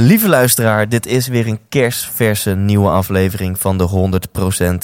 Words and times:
Lieve 0.00 0.28
luisteraar, 0.28 0.88
dit 0.88 1.06
is 1.06 1.26
weer 1.28 1.46
een 1.46 1.60
kerstverse 1.68 2.54
nieuwe 2.54 2.88
aflevering 2.88 3.58
van 3.58 3.78
de 3.78 4.20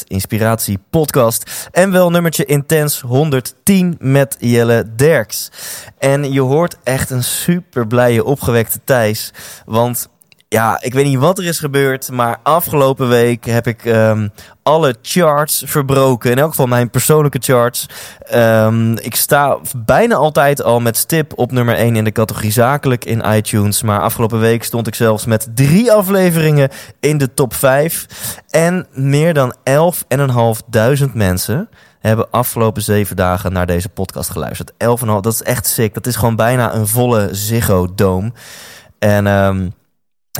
100% 0.04 0.06
Inspiratie 0.06 0.78
podcast. 0.90 1.68
En 1.72 1.90
wel 1.90 2.10
nummertje 2.10 2.44
intens 2.44 3.00
110 3.00 3.96
met 3.98 4.36
Jelle 4.40 4.94
Derks. 4.96 5.50
En 5.98 6.32
je 6.32 6.40
hoort 6.40 6.76
echt 6.82 7.10
een 7.10 7.22
super 7.22 7.86
blije 7.86 8.24
opgewekte 8.24 8.80
Thijs. 8.84 9.32
Want 9.64 10.08
ja, 10.48 10.78
ik 10.82 10.94
weet 10.94 11.04
niet 11.04 11.18
wat 11.18 11.38
er 11.38 11.44
is 11.44 11.58
gebeurd, 11.58 12.10
maar 12.10 12.38
afgelopen 12.42 13.08
week 13.08 13.44
heb 13.44 13.66
ik 13.66 13.84
ehm, 13.84 14.28
alle 14.62 14.94
charts 15.02 15.62
verbroken. 15.66 16.30
In 16.30 16.38
elk 16.38 16.50
geval 16.50 16.66
mijn 16.66 16.90
persoonlijke 16.90 17.38
charts. 17.42 17.86
Ehm, 18.18 18.92
ik 18.92 19.14
sta 19.14 19.58
bijna 19.76 20.14
altijd 20.14 20.62
al 20.62 20.80
met 20.80 20.96
stip 20.96 21.32
op 21.38 21.52
nummer 21.52 21.76
1 21.76 21.96
in 21.96 22.04
de 22.04 22.12
categorie 22.12 22.52
zakelijk 22.52 23.04
in 23.04 23.24
iTunes. 23.34 23.82
Maar 23.82 24.00
afgelopen 24.00 24.40
week 24.40 24.64
stond 24.64 24.86
ik 24.86 24.94
zelfs 24.94 25.24
met 25.24 25.48
drie 25.54 25.92
afleveringen 25.92 26.70
in 27.00 27.18
de 27.18 27.34
top 27.34 27.54
5. 27.54 28.06
En 28.50 28.86
meer 28.92 29.34
dan 29.34 29.54
11.500 31.06 31.12
mensen 31.14 31.68
hebben 32.00 32.30
afgelopen 32.30 32.82
zeven 32.82 33.16
dagen 33.16 33.52
naar 33.52 33.66
deze 33.66 33.88
podcast 33.88 34.30
geluisterd. 34.30 34.72
11,5, 34.72 34.76
dat 35.20 35.32
is 35.32 35.42
echt 35.42 35.66
sick. 35.66 35.94
Dat 35.94 36.06
is 36.06 36.16
gewoon 36.16 36.36
bijna 36.36 36.74
een 36.74 36.86
volle 36.86 37.28
Ziggo 37.32 37.94
Dome. 37.94 38.32
En... 38.98 39.26
ehm 39.26 39.68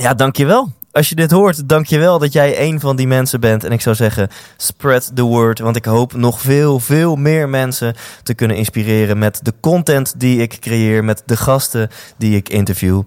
ja, 0.00 0.14
dankjewel. 0.14 0.72
Als 0.92 1.08
je 1.08 1.14
dit 1.14 1.30
hoort, 1.30 1.68
dankjewel 1.68 2.18
dat 2.18 2.32
jij 2.32 2.60
een 2.60 2.80
van 2.80 2.96
die 2.96 3.06
mensen 3.06 3.40
bent. 3.40 3.64
En 3.64 3.72
ik 3.72 3.80
zou 3.80 3.96
zeggen, 3.96 4.28
spread 4.56 5.10
the 5.14 5.22
word. 5.22 5.58
Want 5.58 5.76
ik 5.76 5.84
hoop 5.84 6.12
nog 6.12 6.40
veel, 6.40 6.80
veel 6.80 7.16
meer 7.16 7.48
mensen 7.48 7.94
te 8.22 8.34
kunnen 8.34 8.56
inspireren 8.56 9.18
met 9.18 9.40
de 9.42 9.52
content 9.60 10.14
die 10.16 10.40
ik 10.40 10.56
creëer, 10.60 11.04
met 11.04 11.22
de 11.26 11.36
gasten 11.36 11.90
die 12.16 12.36
ik 12.36 12.48
interview. 12.48 13.02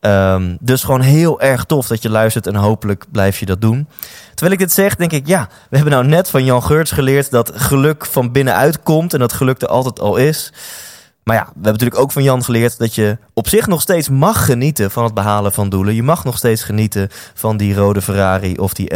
Um, 0.00 0.56
dus 0.60 0.84
gewoon 0.84 1.00
heel 1.00 1.40
erg 1.40 1.64
tof 1.64 1.86
dat 1.86 2.02
je 2.02 2.10
luistert 2.10 2.46
en 2.46 2.54
hopelijk 2.54 3.04
blijf 3.12 3.38
je 3.38 3.46
dat 3.46 3.60
doen. 3.60 3.88
Terwijl 4.28 4.52
ik 4.52 4.58
dit 4.58 4.72
zeg, 4.72 4.96
denk 4.96 5.12
ik, 5.12 5.26
ja, 5.26 5.48
we 5.70 5.76
hebben 5.76 5.94
nou 5.94 6.06
net 6.06 6.30
van 6.30 6.44
Jan 6.44 6.62
Geurts 6.62 6.90
geleerd 6.90 7.30
dat 7.30 7.52
geluk 7.54 8.06
van 8.06 8.32
binnenuit 8.32 8.82
komt 8.82 9.12
en 9.12 9.18
dat 9.18 9.32
geluk 9.32 9.62
er 9.62 9.68
altijd 9.68 10.00
al 10.00 10.16
is. 10.16 10.52
Maar 11.24 11.36
ja, 11.36 11.42
we 11.42 11.50
hebben 11.52 11.72
natuurlijk 11.72 12.00
ook 12.00 12.12
van 12.12 12.22
Jan 12.22 12.44
geleerd 12.44 12.78
dat 12.78 12.94
je 12.94 13.18
op 13.34 13.48
zich 13.48 13.66
nog 13.66 13.80
steeds 13.80 14.08
mag 14.08 14.44
genieten 14.44 14.90
van 14.90 15.04
het 15.04 15.14
behalen 15.14 15.52
van 15.52 15.68
doelen. 15.68 15.94
Je 15.94 16.02
mag 16.02 16.24
nog 16.24 16.36
steeds 16.36 16.62
genieten 16.62 17.08
van 17.34 17.56
die 17.56 17.74
rode 17.74 18.02
Ferrari 18.02 18.56
of 18.56 18.74
die 18.74 18.92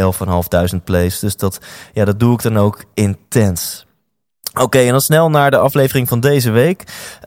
11.500 0.75 0.83
plays. 0.83 1.19
Dus 1.19 1.35
dat, 1.37 1.59
ja, 1.93 2.05
dat 2.05 2.19
doe 2.19 2.33
ik 2.33 2.41
dan 2.41 2.57
ook 2.57 2.83
intens. 2.93 3.85
Oké, 4.53 4.79
en 4.79 4.91
dan 4.91 5.01
snel 5.01 5.29
naar 5.29 5.51
de 5.51 5.57
aflevering 5.57 6.07
van 6.07 6.19
deze 6.19 6.51
week. 6.51 6.83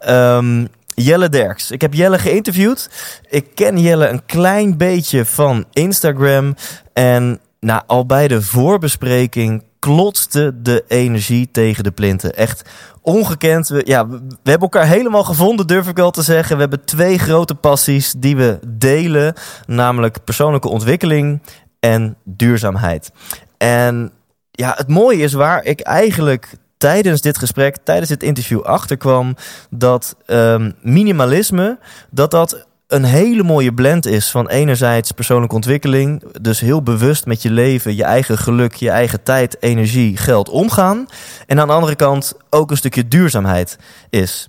Um, 0.09 0.69
Jelle 0.95 1.29
Derks. 1.29 1.71
Ik 1.71 1.81
heb 1.81 1.95
Jelle 1.95 2.19
geïnterviewd. 2.19 2.91
Ik 3.29 3.55
ken 3.55 3.79
Jelle 3.79 4.09
een 4.09 4.25
klein 4.27 4.77
beetje 4.77 5.25
van 5.25 5.65
Instagram. 5.73 6.55
En 6.93 7.41
na 7.61 7.83
al 7.87 8.07
bij 8.07 8.29
de 8.29 8.43
voorbespreking 8.43 9.63
klotste 9.81 10.53
de 10.63 10.85
energie 10.89 11.49
tegen 11.51 11.85
de 11.85 11.91
plinten. 11.91 12.37
Echt 12.37 12.69
ongekend. 13.03 13.69
We, 13.69 13.83
ja, 13.85 14.09
we 14.09 14.21
hebben 14.43 14.69
elkaar 14.69 14.87
helemaal 14.87 15.25
gevonden, 15.25 15.67
durf 15.67 15.89
ik 15.89 15.97
wel 15.97 16.11
te 16.11 16.23
zeggen. 16.23 16.55
We 16.55 16.61
hebben 16.61 16.85
twee 16.85 17.19
grote 17.19 17.55
passies 17.55 18.15
die 18.17 18.37
we 18.37 18.59
delen, 18.69 19.35
namelijk 19.67 20.25
persoonlijke 20.25 20.69
ontwikkeling 20.69 21.43
en 21.81 22.17
duurzaamheid. 22.25 23.11
En 23.59 24.13
ja, 24.51 24.75
het 24.77 24.89
mooie 24.89 25.23
is 25.23 25.33
waar 25.33 25.65
ik 25.65 25.81
eigenlijk 25.81 26.55
tijdens 26.77 27.21
dit 27.21 27.39
gesprek, 27.39 27.77
tijdens 27.85 28.09
dit 28.09 28.23
interview 28.23 28.61
achterkwam 28.61 29.37
dat 29.71 30.17
um, 30.27 30.75
minimalisme, 30.81 31.79
dat 32.11 32.31
dat 32.31 32.67
een 32.91 33.05
hele 33.05 33.43
mooie 33.43 33.75
blend 33.75 34.07
is 34.07 34.31
van 34.31 34.49
enerzijds 34.49 35.13
persoonlijke 35.13 35.55
ontwikkeling, 35.55 36.23
dus 36.41 36.61
heel 36.61 36.83
bewust 36.83 37.27
met 37.27 37.43
je 37.43 37.51
leven, 37.51 37.97
je 37.97 38.05
eigen 38.05 38.39
geluk, 38.39 38.75
je 38.75 38.91
eigen 38.91 39.23
tijd, 39.23 39.57
energie, 39.61 40.17
geld 40.17 40.49
omgaan. 40.49 41.07
En 41.47 41.61
aan 41.61 41.67
de 41.67 41.73
andere 41.73 41.95
kant 41.95 42.35
ook 42.49 42.71
een 42.71 42.77
stukje 42.77 43.09
duurzaamheid 43.09 43.79
is. 44.09 44.49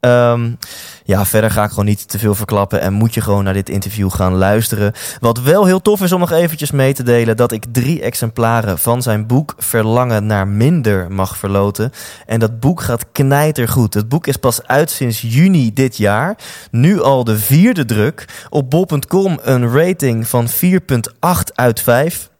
Um, 0.00 0.58
ja, 1.04 1.26
verder 1.26 1.50
ga 1.50 1.64
ik 1.64 1.68
gewoon 1.68 1.84
niet 1.84 2.08
te 2.08 2.18
veel 2.18 2.34
verklappen 2.34 2.80
en 2.80 2.92
moet 2.92 3.14
je 3.14 3.20
gewoon 3.20 3.44
naar 3.44 3.52
dit 3.52 3.68
interview 3.68 4.10
gaan 4.10 4.34
luisteren. 4.34 4.92
Wat 5.20 5.40
wel 5.40 5.66
heel 5.66 5.82
tof 5.82 6.00
is 6.00 6.12
om 6.12 6.20
nog 6.20 6.30
eventjes 6.30 6.70
mee 6.70 6.94
te 6.94 7.02
delen, 7.02 7.36
dat 7.36 7.52
ik 7.52 7.64
drie 7.72 8.02
exemplaren 8.02 8.78
van 8.78 9.02
zijn 9.02 9.26
boek 9.26 9.54
Verlangen 9.58 10.26
naar 10.26 10.48
Minder 10.48 11.12
mag 11.12 11.36
verloten. 11.36 11.92
En 12.26 12.40
dat 12.40 12.60
boek 12.60 12.80
gaat 12.80 13.06
knijtergoed. 13.12 13.94
Het 13.94 14.08
boek 14.08 14.26
is 14.26 14.36
pas 14.36 14.66
uit 14.66 14.90
sinds 14.90 15.20
juni 15.20 15.72
dit 15.72 15.96
jaar. 15.96 16.36
Nu 16.70 17.02
al 17.02 17.24
de 17.24 17.38
vierde 17.38 17.84
druk. 17.84 18.46
Op 18.48 18.70
bol.com 18.70 19.38
een 19.42 19.72
rating 19.72 20.28
van 20.28 20.48
4,8 20.48 20.52
uit 21.54 21.80
5. 21.80 22.30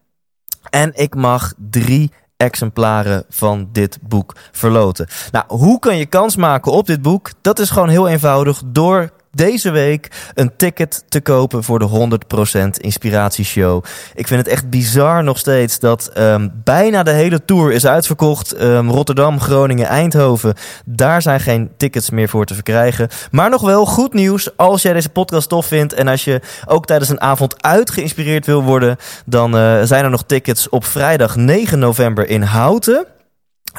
En 0.70 0.92
ik 0.94 1.14
mag 1.14 1.52
drie 1.56 2.10
exemplaren 2.38 3.24
van 3.28 3.68
dit 3.72 3.98
boek 4.02 4.34
verloten. 4.52 5.06
Nou, 5.32 5.44
hoe 5.48 5.78
kan 5.78 5.96
je 5.96 6.06
kans 6.06 6.36
maken 6.36 6.72
op 6.72 6.86
dit 6.86 7.02
boek? 7.02 7.30
Dat 7.40 7.58
is 7.58 7.70
gewoon 7.70 7.88
heel 7.88 8.08
eenvoudig 8.08 8.62
door 8.66 9.10
deze 9.38 9.70
week 9.70 10.08
een 10.34 10.56
ticket 10.56 11.04
te 11.08 11.20
kopen 11.20 11.64
voor 11.64 11.78
de 11.78 12.18
100% 12.64 12.68
Inspiratieshow. 12.70 13.84
Ik 14.14 14.26
vind 14.26 14.40
het 14.40 14.48
echt 14.48 14.70
bizar 14.70 15.24
nog 15.24 15.38
steeds 15.38 15.78
dat 15.78 16.10
um, 16.18 16.52
bijna 16.64 17.02
de 17.02 17.10
hele 17.10 17.44
tour 17.44 17.72
is 17.72 17.86
uitverkocht. 17.86 18.60
Um, 18.62 18.90
Rotterdam, 18.90 19.40
Groningen, 19.40 19.86
Eindhoven. 19.86 20.54
Daar 20.84 21.22
zijn 21.22 21.40
geen 21.40 21.70
tickets 21.76 22.10
meer 22.10 22.28
voor 22.28 22.44
te 22.44 22.54
verkrijgen. 22.54 23.08
Maar 23.30 23.50
nog 23.50 23.62
wel 23.62 23.86
goed 23.86 24.12
nieuws. 24.12 24.56
Als 24.56 24.82
jij 24.82 24.92
deze 24.92 25.08
podcast 25.08 25.48
tof 25.48 25.66
vindt 25.66 25.92
en 25.92 26.08
als 26.08 26.24
je 26.24 26.40
ook 26.66 26.86
tijdens 26.86 27.10
een 27.10 27.20
avond 27.20 27.62
uit 27.62 27.90
geïnspireerd 27.90 28.46
wil 28.46 28.62
worden, 28.62 28.96
dan 29.24 29.56
uh, 29.56 29.82
zijn 29.82 30.04
er 30.04 30.10
nog 30.10 30.24
tickets 30.26 30.68
op 30.68 30.84
vrijdag 30.84 31.36
9 31.36 31.78
november 31.78 32.28
in 32.28 32.42
Houten. 32.42 33.06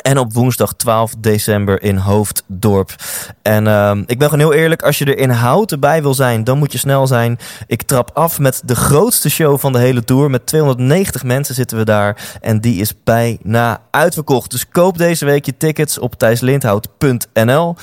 En 0.01 0.17
op 0.17 0.33
woensdag 0.33 0.73
12 0.73 1.13
december 1.17 1.81
in 1.81 1.95
Hoofddorp. 1.95 2.95
En 3.41 3.65
uh, 3.65 3.91
ik 4.05 4.19
ben 4.19 4.29
gewoon 4.29 4.51
heel 4.51 4.59
eerlijk, 4.59 4.81
als 4.81 4.97
je 4.97 5.05
er 5.05 5.17
in 5.17 5.29
Houten 5.29 5.79
bij 5.79 6.01
wil 6.01 6.13
zijn, 6.13 6.43
dan 6.43 6.57
moet 6.57 6.71
je 6.71 6.77
snel 6.77 7.07
zijn. 7.07 7.39
Ik 7.67 7.81
trap 7.81 8.11
af 8.13 8.39
met 8.39 8.61
de 8.65 8.75
grootste 8.75 9.29
show 9.29 9.59
van 9.59 9.71
de 9.71 9.79
hele 9.79 10.03
tour. 10.03 10.29
Met 10.29 10.45
290 10.45 11.23
mensen 11.23 11.55
zitten 11.55 11.77
we 11.77 11.85
daar. 11.85 12.37
En 12.41 12.61
die 12.61 12.81
is 12.81 12.93
bijna 13.03 13.81
uitverkocht. 13.91 14.51
Dus 14.51 14.69
koop 14.69 14.97
deze 14.97 15.25
week 15.25 15.45
je 15.45 15.57
tickets 15.57 15.99
op 15.99 16.15
thijslindhout.nl. 16.15 17.75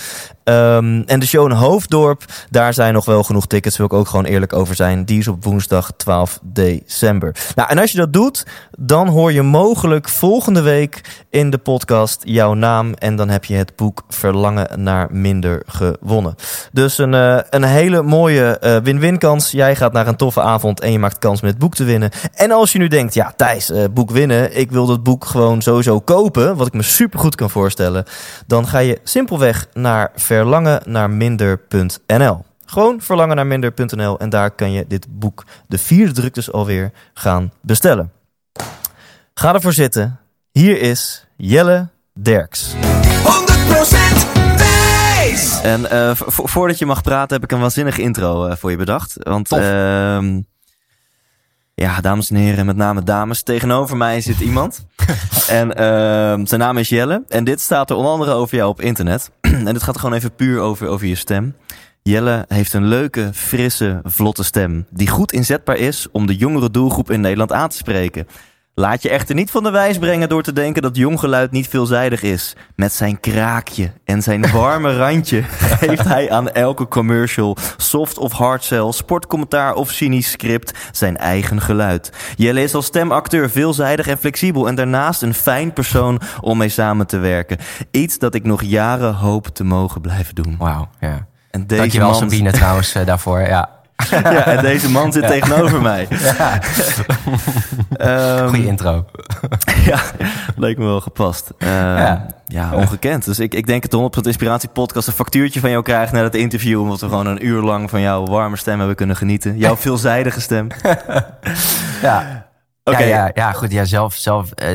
Um, 0.49 1.03
en 1.07 1.21
de 1.21 1.27
show 1.27 1.51
in 1.51 1.57
Hoofddorp, 1.57 2.25
daar 2.51 2.75
zijn 2.75 2.95
nog 2.95 3.05
wel 3.05 3.23
genoeg 3.23 3.47
tickets, 3.47 3.77
wil 3.77 3.87
ik 3.87 3.93
ook 3.93 4.09
gewoon 4.09 4.25
eerlijk 4.25 4.53
over 4.53 4.75
zijn. 4.75 5.05
Die 5.05 5.19
is 5.19 5.29
op 5.29 5.45
woensdag 5.45 5.91
12 5.97 6.39
december. 6.43 7.37
Nou, 7.55 7.69
en 7.69 7.79
als 7.79 7.93
je 7.93 7.99
dat 7.99 8.12
doet, 8.12 8.47
dan 8.79 9.09
hoor 9.09 9.33
je 9.33 9.43
mogelijk 9.43 10.09
volgende 10.09 10.61
week 10.61 11.25
in 11.31 11.51
de 11.51 11.59
podcast 11.59 12.21
jouw 12.25 12.55
naam. 12.55 12.95
En 12.95 13.17
dan 13.17 13.29
heb 13.29 13.45
je 13.45 13.55
het 13.55 13.77
boek 13.77 14.03
Verlangen 14.09 14.83
naar 14.83 15.09
Minder 15.11 15.62
gewonnen. 15.67 16.35
Dus 16.73 16.99
een, 16.99 17.12
uh, 17.12 17.39
een 17.51 17.65
hele 17.65 18.03
mooie 18.03 18.59
uh, 18.62 18.76
win-win 18.76 19.19
kans. 19.19 19.50
Jij 19.50 19.76
gaat 19.76 19.93
naar 19.93 20.06
een 20.06 20.17
toffe 20.17 20.41
avond 20.41 20.81
en 20.81 20.93
je 20.93 20.99
maakt 20.99 21.19
kans 21.19 21.41
met 21.41 21.50
het 21.50 21.61
boek 21.61 21.75
te 21.75 21.85
winnen. 21.85 22.11
En 22.35 22.50
als 22.50 22.73
je 22.73 22.79
nu 22.79 22.88
denkt, 22.88 23.15
ja 23.15 23.32
Thijs, 23.37 23.70
uh, 23.70 23.85
boek 23.91 24.11
winnen. 24.11 24.56
Ik 24.56 24.70
wil 24.70 24.87
dat 24.87 25.03
boek 25.03 25.25
gewoon 25.25 25.62
sowieso 25.62 26.00
kopen, 26.00 26.56
wat 26.56 26.67
ik 26.67 26.73
me 26.73 26.82
super 26.82 27.19
goed 27.19 27.35
kan 27.35 27.50
voorstellen. 27.50 28.05
Dan 28.47 28.67
ga 28.67 28.79
je 28.79 29.00
simpelweg 29.03 29.67
naar 29.73 30.11
verlangen 30.37 30.81
naar 30.85 31.11
minder.nl. 31.11 32.44
Gewoon 32.65 33.00
verlangen 33.00 33.37
naar 33.37 33.47
minder.nl 33.47 34.19
en 34.19 34.29
daar 34.29 34.50
kan 34.50 34.73
je 34.73 34.85
dit 34.88 35.06
boek, 35.11 35.44
de 35.67 35.79
vierde 35.79 36.12
druk 36.12 36.35
dus 36.35 36.53
alweer, 36.53 36.91
gaan 37.15 37.53
bestellen. 37.61 38.12
Ga 39.35 39.55
ervoor 39.55 39.73
zitten. 39.73 40.19
Hier 40.53 40.81
is 40.81 41.27
Jelle 41.37 41.88
Derks. 42.12 42.75
100% 42.75 42.77
Thijs! 44.56 45.61
En 45.62 45.81
uh, 45.81 46.11
vo 46.15 46.47
voordat 46.47 46.79
je 46.79 46.87
mag 46.87 47.03
praten 47.03 47.35
heb 47.35 47.44
ik 47.44 47.53
een 47.53 47.61
waanzinnige 47.61 48.03
intro 48.03 48.47
uh, 48.47 48.56
voor 48.56 48.71
je 48.71 48.77
bedacht. 48.77 49.17
Want 49.19 49.53
uh, 49.53 49.59
ja, 51.82 52.00
dames 52.00 52.31
en 52.31 52.37
heren, 52.37 52.67
met 52.67 52.76
name 52.76 53.02
dames. 53.02 53.43
Tegenover 53.43 53.96
mij 53.96 54.20
zit 54.20 54.40
iemand. 54.40 54.87
en 55.49 55.69
uh, 55.69 55.75
zijn 56.46 56.61
naam 56.61 56.78
is 56.78 56.88
Jelle. 56.88 57.25
En 57.28 57.44
dit 57.44 57.61
staat 57.61 57.90
er 57.90 57.96
onder 57.96 58.12
andere 58.12 58.32
over 58.32 58.56
jou 58.56 58.70
op 58.70 58.81
internet. 58.81 59.31
en 59.40 59.64
dit 59.64 59.82
gaat 59.82 59.99
gewoon 59.99 60.14
even 60.14 60.34
puur 60.34 60.61
over, 60.61 60.88
over 60.88 61.06
je 61.06 61.14
stem. 61.14 61.56
Jelle 62.02 62.44
heeft 62.49 62.73
een 62.73 62.84
leuke, 62.84 63.31
frisse, 63.32 64.00
vlotte 64.05 64.44
stem. 64.44 64.87
Die 64.90 65.08
goed 65.08 65.32
inzetbaar 65.32 65.76
is 65.76 66.06
om 66.12 66.26
de 66.26 66.37
jongere 66.37 66.70
doelgroep 66.70 67.11
in 67.11 67.20
Nederland 67.20 67.52
aan 67.52 67.69
te 67.69 67.76
spreken. 67.76 68.26
Laat 68.78 69.02
je 69.02 69.08
echter 69.08 69.34
niet 69.34 69.50
van 69.50 69.62
de 69.62 69.70
wijs 69.70 69.99
brengen 69.99 70.28
door 70.28 70.43
te 70.43 70.52
denken 70.52 70.82
dat 70.82 70.96
jong 70.96 71.20
geluid 71.20 71.50
niet 71.50 71.69
veelzijdig 71.69 72.23
is. 72.23 72.56
Met 72.75 72.93
zijn 72.93 73.20
kraakje 73.20 73.93
en 74.05 74.23
zijn 74.23 74.50
warme 74.52 74.96
randje 74.96 75.43
geeft 75.43 76.05
hij 76.05 76.31
aan 76.31 76.50
elke 76.50 76.88
commercial, 76.88 77.56
soft 77.76 78.19
of 78.19 78.32
hard 78.32 78.64
sell, 78.64 78.93
sportcommentaar 78.93 79.75
of 79.75 79.90
cynisch 79.90 80.31
script 80.31 80.78
zijn 80.93 81.17
eigen 81.17 81.61
geluid. 81.61 82.12
Jelle 82.34 82.62
is 82.62 82.75
als 82.75 82.87
stemacteur 82.87 83.50
veelzijdig 83.50 84.06
en 84.06 84.19
flexibel 84.19 84.69
en 84.69 84.75
daarnaast 84.75 85.22
een 85.22 85.34
fijn 85.34 85.72
persoon 85.72 86.20
om 86.40 86.58
mee 86.58 86.69
samen 86.69 87.06
te 87.06 87.19
werken. 87.19 87.58
Iets 87.90 88.19
dat 88.19 88.34
ik 88.34 88.44
nog 88.44 88.62
jaren 88.62 89.14
hoop 89.14 89.46
te 89.46 89.64
mogen 89.64 90.00
blijven 90.00 90.34
doen. 90.34 90.56
Wauw, 90.58 90.88
ja. 91.00 91.26
En 91.50 91.67
deze 91.67 91.81
Dankjewel 91.81 92.11
man, 92.11 92.19
Sabine 92.19 92.52
trouwens 92.52 92.94
eh, 92.94 93.06
daarvoor. 93.06 93.40
Ja. 93.40 93.75
ja, 94.10 94.46
en 94.46 94.62
deze 94.62 94.90
man 94.90 95.12
zit 95.12 95.26
tegenover 95.26 95.82
mij. 95.82 96.08
Ehm, 97.96 98.48
Goeie 98.48 98.66
intro. 98.66 99.04
ja, 99.84 100.00
leek 100.56 100.78
me 100.78 100.84
wel 100.84 101.00
gepast. 101.00 101.52
Ehm, 101.58 101.70
ja. 101.70 102.26
Ja. 102.46 102.75
ongekend. 102.75 103.25
Dus 103.25 103.38
ik, 103.38 103.54
ik 103.54 103.66
denk 103.66 103.90
dat 103.90 104.12
de 104.12 104.20
100% 104.20 104.26
Inspiratie 104.26 104.69
podcast 104.69 105.06
een 105.06 105.12
factuurtje 105.12 105.60
van 105.60 105.70
jou 105.70 105.82
krijgt 105.82 106.12
na 106.12 106.22
het 106.22 106.34
interview. 106.34 106.81
Omdat 106.81 107.00
we 107.00 107.08
gewoon 107.08 107.26
een 107.26 107.46
uur 107.46 107.62
lang 107.62 107.90
van 107.90 108.00
jouw 108.00 108.25
warme 108.25 108.56
stem 108.56 108.78
hebben 108.78 108.96
kunnen 108.96 109.16
genieten. 109.16 109.58
Jouw 109.58 109.76
veelzijdige 109.76 110.40
stem. 110.40 110.69
Ja. 112.02 112.46
Oké. 112.84 112.98
Ja, 112.98 113.06
ja, 113.06 113.31
ja, 113.34 113.52
goed. 113.52 113.72
Ja, 113.72 113.84
zelf, 113.84 114.14
zelf 114.14 114.50
eh, 114.50 114.69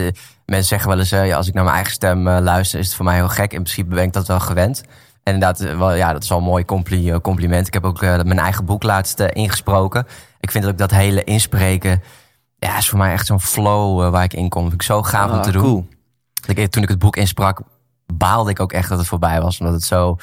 mensen 0.46 0.68
zeggen 0.68 0.90
wel 0.90 1.00
eens, 1.00 1.12
eh, 1.12 1.28
ja, 1.28 1.36
als 1.36 1.48
ik 1.48 1.54
naar 1.54 1.64
mijn 1.64 1.76
eigen 1.76 1.94
stem 1.94 2.28
eh, 2.28 2.40
luister, 2.40 2.80
is 2.80 2.86
het 2.86 2.96
voor 2.96 3.06
mij 3.06 3.16
heel 3.16 3.30
gek. 3.30 3.54
In 3.54 3.64
principe 3.64 3.96
ben 3.96 4.04
ik 4.04 4.14
dat 4.14 4.28
wel 4.28 4.40
gewend. 4.40 4.84
En 5.24 5.34
inderdaad, 5.34 5.60
eh, 5.60 5.78
wel, 5.78 5.94
ja, 5.94 6.14
dat 6.14 6.24
is 6.24 6.30
wel 6.30 6.38
een 6.38 6.44
mooi 6.44 6.64
eh, 6.66 7.20
compliment. 7.22 7.68
Ik 7.68 7.74
heb 7.74 7.86
ook 7.86 8.02
eh, 8.02 8.20
mijn 8.24 8.40
eigen 8.40 8.66
boek 8.66 8.84
laatst 8.84 9.20
ingesproken. 9.20 10.08
Ik 10.40 10.52
vind 10.52 10.66
ook 10.66 10.78
dat 10.78 10.92
hele 10.92 11.24
inspreken, 11.24 12.02
ja, 12.58 12.78
is 12.78 12.90
voor 12.90 12.98
mij 12.98 13.12
echt 13.12 13.26
zo'n 13.26 13.42
flow 13.42 14.10
waar 14.12 14.24
ik 14.24 14.34
in 14.34 14.50
kom. 14.50 14.62
Vind 14.62 14.74
ik 14.74 14.82
zo 14.82 15.04
gaaf 15.04 15.32
om 15.32 15.38
Ah, 15.38 15.44
te 15.44 15.52
doen. 15.52 15.62
cool. 15.62 15.88
Ik, 16.46 16.72
toen 16.72 16.84
ik 16.84 16.90
het 16.90 17.00
boek 17.00 17.16
insprak, 17.16 17.62
baalde 18.14 18.50
ik 18.50 18.60
ook 18.60 18.74
echt 18.74 18.90
dat 18.90 18.98
het 18.98 19.08
voorbij 19.08 19.42
was. 19.42 19.60
Omdat 19.60 19.76
het 19.76 19.84
zo, 19.84 20.18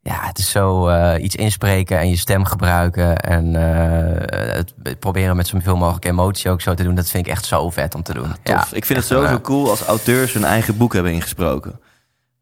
ja, 0.00 0.18
het 0.20 0.38
is 0.38 0.50
zo 0.50 0.90
iets 1.16 1.34
inspreken 1.34 1.98
en 1.98 2.08
je 2.08 2.16
stem 2.16 2.44
gebruiken. 2.44 3.16
En 3.16 3.54
het, 3.54 4.74
proberen 4.98 5.36
met 5.36 5.46
zoveel 5.46 5.76
mogelijk 5.76 6.04
emotie 6.04 6.50
ook 6.50 6.60
zo 6.60 6.74
te 6.74 6.82
doen. 6.82 6.94
Dat 6.94 7.08
vind 7.08 7.26
ik 7.26 7.32
echt 7.32 7.44
zo 7.44 7.70
vet 7.70 7.94
om 7.94 8.02
te 8.02 8.14
doen. 8.14 8.34
Ja, 8.42 8.58
Tof. 8.58 8.72
ik 8.72 8.84
vind 8.84 8.98
het 8.98 9.08
sowieso 9.08 9.40
cool 9.40 9.70
als 9.70 9.82
auteurs 9.82 10.32
hun 10.32 10.44
eigen 10.44 10.76
boek 10.76 10.92
hebben 10.92 11.12
ingesproken. 11.12 11.80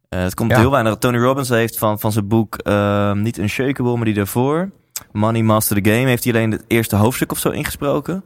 Eh, 0.09 0.21
het 0.23 0.35
komt 0.35 0.51
Ja. 0.51 0.59
heel 0.59 0.71
weinig. 0.71 0.97
Tony 0.97 1.19
Robbins 1.19 1.49
heeft 1.49 1.79
van, 1.79 2.01
van 2.01 2.13
zijn 2.13 2.29
boek 2.29 2.57
ehm, 2.57 3.23
niet 3.23 3.39
Unshakable, 3.39 3.97
maar 3.97 4.05
die 4.05 4.15
daarvoor. 4.15 4.71
Money 5.13 5.43
Master 5.43 5.83
the 5.83 5.91
Game 5.91 6.07
heeft 6.09 6.25
hij 6.25 6.33
alleen 6.33 6.51
het 6.51 6.65
eerste 6.67 6.97
hoofdstuk 6.97 7.33
of 7.33 7.39
zo 7.39 7.49
ingesproken. 7.51 8.25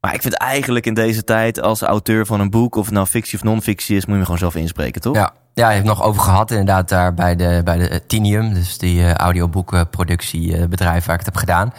Maar 0.00 0.14
ik 0.14 0.22
vind 0.22 0.34
eigenlijk 0.34 0.86
in 0.86 0.94
deze 0.94 1.24
tijd 1.24 1.60
als 1.62 1.82
auteur 1.82 2.26
van 2.26 2.40
een 2.40 2.50
boek, 2.50 2.76
of 2.76 2.84
het 2.84 2.94
nou 2.94 3.06
fictie 3.06 3.38
of 3.38 3.44
non-fictie 3.44 3.96
is, 3.96 4.00
moet 4.02 4.10
je 4.10 4.14
hem 4.14 4.24
gewoon 4.24 4.38
zelf 4.38 4.54
inspreken, 4.54 5.00
toch? 5.00 5.14
Ja, 5.14 5.32
ja, 5.54 5.64
hij 5.64 5.74
heeft 5.74 5.86
nog 5.86 6.02
over 6.02 6.22
gehad 6.22 6.50
inderdaad 6.50 6.88
daar 6.88 7.14
bij 7.14 7.36
de, 7.36 7.60
bij 7.64 7.76
de 7.78 8.06
Tinium. 8.06 8.54
Dus 8.54 8.78
die 8.78 9.02
eh, 9.02 9.14
audioboekproductiebedrijf 9.14 11.04
waar 11.04 11.14
ik 11.14 11.24
het 11.24 11.34
heb 11.34 11.36
gedaan. 11.36 11.72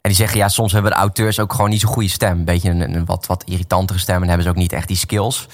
En 0.00 0.12
die 0.12 0.14
zeggen, 0.14 0.38
ja, 0.38 0.48
soms 0.48 0.72
hebben 0.72 0.90
de 0.90 0.96
auteurs 0.96 1.40
ook 1.40 1.52
gewoon 1.52 1.70
niet 1.70 1.80
zo'n 1.80 1.92
goede 1.92 2.08
stem. 2.08 2.38
Een 2.38 2.44
beetje 2.44 2.70
een, 2.70 2.94
een 2.94 3.04
wat, 3.04 3.26
wat 3.26 3.44
irritantere 3.46 3.98
stem 3.98 4.22
en 4.22 4.28
hebben 4.28 4.44
ze 4.44 4.50
ook 4.50 4.56
niet 4.56 4.72
echt 4.72 4.88
die 4.88 4.96
skills. 4.96 5.48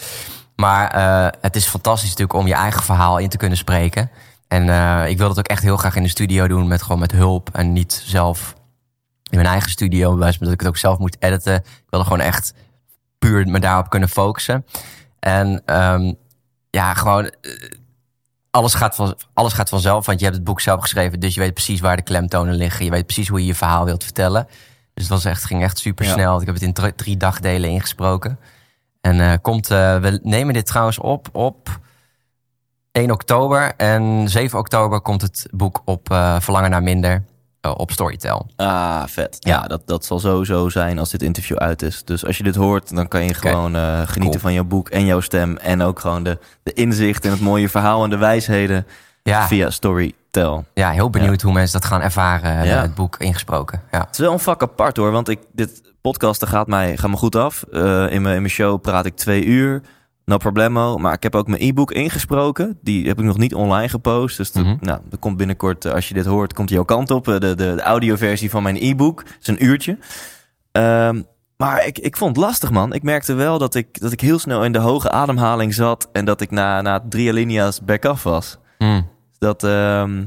Maar 0.56 0.90
eh, 0.90 1.38
het 1.40 1.56
is 1.56 1.66
fantastisch 1.66 2.08
natuurlijk 2.08 2.38
om 2.38 2.46
je 2.46 2.54
eigen 2.54 2.82
verhaal 2.82 3.18
in 3.18 3.28
te 3.28 3.36
kunnen 3.36 3.58
spreken. 3.58 4.10
En 4.48 4.68
eh, 4.68 5.08
ik 5.08 5.18
wil 5.18 5.28
dat 5.28 5.38
ook 5.38 5.48
echt 5.48 5.62
heel 5.62 5.76
graag 5.76 5.96
in 5.96 6.02
de 6.02 6.08
studio 6.08 6.48
doen 6.48 6.68
met 6.68 6.82
gewoon 6.82 6.98
met 6.98 7.12
hulp 7.12 7.50
en 7.52 7.72
niet 7.72 8.02
zelf 8.04 8.54
in 9.30 9.36
mijn 9.36 9.50
eigen 9.50 9.70
studio. 9.70 10.16
Dat 10.16 10.34
ik 10.34 10.60
het 10.60 10.66
ook 10.66 10.76
zelf 10.76 10.98
moet 10.98 11.16
editen. 11.18 11.54
Ik 11.54 11.86
wil 11.88 12.00
er 12.00 12.06
gewoon 12.06 12.20
echt 12.20 12.54
puur 13.18 13.46
me 13.48 13.60
daarop 13.60 13.90
kunnen 13.90 14.08
focussen. 14.08 14.66
En 15.18 15.62
ehm, 15.66 16.12
ja, 16.70 16.94
gewoon 16.94 17.24
eh, 17.24 17.52
alles 18.50 18.74
gaat, 18.74 18.94
van, 18.94 19.16
alles 19.34 19.52
gaat 19.52 19.68
vanzelf. 19.68 20.06
Want 20.06 20.18
je 20.18 20.24
hebt 20.24 20.36
het 20.36 20.46
boek 20.46 20.60
zelf 20.60 20.80
geschreven, 20.80 21.20
dus 21.20 21.34
je 21.34 21.40
weet 21.40 21.54
precies 21.54 21.80
waar 21.80 21.96
de 21.96 22.02
klemtonen 22.02 22.54
liggen. 22.54 22.84
Je 22.84 22.90
weet 22.90 23.06
precies 23.06 23.28
hoe 23.28 23.40
je 23.40 23.46
je 23.46 23.54
verhaal 23.54 23.84
wilt 23.84 24.04
vertellen. 24.04 24.46
Dus 24.94 25.04
het 25.04 25.12
was 25.12 25.24
echt, 25.24 25.44
ging 25.44 25.62
echt 25.62 25.78
super 25.78 26.04
snel. 26.04 26.40
Ik 26.40 26.46
heb 26.46 26.54
het 26.54 26.64
in 26.64 26.94
drie 26.96 27.16
dagdelen 27.16 27.70
ingesproken. 27.70 28.38
En 29.02 29.20
eh, 29.20 29.32
komt, 29.42 29.70
eh, 29.70 29.96
we 29.98 30.20
nemen 30.22 30.54
dit 30.54 30.66
trouwens 30.66 30.98
op 30.98 31.28
op 31.32 31.78
1 32.92 33.10
oktober. 33.10 33.72
En 33.76 34.28
7 34.28 34.58
oktober 34.58 35.00
komt 35.00 35.22
het 35.22 35.46
boek 35.50 35.82
op 35.84 36.10
eh, 36.10 36.40
Verlangen 36.40 36.70
naar 36.70 36.82
Minder 36.82 37.24
op 37.76 37.90
Storytel. 37.90 38.46
Ah, 38.56 39.02
vet. 39.06 39.36
Ja, 39.38 39.52
Ja. 39.60 39.66
dat, 39.66 39.82
dat 39.86 40.04
zal 40.04 40.18
sowieso 40.18 40.68
zijn 40.68 40.98
als 40.98 41.10
dit 41.10 41.22
interview 41.22 41.56
uit 41.56 41.82
is. 41.82 42.04
Dus 42.04 42.26
als 42.26 42.36
je 42.36 42.42
dit 42.42 42.54
hoort, 42.54 42.94
dan 42.94 43.08
kan 43.08 43.24
je 43.24 43.34
gewoon 43.34 43.74
genieten 43.74 44.20
Cool. 44.20 44.38
van 44.38 44.52
jouw 44.52 44.64
boek 44.64 44.88
en 44.88 45.04
jouw 45.04 45.20
stem. 45.20 45.56
En 45.56 45.82
ook 45.82 45.98
gewoon 46.00 46.22
de, 46.22 46.38
de 46.62 46.72
inzicht 46.72 47.24
en 47.24 47.30
het 47.30 47.40
mooie 47.40 47.68
verhaal 47.68 48.04
en 48.04 48.10
de 48.10 48.16
wijsheden 48.16 48.86
Ja, 49.22 49.46
via 49.46 49.70
Storytel. 49.70 50.64
ja 50.74 50.90
heel 50.90 51.10
benieuwd 51.10 51.42
hoe 51.42 51.52
mensen 51.52 51.80
dat 51.80 51.88
gaan 51.90 52.00
ervaren, 52.00 52.66
Ja. 52.66 52.80
het 52.82 52.94
boek 52.94 53.16
ingesproken. 53.18 53.82
Ja. 53.90 53.98
Het 54.00 54.10
is 54.12 54.18
wel 54.18 54.32
een 54.32 54.38
vak 54.38 54.62
apart 54.62 54.96
hoor, 54.96 55.10
want 55.10 55.28
ik, 55.28 55.38
dit 55.52 55.91
podcasten 56.06 56.48
gaat 56.48 56.66
mij, 56.66 56.96
gaat 56.96 57.10
me 57.10 57.16
goed 57.16 57.36
af. 57.36 57.62
Eh, 57.72 57.80
in, 57.82 58.22
mijn, 58.22 58.34
in 58.34 58.42
mijn 58.42 58.48
show 58.48 58.80
praat 58.80 59.06
ik 59.06 59.16
twee 59.16 59.44
uur, 59.44 59.82
no 60.24 60.36
problemo. 60.36 60.96
Maar 60.98 61.12
ik 61.12 61.22
heb 61.22 61.34
ook 61.34 61.46
mijn 61.46 61.62
e-book 61.62 61.92
ingesproken. 61.92 62.78
Die 62.82 63.06
heb 63.08 63.18
ik 63.18 63.24
nog 63.24 63.38
niet 63.38 63.54
online 63.54 63.88
gepost. 63.88 64.36
Dus 64.36 64.52
dat- 64.52 64.64
Mhm. 64.64 64.76
nou, 64.80 65.00
er 65.10 65.18
komt 65.18 65.36
binnenkort, 65.36 65.84
eh, 65.84 65.92
als 65.92 66.08
je 66.08 66.14
dit 66.14 66.24
hoort, 66.26 66.52
komt 66.52 66.70
jouw 66.70 66.84
kant 66.84 67.10
op. 67.10 67.28
Eh, 67.28 67.34
De, 67.34 67.38
de, 67.54 67.54
de 67.54 67.82
audioversie 67.82 68.50
van 68.50 68.62
mijn 68.62 68.76
e-book. 68.80 69.18
Het 69.20 69.36
is 69.40 69.46
een 69.46 69.64
uurtje. 69.64 69.98
Ehm, 70.72 71.22
maar 71.56 71.86
ik, 71.86 71.98
ik 71.98 72.16
vond 72.16 72.36
het 72.36 72.44
lastig, 72.44 72.70
man. 72.70 72.92
Ik 72.92 73.02
merkte 73.02 73.34
wel 73.34 73.58
dat 73.58 73.74
ik, 73.74 74.00
dat 74.00 74.12
ik 74.12 74.20
heel 74.20 74.38
snel 74.38 74.64
in 74.64 74.72
de 74.72 74.78
hoge 74.78 75.10
ademhaling 75.10 75.74
zat. 75.74 76.08
En 76.12 76.24
dat 76.24 76.40
ik 76.40 76.50
na, 76.50 76.80
na 76.80 77.04
drie 77.08 77.28
alinea's 77.30 77.80
back-off 77.84 78.22
was. 78.22 78.58
Mm. 78.78 79.06
Dat, 79.38 79.64
ehm, 79.64 80.18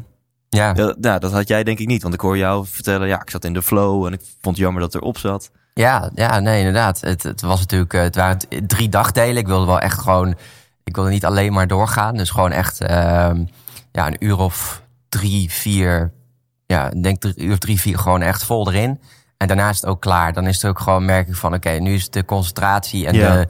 ja. 0.49 0.73
ja, 0.75 0.93
nou, 0.99 1.19
dat 1.19 1.31
had 1.31 1.47
jij 1.47 1.63
denk 1.63 1.79
ik 1.79 1.87
niet. 1.87 2.01
Want 2.01 2.13
ik 2.13 2.19
hoor 2.19 2.37
jou 2.37 2.65
vertellen, 2.67 3.07
ja, 3.07 3.21
ik 3.21 3.29
zat 3.29 3.45
in 3.45 3.53
de 3.53 3.61
flow. 3.61 4.05
En 4.05 4.13
ik 4.13 4.19
vond 4.41 4.55
het 4.55 4.57
jammer 4.57 4.81
dat 4.81 4.93
het 4.93 5.01
erop 5.01 5.17
zat. 5.17 5.51
Ja, 5.79 6.09
ja, 6.13 6.39
nee, 6.39 6.57
inderdaad. 6.57 7.01
Het, 7.01 7.23
het 7.23 7.41
was 7.41 7.59
natuurlijk, 7.59 7.93
eh, 7.93 8.01
het 8.01 8.15
waren 8.15 8.37
drie 8.67 8.89
dagdelen. 8.89 9.37
Ik 9.37 9.47
wilde 9.47 9.65
wel 9.65 9.79
echt 9.79 9.99
gewoon, 9.99 10.35
ik 10.83 10.95
wilde 10.95 11.09
niet 11.09 11.25
alleen 11.25 11.53
maar 11.53 11.67
doorgaan. 11.67 12.15
Dus 12.17 12.29
gewoon 12.29 12.51
echt, 12.51 12.81
ehm, 12.81 13.43
ja, 13.91 14.07
een 14.07 14.25
uur 14.25 14.37
of 14.37 14.81
drie, 15.09 15.51
vier, 15.51 16.13
ja, 16.65 16.91
ik 16.91 17.03
denk 17.03 17.21
drie, 17.21 17.33
uur 17.37 17.51
of 17.51 17.57
drie, 17.57 17.79
vier 17.79 17.97
gewoon 17.99 18.21
echt 18.21 18.43
vol 18.43 18.67
erin. 18.71 18.99
En 19.37 19.47
daarna 19.47 19.69
is 19.69 19.75
het 19.75 19.85
ook 19.85 20.01
klaar. 20.01 20.33
Dan 20.33 20.47
is 20.47 20.55
het 20.61 20.65
ook 20.65 20.79
gewoon 20.79 21.05
merk 21.05 21.27
ik 21.27 21.35
van, 21.35 21.53
oké, 21.53 21.69
nu 21.69 21.93
is 21.93 22.09
de 22.09 22.25
concentratie 22.25 23.07
en 23.07 23.15
Ja. 23.15 23.45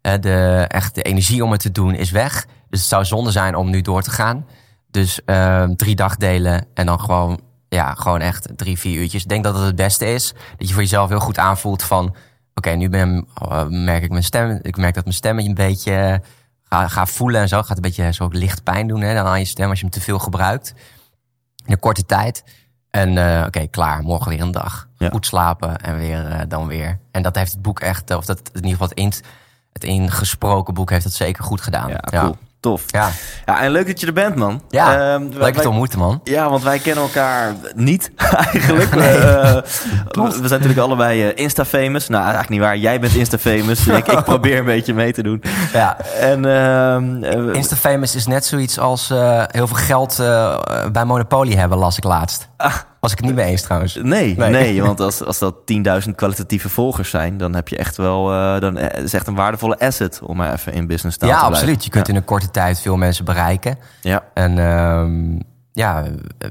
de, 0.00 0.18
de, 0.18 0.64
echt 0.68 0.94
de 0.94 1.02
energie 1.02 1.44
om 1.44 1.50
het 1.52 1.60
te 1.60 1.72
doen 1.72 1.94
is 1.94 2.10
weg. 2.10 2.46
Dus 2.70 2.80
het 2.80 2.88
zou 2.88 3.04
zonde 3.04 3.30
zijn 3.30 3.54
om 3.54 3.70
nu 3.70 3.80
door 3.80 4.02
te 4.02 4.10
gaan. 4.10 4.46
Dus 4.90 5.20
ehm, 5.24 5.74
drie 5.74 5.94
dagdelen 5.94 6.66
en 6.74 6.86
dan 6.86 7.00
gewoon, 7.00 7.40
ja, 7.68 7.94
gewoon 7.94 8.20
echt 8.20 8.48
drie, 8.56 8.78
vier 8.78 9.00
uurtjes. 9.00 9.22
Ik 9.22 9.28
denk 9.28 9.44
dat 9.44 9.54
het 9.54 9.64
het 9.64 9.76
beste 9.76 10.06
is. 10.06 10.32
Dat 10.56 10.68
je 10.68 10.74
voor 10.74 10.82
jezelf 10.82 11.08
heel 11.08 11.20
goed 11.20 11.38
aanvoelt 11.38 11.82
van... 11.82 12.14
Oké, 12.54 12.70
nu 12.70 12.88
ben, 12.88 13.26
eh, 13.34 13.66
merk 13.66 14.02
ik 14.02 14.10
mijn 14.10 14.22
stem. 14.22 14.58
Ik 14.62 14.76
merk 14.76 14.94
dat 14.94 15.04
mijn 15.04 15.16
stem 15.16 15.38
een 15.38 15.54
beetje 15.54 15.92
eh, 15.92 16.28
ga, 16.62 16.88
ga 16.88 17.06
voelen 17.06 17.40
en 17.40 17.48
zo. 17.48 17.62
Gaat 17.62 17.76
een 17.76 17.82
beetje 17.82 18.12
zo 18.12 18.28
licht 18.30 18.62
pijn 18.62 18.86
doen 18.86 19.00
hè, 19.00 19.14
dan 19.14 19.26
aan 19.26 19.38
je 19.38 19.44
stem 19.44 19.68
als 19.68 19.78
je 19.78 19.84
hem 19.84 19.94
te 19.94 20.00
veel 20.00 20.18
gebruikt. 20.18 20.74
In 21.64 21.72
een 21.72 21.78
korte 21.78 22.06
tijd. 22.06 22.44
En 22.90 23.18
eh, 23.18 23.46
oké, 23.46 23.66
klaar. 23.66 24.02
Morgen 24.02 24.30
weer 24.30 24.40
een 24.40 24.50
dag. 24.50 24.88
Ja. 24.96 25.08
Goed 25.08 25.26
slapen 25.26 25.76
en 25.76 25.96
weer 25.96 26.44
dan 26.48 26.66
weer. 26.66 26.98
En 27.10 27.22
dat 27.22 27.36
heeft 27.36 27.52
het 27.52 27.62
boek 27.62 27.80
echt, 27.80 28.14
of 28.14 28.24
dat 28.24 28.38
in 28.38 28.54
ieder 28.54 28.70
geval 28.70 28.88
het, 28.88 28.98
in, 28.98 29.12
het 29.72 29.84
ingesproken 29.84 30.74
boek 30.74 30.90
heeft 30.90 31.04
het 31.04 31.14
zeker 31.14 31.44
goed 31.44 31.60
gedaan. 31.60 31.88
Ja, 31.88 32.04
ja. 32.10 32.32
Tof. 32.60 32.82
Ja, 32.86 33.10
Ja, 33.46 33.60
en 33.60 33.70
leuk 33.70 33.86
dat 33.86 34.00
je 34.00 34.06
er 34.06 34.12
bent, 34.12 34.34
man. 34.36 34.62
ja. 34.68 35.12
Ehm, 35.14 35.22
leuk 35.22 35.34
wij- 35.38 35.48
het 35.50 35.62
te 35.62 35.68
ontmoeten, 35.68 35.98
man. 35.98 36.20
Ja, 36.24 36.50
want 36.50 36.62
wij 36.62 36.78
kennen 36.78 37.02
elkaar 37.04 37.54
niet 37.74 38.10
eigenlijk. 38.52 38.94
Eh, 38.96 39.54
we 40.14 40.30
zijn 40.32 40.40
natuurlijk 40.50 40.78
allebei 40.78 41.22
eh, 41.28 41.44
Insta-famous. 41.44 42.08
Nou, 42.08 42.20
eigenlijk 42.22 42.50
niet 42.52 42.60
waar. 42.60 42.76
Jij 42.76 43.00
bent 43.00 43.14
Insta-famous. 43.14 43.86
ik, 43.86 44.06
ik 44.06 44.22
probeer 44.24 44.58
een 44.58 44.64
beetje 44.64 44.94
mee 44.94 45.12
te 45.12 45.22
doen. 45.22 45.42
Ja. 45.72 45.96
En 46.20 46.44
eh, 46.44 47.54
Insta-famous 47.54 48.14
is 48.14 48.26
net 48.26 48.46
zoiets 48.46 48.78
als 48.78 49.08
heel 49.46 49.66
veel 49.66 49.76
geld 49.76 50.16
bij 50.92 51.04
Monopoly 51.04 51.52
hebben, 51.54 51.78
las 51.78 51.96
ik 51.96 52.04
laatst. 52.04 52.48
Was 53.00 53.12
ik 53.12 53.18
het 53.18 53.26
niet 53.26 53.34
mee 53.36 53.46
eens 53.46 53.62
trouwens. 53.62 53.94
nee, 53.94 54.36
nee, 54.36 54.50
Nee. 54.50 54.82
want 54.82 55.00
als, 55.00 55.24
als 55.24 55.38
dat 55.38 55.54
10.000 56.04 56.10
kwalitatieve 56.14 56.68
volgers 56.68 57.10
zijn, 57.10 57.36
dan 57.36 57.54
heb 57.54 57.68
je 57.68 57.76
echt 57.76 57.96
wel, 57.96 58.32
eh, 58.32 58.60
dan 58.60 58.76
eh, 58.76 59.02
is 59.02 59.14
echt 59.14 59.26
een 59.26 59.34
waardevolle 59.34 59.78
asset 59.78 60.20
om 60.22 60.36
maar 60.36 60.52
even 60.52 60.72
in 60.72 60.86
business 60.86 61.16
taal 61.16 61.28
Ja, 61.28 61.34
te 61.34 61.40
blijven. 61.40 61.60
absoluut. 61.60 61.84
Je 61.84 61.90
kunt 61.90 62.08
in 62.08 62.16
een 62.16 62.24
korte 62.24 62.50
tijd 62.50 62.80
veel 62.80 62.96
mensen 62.96 63.24
bereiken. 63.24 63.78
Ja. 64.00 64.24
En 64.34 64.58
ehm, 64.58 65.40
ja, 65.72 66.04
eh, 66.38 66.50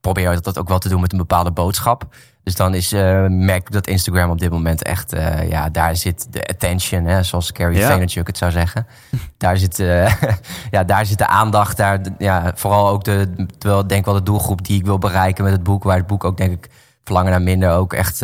probeer 0.00 0.40
dat 0.42 0.58
ook 0.58 0.68
wel 0.68 0.78
te 0.78 0.88
doen 0.88 1.00
met 1.00 1.12
een 1.12 1.18
bepaalde 1.18 1.50
boodschap. 1.50 2.04
Dus 2.48 2.56
dan 2.56 2.74
is, 2.74 2.92
eh, 2.92 3.26
merk 3.28 3.60
ik 3.66 3.70
dat 3.70 3.86
Instagram 3.86 4.30
op 4.30 4.38
dit 4.38 4.50
moment 4.50 4.82
echt, 4.82 5.12
eh, 5.12 5.48
ja, 5.48 5.70
daar 5.70 5.96
zit 5.96 6.26
de 6.30 6.46
attention, 6.46 7.04
hè, 7.04 7.22
zoals 7.22 7.52
Carrie 7.52 7.78
Ja. 7.78 7.86
Vaynerchuk 7.86 8.26
het 8.26 8.38
zou 8.38 8.50
zeggen. 8.50 8.86
daar, 9.36 9.56
zit, 9.56 9.78
eh, 9.78 10.12
ja, 10.70 10.84
daar 10.84 11.06
zit 11.06 11.18
de 11.18 11.26
aandacht, 11.26 11.76
daar, 11.76 12.00
ja, 12.18 12.52
vooral 12.54 12.88
ook 12.88 13.04
de, 13.04 13.46
terwijl 13.58 13.86
denk 13.86 14.04
wel 14.04 14.14
de 14.14 14.22
doelgroep 14.22 14.64
die 14.64 14.78
ik 14.78 14.84
wil 14.84 14.98
bereiken 14.98 15.44
met 15.44 15.52
het 15.52 15.62
boek, 15.62 15.82
waar 15.82 15.96
het 15.96 16.06
boek 16.06 16.24
ook 16.24 16.36
denk 16.36 16.52
ik 16.52 16.70
verlangen 17.04 17.30
naar 17.30 17.42
minder 17.42 17.70
ook 17.70 17.92
echt, 17.92 18.18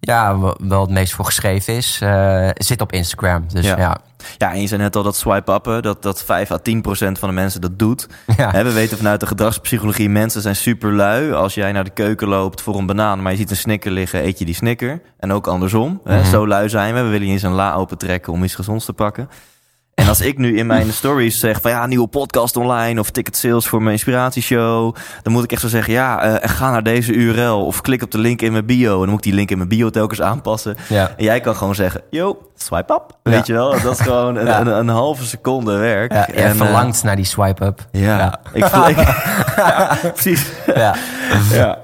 ja, 0.00 0.38
wel 0.58 0.80
het 0.80 0.90
meest 0.90 1.14
voor 1.14 1.24
geschreven 1.24 1.74
is, 1.74 2.02
zit 2.54 2.80
op 2.80 2.92
Instagram. 2.92 3.44
Dus 3.48 3.64
Ja. 3.64 3.78
ja, 3.78 3.96
Ja, 4.38 4.52
en 4.52 4.60
je 4.60 4.66
zei 4.66 4.82
net 4.82 4.96
al 4.96 5.02
dat 5.02 5.16
swipe-uppen, 5.16 5.82
dat, 5.82 6.02
dat 6.02 6.24
5 6.24 6.50
à 6.50 6.58
10 6.58 6.80
procent 6.80 7.18
van 7.18 7.28
de 7.28 7.34
mensen 7.34 7.60
dat 7.60 7.78
doet. 7.78 8.06
ja. 8.36 8.64
We 8.64 8.72
weten 8.72 8.96
vanuit 8.96 9.20
de 9.20 9.26
gedragspsychologie, 9.26 10.08
mensen 10.08 10.42
zijn 10.42 10.56
super 10.56 10.92
lui. 10.92 11.32
Als 11.32 11.54
jij 11.54 11.72
naar 11.72 11.84
de 11.84 11.90
keuken 11.90 12.28
loopt 12.28 12.60
voor 12.60 12.76
een 12.76 12.86
banaan, 12.86 13.22
maar 13.22 13.32
je 13.32 13.38
ziet 13.38 13.50
een 13.50 13.56
snicker 13.56 13.90
liggen, 13.90 14.24
eet 14.24 14.38
je 14.38 14.44
die 14.44 14.54
snicker. 14.54 15.00
En 15.18 15.32
ook 15.32 15.46
andersom. 15.46 16.00
Mhm. 16.04 16.24
Zo 16.24 16.46
lui 16.46 16.68
zijn 16.68 16.94
we. 16.94 17.02
We 17.02 17.08
willen 17.08 17.26
je 17.26 17.32
eens 17.32 17.42
een 17.42 17.52
la 17.52 17.74
open 17.74 17.98
trekken 17.98 18.32
om 18.32 18.44
iets 18.44 18.54
gezonds 18.54 18.84
te 18.84 18.92
pakken. 18.92 19.28
En 19.98 20.08
als 20.08 20.20
ik 20.20 20.38
nu 20.38 20.56
in 20.58 20.66
mijn 20.66 20.92
stories 20.92 21.38
zeg 21.38 21.60
van 21.60 21.70
ja, 21.70 21.86
nieuwe 21.86 22.06
podcast 22.06 22.56
online 22.56 23.00
of 23.00 23.10
ticket 23.10 23.36
sales 23.36 23.66
voor 23.68 23.78
mijn 23.82 23.92
inspiratieshow, 23.92 24.94
dan 25.22 25.32
moet 25.32 25.44
ik 25.44 25.52
echt 25.52 25.60
zo 25.60 25.68
zeggen 25.68 25.92
ja, 25.92 26.20
eh, 26.22 26.50
ga 26.50 26.70
naar 26.70 26.82
deze 26.82 27.12
URL 27.12 27.64
of 27.66 27.80
klik 27.80 28.02
op 28.02 28.10
de 28.10 28.18
link 28.18 28.42
in 28.42 28.52
mijn 28.52 28.66
bio. 28.66 28.92
En 28.92 28.98
dan 29.00 29.08
moet 29.08 29.18
ik 29.18 29.22
die 29.24 29.32
link 29.34 29.50
in 29.50 29.56
mijn 29.56 29.68
bio 29.68 29.90
telkens 29.90 30.20
aanpassen. 30.22 30.76
ja. 30.88 31.12
En 31.16 31.24
jij 31.24 31.40
kan 31.40 31.56
gewoon 31.56 31.74
zeggen, 31.74 32.00
yo, 32.10 32.38
swipe 32.56 32.92
up. 32.92 33.04
Ja. 33.22 33.30
Weet 33.30 33.46
je 33.46 33.52
wel, 33.52 33.80
dat 33.82 33.92
is 33.92 34.00
gewoon 34.00 34.36
een, 34.36 34.46
Ja. 34.46 34.60
een, 34.60 34.66
een 34.66 34.88
halve 34.88 35.24
seconde 35.24 35.76
werk. 35.76 36.12
En, 36.12 36.34
eh, 36.34 36.50
verlangt 36.50 37.02
naar 37.02 37.16
die 37.16 37.24
swipe-up. 37.24 37.86
ja, 37.92 38.16
Ja. 38.18 38.40
ik 38.52 38.64
voel... 38.64 38.88
Ik, 38.88 38.96
precies. 40.14 40.46
Ja. 40.74 40.94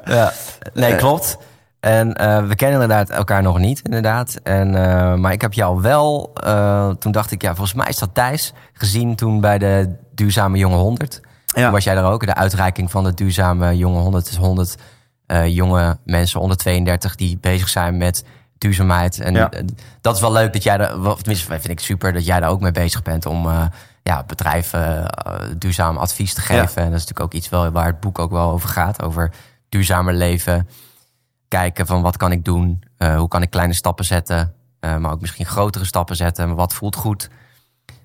Ja. 0.04 0.32
Nee, 0.74 0.96
klopt. 0.96 1.38
En 1.84 2.14
eh, 2.14 2.46
we 2.46 2.54
kennen 2.54 2.80
inderdaad 2.80 3.10
elkaar 3.10 3.42
nog 3.42 3.58
niet, 3.58 3.80
inderdaad. 3.82 4.40
En, 4.42 4.74
eh, 4.74 5.14
maar 5.14 5.32
ik 5.32 5.40
heb 5.40 5.52
jou 5.52 5.80
wel, 5.82 6.30
eh, 6.34 6.90
toen 6.90 7.12
dacht 7.12 7.30
ik, 7.30 7.42
ja, 7.42 7.54
volgens 7.54 7.74
mij 7.74 7.88
is 7.88 7.98
dat 7.98 8.10
Thijs, 8.12 8.52
gezien 8.72 9.14
toen 9.14 9.40
bij 9.40 9.58
de 9.58 9.96
Duurzame 10.14 10.58
Jonge 10.58 10.76
100. 10.76 11.20
Ja. 11.46 11.62
Toen 11.62 11.72
was 11.72 11.84
jij 11.84 11.96
er 11.96 12.04
ook, 12.04 12.26
de 12.26 12.34
uitreiking 12.34 12.90
van 12.90 13.04
de 13.04 13.14
Duurzame 13.14 13.76
Jonge 13.76 13.98
100. 13.98 14.28
is 14.28 14.36
100 14.36 14.76
eh, 15.26 15.46
jonge 15.46 15.98
mensen 16.04 16.40
onder 16.40 16.56
32 16.56 17.14
die 17.14 17.38
bezig 17.40 17.68
zijn 17.68 17.96
met 17.96 18.24
duurzaamheid. 18.58 19.20
En 19.20 19.34
Ja. 19.34 19.50
dat 20.00 20.14
is 20.14 20.20
wel 20.20 20.32
leuk 20.32 20.52
dat 20.52 20.62
jij 20.62 20.78
er, 20.78 21.02
wel, 21.02 21.16
tenminste 21.16 21.46
vind 21.46 21.68
ik 21.68 21.80
super 21.80 22.12
dat 22.12 22.26
jij 22.26 22.40
daar 22.40 22.50
ook 22.50 22.60
mee 22.60 22.72
bezig 22.72 23.02
bent 23.02 23.26
om 23.26 23.48
ja, 24.02 24.24
bedrijven 24.26 25.06
duurzaam 25.58 25.96
advies 25.96 26.34
te 26.34 26.40
geven. 26.40 26.82
En 26.82 26.90
dat 26.90 27.00
is 27.00 27.06
natuurlijk 27.06 27.20
ook 27.20 27.32
iets 27.32 27.48
wel, 27.48 27.70
waar 27.70 27.86
het 27.86 28.00
boek 28.00 28.18
ook 28.18 28.30
wel 28.30 28.50
over 28.50 28.68
gaat, 28.68 29.02
over 29.02 29.30
duurzamer 29.68 30.14
leven. 30.14 30.68
Kijken 31.54 31.86
van 31.86 32.02
wat 32.02 32.16
kan 32.16 32.32
ik 32.32 32.44
doen, 32.44 32.82
eh, 32.96 33.16
hoe 33.16 33.28
kan 33.28 33.42
ik 33.42 33.50
kleine 33.50 33.72
stappen 33.72 34.04
zetten, 34.04 34.54
eh, 34.80 34.96
maar 34.96 35.12
ook 35.12 35.20
misschien 35.20 35.46
grotere 35.46 35.84
stappen 35.84 36.16
zetten. 36.16 36.46
Maar 36.46 36.56
wat 36.56 36.74
voelt 36.74 36.96
goed? 36.96 37.28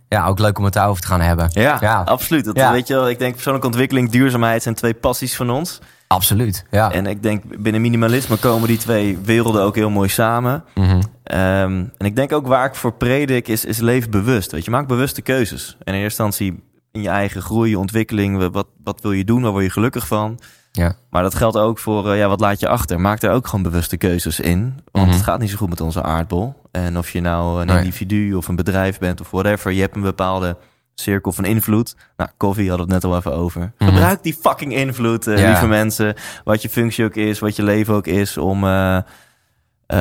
Ja, 0.07 0.25
ook 0.25 0.39
leuk 0.39 0.57
om 0.57 0.63
het 0.63 0.73
daarover 0.73 1.01
te 1.01 1.07
gaan 1.07 1.21
hebben. 1.21 1.49
Ja, 1.51 1.77
Ja. 1.81 2.01
absoluut. 2.01 2.45
Dat, 2.45 2.55
Ja. 2.55 2.71
Weet 2.71 2.87
je 2.87 2.93
wel, 2.93 3.09
ik 3.09 3.19
denk 3.19 3.33
persoonlijke 3.33 3.67
ontwikkeling, 3.67 4.09
duurzaamheid 4.09 4.63
zijn 4.63 4.75
twee 4.75 4.93
passies 4.93 5.35
van 5.35 5.49
ons. 5.49 5.79
Absoluut. 6.07 6.65
Ja. 6.71 6.91
En 6.91 7.05
ik 7.05 7.23
denk 7.23 7.61
binnen 7.61 7.81
minimalisme 7.81 8.37
komen 8.37 8.67
die 8.67 8.77
twee 8.77 9.17
werelden 9.17 9.61
ook 9.63 9.75
heel 9.75 9.89
mooi 9.89 10.09
samen. 10.09 10.63
Mhm. 10.75 11.01
Ehm, 11.23 11.83
en 11.97 12.05
ik 12.05 12.15
denk 12.15 12.31
ook 12.31 12.47
waar 12.47 12.65
ik 12.65 12.75
voor 12.75 12.93
predik 12.93 13.47
is, 13.47 13.65
is 13.65 13.77
leef 13.77 14.09
bewust. 14.09 14.51
Weet 14.51 14.65
je, 14.65 14.71
maak 14.71 14.87
bewuste 14.87 15.21
keuzes. 15.21 15.77
En 15.83 15.93
in 15.93 16.01
eerste 16.01 16.23
instantie 16.23 16.63
in 16.91 17.01
je 17.01 17.09
eigen 17.09 17.41
groei, 17.41 17.75
ontwikkeling, 17.75 18.51
wat, 18.51 18.67
wat 18.83 19.01
wil 19.01 19.11
je 19.11 19.23
doen, 19.23 19.41
waar 19.41 19.51
word 19.51 19.63
je 19.63 19.69
gelukkig 19.69 20.07
van. 20.07 20.39
Ja. 20.71 20.93
Maar 21.09 21.23
dat 21.23 21.35
geldt 21.35 21.57
ook 21.57 21.79
voor, 21.79 22.11
eh, 22.11 22.17
ja, 22.17 22.27
wat 22.27 22.39
laat 22.39 22.59
je 22.59 22.67
achter? 22.67 22.99
Maak 22.99 23.19
daar 23.19 23.33
ook 23.33 23.47
gewoon 23.47 23.63
bewuste 23.63 23.97
keuzes 23.97 24.39
in. 24.39 24.79
Want 24.91 25.05
Mhm. 25.05 25.15
het 25.15 25.23
gaat 25.25 25.39
niet 25.39 25.49
zo 25.49 25.57
goed 25.57 25.69
met 25.69 25.81
onze 25.81 26.03
aardbol. 26.03 26.55
En 26.71 26.97
of 26.97 27.09
je 27.09 27.21
nou 27.21 27.61
een 27.61 27.67
Nee. 27.67 27.77
individu 27.77 28.33
of 28.33 28.47
een 28.47 28.55
bedrijf 28.55 28.99
bent 28.99 29.21
of 29.21 29.31
whatever, 29.31 29.71
je 29.71 29.81
hebt 29.81 29.95
een 29.95 30.01
bepaalde 30.01 30.57
cirkel 30.95 31.31
van 31.31 31.45
invloed. 31.45 31.95
Nou, 32.17 32.29
koffie 32.37 32.71
we 32.71 32.77
het 32.77 32.87
net 32.87 33.03
al 33.03 33.15
even 33.17 33.33
over. 33.33 33.71
Mhm. 33.77 33.89
Gebruik 33.89 34.23
die 34.23 34.37
fucking 34.41 34.73
invloed, 34.73 35.27
eh, 35.27 35.37
Ja. 35.37 35.47
lieve 35.47 35.67
mensen. 35.67 36.13
Wat 36.43 36.61
je 36.61 36.69
functie 36.69 37.05
ook 37.05 37.15
is, 37.15 37.39
wat 37.39 37.55
je 37.55 37.63
leven 37.63 37.93
ook 37.93 38.07
is, 38.07 38.37
om 38.37 38.63
eh, 38.63 38.97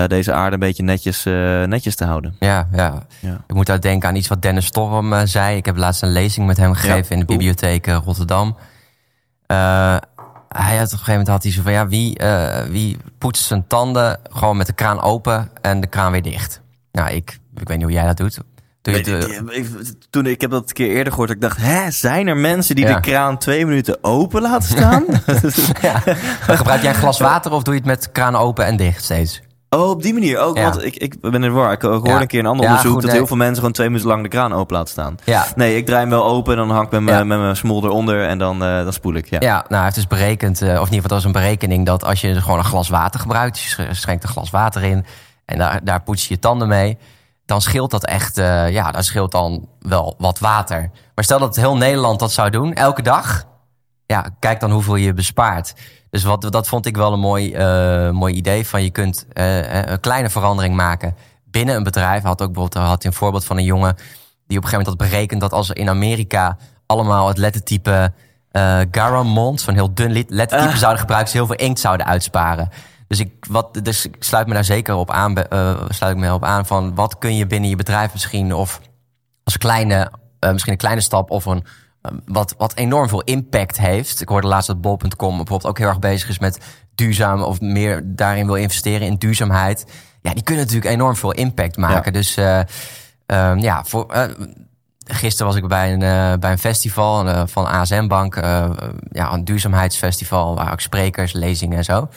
deze 0.06 0.32
aarde 0.32 0.52
een 0.54 0.60
beetje 0.60 0.82
netjes, 0.82 1.24
netjes 1.66 1.96
te 1.96 2.04
houden. 2.04 2.36
Ja, 2.38 2.68
ja. 2.72 3.06
Ja. 3.20 3.44
Ik 3.46 3.54
moet 3.54 3.66
daar 3.66 3.80
denken 3.80 4.08
aan 4.08 4.14
iets 4.16 4.28
wat 4.28 4.42
Dennis 4.42 4.66
Storm 4.66 5.26
zei. 5.26 5.56
Ik 5.56 5.66
heb 5.66 5.76
laatst 5.76 6.02
een 6.02 6.12
lezing 6.12 6.46
met 6.46 6.56
hem 6.56 6.74
gegeven 6.74 7.10
in 7.12 7.18
de 7.18 7.24
bibliotheek 7.26 7.86
Rotterdam. 7.86 8.56
Hij 10.48 10.76
had 10.76 10.86
op 10.86 10.92
een 10.92 10.98
gegeven 10.98 11.10
moment 11.10 11.28
had 11.28 11.42
hij 11.42 11.52
zo 11.52 11.62
van 11.62 11.72
ja, 11.72 11.88
wie, 11.88 12.18
eh, 12.18 12.62
wie 12.70 12.96
poetst 13.18 13.44
zijn 13.44 13.66
tanden 13.66 14.18
gewoon 14.30 14.56
met 14.56 14.66
de 14.66 14.72
kraan 14.72 15.00
open 15.02 15.50
en 15.60 15.80
de 15.80 15.86
kraan 15.86 16.12
weer 16.12 16.22
dicht? 16.22 16.60
Nou, 16.92 17.10
ik, 17.10 17.38
ik 17.56 17.68
weet 17.68 17.76
niet 17.76 17.86
hoe 17.86 17.94
jij 17.96 18.06
dat 18.06 18.16
doet. 18.16 18.38
Doe 18.82 18.94
je 19.04 19.10
het, 19.14 19.26
eh, 19.26 19.36
Ik- 19.36 19.50
ik- 19.50 19.92
Toen 20.10 20.26
ik 20.26 20.40
heb 20.40 20.50
dat 20.50 20.68
een 20.68 20.74
keer 20.74 20.88
eerder 20.90 21.12
gehoord, 21.12 21.30
ik 21.30 21.40
dacht, 21.40 21.56
hè, 21.60 21.90
zijn 21.90 22.26
er 22.26 22.36
mensen 22.36 22.74
die 22.76 22.86
Ja. 22.86 22.94
de 22.94 23.00
kraan 23.00 23.38
twee 23.38 23.66
minuten 23.66 23.98
open 24.04 24.42
laten 24.42 24.68
staan? 24.68 25.04
ja. 25.80 26.02
Gebruik 26.56 26.82
jij 26.82 26.90
een 26.90 26.96
glas 27.00 27.18
water 27.18 27.52
of 27.52 27.62
doe 27.62 27.74
je 27.74 27.80
het 27.80 27.88
met 27.88 28.12
kraan 28.12 28.36
open 28.36 28.64
en 28.64 28.76
dicht 28.76 29.04
steeds? 29.04 29.42
Oh, 29.70 29.88
op 29.90 30.02
die 30.02 30.12
manier 30.12 30.38
ook. 30.38 30.56
Ja. 30.56 30.62
Want 30.70 30.84
ik, 30.84 30.96
ik 30.96 31.20
ben 31.20 31.34
in 31.34 31.40
de 31.40 31.50
war. 31.50 31.72
Ik 31.72 31.82
hoorde 31.82 32.08
Ja. 32.10 32.20
een 32.20 32.26
keer 32.26 32.38
een 32.40 32.46
ander 32.46 32.62
Ja, 32.64 32.68
onderzoek 32.70 32.92
goed, 32.92 33.00
dat 33.02 33.10
nee. 33.10 33.18
heel 33.20 33.28
veel 33.28 33.36
mensen 33.36 33.56
gewoon 33.56 33.72
twee 33.72 33.86
minuten 33.86 34.08
lang 34.08 34.22
de 34.22 34.28
kraan 34.28 34.52
open 34.52 34.76
laten 34.76 34.90
staan. 34.90 35.16
Ja. 35.24 35.46
Nee, 35.56 35.76
ik 35.76 35.86
draai 35.86 36.00
hem 36.00 36.10
wel 36.10 36.24
open 36.24 36.52
en 36.52 36.58
dan 36.58 36.70
hang 36.70 36.86
ik 36.86 36.90
met 36.92 37.00
mijn 37.02 37.26
met 37.26 37.38
mijn 37.38 37.56
smol 37.56 37.84
eronder 37.84 38.26
en 38.26 38.38
dan, 38.38 38.62
eh, 38.64 38.82
dan 38.82 38.92
spoel 38.92 39.14
ik. 39.14 39.30
Ja. 39.30 39.36
Ja, 39.40 39.54
nou, 39.54 39.64
hij 39.74 39.82
heeft 39.82 39.94
dus 39.94 40.06
berekend, 40.06 40.62
eh, 40.62 40.68
of 40.68 40.74
in 40.74 40.78
ieder 40.78 40.86
geval 40.86 41.00
dat 41.02 41.10
was 41.10 41.24
een 41.24 41.32
berekening, 41.32 41.86
dat 41.86 42.04
als 42.04 42.20
je 42.20 42.40
gewoon 42.40 42.58
een 42.58 42.64
glas 42.64 42.88
water 42.88 43.20
gebruikt, 43.20 43.58
je 43.58 43.68
sch- 43.68 43.98
schenkt 44.00 44.22
een 44.22 44.28
glas 44.30 44.50
water 44.50 44.82
in 44.82 45.04
en 45.44 45.58
daar, 45.58 45.80
daar 45.84 46.02
poets 46.02 46.28
je 46.28 46.34
je 46.34 46.40
tanden 46.40 46.68
mee, 46.68 46.98
dan 47.46 47.60
scheelt 47.60 47.90
dat 47.90 48.04
echt, 48.06 48.38
eh, 48.38 48.70
ja, 48.70 48.90
dat 48.90 49.04
scheelt 49.04 49.32
dan 49.32 49.68
wel 49.80 50.14
wat 50.18 50.38
water. 50.38 50.90
Maar 51.14 51.24
stel 51.24 51.38
dat 51.38 51.56
heel 51.56 51.76
Nederland 51.76 52.18
dat 52.18 52.32
zou 52.32 52.50
doen, 52.50 52.72
elke 52.74 53.02
dag, 53.02 53.44
ja, 54.06 54.26
kijk 54.38 54.60
dan 54.60 54.70
hoeveel 54.70 54.96
je 54.96 55.14
bespaart. 55.14 55.74
Dus 56.10 56.22
wat, 56.22 56.52
dat 56.52 56.68
vond 56.68 56.86
ik 56.86 56.96
wel 56.96 57.12
een 57.12 57.20
mooi, 57.20 57.52
eh, 57.52 58.10
mooi 58.10 58.34
idee 58.34 58.66
van 58.66 58.82
je 58.82 58.90
kunt 58.90 59.26
eh, 59.32 59.82
een 59.84 60.00
kleine 60.00 60.30
verandering 60.30 60.74
maken 60.74 61.14
binnen 61.44 61.76
een 61.76 61.82
bedrijf. 61.82 62.22
Had 62.22 62.42
ook 62.42 62.52
bijvoorbeeld 62.52 62.86
had 62.86 63.04
een 63.04 63.12
voorbeeld 63.12 63.44
van 63.44 63.56
een 63.56 63.64
jongen 63.64 63.94
die 64.46 64.58
op 64.58 64.64
een 64.64 64.68
gegeven 64.68 64.78
moment 64.78 64.86
had 64.86 65.10
berekend 65.10 65.40
dat 65.40 65.52
als 65.52 65.68
er 65.68 65.76
in 65.76 65.88
Amerika 65.88 66.56
allemaal 66.86 67.28
het 67.28 67.38
lettertype 67.38 68.12
eh 68.50 68.80
Garamond, 68.90 69.60
zo'n 69.60 69.74
heel 69.74 69.94
dun 69.94 70.12
lettertype 70.28 70.72
Ah. 70.72 70.76
zouden 70.76 71.00
gebruiken, 71.00 71.30
ze 71.30 71.36
heel 71.36 71.46
veel 71.46 71.56
inkt 71.56 71.80
zouden 71.80 72.06
uitsparen. 72.06 72.68
Dus 73.08 73.20
ik, 73.20 73.46
wat, 73.48 73.80
dus 73.82 74.06
ik 74.06 74.16
sluit 74.18 74.46
me 74.46 74.54
daar 74.54 74.64
zeker 74.64 74.94
op 74.94 75.10
aan, 75.10 75.36
eh, 75.36 75.84
sluit 75.88 76.14
ik 76.14 76.20
me 76.22 76.32
op 76.32 76.44
aan 76.44 76.66
van 76.66 76.94
wat 76.94 77.18
kun 77.18 77.36
je 77.36 77.46
binnen 77.46 77.70
je 77.70 77.76
bedrijf 77.76 78.12
misschien 78.12 78.54
of 78.54 78.80
als 79.44 79.56
kleine, 79.56 80.12
eh, 80.38 80.50
misschien 80.50 80.72
een 80.72 80.78
kleine 80.78 81.00
stap 81.00 81.30
of 81.30 81.44
een 81.44 81.64
eh, 81.64 81.72
wat, 82.24 82.54
wat 82.58 82.74
enorm 82.74 83.08
veel 83.08 83.22
impact 83.22 83.78
heeft. 83.78 84.20
Ik 84.20 84.28
hoorde 84.28 84.46
laatst 84.46 84.66
dat 84.66 84.80
bol.com 84.80 85.36
bijvoorbeeld 85.36 85.66
ook 85.66 85.78
heel 85.78 85.88
erg 85.88 85.98
bezig 85.98 86.28
is 86.28 86.38
met 86.38 86.58
duurzaam 86.94 87.42
of 87.42 87.60
meer 87.60 88.02
daarin 88.04 88.46
wil 88.46 88.54
investeren 88.54 89.06
in 89.06 89.16
duurzaamheid. 89.16 89.84
Ja, 90.22 90.34
die 90.34 90.42
kunnen 90.42 90.64
natuurlijk 90.64 90.92
enorm 90.92 91.16
veel 91.16 91.32
impact 91.32 91.76
maken. 91.76 92.12
Dus 92.12 92.36
eh, 92.36 92.60
ehm, 93.26 93.58
ja, 93.58 93.84
voor, 93.84 94.06
eh, 94.10 94.22
gisteren 95.04 95.46
was 95.46 95.56
ik 95.56 95.68
bij 95.68 95.92
een, 95.92 96.02
eh, 96.02 96.38
bij 96.40 96.52
een 96.52 96.58
festival 96.58 97.46
van 97.46 97.66
ASM 97.66 98.06
Bank, 98.06 98.34
ja, 99.10 99.32
een 99.32 99.44
duurzaamheidsfestival, 99.44 100.54
waar 100.54 100.72
ook 100.72 100.80
sprekers, 100.80 101.32
lezingen 101.32 101.78
en 101.78 101.84
zo. 101.84 102.08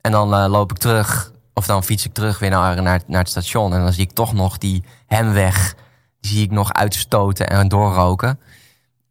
En 0.00 0.12
dan 0.12 0.48
loop 0.48 0.70
ik 0.70 0.78
terug, 0.78 1.32
of 1.54 1.66
dan 1.66 1.84
fiets 1.84 2.04
ik 2.04 2.12
terug 2.12 2.38
weer 2.38 2.50
naar, 2.50 2.82
naar, 2.82 3.00
naar 3.06 3.20
het 3.20 3.28
station. 3.28 3.74
En 3.74 3.82
dan 3.82 3.92
zie 3.92 4.04
ik 4.04 4.12
toch 4.12 4.32
nog 4.32 4.58
die 4.58 4.84
hemweg, 5.06 5.74
die 6.20 6.30
zie 6.30 6.42
ik 6.44 6.50
nog 6.50 6.72
uitstoten 6.72 7.48
en 7.48 7.68
doorroken. 7.68 8.38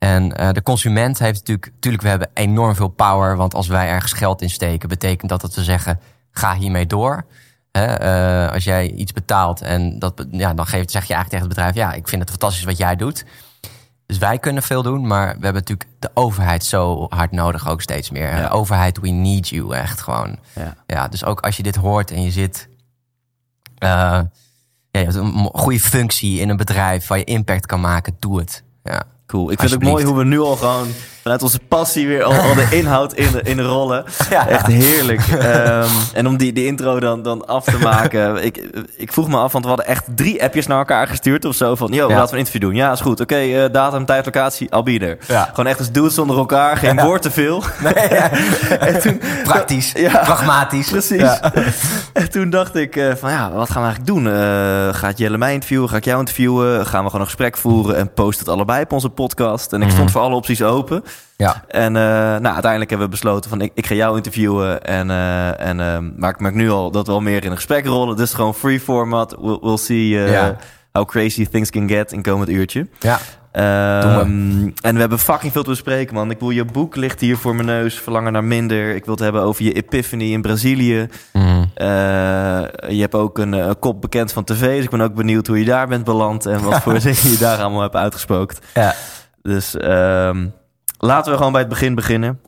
En 0.06 0.36
eh, 0.38 0.52
de 0.52 0.64
consument 0.64 1.20
heeft 1.20 1.40
natuurlijk, 1.40 1.72
natuurlijk, 1.74 2.04
we 2.04 2.10
hebben 2.10 2.30
enorm 2.34 2.76
veel 2.76 2.88
power. 2.88 3.36
Want 3.36 3.54
als 3.54 3.68
wij 3.68 3.88
ergens 3.88 4.14
geld 4.14 4.42
in 4.42 4.50
steken, 4.50 4.90
betekent 4.90 5.30
dat 5.30 5.42
dat 5.42 5.56
we 5.56 5.64
zeggen, 5.64 6.00
ga 6.32 6.56
hiermee 6.56 6.86
door. 6.86 7.26
Hè, 7.72 7.86
eh, 7.86 8.54
als 8.54 8.64
jij 8.64 8.92
iets 8.92 9.14
betaalt 9.14 9.62
en 9.62 10.00
dat, 10.00 10.26
ja, 10.32 10.54
dan 10.54 10.66
geeft, 10.66 10.92
zeg 10.92 11.06
je 11.06 11.14
eigenlijk 11.14 11.30
tegen 11.30 11.46
het 11.46 11.56
bedrijf, 11.56 11.76
ja, 11.76 11.94
ik 11.98 12.08
vind 12.08 12.22
het 12.22 12.30
fantastisch 12.30 12.64
wat 12.64 12.78
jij 12.78 12.96
doet. 12.96 13.26
Dus 14.06 14.18
wij 14.18 14.40
kunnen 14.40 14.64
veel 14.64 14.84
doen, 14.84 15.08
maar 15.08 15.26
we 15.26 15.44
hebben 15.44 15.54
natuurlijk 15.66 15.90
de 16.00 16.12
overheid 16.14 16.64
zo 16.64 17.06
hard 17.10 17.32
nodig 17.32 17.70
ook 17.70 17.82
steeds 17.82 18.10
meer. 18.10 18.30
Ja. 18.36 18.42
De 18.42 18.50
overheid, 18.50 19.00
we 19.00 19.10
need 19.10 19.50
you 19.50 19.76
echt 19.76 20.02
gewoon. 20.02 20.40
Ja. 20.56 20.76
Ja, 20.88 21.08
dus 21.08 21.24
ook 21.24 21.40
als 21.40 21.58
je 21.58 21.64
dit 21.64 21.76
hoort 21.76 22.12
en 22.12 22.22
je 22.22 22.32
zit. 22.32 22.70
eh, 23.78 23.90
ja, 23.90 24.30
je 24.92 25.00
hebt 25.00 25.16
een 25.16 25.50
goede 25.54 25.80
functie 25.80 26.40
in 26.40 26.50
een 26.50 26.58
bedrijf 26.58 27.08
waar 27.08 27.18
je 27.18 27.24
impact 27.24 27.66
kan 27.66 27.82
maken, 27.82 28.16
doe 28.20 28.40
het. 28.40 28.64
Ja, 28.84 29.04
Cool. 29.28 29.52
Ik 29.52 29.60
vind 29.60 29.72
het 29.72 29.84
mooi 29.84 30.06
hoe 30.06 30.18
we 30.18 30.24
nu 30.24 30.40
al 30.40 30.56
gewoon 30.56 30.88
vanuit 31.26 31.44
onze 31.44 31.60
passie 31.68 32.08
weer 32.08 32.24
al, 32.24 32.34
al 32.34 32.54
de 32.54 32.68
inhoud 32.72 33.14
in, 33.14 33.42
in 33.44 33.60
rollen. 33.62 34.04
Ja. 34.30 34.48
Echt 34.48 34.66
heerlijk. 34.68 35.22
Ehm, 35.40 35.90
en 36.14 36.28
om 36.28 36.38
die, 36.38 36.54
die 36.54 36.66
intro 36.66 37.00
dan, 37.00 37.24
dan 37.24 37.48
af 37.48 37.64
te 37.64 37.78
maken. 37.78 38.44
ik, 38.46 38.64
ik 38.98 39.14
vroeg 39.14 39.28
me 39.28 39.38
af, 39.38 39.52
want 39.52 39.64
we 39.64 39.70
hadden 39.70 39.88
echt 39.88 40.04
drie 40.16 40.44
appjes 40.44 40.68
naar 40.68 40.78
elkaar 40.78 41.08
gestuurd 41.08 41.46
of 41.46 41.56
zo. 41.56 41.76
Van, 41.76 41.92
yo, 41.92 42.08
Ja. 42.10 42.16
laten 42.16 42.26
we 42.26 42.32
een 42.32 42.38
interview 42.38 42.62
doen. 42.62 42.76
Ja, 42.76 42.92
is 42.92 43.00
goed. 43.02 43.20
Oké, 43.20 43.36
eh, 43.36 43.64
datum, 43.72 44.06
tijd, 44.06 44.26
locatie, 44.26 44.70
there. 44.70 45.18
Ja. 45.28 45.50
Gewoon 45.50 45.68
echt 45.68 45.80
als 45.80 45.92
dudes 45.92 46.14
zonder 46.14 46.38
elkaar. 46.38 46.78
Geen 46.78 47.00
woord 47.02 47.22
te 47.22 47.32
veel. 47.32 47.64
en 48.80 49.02
toen, 49.02 49.22
Praktisch, 49.44 49.92
pragmatisch. 50.12 50.90
Precies. 50.90 51.40
En 52.14 52.30
toen 52.32 52.50
dacht 52.50 52.76
ik 52.76 52.96
eh, 52.96 53.16
van 53.16 53.32
ja, 53.32 53.52
wat 53.52 53.70
gaan 53.70 53.82
we 53.82 53.88
eigenlijk 53.88 54.08
doen? 54.08 54.28
Eh, 54.34 54.94
gaat 54.94 55.18
Jelle 55.18 55.38
mij 55.38 55.54
interviewen? 55.54 55.90
Ga 55.90 55.96
ik 55.96 56.06
jou 56.06 56.20
interviewen? 56.20 56.86
Gaan 56.86 57.00
we 57.00 57.06
gewoon 57.06 57.22
een 57.22 57.28
gesprek 57.28 57.58
voeren 57.58 57.98
en 57.98 58.14
post 58.14 58.40
het 58.40 58.50
allebei 58.50 58.84
op 58.84 58.92
onze 58.92 59.10
podcast? 59.10 59.74
En 59.74 59.82
ik 59.82 59.90
stond 59.90 60.12
voor 60.12 60.22
alle 60.22 60.36
opties 60.36 60.62
open. 60.62 61.04
Ja. 61.38 61.64
En 61.68 61.96
eh, 61.96 62.02
nou, 62.02 62.46
uiteindelijk 62.54 62.90
hebben 62.90 63.08
we 63.08 63.14
besloten 63.14 63.50
van 63.50 63.62
ik, 63.62 63.72
ik 63.74 63.86
ga 63.86 63.96
jou 63.96 64.16
interviewen. 64.18 64.84
En, 64.84 65.10
eh, 65.10 65.60
en, 65.68 65.80
eh, 65.80 65.98
maar 66.18 66.30
ik 66.30 66.40
merk 66.40 66.54
nu 66.56 66.70
al 66.70 66.92
dat 66.92 67.08
we 67.08 67.14
al 67.14 67.22
meer 67.22 67.44
in 67.44 67.50
een 67.50 67.56
gesprek 67.56 67.86
rollen. 67.86 68.16
Dus 68.16 68.34
gewoon 68.34 68.56
free 68.56 68.80
format. 68.80 69.36
We'll, 69.42 69.58
we'll 69.62 69.78
see 69.78 70.24
eh, 70.24 70.32
Ja. 70.32 70.56
how 70.92 71.06
crazy 71.06 71.46
things 71.48 71.70
can 71.70 71.90
get 71.90 72.12
in 72.12 72.22
komend 72.22 72.50
uurtje. 72.50 72.88
ja. 73.00 73.20
Ehm, 73.52 74.70
en 74.82 74.94
we 74.94 75.00
hebben 75.00 75.20
fucking 75.20 75.52
veel 75.52 75.64
te 75.64 75.70
bespreken, 75.70 76.14
man. 76.16 76.32
Ik 76.32 76.40
wil 76.40 76.50
je 76.50 76.66
boek 76.66 76.96
ligt 76.96 77.20
hier 77.20 77.38
voor 77.38 77.56
mijn 77.56 77.68
neus. 77.68 78.00
Verlangen 78.00 78.32
naar 78.32 78.44
minder. 78.44 78.96
Ik 78.96 79.06
wil 79.06 79.14
het 79.14 79.24
hebben 79.24 79.42
over 79.42 79.64
je 79.64 79.74
epiphany 79.74 80.24
in 80.24 80.42
Brazilië. 80.42 81.08
Eh, 81.74 81.86
je 82.88 83.02
hebt 83.02 83.16
ook 83.16 83.38
een, 83.38 83.76
kop 83.80 84.02
bekend 84.02 84.32
van 84.34 84.44
tv. 84.44 84.76
Dus 84.76 84.84
ik 84.84 84.90
ben 84.90 85.02
ook 85.02 85.14
benieuwd 85.14 85.48
hoe 85.48 85.60
je 85.60 85.66
daar 85.66 85.88
bent 85.88 86.04
beland. 86.04 86.46
En 86.46 86.62
wat 86.64 86.82
voor 86.84 86.94
dingen 86.94 87.30
je 87.32 87.38
daar 87.40 87.58
allemaal 87.62 87.82
hebt 87.82 87.96
uitgesproken. 87.96 88.58
ja. 88.74 88.94
Dus 89.42 89.78
ehm, 89.78 90.46
laten 91.06 91.32
we 91.32 91.38
gewoon 91.38 91.52
bij 91.52 91.62
het 91.62 91.70
begin 91.70 91.96
beginnen. 91.96 92.40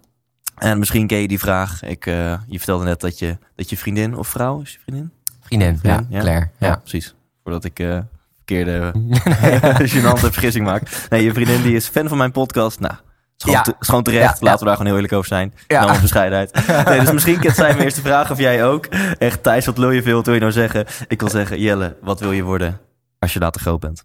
En 0.57 0.79
misschien 0.79 1.07
ken 1.07 1.17
je 1.17 1.27
die 1.27 1.39
vraag. 1.39 1.83
Ik, 1.83 2.05
eh, 2.05 2.13
je 2.47 2.57
vertelde 2.57 2.83
net 2.85 2.99
dat 2.99 3.19
je, 3.19 3.37
dat 3.55 3.69
je 3.69 3.77
vriendin 3.77 4.15
of 4.15 4.27
vrouw 4.27 4.61
is 4.61 4.71
je 4.73 4.79
vriendin? 4.79 5.11
Vriendin, 5.41 5.79
ja, 5.83 6.03
Ja. 6.09 6.19
Claire. 6.19 6.49
Ja, 6.57 6.67
Ja. 6.67 6.75
precies. 6.75 7.15
Voordat 7.43 7.63
ik 7.63 7.79
eh 7.79 7.97
verkeerde, 8.35 8.91
gênante 9.93 10.19
vergissing 10.31 10.65
maak. 10.65 11.07
Nee, 11.09 11.23
je 11.23 11.33
vriendin 11.33 11.61
die 11.61 11.75
is 11.75 11.87
fan 11.87 12.07
van 12.07 12.17
mijn 12.17 12.31
podcast. 12.31 12.79
Nou, 12.79 12.93
is 12.93 13.43
gewoon, 13.43 13.55
Ja. 13.55 13.61
te- 13.61 14.01
terecht. 14.11 14.41
Laten 14.41 14.59
we 14.59 14.65
daar 14.65 14.75
gewoon 14.75 14.85
heel 14.85 14.95
eerlijk 14.95 15.13
over 15.13 15.27
zijn. 15.27 15.53
Ja. 15.67 15.83
Ja. 15.93 16.01
bescheidenheid. 16.01 16.65
Nee, 16.87 16.99
dus 16.99 17.11
misschien 17.11 17.39
kent 17.39 17.55
zij 17.55 17.71
mijn 17.71 17.83
eerste 17.83 18.01
vraag 18.01 18.31
of 18.31 18.37
jij 18.37 18.65
ook. 18.65 18.85
Echt, 19.17 19.43
Thijs, 19.43 19.65
wat 19.65 19.77
wil 19.77 19.91
je 19.91 20.01
veel? 20.01 20.15
Wat 20.15 20.25
wil 20.25 20.33
je 20.33 20.39
nou 20.39 20.51
zeggen? 20.51 20.85
Ik 21.07 21.19
wil 21.19 21.29
zeggen, 21.29 21.59
Jelle, 21.59 21.95
wat 22.01 22.19
wil 22.19 22.31
je 22.31 22.43
worden 22.43 22.79
als 23.19 23.33
je 23.33 23.39
later 23.39 23.61
groot 23.61 23.79
bent? 23.79 24.03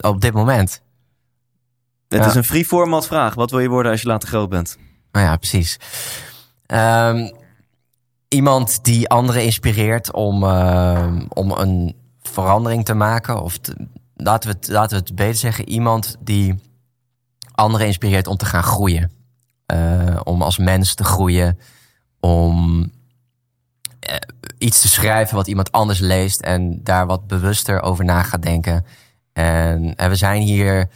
Op 0.00 0.20
dit 0.20 0.32
moment. 0.32 0.82
Het 2.12 2.20
Ja. 2.22 2.28
is 2.30 2.34
een 2.34 2.44
free 2.44 2.64
format 2.64 3.06
vraag. 3.06 3.34
Wat 3.34 3.50
wil 3.50 3.60
je 3.60 3.68
worden 3.68 3.92
als 3.92 4.00
je 4.02 4.06
later 4.08 4.28
groot 4.28 4.48
bent? 4.48 4.76
Nou 5.12 5.26
ja, 5.26 5.36
precies. 5.36 5.76
Ehm, 6.66 7.30
iemand 8.28 8.84
die 8.84 9.08
anderen 9.08 9.44
inspireert 9.44 10.12
om, 10.12 10.42
ehm, 10.44 11.24
om 11.28 11.50
een 11.50 11.96
verandering 12.22 12.84
te 12.84 12.94
maken. 12.94 13.42
Of 13.42 13.58
te- 13.58 13.86
laten, 14.16 14.50
we 14.50 14.56
het, 14.56 14.68
laten 14.68 14.96
we 14.98 15.04
het 15.06 15.14
beter 15.14 15.34
zeggen. 15.38 15.68
Iemand 15.68 16.16
die 16.20 16.54
anderen 17.54 17.86
inspireert 17.86 18.26
om 18.26 18.36
te 18.36 18.44
gaan 18.44 18.62
groeien. 18.62 19.10
Eh, 19.66 20.20
om 20.24 20.42
als 20.42 20.58
mens 20.58 20.94
te 20.94 21.04
groeien. 21.04 21.58
Om 22.20 22.90
eh, 24.00 24.16
iets 24.58 24.80
te 24.80 24.88
schrijven 24.88 25.36
wat 25.36 25.46
iemand 25.46 25.72
anders 25.72 25.98
leest. 25.98 26.40
En 26.40 26.80
daar 26.82 27.06
wat 27.06 27.26
bewuster 27.26 27.80
over 27.82 28.04
na 28.04 28.22
gaat 28.22 28.42
denken. 28.42 28.84
En, 29.32 29.94
en 29.96 30.08
we 30.08 30.16
zijn 30.16 30.42
hier 30.42 30.88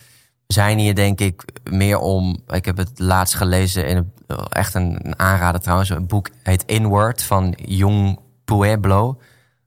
zijn 0.46 0.78
hier 0.78 0.94
denk 0.94 1.20
ik 1.20 1.44
meer 1.70 1.98
om. 1.98 2.36
Ik 2.48 2.64
heb 2.64 2.76
het 2.76 2.98
laatst 2.98 3.34
gelezen 3.34 3.86
in 3.86 4.12
echt 4.48 4.74
een, 4.74 5.14
aanrader 5.16 5.60
trouwens. 5.60 5.90
Een 5.90 6.06
boek 6.06 6.28
heet 6.42 6.64
Inward 6.64 7.22
van 7.22 7.54
Jung 7.64 8.18
Pueblo. 8.44 9.20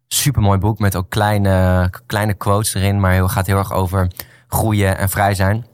Supermooi 0.08 0.60
boek 0.60 0.80
met 0.80 0.96
ook 0.96 1.10
kleine, 1.10 1.90
kleine 2.06 2.34
quotes 2.34 2.74
erin, 2.74 3.00
maar 3.00 3.12
heel, 3.12 3.28
gaat 3.28 3.48
heel 3.48 3.58
erg 3.58 3.74
over 3.74 4.08
groeien 4.48 4.98
en 4.98 5.10
vrij 5.10 5.36
zijn. 5.36 5.66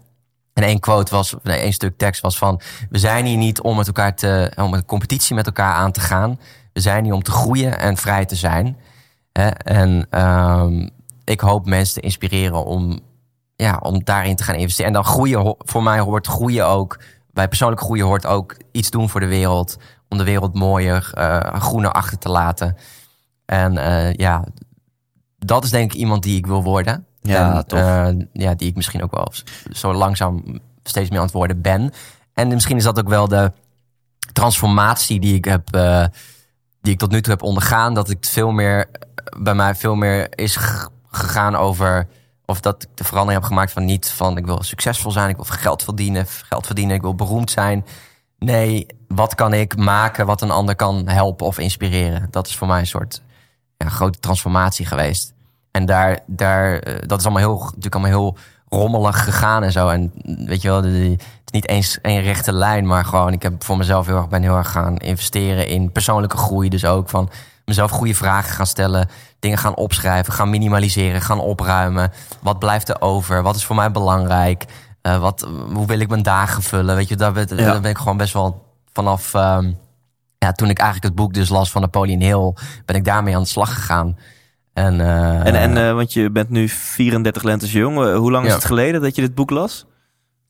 En 0.53 0.63
één 0.63 0.79
quote 0.79 1.15
was, 1.15 1.35
nee, 1.43 1.59
één 1.59 1.73
stuk 1.73 1.97
tekst 1.97 2.21
was 2.21 2.37
van: 2.37 2.61
We 2.89 2.97
zijn 2.97 3.25
hier 3.25 3.37
niet 3.37 3.61
om 3.61 3.75
met 3.75 3.87
elkaar 3.87 4.15
te, 4.15 4.51
om 4.55 4.73
een 4.73 4.85
competitie 4.85 5.35
met 5.35 5.45
elkaar 5.45 5.73
aan 5.73 5.91
te 5.91 5.99
gaan. 5.99 6.39
We 6.73 6.79
zijn 6.79 7.03
hier 7.03 7.13
om 7.13 7.23
te 7.23 7.31
groeien 7.31 7.79
en 7.79 7.97
vrij 7.97 8.25
te 8.25 8.35
zijn. 8.35 8.77
En 9.57 10.07
ehm, 10.09 10.87
ik 11.23 11.39
hoop 11.39 11.65
mensen 11.65 11.93
te 11.93 12.01
inspireren 12.01 12.65
om 12.65 12.99
ja, 13.55 13.77
om 13.81 14.03
daarin 14.03 14.35
te 14.35 14.43
gaan 14.43 14.55
investeren. 14.55 14.87
En 14.87 14.93
dan 14.93 15.05
groeien, 15.05 15.55
voor 15.57 15.83
mij 15.83 15.99
hoort 15.99 16.27
groeien 16.27 16.67
ook, 16.67 16.99
bij 17.33 17.47
persoonlijk 17.47 17.81
groeien 17.81 18.05
hoort 18.05 18.25
ook 18.25 18.57
iets 18.71 18.89
doen 18.89 19.09
voor 19.09 19.19
de 19.19 19.27
wereld. 19.27 19.77
Om 20.09 20.17
de 20.17 20.23
wereld 20.23 20.53
mooier, 20.55 21.11
eh, 21.13 21.59
groener 21.59 21.91
achter 21.91 22.17
te 22.17 22.29
laten. 22.29 22.77
En 23.45 23.77
eh, 23.77 24.13
ja, 24.13 24.43
dat 25.37 25.63
is 25.63 25.69
denk 25.69 25.93
ik 25.93 25.97
iemand 25.97 26.23
die 26.23 26.37
ik 26.37 26.45
wil 26.45 26.63
worden. 26.63 27.05
Ja, 27.21 27.55
en, 27.55 27.67
tof. 27.67 27.79
eh, 27.79 28.07
ja, 28.33 28.55
die 28.55 28.69
ik 28.69 28.75
misschien 28.75 29.03
ook 29.03 29.11
wel 29.11 29.31
zo 29.71 29.93
langzaam 29.93 30.59
steeds 30.83 31.09
meer 31.09 31.19
aan 31.19 31.25
het 31.25 31.33
worden 31.33 31.61
ben. 31.61 31.91
En 32.33 32.47
misschien 32.47 32.77
is 32.77 32.83
dat 32.83 32.99
ook 32.99 33.09
wel 33.09 33.27
de 33.27 33.51
transformatie 34.33 35.19
die 35.19 35.35
ik 35.35 35.45
heb, 35.45 35.67
die 36.81 36.93
ik 36.93 36.99
tot 36.99 37.11
nu 37.11 37.21
toe 37.21 37.33
heb 37.33 37.41
ondergaan. 37.41 37.93
Dat 37.93 38.09
ik 38.09 38.25
veel 38.25 38.51
meer, 38.51 38.89
bij 39.37 39.55
mij 39.55 39.75
veel 39.75 39.95
meer 39.95 40.37
is 40.37 40.57
gegaan 41.11 41.55
over, 41.55 42.07
of 42.45 42.59
dat 42.59 42.83
ik 42.83 42.89
de 42.93 43.03
verandering 43.03 43.41
heb 43.41 43.49
gemaakt 43.51 43.71
van 43.71 43.85
niet 43.85 44.11
van 44.11 44.37
ik 44.37 44.45
wil 44.45 44.63
succesvol 44.63 45.11
zijn, 45.11 45.29
ik 45.29 45.35
wil 45.35 45.45
geld 45.45 45.83
verdienen, 45.83 46.25
geld 46.27 46.65
verdienen, 46.65 46.95
ik 46.95 47.01
wil 47.01 47.15
beroemd 47.15 47.51
zijn. 47.51 47.85
Nee, 48.39 48.85
wat 49.07 49.35
kan 49.35 49.53
ik 49.53 49.77
maken 49.77 50.25
wat 50.25 50.41
een 50.41 50.51
ander 50.51 50.75
kan 50.75 51.07
helpen 51.07 51.45
of 51.45 51.57
inspireren? 51.57 52.27
Dat 52.31 52.47
is 52.47 52.55
voor 52.55 52.67
mij 52.67 52.79
een 52.79 52.87
soort 52.87 53.21
ja, 53.77 53.89
grote 53.89 54.19
transformatie 54.19 54.85
geweest. 54.85 55.33
En 55.71 55.85
daar, 55.85 56.19
daar, 56.25 56.79
eh, 56.79 57.07
dat 57.07 57.19
is 57.19 57.25
allemaal 57.25 57.43
heel, 57.43 57.63
natuurlijk 57.63 57.95
allemaal 57.95 58.19
heel 58.19 58.37
rommelig 58.69 59.23
gegaan 59.23 59.63
en 59.63 59.71
zo. 59.71 59.89
En 59.89 60.11
weet 60.45 60.61
je 60.61 60.67
wel, 60.67 60.83
het 60.83 60.93
is 61.45 61.51
niet 61.51 61.67
eens 61.67 62.01
één 62.01 62.21
rechte 62.21 62.53
lijn, 62.53 62.87
maar 62.87 63.05
gewoon, 63.05 63.33
ik 63.33 63.41
heb 63.41 63.63
voor 63.63 63.77
mezelf 63.77 64.05
heel 64.05 64.15
erg, 64.15 64.27
ben 64.27 64.41
heel 64.41 64.57
erg 64.57 64.71
gaan 64.71 64.97
investeren 64.97 65.67
in 65.67 65.91
persoonlijke 65.91 66.37
groei. 66.37 66.69
Dus 66.69 66.85
ook 66.85 67.09
van 67.09 67.29
mezelf 67.65 67.91
goede 67.91 68.15
vragen 68.15 68.53
gaan 68.55 68.65
stellen, 68.67 69.09
dingen 69.39 69.57
gaan 69.57 69.75
opschrijven, 69.75 70.33
gaan 70.33 70.49
minimaliseren, 70.49 71.21
gaan 71.21 71.39
opruimen. 71.39 72.11
Wat 72.41 72.59
blijft 72.59 72.89
er 72.89 73.01
over? 73.01 73.41
Wat 73.43 73.55
is 73.55 73.65
voor 73.65 73.75
mij 73.75 73.91
belangrijk? 73.91 74.65
Eh, 75.01 75.17
wat, 75.17 75.47
hoe 75.73 75.87
wil 75.87 75.99
ik 75.99 76.09
mijn 76.09 76.23
dagen 76.23 76.63
vullen? 76.63 76.95
Weet 76.95 77.07
je, 77.07 77.15
daar 77.15 77.31
ben, 77.33 77.47
daar 77.57 77.81
ben 77.81 77.91
ik 77.91 77.97
gewoon 77.97 78.17
best 78.17 78.33
wel 78.33 78.63
vanaf. 78.93 79.33
ehm, 79.33 79.71
ja, 80.37 80.51
toen 80.51 80.69
ik 80.69 80.77
eigenlijk 80.77 81.07
het 81.07 81.15
boek 81.23 81.33
dus 81.33 81.49
las 81.49 81.71
van 81.71 81.81
Napoleon 81.81 82.21
Hill, 82.21 82.53
ben 82.85 82.95
ik 82.95 83.05
daarmee 83.05 83.35
aan 83.35 83.41
de 83.41 83.47
slag 83.47 83.73
gegaan. 83.73 84.17
En, 84.73 85.01
eh, 85.01 85.45
En, 85.47 85.55
en 85.55 85.77
eh, 85.77 85.93
want 85.93 86.13
je 86.13 86.29
bent 86.31 86.49
nu 86.49 86.69
34 86.69 87.43
lentes 87.43 87.71
jong. 87.71 87.95
Hoe 88.15 88.31
lang 88.31 88.45
is 88.45 88.53
het 88.53 88.65
geleden 88.65 89.01
dat 89.01 89.15
je 89.15 89.21
dit 89.21 89.35
boek 89.35 89.49
las? 89.49 89.85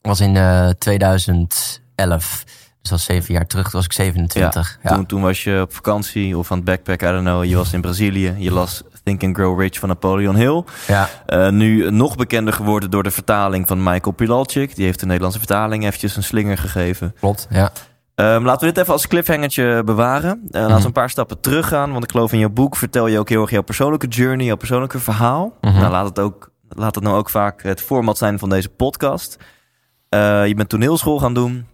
was 0.01 0.19
in 0.19 0.38
eh 0.38 0.69
2011. 0.69 2.43
Dus 2.85 2.93
dat 2.93 3.05
was 3.05 3.15
zeven 3.17 3.33
jaar 3.33 3.47
terug. 3.47 3.63
Toen 3.63 3.71
was 3.73 3.85
ik 3.85 3.93
27. 3.93 4.79
Ja, 4.83 4.89
Toen, 4.95 5.05
toen 5.05 5.21
was 5.21 5.43
je 5.43 5.61
op 5.61 5.73
vakantie 5.73 6.37
of 6.37 6.51
aan 6.51 6.57
het 6.57 6.65
backpacken, 6.65 7.09
I 7.09 7.11
don't 7.11 7.25
know. 7.25 7.43
Je 7.43 7.55
was 7.55 7.73
in 7.73 7.81
Brazilië. 7.81 8.33
Je 8.37 8.51
las 8.51 8.83
Think 9.03 9.23
and 9.23 9.35
Grow 9.35 9.59
Rich 9.61 9.79
van 9.79 9.89
Napoleon 9.89 10.35
Hill. 10.35 10.63
ja. 10.87 11.09
Eh, 11.25 11.49
nu 11.49 11.91
nog 11.91 12.15
bekender 12.15 12.53
geworden 12.53 12.89
door 12.91 13.03
de 13.03 13.11
vertaling 13.11 13.67
van 13.67 13.83
Michael 13.83 14.11
Pilalchik. 14.15 14.75
Die 14.75 14.85
heeft 14.85 14.99
de 14.99 15.05
Nederlandse 15.05 15.39
vertaling 15.39 15.83
eventjes 15.85 16.15
een 16.15 16.23
slinger 16.23 16.57
gegeven. 16.57 17.15
klopt. 17.19 17.47
Ja. 17.49 17.71
Ehm, 18.15 18.43
laten 18.43 18.67
we 18.67 18.73
dit 18.73 18.81
even 18.83 18.93
als 18.93 19.07
cliffhangertje 19.07 19.83
bewaren. 19.83 20.29
Eh, 20.31 20.39
Laten 20.51 20.69
Mhm. 20.71 20.79
we 20.79 20.85
een 20.85 20.91
paar 20.91 21.09
stappen 21.09 21.39
teruggaan. 21.39 21.91
Want 21.91 22.03
ik 22.03 22.11
geloof 22.11 22.31
in 22.33 22.39
jouw 22.39 22.49
boek 22.49 22.75
vertel 22.75 23.07
je 23.07 23.19
ook 23.19 23.29
heel 23.29 23.41
erg 23.41 23.49
jouw 23.51 23.61
persoonlijke 23.61 24.07
journey, 24.07 24.45
jouw 24.45 24.55
persoonlijke 24.55 24.99
verhaal. 24.99 25.53
Mhm. 25.61 25.73
Nou, 25.79 25.91
laat 25.91 26.05
het, 26.05 26.19
ook, 26.19 26.51
laat 26.69 26.95
het 26.95 27.03
nou 27.03 27.17
ook 27.17 27.29
vaak 27.29 27.63
het 27.63 27.81
format 27.81 28.17
zijn 28.17 28.39
van 28.39 28.49
deze 28.49 28.69
podcast. 28.69 29.37
Eh, 30.09 30.47
je 30.47 30.55
bent 30.55 30.69
toneelschool 30.69 31.19
gaan 31.19 31.33
doen. 31.33 31.65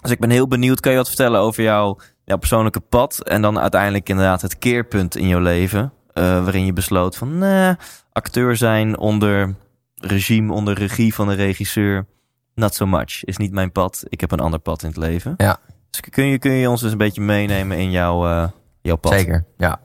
Dus 0.00 0.10
ik 0.10 0.18
ben 0.18 0.30
heel 0.30 0.48
benieuwd. 0.48 0.80
Kan 0.80 0.90
je 0.92 0.98
wat 0.98 1.06
vertellen 1.08 1.40
over 1.40 1.62
jouw, 1.62 1.98
jouw 2.24 2.36
persoonlijke 2.36 2.80
pad? 2.80 3.18
En 3.28 3.42
dan 3.42 3.58
uiteindelijk 3.58 4.08
inderdaad 4.08 4.42
het 4.42 4.58
keerpunt 4.58 5.16
in 5.16 5.26
jouw 5.28 5.40
leven. 5.40 5.92
eh, 6.12 6.24
waarin 6.42 6.64
je 6.66 6.72
besloot 6.72 7.16
van 7.16 7.38
nee, 7.38 7.74
acteur 8.12 8.56
zijn 8.56 8.98
onder 8.98 9.54
regime, 9.96 10.52
onder 10.52 10.74
regie 10.78 11.14
van 11.14 11.28
de 11.28 11.34
regisseur. 11.34 12.06
Not 12.54 12.74
so 12.74 12.86
much. 12.86 13.24
Is 13.24 13.36
niet 13.36 13.52
mijn 13.52 13.72
pad. 13.72 14.04
Ik 14.08 14.20
heb 14.20 14.30
een 14.30 14.40
ander 14.40 14.58
pad 14.60 14.82
in 14.82 14.88
het 14.88 14.96
leven. 14.98 15.34
Ja. 15.36 15.58
Dus 15.90 16.00
kun 16.10 16.24
je, 16.24 16.38
kun 16.38 16.50
je 16.52 16.70
ons 16.70 16.80
dus 16.80 16.92
een 16.92 16.98
beetje 16.98 17.20
meenemen 17.20 17.78
in 17.78 17.90
jouw, 17.90 18.26
eh, 18.26 18.48
jouw 18.82 18.96
pad? 18.96 19.12
Zeker, 19.12 19.44
ja. 19.56 19.80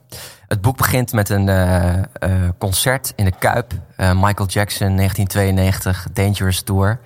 Het 0.48 0.60
boek 0.60 0.76
begint 0.76 1.12
met 1.12 1.28
een 1.28 1.48
eh, 1.48 1.96
eh, 1.98 2.48
concert 2.58 3.12
in 3.16 3.24
de 3.24 3.32
Kuip. 3.38 3.72
Eh, 3.96 4.12
Michael 4.14 4.48
Jackson, 4.48 4.94
1992, 4.96 6.06
Dangerous 6.12 6.62
Tour. 6.62 7.00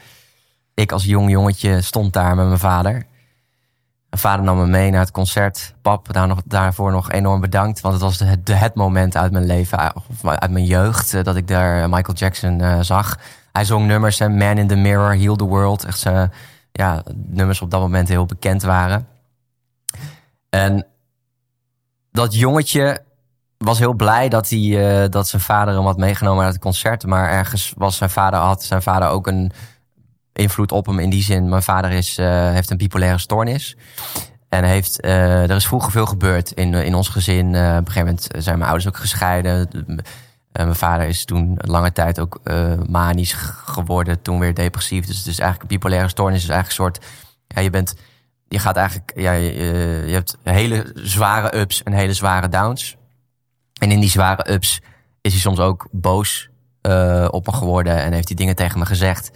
Ik 0.80 0.92
als 0.92 1.04
jong 1.04 1.30
jongetje 1.30 1.80
stond 1.80 2.12
daar 2.12 2.36
met 2.36 2.46
mijn 2.46 2.58
vader. 2.58 2.92
Mijn 2.92 4.22
vader 4.22 4.44
nam 4.44 4.58
me 4.58 4.66
mee 4.66 4.90
naar 4.90 5.00
het 5.00 5.10
concert. 5.10 5.74
Pap, 5.82 6.12
daar 6.12 6.26
nog, 6.26 6.40
daarvoor 6.44 6.92
nog 6.92 7.10
enorm 7.10 7.40
bedankt. 7.40 7.80
Want 7.80 7.94
het 7.94 8.02
was 8.02 8.18
de, 8.18 8.42
de, 8.42 8.54
het 8.54 8.74
moment 8.74 9.16
uit 9.16 9.32
mijn 9.32 9.46
leven, 9.46 9.78
eh, 9.78 9.90
of 9.94 10.26
uit 10.26 10.50
mijn 10.50 10.64
jeugd... 10.64 11.14
eh, 11.14 11.24
dat 11.24 11.36
ik 11.36 11.48
daar 11.48 11.88
Michael 11.88 12.16
Jackson 12.16 12.60
eh, 12.60 12.80
zag. 12.80 13.18
Hij 13.52 13.64
zong 13.64 13.86
nummers, 13.86 14.18
hè, 14.18 14.28
Man 14.28 14.58
in 14.58 14.66
the 14.66 14.76
Mirror, 14.76 15.16
Heal 15.16 15.36
the 15.36 15.44
World. 15.44 15.84
Echt 15.84 15.98
zijn 15.98 16.32
ja, 16.72 17.02
nummers 17.14 17.60
op 17.60 17.70
dat 17.70 17.80
moment 17.80 18.08
heel 18.08 18.26
bekend 18.26 18.62
waren. 18.62 19.06
En 20.50 20.86
dat 22.12 22.34
jongetje 22.34 23.02
was 23.58 23.78
heel 23.78 23.94
blij 23.94 24.28
dat, 24.28 24.48
hij, 24.48 25.08
dat 25.08 25.28
zijn 25.28 25.42
vader 25.42 25.74
hem 25.74 25.84
had 25.84 25.96
meegenomen 25.96 26.42
naar 26.42 26.52
het 26.52 26.60
concert. 26.60 27.06
Maar 27.06 27.30
ergens 27.30 27.72
was 27.76 27.96
zijn 27.96 28.10
vader, 28.10 28.38
had 28.38 28.62
zijn 28.62 28.82
vader 28.82 29.08
ook 29.08 29.26
een 29.26 29.52
invloed 30.32 30.72
op 30.72 30.86
hem 30.86 30.98
in 30.98 31.10
die 31.10 31.22
zin. 31.22 31.48
Mijn 31.48 31.62
vader 31.62 31.90
is, 31.90 32.16
heeft 32.52 32.70
een 32.70 32.76
bipolaire 32.76 33.18
stoornis. 33.18 33.76
En 34.50 34.64
heeft, 34.64 35.04
uh, 35.04 35.50
er 35.50 35.56
is 35.56 35.66
vroeger 35.66 35.92
veel 35.92 36.06
gebeurd 36.06 36.50
in, 36.50 36.74
in 36.74 36.94
ons 36.94 37.08
gezin. 37.08 37.46
Op 37.46 37.54
een 37.54 37.86
gegeven 37.86 38.04
moment 38.04 38.28
zijn 38.38 38.58
mijn 38.58 38.70
ouders 38.70 38.88
ook 38.88 38.96
gescheiden. 38.96 39.68
Mijn 40.52 40.74
vader 40.74 41.06
is 41.06 41.24
toen 41.24 41.58
lange 41.60 41.92
tijd 41.92 42.20
ook 42.20 42.40
manisch 42.88 43.32
geworden, 43.64 44.22
toen 44.22 44.38
weer 44.38 44.54
depressief. 44.54 45.06
Dus 45.06 45.18
het 45.18 45.26
is 45.26 45.38
eigenlijk 45.38 45.62
een 45.62 45.76
bipolaire 45.76 46.08
stoornis. 46.08 46.42
is 46.42 46.48
eigenlijk 46.48 46.78
een 46.78 46.84
soort, 46.84 47.04
ja, 47.46 47.60
je 47.60 47.70
bent, 47.70 47.94
je 48.48 48.58
gaat 48.58 48.76
eigenlijk, 48.76 49.12
ja, 49.14 49.32
je, 49.32 49.52
je 50.06 50.12
hebt 50.12 50.36
hele 50.42 50.92
zware 50.94 51.58
ups 51.58 51.82
en 51.82 51.92
hele 51.92 52.14
zware 52.14 52.48
downs. 52.48 52.96
En 53.80 53.90
in 53.90 54.00
die 54.00 54.10
zware 54.10 54.52
ups 54.52 54.80
is 55.20 55.32
hij 55.32 55.40
soms 55.40 55.58
ook 55.58 55.88
boos 55.90 56.48
op 57.30 57.46
me 57.46 57.52
geworden 57.52 58.02
en 58.02 58.12
heeft 58.12 58.28
hij 58.28 58.36
dingen 58.36 58.56
tegen 58.56 58.78
me 58.78 58.86
gezegd 58.86 59.30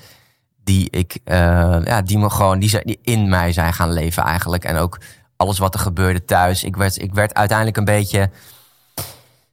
die 0.65 0.91
ik, 0.91 1.19
uh, 1.25 1.37
ja, 1.85 2.03
die 2.03 2.19
me 2.19 2.31
gewoon, 2.31 2.59
die, 2.59 2.85
die 2.85 2.99
in 3.03 3.29
mij 3.29 3.53
zijn 3.53 3.73
gaan 3.73 3.93
leven 3.93 4.23
eigenlijk. 4.23 4.65
En 4.65 4.77
ook 4.77 4.99
alles 5.37 5.59
wat 5.59 5.75
er 5.75 5.81
gebeurde 5.81 6.25
thuis. 6.25 6.65
Ik 6.65 6.77
werd, 6.77 7.03
ik 7.03 7.15
werd 7.15 7.35
uiteindelijk 7.35 7.77
een 7.77 7.85
beetje. 7.85 8.31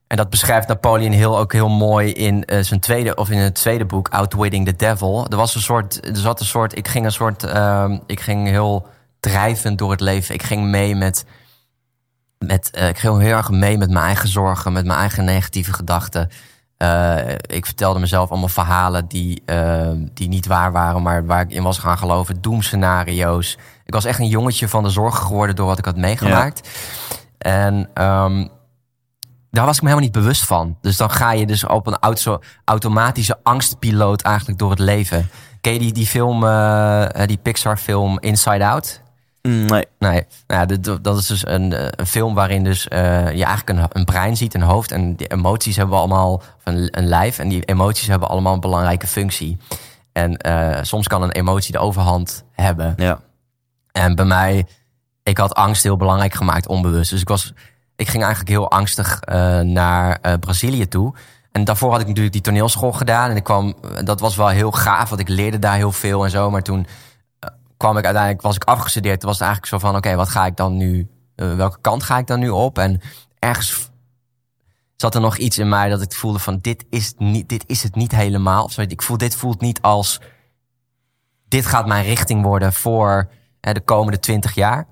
En 0.06 0.16
dat 0.16 0.30
beschrijft 0.30 0.68
Napoleon 0.68 1.12
Hill 1.12 1.26
ook 1.26 1.52
heel 1.52 1.68
mooi 1.68 2.12
in 2.12 2.44
uh, 2.46 2.62
zijn 2.62 2.80
tweede, 2.80 3.14
of 3.14 3.30
in 3.30 3.38
het 3.38 3.54
tweede 3.54 3.84
boek, 3.84 4.08
Outwitting 4.08 4.66
the 4.66 4.76
Devil. 4.76 5.26
Er 5.28 5.36
was 5.36 5.54
een 5.54 5.60
soort, 5.60 6.06
er 6.06 6.16
zat 6.16 6.40
een 6.40 6.46
soort, 6.46 6.76
ik 6.76 6.88
ging 6.88 7.04
een 7.04 7.12
soort, 7.12 7.44
uh, 7.44 7.92
ik 8.06 8.20
ging 8.20 8.48
heel 8.48 8.86
drijvend 9.20 9.78
door 9.78 9.90
het 9.90 10.00
leven. 10.00 10.34
Ik 10.34 10.42
ging 10.42 10.64
mee 10.64 10.94
met, 10.94 11.24
met 12.38 12.70
uh, 12.78 12.88
ik 12.88 12.98
ging 12.98 13.20
heel 13.20 13.36
erg 13.36 13.50
mee 13.50 13.78
met 13.78 13.90
mijn 13.90 14.04
eigen 14.04 14.28
zorgen, 14.28 14.72
met 14.72 14.86
mijn 14.86 14.98
eigen 14.98 15.24
negatieve 15.24 15.72
gedachten. 15.72 16.30
Uh, 16.82 17.16
ik 17.46 17.66
vertelde 17.66 18.00
mezelf 18.00 18.30
allemaal 18.30 18.48
verhalen 18.48 19.06
die, 19.06 19.42
uh, 19.46 19.90
die 20.14 20.28
niet 20.28 20.46
waar 20.46 20.72
waren, 20.72 21.02
maar 21.02 21.26
waar 21.26 21.40
ik 21.40 21.50
in 21.50 21.62
was 21.62 21.78
gaan 21.78 21.98
geloven. 21.98 22.40
Doemscenario's. 22.40 23.58
Ik 23.84 23.94
was 23.94 24.04
echt 24.04 24.18
een 24.18 24.26
jongetje 24.26 24.68
van 24.68 24.82
de 24.82 24.88
zorgen 24.88 25.26
geworden 25.26 25.56
door 25.56 25.66
wat 25.66 25.78
ik 25.78 25.84
had 25.84 25.96
meegemaakt. 25.96 26.68
Ja. 27.38 27.50
En 27.50 27.74
um, 28.04 28.48
daar 29.50 29.66
was 29.66 29.76
ik 29.76 29.82
me 29.82 29.88
helemaal 29.88 30.08
niet 30.08 30.22
bewust 30.22 30.44
van. 30.44 30.76
Dus 30.80 30.96
dan 30.96 31.10
ga 31.10 31.32
je 31.32 31.46
dus 31.46 31.66
op 31.66 31.86
een 31.86 31.98
auto, 31.98 32.38
automatische 32.64 33.38
angstpiloot 33.42 34.22
eigenlijk 34.22 34.58
door 34.58 34.70
het 34.70 34.78
leven. 34.78 35.30
Ken 35.60 35.72
je 35.72 35.78
die, 35.78 35.92
die 35.92 36.06
film, 36.06 36.44
uh, 36.44 37.06
die 37.26 37.38
Pixar 37.38 37.76
film 37.76 38.18
Inside 38.20 38.64
Out? 38.64 39.00
Nee. 39.42 39.86
Nee, 39.98 40.26
nou 40.46 40.66
ja, 40.70 40.96
dat 41.00 41.18
is 41.18 41.26
dus 41.26 41.46
een, 41.46 42.00
een 42.00 42.06
film 42.06 42.34
waarin 42.34 42.64
dus, 42.64 42.86
uh, 42.92 42.98
je 43.32 43.44
eigenlijk 43.44 43.68
een, 43.68 43.86
een, 43.92 44.04
brein 44.04 44.36
ziet, 44.36 44.54
een 44.54 44.62
hoofd. 44.62 44.92
En 44.92 45.16
die 45.16 45.26
emoties 45.26 45.76
hebben 45.76 45.98
allemaal, 45.98 46.34
of 46.34 46.60
een, 46.64 46.88
een 46.90 47.06
lijf. 47.06 47.38
En 47.38 47.48
die 47.48 47.64
emoties 47.64 48.06
hebben 48.06 48.28
allemaal 48.28 48.54
een 48.54 48.60
belangrijke 48.60 49.06
functie. 49.06 49.56
En 50.12 50.38
uh, 50.46 50.78
soms 50.82 51.06
kan 51.06 51.22
een 51.22 51.30
emotie 51.30 51.72
de 51.72 51.78
overhand 51.78 52.44
hebben. 52.52 52.94
Ja. 52.96 53.20
En 53.92 54.14
bij 54.14 54.24
mij, 54.24 54.66
ik 55.22 55.38
had 55.38 55.54
angst 55.54 55.82
heel 55.82 55.96
belangrijk 55.96 56.34
gemaakt, 56.34 56.66
onbewust. 56.66 57.10
Dus 57.10 57.20
ik, 57.20 57.28
was, 57.28 57.52
ik 57.96 58.08
ging 58.08 58.22
eigenlijk 58.22 58.52
heel 58.52 58.70
angstig 58.70 59.20
uh, 59.28 59.60
naar 59.60 60.38
Brazilië 60.40 60.88
toe. 60.88 61.14
En 61.52 61.64
daarvoor 61.64 61.90
had 61.90 62.00
ik 62.00 62.06
natuurlijk 62.06 62.32
die 62.32 62.42
toneelschool 62.42 62.92
gedaan. 62.92 63.30
En 63.30 63.36
ik 63.36 63.44
kwam, 63.44 63.74
dat 64.04 64.20
was 64.20 64.36
wel 64.36 64.48
heel 64.48 64.72
gaaf, 64.72 65.08
want 65.08 65.20
ik 65.20 65.28
leerde 65.28 65.58
daar 65.58 65.76
heel 65.76 65.92
veel 65.92 66.24
en 66.24 66.30
zo. 66.30 66.50
Maar 66.50 66.62
toen 66.62 66.86
kwam 67.82 67.98
ik 67.98 68.04
uiteindelijk, 68.04 68.42
was 68.42 68.56
ik 68.56 68.64
afgestudeerd. 68.64 69.22
was 69.22 69.38
het 69.38 69.48
eigenlijk 69.48 69.72
zo 69.72 69.88
van, 69.88 69.96
oké, 69.96 70.14
wat 70.14 70.28
ga 70.28 70.46
ik 70.46 70.56
dan 70.56 70.76
nu, 70.76 71.08
uh, 71.36 71.54
welke 71.54 71.78
kant 71.80 72.02
ga 72.02 72.18
ik 72.18 72.26
dan 72.26 72.38
nu 72.38 72.48
op? 72.48 72.78
En 72.78 73.00
ergens 73.38 73.90
zat 74.96 75.14
er 75.14 75.20
nog 75.20 75.36
iets 75.36 75.58
in 75.58 75.68
mij 75.68 75.88
dat 75.88 76.02
ik 76.02 76.12
voelde 76.12 76.38
van, 76.38 76.58
dit 76.60 76.84
is, 76.90 77.14
niet, 77.18 77.48
dit 77.48 77.64
is 77.66 77.82
het 77.82 77.94
niet 77.94 78.12
helemaal. 78.12 78.64
Of 78.64 78.78
ik 78.78 79.02
voel, 79.02 79.16
dit 79.16 79.36
voelt 79.36 79.60
niet 79.60 79.82
als, 79.82 80.20
dit 81.48 81.66
gaat 81.66 81.86
mijn 81.86 82.04
richting 82.04 82.42
worden 82.42 82.72
voor 82.72 83.28
hè, 83.60 83.72
de 83.72 83.80
komende 83.80 84.18
twintig 84.18 84.54
jaar. 84.54 84.86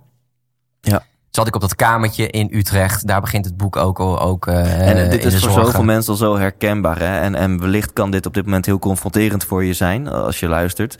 Ja. 0.81 1.03
Zat 1.31 1.47
ik 1.47 1.55
op 1.55 1.61
dat 1.61 1.75
kamertje 1.75 2.29
in 2.29 2.49
Utrecht. 2.53 3.07
Daar 3.07 3.21
begint 3.21 3.45
het 3.45 3.57
boek 3.57 3.77
ook. 3.77 4.01
ook 4.01 4.47
uh, 4.47 4.89
en 4.89 5.11
dit 5.11 5.25
is 5.25 5.33
voor 5.33 5.51
zorgen. 5.51 5.65
zoveel 5.65 5.85
mensen 5.85 6.13
al 6.13 6.19
zo 6.19 6.37
herkenbaar. 6.37 6.99
Hè? 6.99 7.21
En, 7.21 7.35
en 7.35 7.61
wellicht 7.61 7.93
kan 7.93 8.11
dit 8.11 8.27
op 8.27 8.35
dit 8.35 8.45
moment 8.45 8.67
heel 8.67 8.79
confronterend 8.79 9.45
voor 9.45 9.65
je 9.65 9.73
zijn 9.73 10.09
als 10.09 10.41
je 10.41 10.49
luistert 10.49 10.99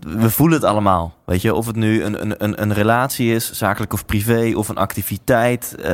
we 0.00 0.30
voelen 0.30 0.58
het 0.58 0.66
allemaal. 0.66 1.14
Weet 1.24 1.42
je, 1.42 1.54
of 1.54 1.66
het 1.66 1.76
nu 1.76 2.04
een, 2.04 2.44
een, 2.44 2.62
een 2.62 2.72
relatie 2.72 3.34
is, 3.34 3.52
zakelijk 3.52 3.92
of 3.92 4.06
privé, 4.06 4.52
of 4.56 4.68
een 4.68 4.76
activiteit, 4.76 5.74
uh, 5.78 5.86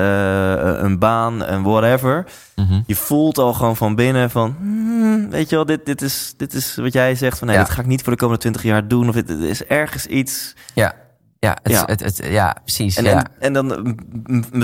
een 0.82 0.98
baan, 0.98 1.44
en 1.44 1.62
whatever. 1.62 2.26
Mm 2.56 2.66
-hmm. 2.66 2.84
Je 2.86 2.96
voelt 2.96 3.38
al 3.38 3.52
gewoon 3.52 3.76
van 3.76 3.94
binnen 3.94 4.30
van, 4.30 4.56
hmm, 4.58 5.30
weet 5.30 5.48
je 5.48 5.56
wel, 5.56 5.64
dit, 5.64 5.86
dit, 5.86 6.02
is, 6.02 6.34
dit 6.36 6.54
is 6.54 6.76
wat 6.76 6.92
jij 6.92 7.14
zegt 7.14 7.38
van, 7.38 7.46
nee, 7.46 7.56
ja. 7.56 7.62
dit 7.62 7.72
ga 7.72 7.80
ik 7.80 7.86
niet 7.86 8.02
voor 8.02 8.12
de 8.12 8.18
komende 8.18 8.40
twintig 8.40 8.62
jaar 8.62 8.88
doen. 8.88 9.08
Of 9.08 9.14
dit, 9.14 9.26
dit 9.26 9.40
is 9.40 9.64
ergens 9.64 10.06
iets. 10.06 10.54
Ja. 10.74 10.94
Ja, 11.44 11.56
het, 11.62 11.72
ja. 11.72 11.82
Het, 11.86 12.00
het, 12.00 12.20
ja 12.24 12.56
precies. 12.64 12.96
En, 12.96 13.04
ja. 13.04 13.16
en, 13.16 13.26
en, 13.38 13.52
dan 13.52 13.98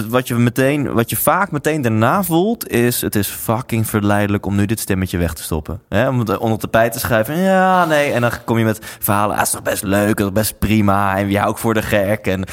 wat 0.09 0.29
je 0.29 0.35
meteen, 0.35 0.93
wat 0.93 1.11
je 1.11 1.17
vaak 1.17 1.51
meteen 1.51 1.83
daarna 1.83 2.23
voelt, 2.23 2.69
is 2.69 3.01
het 3.01 3.15
is 3.15 3.29
fucking 3.29 3.87
verleidelijk 3.87 4.47
om 4.47 4.57
nu 4.57 4.67
dit 4.67 4.81
stemmetje 4.81 5.19
weg 5.19 5.33
te 5.33 5.43
stoppen. 5.43 5.81
Hè? 5.89 6.09
Om 6.09 6.19
het 6.19 6.39
onder 6.39 6.59
tapijt 6.59 6.93
te 6.93 6.99
schrijven. 6.99 7.39
Ja, 7.39 7.85
nee. 7.85 8.13
En 8.13 8.21
dan 8.21 8.31
kom 8.45 8.59
je 8.59 8.65
met 8.65 8.79
verhalen. 8.99 9.37
Ah, 9.37 9.43
is 9.43 9.51
toch 9.51 9.63
best 9.63 9.83
leuk, 9.83 10.17
dat 10.17 10.27
is 10.27 10.33
best 10.33 10.59
prima. 10.59 11.17
En 11.17 11.27
wie 11.27 11.45
ook 11.45 11.59
voor 11.59 11.75
de 11.75 11.83
gek. 11.83 12.27
En 12.27 12.45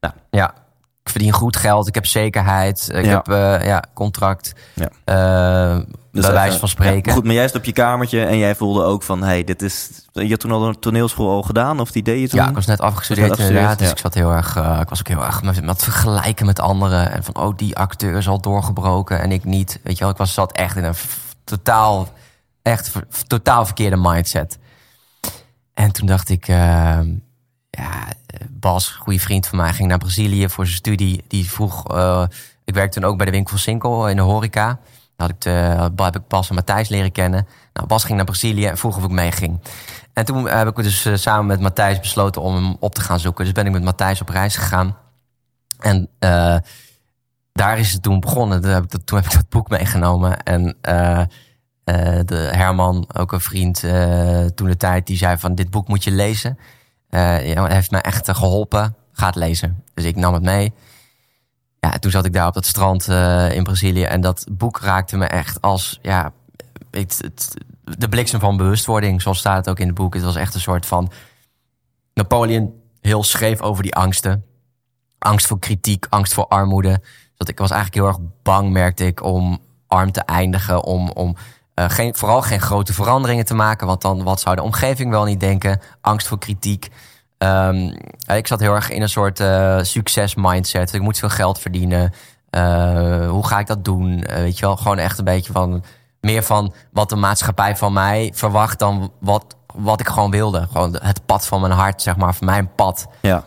nou, 0.00 0.14
ja. 0.30 0.54
Ik 1.04 1.10
verdien 1.10 1.32
goed 1.32 1.56
geld, 1.56 1.88
ik 1.88 1.94
heb 1.94 2.06
zekerheid, 2.06 2.88
ik 2.92 3.04
Ja. 3.04 3.10
heb 3.10 3.28
eh, 3.28 3.66
ja, 3.66 3.84
contract. 3.94 4.52
Ja. 4.74 4.88
Eh, 5.04 5.14
bij 6.10 6.22
even- 6.22 6.32
wijze 6.32 6.58
van 6.58 6.68
spreken. 6.68 7.02
Ja, 7.10 7.12
goed, 7.12 7.24
maar 7.24 7.34
jij 7.34 7.46
zat 7.46 7.56
op 7.56 7.64
je 7.64 7.72
kamertje 7.72 8.24
en 8.24 8.38
jij 8.38 8.54
voelde 8.54 8.82
ook 8.84 9.02
van, 9.02 9.22
hey, 9.22 9.44
dit 9.44 9.62
is. 9.62 9.90
Je 10.12 10.28
had 10.28 10.40
toen 10.40 10.50
al 10.52 10.68
een 10.68 10.78
toneelschool 10.78 11.30
al 11.30 11.42
gedaan, 11.42 11.80
of 11.80 11.90
die 11.90 12.02
deed 12.02 12.20
je 12.20 12.28
toen? 12.28 12.40
Ja, 12.40 12.48
ik 12.48 12.54
was 12.54 12.66
net 12.66 12.80
afgestudeerd 12.80 13.28
Was 13.28 13.38
net 13.38 13.46
afgestudeerd, 13.48 13.50
inderdaad. 13.50 13.78
Dus 13.78 13.86
ja. 13.86 13.92
ik 13.92 13.98
zat 14.00 14.14
heel 14.14 14.30
erg, 14.32 14.56
eh, 14.76 14.80
ik 14.80 14.88
was 14.88 14.98
ook 15.00 15.08
heel 15.08 15.24
erg 15.24 15.42
met, 15.42 15.64
met 15.64 15.82
vergelijken 15.82 16.46
met 16.46 16.60
anderen. 16.60 17.12
En 17.12 17.24
van, 17.24 17.36
oh, 17.36 17.56
die 17.56 17.76
acteur 17.76 18.16
is 18.16 18.28
al 18.28 18.40
doorgebroken 18.40 19.20
en 19.20 19.32
ik 19.32 19.44
niet. 19.44 19.80
Weet 19.82 19.94
je 19.98 20.00
wel, 20.04 20.12
ik 20.12 20.18
was, 20.18 20.34
zat 20.34 20.52
echt 20.52 20.76
in 20.76 20.84
een 20.84 20.94
totaal, 21.44 22.08
echt 22.62 22.92
totaal 23.26 23.64
verkeerde 23.64 23.96
mindset. 23.96 24.58
En 25.74 25.92
toen 25.92 26.06
dacht 26.06 26.28
ik, 26.28 26.48
eh, 26.48 26.98
ja, 27.70 28.06
Bas, 28.50 28.88
goede 28.88 29.18
vriend 29.18 29.46
van 29.46 29.58
mij, 29.58 29.72
ging 29.72 29.88
naar 29.88 29.98
Brazilië 29.98 30.48
voor 30.48 30.64
zijn 30.64 30.76
studie. 30.76 31.24
Die 31.28 31.50
vroeg, 31.50 31.88
eh, 31.88 32.24
ik 32.64 32.74
werkte 32.74 33.00
toen 33.00 33.08
ook 33.08 33.16
bij 33.16 33.26
de 33.26 33.32
winkel 33.32 33.58
Sinkel 33.58 34.08
in 34.08 34.16
de 34.16 34.22
horeca. 34.22 34.66
Daar 35.16 35.26
had 35.26 35.30
ik, 35.30 35.40
de, 35.40 35.50
heb 36.02 36.16
ik 36.16 36.28
Bas 36.28 36.48
en 36.48 36.54
Matthijs 36.54 36.88
leren 36.88 37.12
kennen. 37.12 37.46
Nou, 37.72 37.86
Bas 37.86 38.04
ging 38.04 38.16
naar 38.16 38.26
Brazilië 38.26 38.66
en 38.66 38.78
vroeg 38.78 38.96
of 38.96 39.04
ik 39.04 39.10
mee 39.10 39.32
ging. 39.32 39.60
En 40.12 40.24
toen 40.24 40.48
heb 40.48 40.68
ik 40.68 40.76
dus 40.76 41.04
eh, 41.04 41.14
samen 41.14 41.46
met 41.46 41.60
Matthijs 41.60 42.00
besloten 42.00 42.42
om 42.42 42.54
hem 42.54 42.76
op 42.80 42.94
te 42.94 43.00
gaan 43.00 43.20
zoeken. 43.20 43.44
Dus 43.44 43.54
ben 43.54 43.66
ik 43.66 43.72
met 43.72 43.84
Matthijs 43.84 44.20
op 44.20 44.28
reis 44.28 44.56
gegaan. 44.56 44.96
En 45.78 46.08
eh, 46.18 46.56
daar 47.54 47.78
is 47.78 47.92
het 47.92 48.02
toen 48.02 48.20
begonnen. 48.20 48.60
Toen 48.60 48.70
heb 48.70 48.84
ik 48.84 49.06
dat, 49.06 49.48
boek 49.48 49.68
meegenomen. 49.68 50.42
En 50.42 50.76
eh, 50.80 51.20
eh, 51.84 52.20
de 52.24 52.48
Herman, 52.52 53.08
ook 53.16 53.32
een 53.32 53.40
vriend 53.40 53.84
eh, 53.84 54.44
toen 54.44 54.68
de 54.68 54.76
tijd, 54.76 55.06
die 55.06 55.16
zei 55.16 55.38
van 55.38 55.54
dit 55.54 55.70
boek 55.70 55.88
moet 55.88 56.04
je 56.04 56.10
lezen. 56.10 56.58
Hij 57.16 57.74
heeft 57.74 57.90
mij 57.90 58.00
echt 58.00 58.28
eh, 58.28 58.34
geholpen. 58.34 58.96
Ga 59.12 59.26
het 59.26 59.34
lezen. 59.34 59.84
Dus 59.94 60.04
ik 60.04 60.16
nam 60.16 60.34
het 60.34 60.42
mee. 60.42 60.72
Ja, 61.80 61.90
toen 61.90 62.10
zat 62.10 62.24
ik 62.24 62.32
daar 62.32 62.46
op 62.46 62.54
dat 62.54 62.66
strand 62.66 63.08
eh, 63.08 63.54
in 63.54 63.62
Brazilië. 63.62 64.04
En 64.04 64.20
dat 64.20 64.46
boek 64.50 64.78
raakte 64.80 65.16
me 65.16 65.26
echt 65.26 65.60
als 65.60 65.98
ja, 66.02 66.32
het, 66.90 67.54
de 67.82 68.08
bliksem 68.08 68.40
van 68.40 68.56
bewustwording. 68.56 69.22
Zoals 69.22 69.38
staat 69.38 69.56
het 69.56 69.68
ook 69.68 69.78
in 69.78 69.86
het 69.86 69.96
boek. 69.96 70.14
Het 70.14 70.22
was 70.22 70.36
echt 70.36 70.54
een 70.54 70.60
soort 70.60 70.86
van. 70.86 71.10
Napoleon 72.14 72.72
heel 73.00 73.22
schreef 73.22 73.60
over 73.60 73.82
die 73.82 73.94
angsten. 73.94 74.44
Angst 75.18 75.46
voor 75.46 75.58
kritiek, 75.58 76.06
angst 76.08 76.34
voor 76.34 76.46
armoede. 76.46 77.02
Dat 77.36 77.48
ik 77.48 77.58
was 77.58 77.70
eigenlijk 77.70 78.00
heel 78.00 78.12
erg 78.12 78.32
bang, 78.42 78.70
merkte 78.70 79.06
ik, 79.06 79.22
om 79.22 79.58
arm 79.86 80.12
te 80.12 80.20
eindigen. 80.20 80.84
Om, 80.84 81.10
om 81.10 81.36
eh, 81.74 81.90
geen, 81.90 82.14
vooral 82.14 82.42
geen 82.42 82.60
grote 82.60 82.92
veranderingen 82.92 83.44
te 83.44 83.54
maken. 83.54 83.86
Want 83.86 84.02
dan 84.02 84.22
wat 84.22 84.40
zou 84.40 84.56
de 84.56 84.62
omgeving 84.62 85.10
wel 85.10 85.24
niet 85.24 85.40
denken? 85.40 85.80
Angst 86.00 86.26
voor 86.26 86.38
kritiek. 86.38 86.90
Ehm, 87.38 87.92
ik 88.36 88.46
zat 88.46 88.60
heel 88.60 88.74
erg 88.74 88.90
in 88.90 89.02
een 89.02 89.08
soort 89.08 89.40
eh, 89.40 89.78
succes 89.82 90.34
mindset. 90.34 90.92
Ik 90.92 91.00
moet 91.00 91.18
veel 91.18 91.28
geld 91.28 91.58
verdienen. 91.58 92.12
Eh, 92.50 93.28
hoe 93.28 93.46
ga 93.46 93.58
ik 93.58 93.66
dat 93.66 93.84
doen? 93.84 94.22
Eh, 94.22 94.36
weet 94.36 94.58
je 94.58 94.66
wel, 94.66 94.76
gewoon 94.76 94.98
echt 94.98 95.18
een 95.18 95.24
beetje 95.24 95.52
van 95.52 95.84
meer 96.20 96.42
van 96.42 96.72
wat 96.92 97.08
de 97.08 97.16
maatschappij 97.16 97.76
van 97.76 97.92
mij 97.92 98.32
verwacht 98.34 98.78
dan 98.78 99.12
wat, 99.20 99.56
wat 99.74 100.00
ik 100.00 100.08
gewoon 100.08 100.30
wilde. 100.30 100.66
Gewoon 100.72 100.98
het 101.02 101.26
pad 101.26 101.46
van 101.46 101.60
mijn 101.60 101.72
hart, 101.72 102.02
zeg 102.02 102.16
maar, 102.16 102.34
van 102.34 102.46
mijn 102.46 102.74
pad. 102.74 103.06
Ja. 103.20 103.44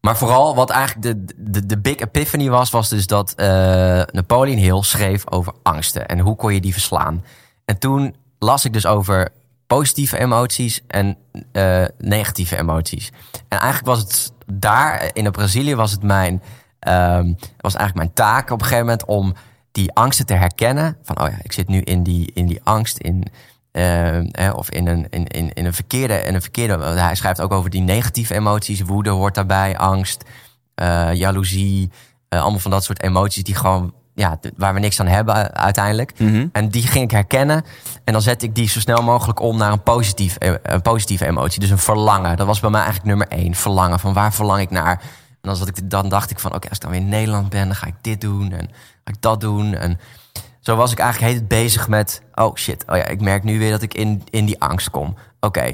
Maar 0.00 0.16
vooral 0.16 0.54
wat 0.54 0.70
eigenlijk 0.70 1.02
de, 1.02 1.34
de, 1.36 1.66
de 1.66 1.78
big 1.78 1.96
epiphany 1.96 2.48
was, 2.48 2.70
was 2.70 2.88
dus 2.88 3.06
dat 3.06 3.34
eh, 3.34 3.46
Napoleon 4.10 4.58
Hill 4.58 4.82
schreef 4.82 5.30
over 5.30 5.52
angsten. 5.62 6.06
En 6.06 6.18
hoe 6.18 6.36
kon 6.36 6.54
je 6.54 6.60
die 6.60 6.72
verslaan? 6.72 7.24
En 7.64 7.78
toen 7.78 8.14
las 8.38 8.64
ik 8.64 8.72
dus 8.72 8.86
over 8.86 9.28
positieve 9.66 10.18
emoties 10.18 10.80
en 10.86 11.16
eh, 11.52 11.84
negatieve 11.98 12.58
emoties. 12.58 13.12
En 13.48 13.58
eigenlijk 13.58 13.86
was 13.86 13.98
het 13.98 14.32
daar 14.46 15.10
in 15.12 15.30
Brazilië 15.30 15.74
was 15.74 15.90
het 15.90 16.02
mijn 16.02 16.42
ehm, 16.78 17.32
was 17.56 17.74
eigenlijk 17.74 17.94
mijn 17.94 18.12
taak 18.12 18.50
op 18.50 18.60
een 18.60 18.66
gegeven 18.66 18.84
moment 18.84 19.04
om 19.04 19.34
die 19.72 19.92
angsten 19.92 20.26
te 20.26 20.34
herkennen. 20.34 20.96
Van 21.02 21.20
oh 21.20 21.28
ja, 21.28 21.38
ik 21.42 21.52
zit 21.52 21.68
nu 21.68 21.80
in 21.80 22.02
die, 22.02 22.30
in 22.34 22.46
die 22.46 22.60
angst 22.64 22.98
in 22.98 23.24
eh, 23.72 24.52
of 24.54 24.70
in 24.70 24.86
een, 24.86 25.06
in, 25.10 25.26
in, 25.26 25.52
in 25.52 25.64
een 25.64 25.74
verkeerde. 25.74 26.14
In 26.14 26.34
een 26.34 26.42
verkeerde 26.42 26.84
hij 26.84 27.14
schrijft 27.14 27.40
ook 27.40 27.52
over 27.52 27.70
die 27.70 27.80
negatieve 27.80 28.34
emoties. 28.34 28.80
Woede 28.80 29.10
hoort 29.10 29.34
daarbij, 29.34 29.78
angst, 29.78 30.24
uh, 30.82 31.14
jaloezie. 31.14 31.90
Uh, 32.28 32.40
allemaal 32.40 32.60
van 32.60 32.70
dat 32.70 32.84
soort 32.84 33.02
emoties 33.02 33.42
die 33.42 33.54
gewoon. 33.54 33.94
Ja, 34.14 34.38
waar 34.56 34.74
we 34.74 34.80
niks 34.80 35.00
aan 35.00 35.06
hebben 35.06 35.54
uiteindelijk. 35.54 36.18
Mhm. 36.18 36.46
En 36.52 36.68
die 36.68 36.82
ging 36.82 37.04
ik 37.04 37.10
herkennen. 37.10 37.64
En 38.04 38.12
dan 38.12 38.22
zet 38.22 38.42
ik 38.42 38.54
die 38.54 38.68
zo 38.68 38.80
snel 38.80 39.02
mogelijk 39.02 39.40
om 39.40 39.56
naar 39.56 39.72
een, 39.72 39.82
positief, 39.82 40.36
een 40.62 40.82
positieve 40.82 41.26
emotie. 41.26 41.60
Dus 41.60 41.70
een 41.70 41.78
verlangen. 41.78 42.36
Dat 42.36 42.46
was 42.46 42.60
bij 42.60 42.70
mij 42.70 42.82
eigenlijk 42.82 43.08
nummer 43.08 43.28
één. 43.28 43.54
Verlangen. 43.54 44.00
Van 44.00 44.12
waar 44.12 44.32
verlang 44.32 44.60
ik 44.60 44.70
naar? 44.70 45.00
En 45.40 45.48
dan, 45.48 45.56
zat 45.56 45.68
ik, 45.68 45.90
dan 45.90 46.08
dacht 46.08 46.30
ik 46.30 46.38
van, 46.38 46.54
oké, 46.54 46.68
als 46.68 46.76
ik 46.76 46.82
dan 46.82 46.90
weer 46.90 47.00
in 47.00 47.08
Nederland 47.08 47.48
ben, 47.48 47.66
dan 47.66 47.76
ga 47.76 47.86
ik 47.86 47.94
dit 48.00 48.20
doen 48.20 48.52
en 48.52 48.68
ga 49.04 49.12
ik 49.12 49.20
dat 49.20 49.40
doen. 49.40 49.74
En 49.74 49.98
zo 50.70 50.76
was 50.76 50.92
ik 50.92 50.98
eigenlijk 50.98 51.32
heet 51.32 51.48
bezig 51.48 51.88
met... 51.88 52.22
oh 52.34 52.54
shit, 52.54 52.84
oh 52.86 52.96
ja, 52.96 53.06
ik 53.06 53.20
merk 53.20 53.42
nu 53.42 53.58
weer 53.58 53.70
dat 53.70 53.82
ik 53.82 53.94
in, 53.94 54.22
in 54.30 54.44
die 54.44 54.60
angst 54.60 54.90
kom. 54.90 55.16
Oké, 55.40 55.70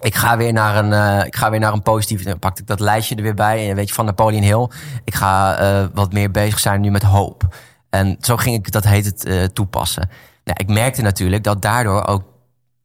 ik 0.00 0.14
ga 0.14 0.36
weer 0.36 0.52
naar 0.52 0.76
een, 0.76 0.92
uh, 0.92 1.26
ik 1.26 1.36
ga 1.36 1.50
weer 1.50 1.60
naar 1.60 1.72
een 1.72 1.82
positief. 1.82 2.22
Dan 2.22 2.38
pakte 2.38 2.60
ik 2.60 2.66
dat 2.66 2.80
lijstje 2.80 3.14
er 3.14 3.22
weer 3.22 3.34
bij. 3.34 3.68
En 3.68 3.76
weet 3.76 3.88
je, 3.88 3.94
van 3.94 4.04
Napoleon 4.04 4.42
Hill. 4.42 4.68
Ik 5.04 5.14
ga 5.14 5.62
uh, 5.62 5.86
wat 5.94 6.12
meer 6.12 6.30
bezig 6.30 6.58
zijn 6.58 6.80
nu 6.80 6.90
met 6.90 7.02
hoop. 7.02 7.56
En 7.90 8.16
zo 8.20 8.36
ging 8.36 8.56
ik 8.56 8.72
dat 8.72 8.84
heet 8.84 9.04
het 9.04 9.26
uh, 9.26 9.44
toepassen. 9.44 10.08
Nou, 10.44 10.56
ik 10.60 10.68
merkte 10.68 11.02
natuurlijk 11.02 11.44
dat 11.44 11.62
daardoor 11.62 12.06
ook. 12.06 12.22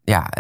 Ja, 0.04 0.36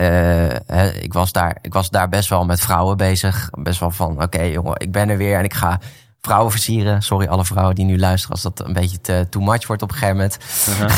ik, 0.99 1.13
was 1.13 1.31
daar, 1.31 1.57
ik 1.61 1.73
was 1.73 1.89
daar 1.89 2.09
best 2.09 2.29
wel 2.29 2.45
met 2.45 2.59
vrouwen 2.59 2.97
bezig. 2.97 3.49
Best 3.51 3.79
wel 3.79 3.91
van: 3.91 4.23
oké, 4.23 4.41
jongen, 4.41 4.79
ik 4.79 4.91
ben 4.91 5.09
er 5.09 5.17
weer 5.17 5.37
en 5.37 5.43
ik 5.43 5.53
ga 5.53 5.79
vrouwen 6.25 6.51
versieren. 6.51 7.01
Sorry, 7.01 7.27
alle 7.27 7.45
vrouwen 7.45 7.75
die 7.75 7.85
nu 7.85 7.99
luisteren 7.99 8.31
als 8.31 8.41
dat 8.41 8.67
een 8.67 8.73
beetje 8.73 9.01
te 9.01 9.27
too 9.29 9.41
much 9.41 9.67
wordt 9.67 9.81
op 9.81 9.91
een 9.91 9.97
gegeven 9.97 10.15
moment. 10.15 10.37
Uh 10.69 10.75
-huh. 10.75 10.89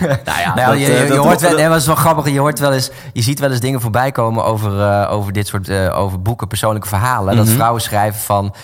nou 0.26 0.40
ja, 0.40 0.54
nou, 0.54 0.76
je, 0.76 0.90
je, 0.90 1.06
je 1.06 1.16
hoort 1.18 1.40
wel, 1.40 1.54
nee, 1.54 1.68
dat 1.68 1.76
is 1.80 1.86
wel 1.86 1.94
grappig. 1.94 2.28
Je 2.28 2.38
hoort 2.38 2.58
wel 2.58 2.72
eens, 2.72 2.90
je 3.12 3.22
ziet 3.22 3.38
wel 3.38 3.50
eens 3.50 3.60
dingen 3.60 3.80
voorbij 3.80 4.12
komen 4.12 4.44
over, 4.44 4.72
uh, 4.72 5.12
over 5.12 5.32
dit 5.32 5.46
soort 5.46 5.68
uh, 5.68 5.98
over 5.98 6.22
boeken, 6.22 6.48
persoonlijke 6.48 6.88
verhalen. 6.88 7.32
Mm 7.32 7.38
-hmm. 7.38 7.46
Dat 7.46 7.54
vrouwen 7.54 7.80
schrijven 7.80 8.20
van. 8.20 8.54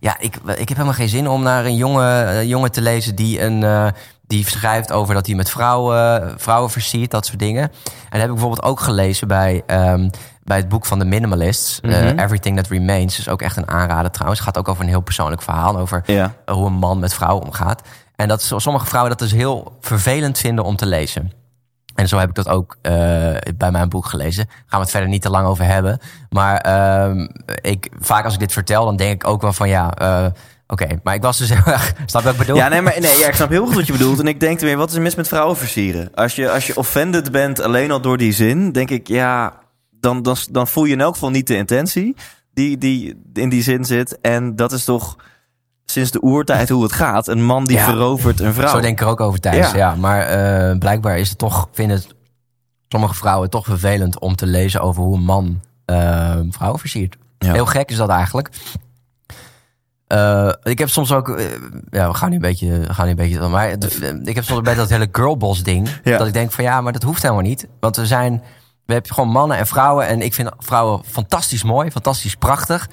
Ja, 0.00 0.16
ik, 0.18 0.36
ik 0.36 0.68
heb 0.68 0.68
helemaal 0.68 0.92
geen 0.92 1.08
zin 1.08 1.28
om 1.28 1.42
naar 1.42 1.64
een 1.64 1.76
jonge, 1.76 2.24
uh, 2.24 2.42
jongen 2.42 2.72
te 2.72 2.80
lezen 2.80 3.14
die 3.14 3.42
een. 3.42 3.92
die 4.26 4.48
schrijft 4.48 4.92
over 4.92 5.14
dat 5.14 5.26
hij 5.26 5.34
met 5.34 5.50
vrouwen, 5.50 6.34
vrouwen 6.36 6.70
versiert, 6.70 7.10
dat 7.10 7.26
soort 7.26 7.38
dingen. 7.38 7.62
En 7.62 7.70
dat 8.10 8.20
heb 8.20 8.28
ik 8.28 8.34
bijvoorbeeld 8.34 8.62
ook 8.62 8.80
gelezen 8.80 9.28
bij 9.28 9.62
um, 9.66 10.10
bij 10.48 10.56
het 10.56 10.68
boek 10.68 10.86
van 10.86 10.98
de 10.98 11.04
minimalists. 11.04 11.80
Mm 11.80 11.90
-hmm. 11.90 12.18
uh, 12.18 12.24
Everything 12.24 12.56
That 12.56 12.68
Remains 12.68 13.18
is 13.18 13.28
ook 13.28 13.42
echt 13.42 13.56
een 13.56 13.68
aanrader 13.68 14.10
trouwens. 14.10 14.40
Het 14.40 14.48
gaat 14.48 14.58
ook 14.58 14.68
over 14.68 14.82
een 14.82 14.88
heel 14.88 15.00
persoonlijk 15.00 15.42
verhaal. 15.42 15.78
Over 15.78 16.02
ja. 16.06 16.34
hoe 16.46 16.66
een 16.66 16.72
man 16.72 16.98
met 16.98 17.14
vrouwen 17.14 17.44
omgaat. 17.44 17.82
En 18.16 18.28
dat 18.28 18.52
sommige 18.56 18.86
vrouwen 18.86 19.10
dat 19.10 19.28
dus 19.28 19.38
heel 19.38 19.76
vervelend 19.80 20.38
vinden 20.38 20.64
om 20.64 20.76
te 20.76 20.86
lezen. 20.86 21.32
En 21.94 22.08
zo 22.08 22.18
heb 22.18 22.28
ik 22.28 22.34
dat 22.34 22.48
ook 22.48 22.76
uh, 22.82 22.92
bij 23.56 23.70
mijn 23.70 23.88
boek 23.88 24.06
gelezen. 24.06 24.46
Gaan 24.48 24.64
we 24.70 24.76
het 24.76 24.90
verder 24.90 25.08
niet 25.08 25.22
te 25.22 25.30
lang 25.30 25.46
over 25.46 25.64
hebben. 25.64 25.98
Maar 26.30 26.66
uh, 26.66 27.28
ik, 27.60 27.92
vaak 27.98 28.24
als 28.24 28.34
ik 28.34 28.40
dit 28.40 28.52
vertel, 28.52 28.84
dan 28.84 28.96
denk 28.96 29.12
ik 29.12 29.28
ook 29.28 29.42
wel 29.42 29.52
van 29.52 29.68
ja... 29.68 29.86
Oké, 30.70 30.82
okay, 30.84 31.00
maar 31.02 31.14
ik 31.14 31.22
was 31.22 31.38
dus 31.38 31.48
heel 31.54 31.72
erg. 31.72 31.92
Snap 32.06 32.22
wat 32.22 32.32
ik 32.32 32.38
bedoel? 32.38 32.56
Ja, 32.56 32.68
nee, 32.68 32.82
maar 32.82 33.00
nee, 33.00 33.18
ja, 33.18 33.26
ik 33.26 33.34
snap 33.34 33.48
heel 33.48 33.66
goed 33.66 33.74
wat 33.74 33.86
je 33.86 33.92
bedoelt. 33.92 34.20
En 34.20 34.26
ik 34.26 34.40
denk 34.40 34.60
weer, 34.60 34.76
wat 34.76 34.88
is 34.90 34.96
er 34.96 35.02
mis 35.02 35.14
met 35.14 35.28
vrouwen 35.28 35.56
versieren? 35.56 36.10
Als 36.14 36.34
je, 36.34 36.50
als 36.50 36.66
je 36.66 36.76
offended 36.76 37.32
bent 37.32 37.60
alleen 37.60 37.90
al 37.90 38.00
door 38.00 38.16
die 38.16 38.32
zin, 38.32 38.72
denk 38.72 38.90
ik, 38.90 39.08
ja, 39.08 39.52
dan, 40.00 40.22
dan, 40.22 40.36
dan 40.50 40.66
voel 40.68 40.84
je 40.84 40.92
in 40.92 41.00
elk 41.00 41.12
geval 41.14 41.30
niet 41.30 41.46
de 41.46 41.56
intentie 41.56 42.16
die, 42.54 42.78
die 42.78 43.22
in 43.32 43.48
die 43.48 43.62
zin 43.62 43.84
zit. 43.84 44.20
En 44.20 44.56
dat 44.56 44.72
is 44.72 44.84
toch 44.84 45.16
sinds 45.84 46.10
de 46.10 46.22
oertijd 46.22 46.68
hoe 46.68 46.82
het 46.82 46.92
gaat. 46.92 47.28
Een 47.28 47.44
man 47.44 47.64
die 47.64 47.76
Ja. 47.76 47.84
verovert 47.84 48.40
een 48.40 48.54
vrouw. 48.54 48.68
Zo 48.68 48.80
denk 48.80 49.00
ik 49.00 49.06
er 49.06 49.10
ook 49.12 49.20
over 49.20 49.40
Thijs. 49.40 49.70
Ja. 49.70 49.76
Ja. 49.76 49.94
maar 49.94 50.20
eh, 50.20 50.78
blijkbaar 50.78 51.18
is 51.18 51.28
het 51.28 51.38
toch, 51.38 51.68
vinden 51.72 52.02
sommige 52.88 53.14
vrouwen 53.14 53.50
toch 53.50 53.64
vervelend 53.64 54.18
om 54.18 54.36
te 54.36 54.46
lezen 54.46 54.80
over 54.80 55.02
hoe 55.02 55.16
een 55.16 55.24
man 55.24 55.60
eh, 55.84 56.36
vrouwen 56.50 56.80
versiert. 56.80 57.16
Ja. 57.38 57.52
Heel 57.52 57.66
gek 57.66 57.90
is 57.90 57.96
dat 57.96 58.08
eigenlijk. 58.08 58.48
Eh, 60.06 60.52
ik 60.62 60.78
heb 60.78 60.88
soms 60.88 61.12
ook, 61.12 61.40
ja, 61.90 62.08
we 62.08 62.14
gaan 62.14 62.28
nu 62.28 62.34
een 62.34 62.40
beetje, 62.42 62.78
we 62.78 62.94
gaan 62.94 63.04
nu 63.04 63.10
een 63.10 63.16
beetje, 63.16 63.48
maar 63.48 63.78
de- 63.78 64.20
ik 64.24 64.34
heb 64.34 64.44
soms 64.44 64.60
bij 64.60 64.74
dat 64.74 64.88
hele 64.88 65.08
girlboss 65.12 65.62
ding, 65.62 65.88
Ja. 66.04 66.18
dat 66.18 66.26
ik 66.26 66.32
denk 66.32 66.52
van 66.52 66.64
ja, 66.64 66.80
maar 66.80 66.92
dat 66.92 67.02
hoeft 67.02 67.22
helemaal 67.22 67.42
niet, 67.42 67.66
want 67.80 67.96
we 67.96 68.06
zijn, 68.06 68.42
we 68.88 68.94
hebben 68.94 69.14
gewoon 69.14 69.30
mannen 69.30 69.56
en 69.56 69.66
vrouwen 69.66 70.06
en 70.06 70.20
ik 70.20 70.34
vind 70.34 70.50
vrouwen 70.58 71.02
fantastisch 71.04 71.62
mooi, 71.62 71.90
fantastisch 71.90 72.34
prachtig. 72.34 72.88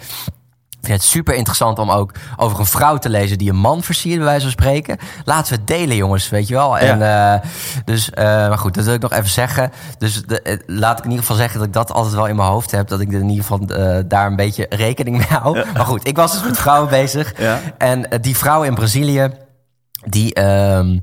Ik 0.70 0.92
vind 0.92 1.02
het 1.02 1.04
super 1.04 1.36
interessant 1.36 1.80
om 1.80 1.92
ook 1.92 2.12
over 2.38 2.60
een 2.60 2.66
vrouw 2.66 2.98
te 2.98 3.10
lezen 3.10 3.38
die 3.38 3.50
een 3.50 3.56
man 3.56 3.84
versiert, 3.84 4.16
bij 4.16 4.26
wijze 4.26 4.42
van 4.42 4.52
spreken. 4.52 4.98
Laten 5.24 5.54
we 5.54 5.60
het 5.60 5.68
delen, 5.68 5.96
jongens, 5.96 6.30
weet 6.30 6.48
je 6.48 6.54
wel. 6.54 6.78
En, 6.78 7.02
eh, 7.02 7.50
dus, 7.86 8.10
eh, 8.10 8.24
maar 8.26 8.58
goed, 8.58 8.74
dat 8.74 8.86
wil 8.86 8.94
ik 8.94 9.02
nog 9.02 9.12
even 9.12 9.30
zeggen. 9.30 9.72
Dus 9.98 10.24
de, 10.24 10.42
eh, 10.42 10.58
laat 10.66 10.98
ik 10.98 11.04
in 11.04 11.10
ieder 11.10 11.26
geval 11.26 11.40
zeggen 11.40 11.58
dat 11.58 11.68
ik 11.68 11.74
dat 11.74 11.92
altijd 11.92 12.16
wel 12.16 12.28
in 12.28 12.36
mijn 12.36 12.50
hoofd 12.50 12.72
heb. 12.72 12.88
Dat 12.88 13.00
ik 13.00 13.14
er 13.14 13.20
in 13.20 13.30
ieder 13.30 13.46
geval 13.46 13.68
daar 14.08 14.28
een 14.28 14.36
beetje 14.36 14.66
rekening 14.70 15.18
mee 15.18 15.40
hou. 15.40 15.66
Maar 15.74 15.86
goed, 15.86 16.08
ik 16.08 16.16
was 16.16 16.32
dus 16.32 16.44
met 16.44 16.58
vrouwen 16.58 16.90
bezig. 16.90 17.40
Ja. 17.40 17.60
En 17.78 18.08
die 18.22 18.38
vrouwen 18.38 18.68
in 18.68 18.76
Brazilië, 18.76 19.30
die, 20.06 20.34
ehm, 20.34 20.98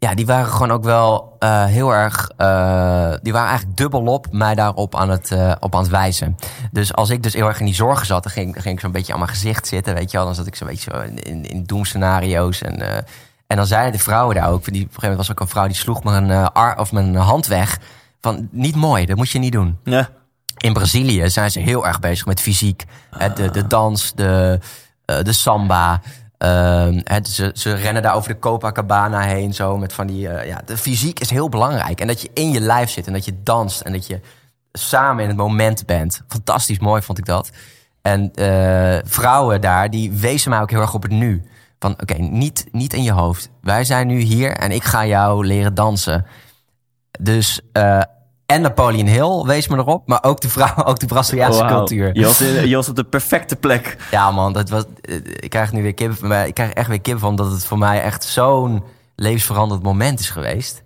ja, 0.00 0.14
die 0.14 0.26
waren 0.26 0.52
gewoon 0.52 0.70
ook 0.70 0.84
wel 0.84 1.36
eh, 1.38 1.64
heel 1.64 1.94
erg. 1.94 2.30
eh, 2.36 3.12
die 3.22 3.32
waren 3.32 3.48
eigenlijk 3.48 3.76
dubbelop 3.76 4.26
mij 4.30 4.54
daarop 4.54 4.96
aan 4.96 5.10
het, 5.10 5.30
eh, 5.30 5.52
op 5.60 5.74
aan 5.74 5.80
het 5.82 5.90
wijzen. 5.90 6.36
Dus 6.70 6.94
als 6.94 7.10
ik 7.10 7.22
dus 7.22 7.32
heel 7.34 7.46
erg 7.46 7.58
in 7.58 7.64
die 7.66 7.74
zorgen 7.74 8.06
zat, 8.06 8.22
dan 8.22 8.32
ging, 8.32 8.56
ging 8.62 8.74
ik 8.74 8.80
zo'n 8.80 8.92
beetje 8.92 9.12
aan 9.12 9.18
mijn 9.18 9.30
gezicht 9.30 9.66
zitten. 9.66 9.94
Weet 9.94 10.10
je 10.10 10.16
wel, 10.16 10.26
dan 10.26 10.34
zat 10.34 10.46
ik 10.46 10.54
zo'n 10.54 10.66
beetje 10.66 10.90
zo 10.90 11.00
in, 11.00 11.44
in, 11.50 11.64
doemscenario's. 11.64 12.62
En, 12.62 13.04
en 13.46 13.56
dan 13.56 13.66
zeiden 13.66 13.92
de 13.92 13.98
vrouwen 13.98 14.34
daar 14.34 14.48
ook. 14.48 14.64
Die, 14.64 14.72
op 14.72 14.72
een 14.72 14.80
gegeven 14.80 15.00
moment 15.00 15.18
was 15.18 15.30
ook 15.30 15.40
een 15.40 15.48
vrouw 15.48 15.66
die 15.66 15.76
sloeg 15.76 16.04
mijn, 16.04 16.52
ar, 16.52 16.78
of 16.78 16.92
mijn 16.92 17.14
hand 17.14 17.46
weg. 17.46 17.78
Van 18.20 18.48
niet 18.50 18.76
mooi, 18.76 19.06
dat 19.06 19.16
moet 19.16 19.30
je 19.30 19.38
niet 19.38 19.52
doen. 19.52 19.78
Ja. 19.84 20.08
In 20.56 20.72
Brazilië 20.72 21.30
zijn 21.30 21.50
ze 21.50 21.60
heel 21.60 21.86
erg 21.86 22.00
bezig 22.00 22.26
met 22.26 22.40
fysiek. 22.40 22.84
Hè, 23.10 23.32
De, 23.32 23.50
de 23.50 23.66
dans, 23.66 24.12
de, 24.14 24.58
de 25.04 25.32
samba. 25.32 26.00
Ehm, 26.40 27.00
hè, 27.04 27.18
ze, 27.22 27.50
ze 27.54 27.74
rennen 27.74 28.02
daar 28.02 28.14
over 28.14 28.32
de 28.32 28.38
Copacabana 28.38 29.20
heen. 29.20 29.54
Zo, 29.54 29.78
met 29.78 29.92
van 29.92 30.06
die, 30.06 30.28
eh, 30.28 30.48
ja, 30.48 30.62
de 30.64 30.76
fysiek 30.76 31.20
is 31.20 31.30
heel 31.30 31.48
belangrijk. 31.48 32.00
En 32.00 32.06
dat 32.06 32.20
je 32.22 32.30
in 32.34 32.50
je 32.50 32.60
lijf 32.60 32.90
zit 32.90 33.06
en 33.06 33.12
dat 33.12 33.24
je 33.24 33.42
danst. 33.42 33.80
En 33.80 33.92
dat 33.92 34.06
je 34.06 34.20
samen 34.72 35.22
in 35.22 35.28
het 35.28 35.36
moment 35.36 35.86
bent. 35.86 36.22
Fantastisch 36.28 36.78
mooi 36.78 37.02
vond 37.02 37.18
ik 37.18 37.24
dat. 37.24 37.50
En 38.02 38.30
eh, 38.34 38.98
vrouwen 39.04 39.60
daar, 39.60 39.90
die 39.90 40.12
wezen 40.12 40.50
mij 40.50 40.60
ook 40.60 40.70
heel 40.70 40.80
erg 40.80 40.94
op 40.94 41.02
het 41.02 41.12
nu. 41.12 41.42
Van 41.78 41.92
oké, 41.92 42.14
niet, 42.14 42.66
niet 42.72 42.92
in 42.92 43.02
je 43.02 43.12
hoofd. 43.12 43.50
Wij 43.60 43.84
zijn 43.84 44.06
nu 44.06 44.18
hier 44.18 44.56
en 44.56 44.70
ik 44.70 44.84
ga 44.84 45.06
jou 45.06 45.46
leren 45.46 45.74
dansen. 45.74 46.26
Dus, 47.18 47.60
eh, 47.72 48.00
en 48.50 48.60
Napoleon 48.60 49.06
Hill 49.06 49.42
wees 49.46 49.68
me 49.68 49.76
erop, 49.76 50.06
maar 50.06 50.22
ook 50.24 50.40
de 50.40 50.48
vrouw, 50.48 50.84
ook 50.90 50.98
de 50.98 51.06
Braziliaanse 51.06 51.58
cultuur. 51.76 52.10
Je 52.18 52.24
was, 52.24 52.40
in- 52.40 52.68
je 52.68 52.76
was 52.76 52.88
op 52.88 52.96
de 52.96 53.04
perfecte 53.04 53.56
plek. 53.56 53.96
Ja, 54.10 54.30
man, 54.30 54.52
dat 54.52 54.68
was, 54.68 54.84
eh, 55.00 55.14
ik 55.16 55.50
krijg 55.50 55.72
nu 55.72 55.82
weer 55.82 55.94
kip, 55.94 56.20
maar 56.20 56.46
ik 56.46 56.54
krijg 56.54 56.72
echt 56.72 56.88
weer 56.88 57.00
kip 57.00 57.18
van 57.18 57.36
dat 57.36 57.50
het 57.52 57.64
voor 57.64 57.78
mij 57.78 58.02
echt 58.02 58.24
zo'n 58.24 58.82
levensveranderend 59.16 59.86
moment 59.86 60.20
is 60.20 60.30
geweest. 60.30 60.82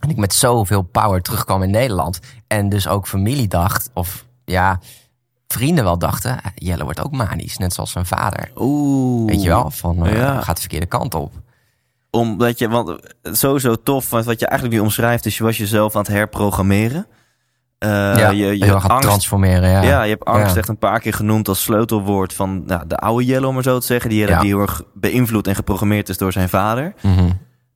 En 0.00 0.10
ik 0.10 0.16
met 0.16 0.34
zoveel 0.34 0.82
power 0.82 1.22
terugkwam 1.22 1.62
in 1.62 1.70
Nederland. 1.70 2.20
En 2.46 2.68
dus 2.68 2.88
ook 2.88 3.06
familie 3.08 3.48
dacht, 3.48 3.90
of 3.94 4.24
ja, 4.44 4.80
vrienden 5.48 5.84
wel 5.84 5.98
dachten, 5.98 6.30
"Ah, 6.42 6.50
Jelle 6.54 6.84
wordt 6.84 7.04
ook 7.04 7.12
manisch, 7.12 7.56
net 7.56 7.72
zoals 7.74 7.90
zijn 7.90 8.06
vader. 8.06 8.50
Oeh. 8.56 9.26
Weet 9.30 9.42
je 9.42 9.48
wel, 9.48 9.70
van 9.70 10.06
eh, 10.06 10.42
gaat 10.42 10.54
de 10.54 10.60
verkeerde 10.60 10.86
kant 10.86 11.14
op. 11.14 11.32
Omdat 12.18 12.58
je, 12.58 12.68
want 12.68 12.96
sowieso 13.22 13.74
tof, 13.82 14.10
want 14.10 14.24
wat 14.24 14.40
je 14.40 14.46
eigenlijk 14.46 14.76
weer 14.78 14.84
omschrijft, 14.86 15.26
is 15.26 15.36
je 15.36 15.44
was 15.44 15.56
jezelf 15.56 15.94
aan 15.94 16.02
het 16.02 16.10
herprogrammeren. 16.10 17.06
Eh, 17.78 17.88
ja, 17.90 18.30
je, 18.30 18.58
je 18.58 18.72
angst, 18.72 19.00
transformeren. 19.00 19.70
Ja, 19.70 19.82
ja. 19.82 20.02
je 20.02 20.10
hebt 20.10 20.24
angst 20.24 20.52
Ja. 20.54 20.58
echt 20.58 20.68
een 20.68 20.78
paar 20.78 21.00
keer 21.00 21.12
genoemd 21.14 21.48
als 21.48 21.62
sleutelwoord 21.62 22.32
van 22.34 22.62
nou, 22.66 22.86
de 22.86 22.96
oude 22.96 23.24
Jelle, 23.24 23.46
om 23.46 23.54
maar 23.54 23.62
zo 23.62 23.78
te 23.78 23.86
zeggen. 23.86 24.10
Die 24.10 24.26
Ja. 24.26 24.40
die 24.40 24.48
heel 24.48 24.60
erg 24.60 24.82
beïnvloed 24.94 25.46
en 25.46 25.54
geprogrammeerd 25.54 26.08
is 26.08 26.18
door 26.18 26.32
zijn 26.32 26.48
vader. 26.48 26.94
Mhm. 27.02 27.30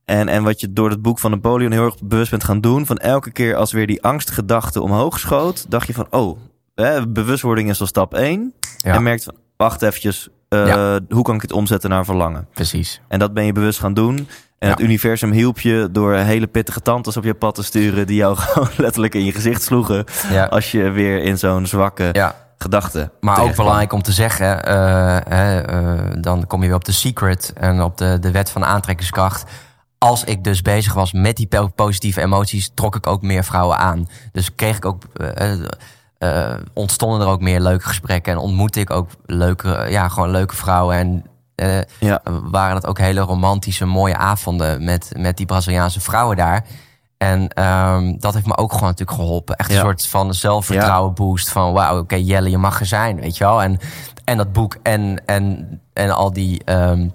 En, 0.05 0.29
en 0.29 0.43
wat 0.43 0.61
je 0.61 0.73
door 0.73 0.91
het 0.91 1.03
boek 1.03 1.19
van 1.19 1.31
Napoleon 1.31 1.73
heel 1.73 1.85
erg 1.85 1.95
bewust 2.03 2.31
bent 2.31 2.45
gaan 2.45 2.61
doen, 2.61 2.87
van 2.87 2.97
elke 2.97 3.31
keer 3.31 3.57
als 3.57 3.73
weer 3.73 3.87
die 3.87 4.03
angstgedachte 4.03 4.83
omhoog 4.83 5.19
schoot, 5.19 5.71
dacht 5.71 5.87
je 5.87 5.93
van, 5.93 6.07
oh, 6.11 6.39
hè, 6.75 7.09
bewustwording 7.09 7.69
is 7.71 7.81
al 7.81 7.87
stap 7.87 8.15
1. 8.15 8.55
Ja. 8.77 8.95
En 8.95 9.03
merkt 9.03 9.25
van, 9.25 9.35
wacht 9.57 9.83
eventjes, 9.83 10.29
eh, 10.53 10.67
Ja. 10.67 11.01
hoe 11.09 11.23
kan 11.25 11.35
ik 11.35 11.43
het 11.43 11.53
omzetten 11.53 11.91
naar 11.91 12.05
verlangen? 12.05 12.47
Precies. 12.55 13.01
En 13.09 13.19
dat 13.19 13.35
ben 13.35 13.45
je 13.45 13.53
bewust 13.53 13.79
gaan 13.79 13.95
doen. 13.95 14.17
En 14.59 14.69
Ja. 14.69 14.75
het 14.75 14.81
universum 14.81 15.31
hielp 15.33 15.61
je 15.61 15.89
door 15.93 16.15
hele 16.15 16.47
pittige 16.47 16.81
tantes 16.81 17.17
op 17.17 17.25
je 17.25 17.35
pad 17.35 17.55
te 17.55 17.63
sturen... 17.63 18.07
die 18.07 18.17
jou 18.17 18.37
gewoon 18.39 18.69
letterlijk 18.77 19.15
in 19.15 19.25
je 19.25 19.33
gezicht 19.33 19.63
sloegen... 19.63 20.05
Ja. 20.31 20.45
als 20.45 20.71
je 20.71 20.91
weer 20.91 21.23
in 21.23 21.39
zo'n 21.39 21.67
zwakke 21.67 22.33
gedachte 22.59 23.11
Maar 23.21 23.39
ook 23.39 23.45
kwam. 23.45 23.57
belangrijk 23.57 23.93
om 23.93 24.03
te 24.03 24.13
zeggen, 24.13 24.65
eh, 24.65 25.59
eh, 25.59 26.01
dan 26.21 26.47
kom 26.47 26.61
je 26.61 26.67
weer 26.67 26.77
op 26.77 26.85
de 26.85 26.93
secret 26.93 27.53
en 27.57 27.83
op 27.83 27.99
de, 27.99 28.19
de 28.21 28.31
wet 28.31 28.51
van 28.51 28.61
de 28.61 28.67
aantrekkingskracht. 28.67 29.45
als 29.99 30.25
ik 30.25 30.45
dus 30.45 30.63
bezig 30.63 30.95
was 30.95 31.13
met 31.13 31.37
die 31.37 31.47
po- 31.47 31.69
positieve 31.75 32.21
emoties, 32.21 32.71
trok 32.75 32.97
ik 32.97 33.07
ook 33.07 33.23
meer 33.23 33.45
vrouwen 33.45 33.77
aan. 33.79 34.09
Dus 34.33 34.55
kreeg 34.55 34.77
ik 34.77 34.85
ook, 34.85 35.03
eh, 36.23 36.55
ontstonden 36.73 37.21
er 37.21 37.27
ook 37.27 37.41
meer 37.41 37.61
leuke 37.61 37.87
gesprekken 37.87 38.33
en 38.33 38.39
ontmoette 38.39 38.81
ik 38.81 38.91
ook 38.91 39.09
leuke, 39.27 39.87
ja, 39.89 40.09
gewoon 40.09 40.31
leuke 40.31 40.57
vrouwen. 40.57 40.97
En 40.97 41.25
eh, 41.55 41.81
Ja. 41.99 42.21
waren 42.51 42.75
het 42.75 42.87
ook 42.87 42.99
hele 42.99 43.21
romantische, 43.21 43.85
mooie 43.85 44.17
avonden 44.17 44.85
met, 44.85 45.13
met 45.17 45.37
die 45.37 45.47
Braziliaanse 45.47 46.01
vrouwen 46.01 46.37
daar. 46.37 46.65
En 47.19 47.49
ehm, 47.49 48.15
dat 48.19 48.35
heeft 48.35 48.47
me 48.47 48.57
ook 48.57 48.73
gewoon 48.73 48.89
natuurlijk 48.89 49.19
geholpen. 49.19 49.57
Echt 49.57 49.69
een 49.69 49.75
Ja. 49.77 49.81
soort 49.83 50.07
van 50.07 50.35
zelfvertrouwen 50.35 51.15
boost. 51.15 51.49
Van 51.51 51.73
wauw, 51.73 51.99
oké 51.99 52.15
Jelle, 52.17 52.51
je 52.51 52.59
mag 52.59 52.81
er 52.81 52.87
zijn, 52.87 53.21
weet 53.21 53.37
je 53.37 53.45
wel. 53.45 53.63
En, 53.63 53.79
en 54.25 54.37
dat 54.37 54.53
boek 54.53 54.77
en, 54.83 55.23
en, 55.27 55.81
en 55.93 56.11
al 56.11 56.33
die, 56.33 56.65
ehm, 56.65 57.09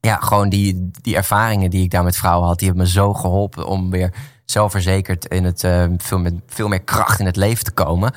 ja, 0.00 0.16
gewoon 0.16 0.48
die, 0.48 0.90
die 1.00 1.16
ervaringen 1.16 1.70
die 1.70 1.82
ik 1.82 1.90
daar 1.90 2.04
met 2.04 2.16
vrouwen 2.16 2.46
had. 2.48 2.58
Die 2.58 2.68
hebben 2.68 2.84
me 2.86 2.90
zo 2.92 3.14
geholpen 3.14 3.66
om 3.66 3.90
weer 3.90 4.12
zelfverzekerd 4.44 5.24
in 5.26 5.44
het, 5.44 5.64
ehm, 5.64 5.94
veel, 5.98 6.18
met 6.18 6.34
veel 6.46 6.68
meer 6.68 6.82
kracht 6.82 7.20
in 7.20 7.26
het 7.26 7.36
leven 7.36 7.64
te 7.64 7.70
komen. 7.72 8.14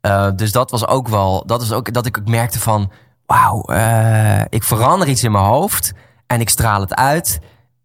Eh, 0.00 0.28
dus 0.36 0.52
dat 0.52 0.70
was 0.70 0.86
ook 0.86 1.08
wel, 1.08 1.46
dat 1.46 1.62
is 1.62 1.72
ook 1.72 1.92
dat 1.92 2.06
ik 2.06 2.18
ook 2.18 2.28
merkte 2.28 2.60
van, 2.60 2.90
wauw, 3.26 3.62
eh, 3.62 4.40
ik 4.48 4.62
verander 4.64 5.08
iets 5.08 5.24
in 5.24 5.32
mijn 5.32 5.44
hoofd 5.44 5.92
en 6.26 6.40
ik 6.40 6.48
straal 6.48 6.80
het 6.80 6.94
uit. 6.94 7.38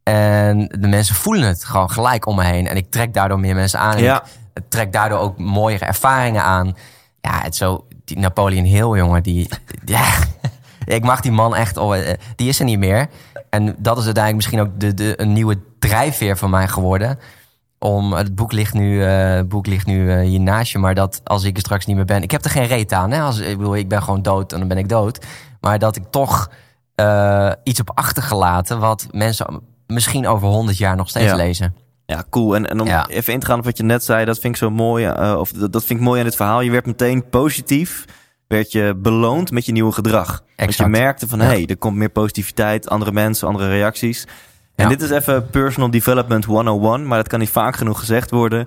En 0.03 0.67
de 0.79 0.87
mensen 0.87 1.15
voelen 1.15 1.47
het 1.47 1.63
gewoon 1.65 1.89
gelijk 1.91 2.25
om 2.25 2.35
me 2.35 2.43
heen. 2.43 2.67
En 2.67 2.77
ik 2.77 2.91
trek 2.91 3.13
daardoor 3.13 3.39
meer 3.39 3.55
mensen 3.55 3.79
aan. 3.79 3.95
En 3.95 4.03
Ja. 4.03 4.23
ik 4.53 4.63
trek 4.69 4.93
daardoor 4.93 5.19
ook 5.19 5.37
mooiere 5.37 5.85
ervaringen 5.85 6.43
aan. 6.43 6.75
Ja, 7.21 7.41
het 7.41 7.55
zo, 7.55 7.87
die 8.03 8.17
Napoleon 8.19 8.65
Hill, 8.65 8.97
jongen, 8.97 9.23
die, 9.23 9.49
ja, 9.85 10.13
ik 10.85 11.03
mag 11.03 11.21
die 11.21 11.31
man 11.31 11.55
echt, 11.55 11.77
oh, 11.77 11.97
eh, 11.97 12.13
die 12.35 12.47
is 12.49 12.59
er 12.59 12.65
niet 12.65 12.79
meer. 12.79 13.07
En 13.49 13.75
dat 13.77 13.97
is 13.97 14.05
uiteindelijk 14.05 14.35
misschien 14.35 14.59
ook 14.59 14.79
de, 14.79 14.93
de, 14.93 15.21
een 15.21 15.33
nieuwe 15.33 15.59
drijfveer 15.79 16.37
van 16.37 16.49
mij 16.49 16.67
geworden. 16.67 17.19
Om, 17.85 18.13
het 18.13 18.35
boek 18.35 18.51
ligt 18.51 18.73
nu, 18.73 19.01
het 19.01 19.49
boek 19.49 19.67
ligt 19.67 19.85
nu 19.85 20.11
eh, 20.11 20.19
hier 20.19 20.39
naast 20.39 20.71
je, 20.71 20.77
maar 20.79 20.95
dat 20.95 21.21
als 21.23 21.43
ik 21.43 21.55
er 21.55 21.61
straks 21.61 21.85
niet 21.85 21.95
meer 21.95 22.05
ben, 22.05 22.23
ik 22.23 22.31
heb 22.31 22.43
er 22.43 22.49
geen 22.49 22.67
reet 22.67 22.93
aan. 22.93 23.11
Hè? 23.11 23.21
Als, 23.21 23.39
ik 23.39 23.57
bedoel, 23.57 23.75
ik 23.75 23.87
ben 23.89 24.03
gewoon 24.03 24.21
dood 24.21 24.53
en 24.53 24.59
dan 24.59 24.67
ben 24.67 24.77
ik 24.77 24.89
dood. 24.89 25.25
Maar 25.61 25.79
dat 25.79 25.95
ik 25.95 26.03
toch 26.09 26.49
eh, 26.95 27.51
iets 27.63 27.77
heb 27.77 27.91
achtergelaten 27.93 28.79
wat 28.79 29.07
mensen 29.11 29.61
misschien 29.87 30.27
over 30.27 30.47
honderd 30.47 30.77
jaar 30.77 30.95
nog 30.95 31.09
steeds 31.09 31.25
Ja. 31.25 31.35
lezen. 31.35 31.75
Ja, 32.05 32.23
cool. 32.29 32.55
En, 32.55 32.69
en 32.69 32.79
om 32.81 32.87
Ja. 32.87 33.07
even 33.07 33.33
in 33.33 33.39
te 33.39 33.45
gaan 33.45 33.59
op 33.59 33.65
wat 33.65 33.77
je 33.77 33.83
net 33.83 34.03
zei, 34.03 34.25
dat 34.25 34.39
vind 34.39 34.53
ik 34.53 34.59
zo 34.59 34.69
mooi. 34.69 35.09
of 35.35 35.51
dat, 35.51 35.71
dat 35.73 35.83
vind 35.85 35.99
ik 35.99 36.05
mooi 36.05 36.19
aan 36.19 36.25
dit 36.25 36.35
verhaal. 36.35 36.61
Je 36.61 36.71
werd 36.71 36.85
meteen 36.85 37.29
positief, 37.29 38.05
werd 38.47 38.71
je 38.71 38.93
beloond 38.97 39.51
met 39.51 39.65
je 39.65 39.71
nieuwe 39.71 39.91
gedrag. 39.91 40.27
Want 40.27 40.41
je 40.55 40.65
Exact. 40.65 40.89
merkte 40.89 41.27
van, 41.27 41.39
Ja. 41.39 41.45
hé, 41.45 41.51
hey, 41.51 41.65
er 41.65 41.77
komt 41.77 41.97
meer 41.97 42.09
positiviteit, 42.09 42.89
andere 42.89 43.11
mensen, 43.11 43.47
andere 43.47 43.69
reacties. 43.69 44.27
En 44.75 44.83
Ja. 44.83 44.89
dit 44.89 45.01
is 45.01 45.09
even 45.09 45.49
personal 45.49 45.89
development 45.91 46.45
101, 46.45 47.07
maar 47.07 47.17
dat 47.17 47.27
kan 47.27 47.39
niet 47.39 47.49
vaak 47.49 47.75
genoeg 47.75 47.99
gezegd 47.99 48.31
worden. 48.31 48.65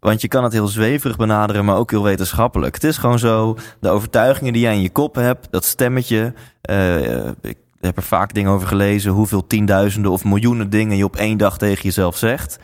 Want 0.00 0.20
je 0.20 0.28
kan 0.28 0.44
het 0.44 0.52
heel 0.52 0.68
zweverig 0.68 1.16
benaderen, 1.16 1.64
maar 1.64 1.76
ook 1.76 1.90
heel 1.90 2.02
wetenschappelijk. 2.02 2.74
Het 2.74 2.84
is 2.84 2.96
gewoon 2.98 3.18
zo, 3.18 3.56
de 3.80 3.88
overtuigingen 3.88 4.52
die 4.52 4.62
jij 4.62 4.74
in 4.74 4.82
je 4.82 4.90
kop 4.90 5.14
hebt, 5.14 5.48
dat 5.50 5.64
stemmetje. 5.64 6.32
eh, 6.60 7.26
ik 7.42 7.56
heb 7.80 7.96
er 7.96 8.02
vaak 8.02 8.34
dingen 8.34 8.52
over 8.52 8.68
gelezen, 8.68 9.12
hoeveel 9.12 9.46
tienduizenden 9.46 10.10
of 10.10 10.24
miljoenen 10.24 10.70
dingen 10.70 10.96
je 10.96 11.04
op 11.04 11.16
één 11.16 11.36
dag 11.38 11.58
tegen 11.58 11.82
jezelf 11.82 12.16
zegt. 12.16 12.58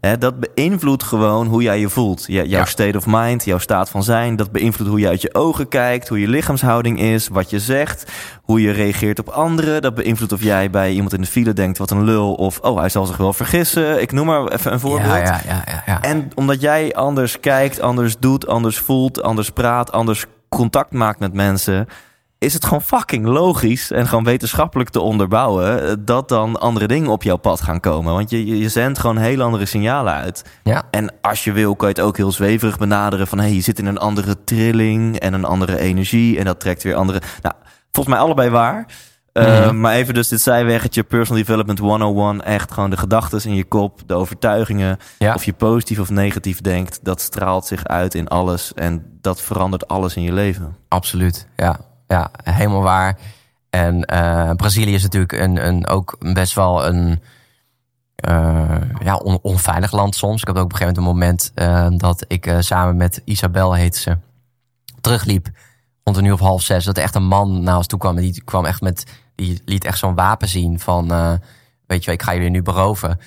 Hè, 0.00 0.18
dat 0.18 0.34
beïnvloedt 0.40 1.02
gewoon 1.02 1.46
hoe 1.46 1.62
jij 1.62 1.80
je 1.80 1.88
voelt. 1.88 2.24
Jouw 2.26 2.44
Ja. 2.44 2.64
state 2.64 2.96
of 2.96 3.04
mind, 3.06 3.44
jouw 3.44 3.58
staat 3.58 3.90
van 3.90 4.02
zijn. 4.02 4.36
Dat 4.36 4.52
beïnvloedt 4.52 4.90
hoe 4.90 5.00
je 5.00 5.08
uit 5.08 5.22
je 5.22 5.34
ogen 5.34 5.68
kijkt, 5.68 6.08
hoe 6.08 6.20
je 6.20 6.28
lichaamshouding 6.28 7.00
is, 7.00 7.28
wat 7.28 7.50
je 7.50 7.58
zegt, 7.60 8.12
hoe 8.42 8.60
je 8.60 8.70
reageert 8.70 9.18
op 9.18 9.28
anderen. 9.28 9.82
Dat 9.82 9.94
beïnvloedt 9.94 10.32
of 10.32 10.42
jij 10.42 10.70
bij 10.70 10.92
iemand 10.92 11.12
in 11.12 11.20
de 11.20 11.26
file 11.26 11.52
denkt, 11.52 11.78
wat 11.78 11.90
een 11.90 12.04
lul. 12.04 12.34
Of, 12.34 12.58
oh, 12.58 12.78
hij 12.78 12.88
zal 12.88 13.06
zich 13.06 13.16
wel 13.16 13.32
vergissen. 13.32 14.00
Ik 14.02 14.12
noem 14.12 14.26
maar 14.26 14.48
even 14.48 14.72
een 14.72 14.80
voorbeeld. 14.80 15.10
Ja, 15.12 15.16
ja, 15.16 15.40
ja, 15.46 15.62
ja, 15.66 15.82
ja. 15.86 16.02
En 16.02 16.30
omdat 16.34 16.60
jij 16.60 16.94
anders 16.94 17.40
kijkt, 17.40 17.80
anders 17.80 18.16
doet, 18.18 18.46
anders 18.46 18.78
voelt, 18.78 19.22
anders 19.22 19.50
praat, 19.50 19.92
anders 19.92 20.24
contact 20.48 20.92
maakt 20.92 21.18
met 21.18 21.32
mensen, 21.32 21.88
is 22.38 22.52
het 22.52 22.64
gewoon 22.64 22.82
fucking 22.82 23.26
logisch 23.26 23.90
en 23.90 24.06
gewoon 24.06 24.24
wetenschappelijk 24.24 24.90
te 24.90 25.00
onderbouwen 25.00 25.88
eh, 25.88 25.94
dat 25.98 26.28
dan 26.28 26.60
andere 26.60 26.86
dingen 26.86 27.10
op 27.10 27.22
jouw 27.22 27.36
pad 27.36 27.60
gaan 27.60 27.80
komen. 27.80 28.12
Want 28.12 28.30
je, 28.30 28.58
je, 28.58 28.68
zendt 28.68 28.98
gewoon 28.98 29.16
hele 29.16 29.42
andere 29.42 29.66
signalen 29.66 30.12
uit. 30.12 30.44
ja. 30.62 30.82
En 30.90 31.12
als 31.20 31.44
je 31.44 31.52
wil, 31.52 31.76
kan 31.76 31.88
je 31.88 31.94
het 31.94 32.04
ook 32.04 32.16
heel 32.16 32.32
zweverig 32.32 32.78
benaderen 32.78 33.26
van 33.26 33.38
hey, 33.38 33.52
je 33.52 33.60
zit 33.60 33.78
in 33.78 33.86
een 33.86 33.98
andere 33.98 34.44
trilling 34.44 35.18
en 35.18 35.32
een 35.32 35.44
andere 35.44 35.78
energie 35.78 36.38
en 36.38 36.44
dat 36.44 36.60
trekt 36.60 36.82
weer 36.82 36.94
andere. 36.94 37.20
Nou, 37.42 37.54
volgens 37.90 38.14
mij 38.14 38.24
allebei 38.24 38.50
waar. 38.50 38.86
Uh, 39.32 39.66
Mhm. 39.66 39.80
Maar 39.80 39.94
even 39.94 40.14
dus 40.14 40.28
dit 40.28 40.40
zijweggetje, 40.40 41.02
personal 41.02 41.42
development 41.42 41.78
101. 41.78 42.42
Echt 42.44 42.72
gewoon 42.72 42.90
de 42.90 42.96
gedachten 42.96 43.44
in 43.44 43.54
je 43.54 43.64
kop, 43.64 44.00
de 44.06 44.14
overtuigingen. 44.14 44.98
Ja. 45.18 45.34
Of 45.34 45.44
je 45.44 45.52
positief 45.52 45.98
of 45.98 46.10
negatief 46.10 46.60
denkt, 46.60 46.98
dat 47.02 47.20
straalt 47.20 47.66
zich 47.66 47.84
uit 47.84 48.14
in 48.14 48.28
alles. 48.28 48.72
En 48.74 49.18
dat 49.20 49.40
verandert 49.40 49.88
alles 49.88 50.16
in 50.16 50.22
je 50.22 50.32
leven. 50.32 50.76
Absoluut, 50.88 51.46
ja. 51.56 51.80
Ja, 52.08 52.30
helemaal 52.42 52.82
waar. 52.82 53.18
En 53.70 54.04
eh, 54.04 54.50
Brazilië 54.50 54.94
is 54.94 55.02
natuurlijk 55.02 55.32
een, 55.32 55.66
een, 55.66 55.86
ook 55.86 56.16
best 56.32 56.54
wel 56.54 56.86
een 56.86 57.20
eh, 58.16 58.76
ja, 59.02 59.16
on- 59.16 59.38
onveilig 59.42 59.92
land 59.92 60.14
soms. 60.14 60.40
Ik 60.40 60.46
had 60.48 60.56
ook 60.56 60.64
op 60.64 60.72
een 60.72 60.76
gegeven 60.76 61.02
moment 61.02 61.52
een 61.54 61.62
moment 61.64 61.92
eh, 61.94 61.98
dat 61.98 62.24
ik 62.28 62.52
samen 62.58 62.96
met 62.96 63.22
Isabel, 63.24 63.74
heet 63.74 63.96
ze, 63.96 64.16
terugliep 65.00 65.48
rond 66.04 66.16
een 66.18 66.24
uur 66.24 66.32
of 66.32 66.40
half 66.40 66.62
zes. 66.62 66.84
Dat 66.84 66.96
er 66.96 67.02
echt 67.02 67.14
een 67.14 67.26
man 67.26 67.62
naar 67.62 67.76
ons 67.76 67.86
toe 67.86 67.98
kwam. 67.98 68.16
Die 68.16 68.42
kwam 68.44 68.64
echt 68.64 68.80
met, 68.80 69.04
die 69.34 69.62
liet 69.64 69.84
echt 69.84 69.98
zo'n 69.98 70.14
wapen 70.14 70.48
zien 70.48 70.80
van, 70.80 71.08
weet 71.86 72.04
je 72.04 72.12
ik 72.12 72.22
ga 72.22 72.34
jullie 72.34 72.50
nu 72.50 72.62
beroven. 72.62 73.20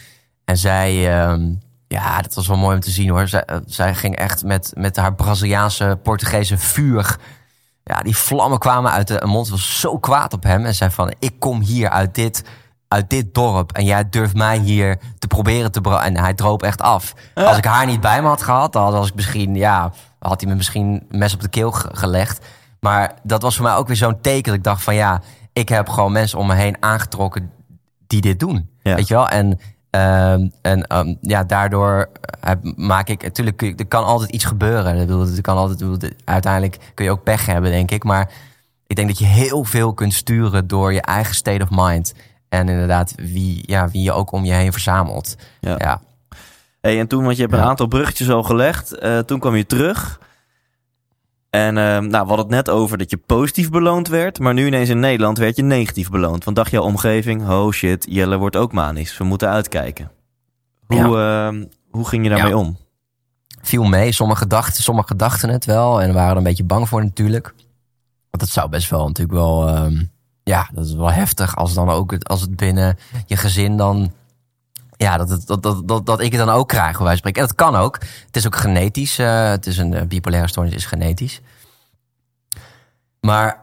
En 0.45 0.57
zij, 0.57 1.19
ehm, 1.19 1.53
ja, 1.87 2.21
dat 2.21 2.33
was 2.33 2.47
wel 2.47 2.57
mooi 2.57 2.75
om 2.75 2.81
te 2.81 2.91
zien 2.91 3.09
hoor. 3.09 3.27
Zij, 3.27 3.43
zij 3.65 3.95
ging 3.95 4.15
echt 4.15 4.43
met, 4.43 4.71
met 4.75 4.95
haar 4.95 5.15
Braziliaanse, 5.15 5.99
Portugese 6.03 6.57
vuur 6.57 7.17
ja, 7.89 8.01
die 8.01 8.17
vlammen 8.17 8.59
kwamen 8.59 8.91
uit 8.91 9.07
de 9.07 9.21
mond. 9.25 9.49
was 9.49 9.79
zo 9.79 9.97
kwaad 9.97 10.33
op 10.33 10.43
hem. 10.43 10.65
En 10.65 10.75
zei 10.75 10.91
van, 10.91 11.13
ik 11.19 11.39
kom 11.39 11.61
hier 11.61 11.89
uit 11.89 12.15
dit, 12.15 12.43
uit 12.87 13.09
dit 13.09 13.33
dorp. 13.33 13.71
En 13.71 13.85
jij 13.85 14.09
durft 14.09 14.35
mij 14.35 14.57
hier 14.57 14.99
te 15.19 15.27
proberen 15.27 15.71
te... 15.71 15.81
En 15.81 16.17
hij 16.17 16.33
droop 16.33 16.63
echt 16.63 16.81
af. 16.81 17.13
Als 17.33 17.57
ik 17.57 17.65
haar 17.65 17.85
niet 17.85 18.01
bij 18.01 18.21
me 18.21 18.27
had 18.27 18.41
gehad... 18.41 18.73
dan 18.73 18.91
was 18.91 19.07
ik 19.07 19.15
misschien, 19.15 19.55
ja... 19.55 19.91
had 20.19 20.41
hij 20.41 20.49
me 20.49 20.55
misschien 20.55 21.05
mes 21.09 21.33
op 21.33 21.41
de 21.41 21.47
keel 21.49 21.71
ge- 21.71 21.89
gelegd. 21.91 22.45
Maar 22.79 23.13
dat 23.23 23.41
was 23.41 23.55
voor 23.55 23.65
mij 23.65 23.75
ook 23.75 23.87
weer 23.87 23.95
zo'n 23.95 24.21
teken. 24.21 24.43
Dat 24.43 24.53
ik 24.55 24.63
dacht 24.63 24.83
van, 24.83 24.95
ja... 24.95 25.21
ik 25.53 25.69
heb 25.69 25.89
gewoon 25.89 26.11
mensen 26.11 26.39
om 26.39 26.47
me 26.47 26.55
heen 26.55 26.77
aangetrokken... 26.79 27.51
die 28.07 28.21
dit 28.21 28.39
doen. 28.39 28.69
Ja. 28.81 28.95
Weet 28.95 29.07
je 29.07 29.13
wel? 29.13 29.29
En... 29.29 29.59
ehm, 29.89 30.47
en 30.61 30.87
ehm, 30.87 31.15
ja, 31.21 31.43
daardoor 31.43 32.09
eh, 32.41 32.51
maak 32.75 33.09
ik... 33.09 33.23
Natuurlijk, 33.23 33.61
er 33.61 33.87
kan 33.87 34.03
altijd 34.03 34.29
iets 34.29 34.45
gebeuren. 34.45 34.93
Ik 34.95 35.07
bedoel, 35.07 35.27
er 35.27 35.41
kan 35.41 35.57
altijd, 35.57 35.79
bedoel, 35.79 36.09
uiteindelijk 36.25 36.77
kun 36.93 37.05
je 37.05 37.11
ook 37.11 37.23
pech 37.23 37.45
hebben, 37.45 37.71
denk 37.71 37.91
ik. 37.91 38.03
Maar 38.03 38.31
ik 38.87 38.95
denk 38.95 39.07
dat 39.07 39.19
je 39.19 39.25
heel 39.25 39.63
veel 39.63 39.93
kunt 39.93 40.13
sturen 40.13 40.67
door 40.67 40.93
je 40.93 41.01
eigen 41.01 41.35
state 41.35 41.63
of 41.63 41.69
mind. 41.71 42.13
En 42.49 42.69
inderdaad, 42.69 43.13
wie, 43.15 43.63
ja, 43.65 43.89
wie 43.89 44.01
je 44.03 44.11
ook 44.11 44.31
om 44.31 44.45
je 44.45 44.53
heen 44.53 44.71
verzamelt. 44.71 45.35
Ja. 45.59 45.75
Ja, 45.77 46.01
Hey, 46.81 46.99
en 46.99 47.07
toen, 47.07 47.23
want 47.23 47.35
je 47.35 47.41
hebt 47.41 47.53
een 47.53 47.59
aantal 47.59 47.87
bruggetjes 47.87 48.29
al 48.29 48.43
gelegd. 48.43 48.97
eh, 48.97 49.19
toen 49.19 49.39
kwam 49.39 49.55
je 49.55 49.65
terug. 49.65 50.19
En 51.49 51.77
eh, 51.77 51.83
nou, 51.83 52.09
we 52.09 52.17
hadden 52.17 52.37
het 52.37 52.49
net 52.49 52.69
over 52.69 52.97
dat 52.97 53.09
je 53.09 53.17
positief 53.17 53.69
beloond 53.69 54.07
werd. 54.07 54.39
Maar 54.39 54.53
nu 54.53 54.65
ineens 54.67 54.89
in 54.89 54.99
Nederland 54.99 55.37
werd 55.37 55.55
je 55.55 55.63
negatief 55.63 56.09
beloond. 56.09 56.43
Want 56.43 56.55
dacht 56.55 56.71
jouw 56.71 56.83
omgeving, 56.83 57.49
oh 57.49 57.71
shit, 57.71 58.05
Jelle 58.09 58.37
wordt 58.37 58.55
ook 58.55 58.71
manisch. 58.71 59.17
We 59.17 59.23
moeten 59.23 59.49
uitkijken. 59.49 60.11
Hoe, 60.87 61.17
eh, 61.17 61.65
hoe 61.89 62.07
ging 62.07 62.23
je 62.23 62.29
daarmee 62.29 62.51
Ja. 62.51 62.57
om? 62.57 62.77
viel 63.61 63.83
mee. 63.83 64.11
Sommige 64.11 64.47
dachten, 64.47 64.83
sommige 64.83 65.15
dachten 65.15 65.49
het 65.49 65.65
wel 65.65 66.01
en 66.01 66.13
waren 66.13 66.31
er 66.31 66.37
een 66.37 66.43
beetje 66.43 66.63
bang 66.63 66.89
voor 66.89 67.03
natuurlijk. 67.03 67.53
Want 68.29 68.43
het 68.43 68.49
zou 68.49 68.69
best 68.69 68.89
wel 68.89 69.07
natuurlijk 69.07 69.37
wel, 69.37 69.67
ehm, 69.67 70.03
ja, 70.43 70.69
dat 70.73 70.85
is 70.85 70.93
wel 70.93 71.11
heftig 71.11 71.55
als 71.55 71.73
dan 71.73 71.89
ook 71.89 72.11
het, 72.11 72.27
als 72.27 72.41
het 72.41 72.55
binnen 72.55 72.97
je 73.25 73.35
gezin 73.37 73.77
dan, 73.77 74.11
ja, 75.01 75.17
dat, 75.17 75.43
dat, 75.45 75.63
dat, 75.63 75.87
dat, 75.87 76.05
dat 76.05 76.21
ik 76.21 76.31
het 76.31 76.45
dan 76.45 76.55
ook 76.55 76.67
krijg, 76.67 76.97
bij 76.97 77.05
wijze 77.05 77.21
van 77.21 77.31
spreken. 77.31 77.41
En 77.41 77.47
dat 77.47 77.55
kan 77.55 77.75
ook. 77.75 77.97
Het 78.25 78.35
is 78.35 78.45
ook 78.45 78.55
genetisch. 78.55 79.19
eh, 79.19 79.49
het 79.49 79.65
is 79.65 79.77
een 79.77 79.93
eh, 79.93 80.05
bipolaire 80.05 80.49
stoornis, 80.49 80.73
is 80.73 80.85
genetisch. 80.85 81.41
Maar 83.21 83.59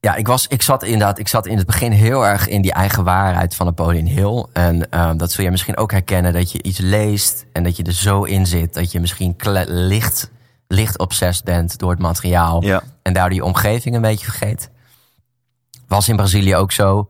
ja, 0.00 0.14
ik, 0.14 0.26
was, 0.26 0.46
ik 0.46 0.62
zat 0.62 0.82
inderdaad, 0.82 1.18
ik 1.18 1.28
zat 1.28 1.46
in 1.46 1.56
het 1.56 1.66
begin 1.66 1.92
heel 1.92 2.26
erg 2.26 2.48
in 2.48 2.62
die 2.62 2.72
eigen 2.72 3.04
waarheid 3.04 3.54
van 3.54 3.66
Napoleon 3.66 4.06
Hill. 4.06 4.46
En 4.52 4.90
ehm, 4.90 5.16
dat 5.16 5.32
zul 5.32 5.44
je 5.44 5.50
misschien 5.50 5.76
ook 5.76 5.90
herkennen, 5.90 6.32
dat 6.32 6.52
je 6.52 6.62
iets 6.62 6.78
leest 6.78 7.44
en 7.52 7.62
dat 7.62 7.76
je 7.76 7.82
er 7.82 7.92
zo 7.92 8.22
in 8.22 8.46
zit. 8.46 8.74
Dat 8.74 8.92
je 8.92 9.00
misschien 9.00 9.36
licht, 9.66 10.30
licht 10.68 10.98
obsessed 10.98 11.44
bent 11.44 11.78
door 11.78 11.90
het 11.90 12.00
materiaal. 12.00 12.64
Ja. 12.64 12.82
En 13.02 13.12
daardoor 13.12 13.34
je 13.34 13.44
omgeving 13.44 13.94
een 13.94 14.00
beetje 14.00 14.24
vergeet. 14.24 14.70
Was 15.88 16.08
in 16.08 16.16
Brazilië 16.16 16.56
ook 16.56 16.72
zo. 16.72 17.08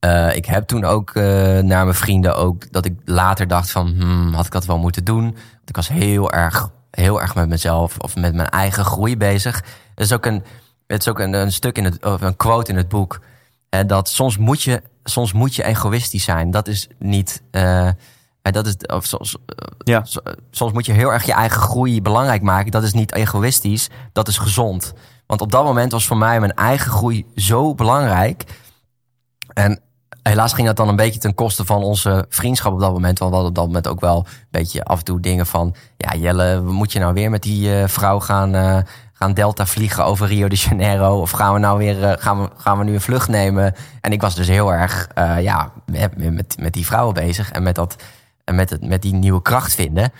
Eh, 0.00 0.36
ik 0.36 0.46
heb 0.46 0.66
toen 0.66 0.84
ook 0.84 1.10
eh, 1.10 1.22
naar 1.58 1.84
mijn 1.84 1.94
vrienden 1.94 2.36
ook 2.36 2.72
dat 2.72 2.84
ik 2.84 2.94
later 3.04 3.46
dacht 3.48 3.70
van 3.70 3.86
hmm, 3.86 4.32
had 4.34 4.46
ik 4.46 4.52
dat 4.52 4.64
wel 4.66 4.78
moeten 4.78 5.04
doen. 5.04 5.22
Want 5.32 5.68
ik 5.68 5.76
was 5.76 5.88
heel 5.88 6.32
erg, 6.32 6.70
heel 6.90 7.20
erg 7.20 7.34
met 7.34 7.48
mezelf 7.48 7.98
of 7.98 8.16
met 8.16 8.34
mijn 8.34 8.48
eigen 8.48 8.84
groei 8.84 9.16
bezig. 9.16 9.56
Het 9.94 10.04
is 10.04 10.12
ook 10.12 10.26
een, 10.26 10.42
het 10.86 11.00
is 11.00 11.08
ook 11.08 11.18
een, 11.18 11.32
een 11.32 11.52
stuk 11.52 11.76
in 11.78 11.84
het, 11.84 12.04
of 12.04 12.20
een 12.20 12.36
quote 12.36 12.70
in 12.70 12.76
het 12.76 12.88
boek. 12.88 13.20
En 13.68 13.86
dat 13.86 14.08
soms 14.08 14.38
moet 14.38 14.62
je 14.62 14.82
soms 15.04 15.32
moet 15.32 15.54
je 15.54 15.64
egoïstisch 15.64 16.24
zijn. 16.24 16.50
Dat 16.50 16.68
is 16.68 16.88
niet. 16.98 17.42
eh, 17.50 17.88
dat 18.42 18.66
is, 18.66 18.76
of 18.76 19.04
soms, 19.06 19.36
Ja. 19.78 20.04
soms 20.50 20.72
moet 20.72 20.86
je 20.86 20.92
heel 20.92 21.12
erg 21.12 21.24
je 21.26 21.32
eigen 21.32 21.60
groei 21.60 22.02
belangrijk 22.02 22.42
maken. 22.42 22.70
Dat 22.70 22.82
is 22.82 22.92
niet 22.92 23.14
egoïstisch, 23.14 23.88
dat 24.12 24.28
is 24.28 24.38
gezond. 24.38 24.92
Want 25.26 25.40
op 25.40 25.52
dat 25.52 25.64
moment 25.64 25.92
was 25.92 26.06
voor 26.06 26.16
mij 26.16 26.40
mijn 26.40 26.54
eigen 26.54 26.90
groei 26.90 27.26
zo 27.36 27.74
belangrijk. 27.74 28.44
En 29.52 29.80
helaas 30.22 30.52
ging 30.52 30.66
dat 30.66 30.76
dan 30.76 30.88
een 30.88 30.96
beetje 30.96 31.20
ten 31.20 31.34
koste 31.34 31.64
van 31.64 31.82
onze 31.82 32.26
vriendschap 32.28 32.72
op 32.72 32.80
dat 32.80 32.92
moment. 32.92 33.18
Want 33.18 33.30
we 33.30 33.36
hadden 33.36 33.48
op 33.48 33.54
dat 33.54 33.66
moment 33.66 33.88
ook 33.88 34.00
wel 34.00 34.16
een 34.16 34.46
beetje 34.50 34.84
af 34.84 34.98
en 34.98 35.04
toe 35.04 35.20
dingen 35.20 35.46
van... 35.46 35.74
Ja, 35.96 36.14
Jelle, 36.14 36.60
moet 36.60 36.92
je 36.92 36.98
nou 36.98 37.14
weer 37.14 37.30
met 37.30 37.42
die 37.42 37.74
eh, 37.74 37.88
vrouw 37.88 38.20
gaan, 38.20 38.54
eh, 38.54 38.78
gaan 39.12 39.34
Delta 39.34 39.66
vliegen 39.66 40.04
over 40.04 40.26
Rio 40.26 40.48
de 40.48 40.56
Janeiro? 40.56 41.20
Of 41.20 41.30
gaan 41.30 41.52
we 41.52 41.58
nou 41.58 41.78
weer 41.78 42.04
eh, 42.04 42.12
gaan 42.18 42.42
we, 42.42 42.48
gaan 42.56 42.78
we 42.78 42.84
nu 42.84 42.94
een 42.94 43.00
vlucht 43.00 43.28
nemen? 43.28 43.74
En 44.00 44.12
ik 44.12 44.20
was 44.20 44.34
dus 44.34 44.48
heel 44.48 44.72
erg 44.72 45.08
ja, 45.40 45.72
met, 45.86 46.32
met, 46.32 46.56
met 46.58 46.72
die 46.72 46.86
vrouwen 46.86 47.14
bezig. 47.14 47.50
En 47.50 47.62
met, 47.62 47.74
dat, 47.74 47.96
en 48.44 48.54
met, 48.54 48.70
het, 48.70 48.86
met 48.86 49.02
die 49.02 49.14
nieuwe 49.14 49.42
kracht 49.42 49.74
vinden. 49.74 50.12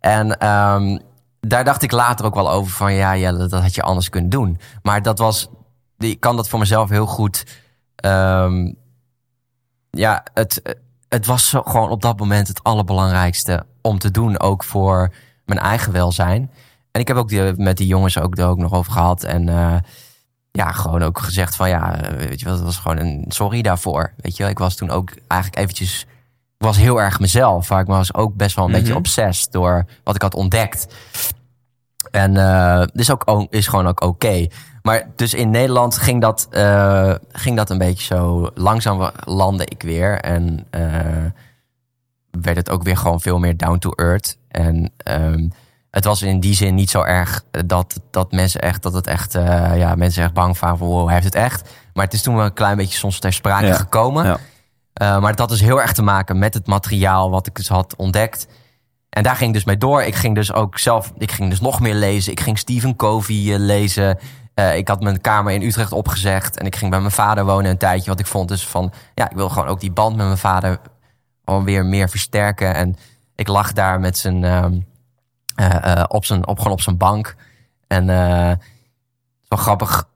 En 0.00 0.38
ehm, 0.38 0.98
daar 1.40 1.64
dacht 1.64 1.82
ik 1.82 1.92
later 1.92 2.26
ook 2.26 2.34
wel 2.34 2.50
over 2.50 2.72
van... 2.72 2.94
Ja, 2.94 3.16
Jelle, 3.16 3.46
dat 3.46 3.62
had 3.62 3.74
je 3.74 3.82
anders 3.82 4.08
kunnen 4.08 4.30
doen. 4.30 4.60
Maar 4.82 5.02
dat 5.02 5.18
was... 5.18 5.48
Ik 5.98 6.20
kan 6.20 6.36
dat 6.36 6.48
voor 6.48 6.58
mezelf 6.58 6.88
heel 6.88 7.06
goed... 7.06 7.44
ehm, 7.96 8.72
ja, 9.90 10.24
het, 10.34 10.62
het 11.08 11.26
was 11.26 11.48
zo, 11.48 11.62
gewoon 11.62 11.90
op 11.90 12.02
dat 12.02 12.18
moment 12.18 12.48
het 12.48 12.62
allerbelangrijkste 12.62 13.66
om 13.82 13.98
te 13.98 14.10
doen. 14.10 14.40
Ook 14.40 14.64
voor 14.64 15.12
mijn 15.44 15.58
eigen 15.60 15.92
welzijn. 15.92 16.50
En 16.90 17.00
ik 17.00 17.08
heb 17.08 17.16
ook 17.16 17.28
die, 17.28 17.52
met 17.56 17.76
die 17.76 17.86
jongens 17.86 18.18
ook, 18.18 18.38
er 18.38 18.46
ook 18.46 18.58
nog 18.58 18.72
over 18.72 18.92
gehad. 18.92 19.22
En 19.22 19.48
eh, 19.48 19.76
ja, 20.50 20.72
gewoon 20.72 21.02
ook 21.02 21.18
gezegd 21.18 21.56
van 21.56 21.68
ja, 21.68 22.00
weet 22.16 22.38
je 22.38 22.44
wel, 22.44 22.54
het 22.54 22.64
was 22.64 22.76
gewoon 22.78 22.98
een 22.98 23.24
sorry 23.28 23.62
daarvoor. 23.62 24.12
Weet 24.16 24.36
je 24.36 24.42
wel, 24.42 24.52
ik 24.52 24.58
was 24.58 24.74
toen 24.76 24.90
ook 24.90 25.10
eigenlijk 25.26 25.62
eventjes... 25.62 26.06
Ik 26.58 26.66
was 26.66 26.76
heel 26.76 27.00
erg 27.00 27.20
mezelf. 27.20 27.70
Maar 27.70 27.80
ik 27.80 27.86
was 27.86 28.14
ook 28.14 28.34
best 28.34 28.56
wel 28.56 28.64
een 28.64 28.72
beetje 28.72 28.96
obsessed 28.96 29.52
door 29.52 29.84
wat 30.04 30.14
ik 30.14 30.22
had 30.22 30.34
ontdekt. 30.34 30.94
En 32.10 32.36
eh 32.36 32.86
is, 32.92 33.10
ook, 33.10 33.46
is 33.50 33.66
gewoon 33.66 33.86
ook 33.86 34.00
oké. 34.00 34.46
Maar 34.88 35.10
dus 35.16 35.34
in 35.34 35.50
Nederland 35.50 35.98
ging 35.98 36.20
dat, 36.20 36.46
eh, 36.50 37.14
ging 37.32 37.56
dat 37.56 37.70
een 37.70 37.78
beetje 37.78 38.04
zo. 38.04 38.50
Langzaam 38.54 39.10
landde 39.24 39.64
ik 39.64 39.82
weer. 39.82 40.20
En 40.20 40.66
eh, 40.70 40.82
werd 42.30 42.56
het 42.56 42.70
ook 42.70 42.82
weer 42.82 42.96
gewoon 42.96 43.20
veel 43.20 43.38
meer 43.38 43.56
down 43.56 43.78
to 43.78 43.90
earth. 43.90 44.38
En 44.48 44.92
ehm, 44.96 45.48
het 45.90 46.04
was 46.04 46.22
in 46.22 46.40
die 46.40 46.54
zin 46.54 46.74
niet 46.74 46.90
zo 46.90 47.02
erg 47.02 47.44
dat, 47.50 48.00
dat 48.10 48.32
mensen 48.32 48.60
echt, 48.60 48.82
dat 48.82 48.92
het 48.92 49.06
echt, 49.06 49.34
eh, 49.34 49.76
ja, 49.76 49.94
mensen 49.94 50.22
echt 50.22 50.32
bang 50.32 50.58
waren 50.58 50.78
van, 50.78 50.88
wow, 50.88 51.04
hij 51.04 51.14
heeft 51.14 51.26
het 51.26 51.34
echt. 51.34 51.70
Maar 51.92 52.04
het 52.04 52.14
is 52.14 52.22
toen 52.22 52.36
wel 52.36 52.44
een 52.44 52.52
klein 52.52 52.76
beetje 52.76 52.98
soms 52.98 53.18
ter 53.18 53.32
sprake 53.32 53.66
Ja, 53.66 53.74
gekomen. 53.74 54.24
ja. 54.24 54.38
Maar 55.20 55.30
dat 55.30 55.38
had 55.38 55.48
dus 55.48 55.60
heel 55.60 55.80
erg 55.80 55.92
te 55.92 56.02
maken 56.02 56.38
met 56.38 56.54
het 56.54 56.66
materiaal 56.66 57.30
wat 57.30 57.46
ik 57.46 57.54
dus 57.54 57.68
had 57.68 57.96
ontdekt. 57.96 58.46
En 59.08 59.22
daar 59.22 59.36
ging 59.36 59.48
ik 59.48 59.54
dus 59.54 59.64
mee 59.64 59.76
door. 59.76 60.02
Ik 60.02 60.14
ging 60.14 60.34
dus 60.34 60.52
ook 60.52 60.78
zelf, 60.78 61.12
ik 61.18 61.32
ging 61.32 61.50
dus 61.50 61.60
nog 61.60 61.80
meer 61.80 61.94
lezen. 61.94 62.32
Ik 62.32 62.40
ging 62.40 62.58
Stephen 62.58 62.96
Covey 62.96 63.58
lezen. 63.58 64.18
Eh, 64.58 64.76
ik 64.76 64.88
had 64.88 65.00
mijn 65.00 65.20
kamer 65.20 65.52
in 65.52 65.62
Utrecht 65.62 65.92
opgezegd. 65.92 66.56
En 66.56 66.66
ik 66.66 66.76
ging 66.76 66.90
bij 66.90 67.00
mijn 67.00 67.12
vader 67.12 67.44
wonen 67.44 67.70
een 67.70 67.78
tijdje. 67.78 68.06
Want 68.06 68.20
ik 68.20 68.26
vond 68.26 68.48
dus 68.48 68.66
van, 68.66 68.92
ja, 69.14 69.30
ik 69.30 69.36
wil 69.36 69.48
gewoon 69.48 69.68
ook 69.68 69.80
die 69.80 69.90
band 69.90 70.16
met 70.16 70.26
mijn 70.26 70.38
vader 70.38 70.80
alweer 71.44 71.86
meer 71.86 72.08
versterken. 72.08 72.74
En 72.74 72.96
ik 73.34 73.48
lag 73.48 73.72
daar 73.72 74.00
met 74.00 74.18
zijn, 74.18 74.44
ehm, 74.44 74.78
eh, 75.54 75.92
eh, 75.92 76.04
op, 76.08 76.24
zijn 76.24 76.46
op, 76.46 76.58
gewoon 76.58 76.72
op 76.72 76.80
zijn 76.80 76.96
bank. 76.96 77.36
En 77.86 78.08
het 78.08 78.60
is 79.42 79.48
wel 79.48 79.58
grappig, 79.58 80.08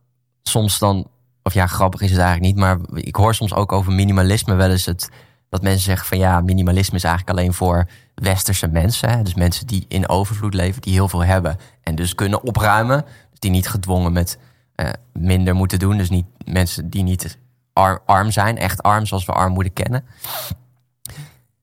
soms 0.42 0.78
dan, 0.78 1.06
of 1.42 1.54
ja, 1.54 1.66
grappig 1.66 2.00
is 2.00 2.10
het 2.10 2.20
eigenlijk 2.20 2.54
niet, 2.54 2.64
maar 2.64 2.78
ik 2.94 3.16
hoor 3.16 3.34
soms 3.34 3.54
ook 3.54 3.72
over 3.72 3.92
minimalisme 3.92 4.54
wel 4.54 4.70
eens 4.70 4.86
het, 4.86 5.08
dat 5.48 5.62
mensen 5.62 5.82
zeggen 5.82 6.06
van 6.06 6.18
ja, 6.18 6.40
minimalisme 6.40 6.96
is 6.96 7.04
eigenlijk 7.04 7.38
alleen 7.38 7.54
voor 7.54 7.88
westerse 8.14 8.68
mensen. 8.68 9.10
Hè? 9.10 9.22
Dus 9.22 9.34
mensen 9.34 9.66
die 9.66 9.84
in 9.88 10.08
overvloed 10.08 10.54
leven, 10.54 10.82
die 10.82 10.92
heel 10.92 11.08
veel 11.08 11.24
hebben 11.24 11.56
en 11.82 11.94
dus 11.94 12.14
kunnen 12.14 12.42
opruimen. 12.42 13.04
Die 13.42 13.50
niet 13.50 13.68
gedwongen 13.68 14.12
met 14.12 14.38
eh, 14.74 14.88
minder 15.12 15.54
moeten 15.54 15.78
doen. 15.78 15.96
Dus 15.96 16.10
niet 16.10 16.26
mensen 16.44 16.90
die 16.90 17.02
niet 17.02 17.38
ar- 17.72 18.02
arm 18.06 18.30
zijn, 18.30 18.58
echt 18.58 18.82
arm 18.82 19.06
zoals 19.06 19.24
we 19.24 19.32
armoede 19.32 19.70
kennen. 19.70 20.04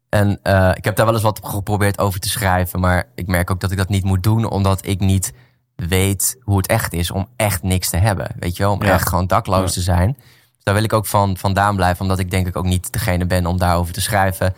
En 0.10 0.40
eh, 0.44 0.72
ik 0.74 0.84
heb 0.86 0.96
daar 0.96 1.06
wel 1.06 1.14
eens 1.14 1.24
wat 1.24 1.40
geprobeerd 1.44 2.00
over 2.00 2.20
te 2.20 2.30
schrijven, 2.30 2.80
maar 2.80 3.08
ik 3.16 3.28
merk 3.28 3.52
ook 3.52 3.60
dat 3.60 3.72
ik 3.72 3.78
dat 3.78 3.90
niet 3.90 4.04
moet 4.04 4.24
doen, 4.24 4.50
omdat 4.50 4.86
ik 4.86 5.00
niet 5.00 5.34
weet 5.76 6.38
hoe 6.42 6.58
het 6.58 6.68
echt 6.68 6.94
is 6.94 7.12
om 7.12 7.28
echt 7.36 7.64
niks 7.64 7.90
te 7.90 7.98
hebben. 7.98 8.32
Weet 8.40 8.58
je 8.58 8.64
wel, 8.64 8.72
om 8.72 8.84
Ja. 8.84 8.94
echt 8.94 9.08
gewoon 9.10 9.28
dakloos 9.28 9.68
Ja. 9.68 9.74
te 9.74 9.82
zijn. 9.82 10.14
Dus 10.56 10.64
daar 10.64 10.74
wil 10.74 10.84
ik 10.84 10.94
ook 10.94 11.06
van 11.06 11.38
vandaan 11.38 11.76
blijven, 11.76 12.02
omdat 12.02 12.20
ik 12.20 12.32
denk 12.32 12.48
ik 12.48 12.56
ook 12.56 12.66
niet 12.66 12.92
degene 12.94 13.26
ben 13.26 13.46
om 13.46 13.58
daarover 13.58 13.94
te 13.94 14.02
schrijven 14.02 14.54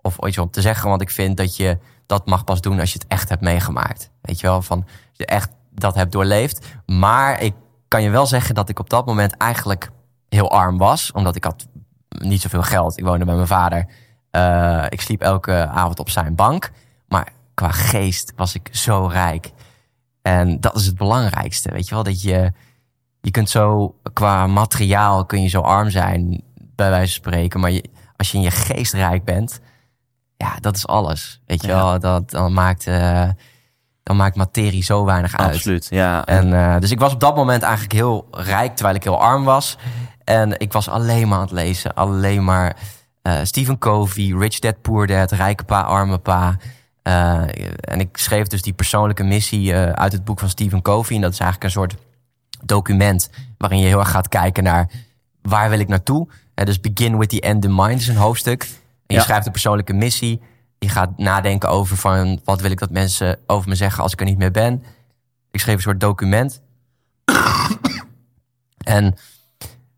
of 0.00 0.16
iets 0.26 0.38
op 0.38 0.52
te 0.52 0.60
zeggen. 0.60 0.88
Want 0.88 1.00
ik 1.02 1.10
vind 1.10 1.36
dat 1.36 1.56
je 1.56 1.78
dat 2.06 2.26
mag 2.26 2.44
pas 2.44 2.60
doen 2.60 2.80
als 2.80 2.92
je 2.92 2.98
het 2.98 3.08
echt 3.08 3.28
hebt 3.28 3.42
meegemaakt. 3.42 4.10
Weet 4.20 4.40
je 4.40 4.46
wel, 4.46 4.62
van 4.62 4.78
als 4.78 5.16
je 5.16 5.26
echt 5.26 5.50
dat 5.74 5.94
hebt 5.94 6.12
doorleefd. 6.12 6.66
Maar 6.86 7.40
ik 7.40 7.54
kan 7.88 8.02
je 8.02 8.10
wel 8.10 8.26
zeggen 8.26 8.54
dat 8.54 8.68
ik 8.68 8.78
op 8.78 8.90
dat 8.90 9.06
moment 9.06 9.36
eigenlijk 9.36 9.90
heel 10.28 10.50
arm 10.50 10.78
was, 10.78 11.12
omdat 11.12 11.36
ik 11.36 11.44
had 11.44 11.66
niet 12.08 12.40
zoveel 12.40 12.62
geld. 12.62 12.98
Ik 12.98 13.04
woonde 13.04 13.24
bij 13.24 13.34
mijn 13.34 13.46
vader. 13.46 13.86
Eh, 14.30 14.84
ik 14.88 15.00
sliep 15.00 15.20
elke 15.22 15.66
avond 15.66 15.98
op 15.98 16.10
zijn 16.10 16.34
bank. 16.34 16.70
Maar 17.08 17.28
qua 17.54 17.70
geest 17.70 18.32
was 18.36 18.54
ik 18.54 18.68
zo 18.72 19.06
rijk. 19.06 19.52
En 20.22 20.60
dat 20.60 20.76
is 20.76 20.86
het 20.86 20.96
belangrijkste. 20.96 21.70
Weet 21.72 21.88
je 21.88 21.94
wel, 21.94 22.04
dat 22.04 22.22
je. 22.22 22.52
Je 23.20 23.30
kunt 23.30 23.50
zo 23.50 23.94
qua 24.12 24.46
materiaal 24.46 25.26
kun 25.26 25.42
je 25.42 25.48
zo 25.48 25.60
arm 25.60 25.90
zijn, 25.90 26.42
bij 26.54 26.90
wijze 26.90 27.20
van 27.20 27.32
spreken. 27.32 27.60
Maar 27.60 27.70
je, 27.70 27.84
als 28.16 28.30
je 28.30 28.36
in 28.36 28.42
je 28.42 28.50
geest 28.50 28.92
rijk 28.92 29.24
bent, 29.24 29.60
ja, 30.36 30.56
dat 30.60 30.76
is 30.76 30.86
alles. 30.86 31.40
Weet 31.46 31.62
je 31.62 31.68
Ja. 31.68 31.74
wel, 31.74 31.98
dat, 31.98 32.30
dan, 32.30 32.52
maakt, 32.52 32.86
eh, 32.86 33.28
dan 34.04 34.16
maakt 34.16 34.36
materie 34.36 34.82
zo 34.82 35.04
weinig 35.04 35.36
uit. 35.36 35.54
Absoluut, 35.54 35.86
ja. 35.90 36.24
En, 36.24 36.52
eh, 36.52 36.80
dus 36.80 36.90
ik 36.90 36.98
was 36.98 37.12
op 37.12 37.20
dat 37.20 37.36
moment 37.36 37.62
eigenlijk 37.62 37.92
heel 37.92 38.26
rijk, 38.30 38.74
terwijl 38.74 38.96
ik 38.96 39.04
heel 39.04 39.20
arm 39.20 39.44
was. 39.44 39.78
En 40.24 40.58
ik 40.60 40.72
was 40.72 40.88
alleen 40.88 41.28
maar 41.28 41.38
aan 41.38 41.44
het 41.44 41.52
lezen. 41.52 41.94
Alleen 41.94 42.44
maar 42.44 42.76
eh, 43.22 43.38
Stephen 43.42 43.78
Covey, 43.78 44.34
Rich 44.38 44.58
Dad 44.58 44.80
Poor 44.82 45.06
Dad, 45.06 45.30
Rijke 45.30 45.64
Pa, 45.64 45.80
Arme 45.80 46.18
Pa. 46.18 46.56
Eh, 47.02 47.42
en 47.80 48.00
ik 48.00 48.16
schreef 48.16 48.46
dus 48.46 48.62
die 48.62 48.72
persoonlijke 48.72 49.22
missie 49.22 49.74
uit 49.74 50.12
het 50.12 50.24
boek 50.24 50.38
van 50.38 50.48
Stephen 50.48 50.82
Covey. 50.82 51.16
En 51.16 51.22
dat 51.22 51.32
is 51.32 51.38
eigenlijk 51.38 51.74
een 51.74 51.80
soort 51.80 51.94
document 52.64 53.30
waarin 53.58 53.78
je 53.78 53.86
heel 53.86 53.98
erg 53.98 54.10
gaat 54.10 54.28
kijken 54.28 54.64
naar 54.64 54.90
waar 55.42 55.70
wil 55.70 55.78
ik 55.78 55.88
naartoe. 55.88 56.28
Dus 56.54 56.80
Begin 56.80 57.18
with 57.18 57.28
the 57.28 57.40
End 57.40 57.64
in 57.64 57.74
Mind 57.74 58.00
is 58.00 58.08
een 58.08 58.16
hoofdstuk. 58.16 58.62
En 58.62 58.68
je 59.06 59.14
Ja. 59.14 59.22
schrijft 59.22 59.46
een 59.46 59.52
persoonlijke 59.52 59.92
missie. 59.92 60.40
Je 60.78 60.88
gaat 60.88 61.18
nadenken 61.18 61.68
over 61.68 61.96
van 61.96 62.40
wat 62.44 62.60
wil 62.60 62.70
ik 62.70 62.78
dat 62.78 62.90
mensen 62.90 63.38
over 63.46 63.68
me 63.68 63.74
zeggen 63.74 64.02
als 64.02 64.12
ik 64.12 64.20
er 64.20 64.26
niet 64.26 64.38
meer 64.38 64.50
ben. 64.50 64.82
Ik 65.50 65.60
schreef 65.60 65.74
een 65.74 65.82
soort 65.82 66.00
document. 66.00 66.62
en 68.78 69.14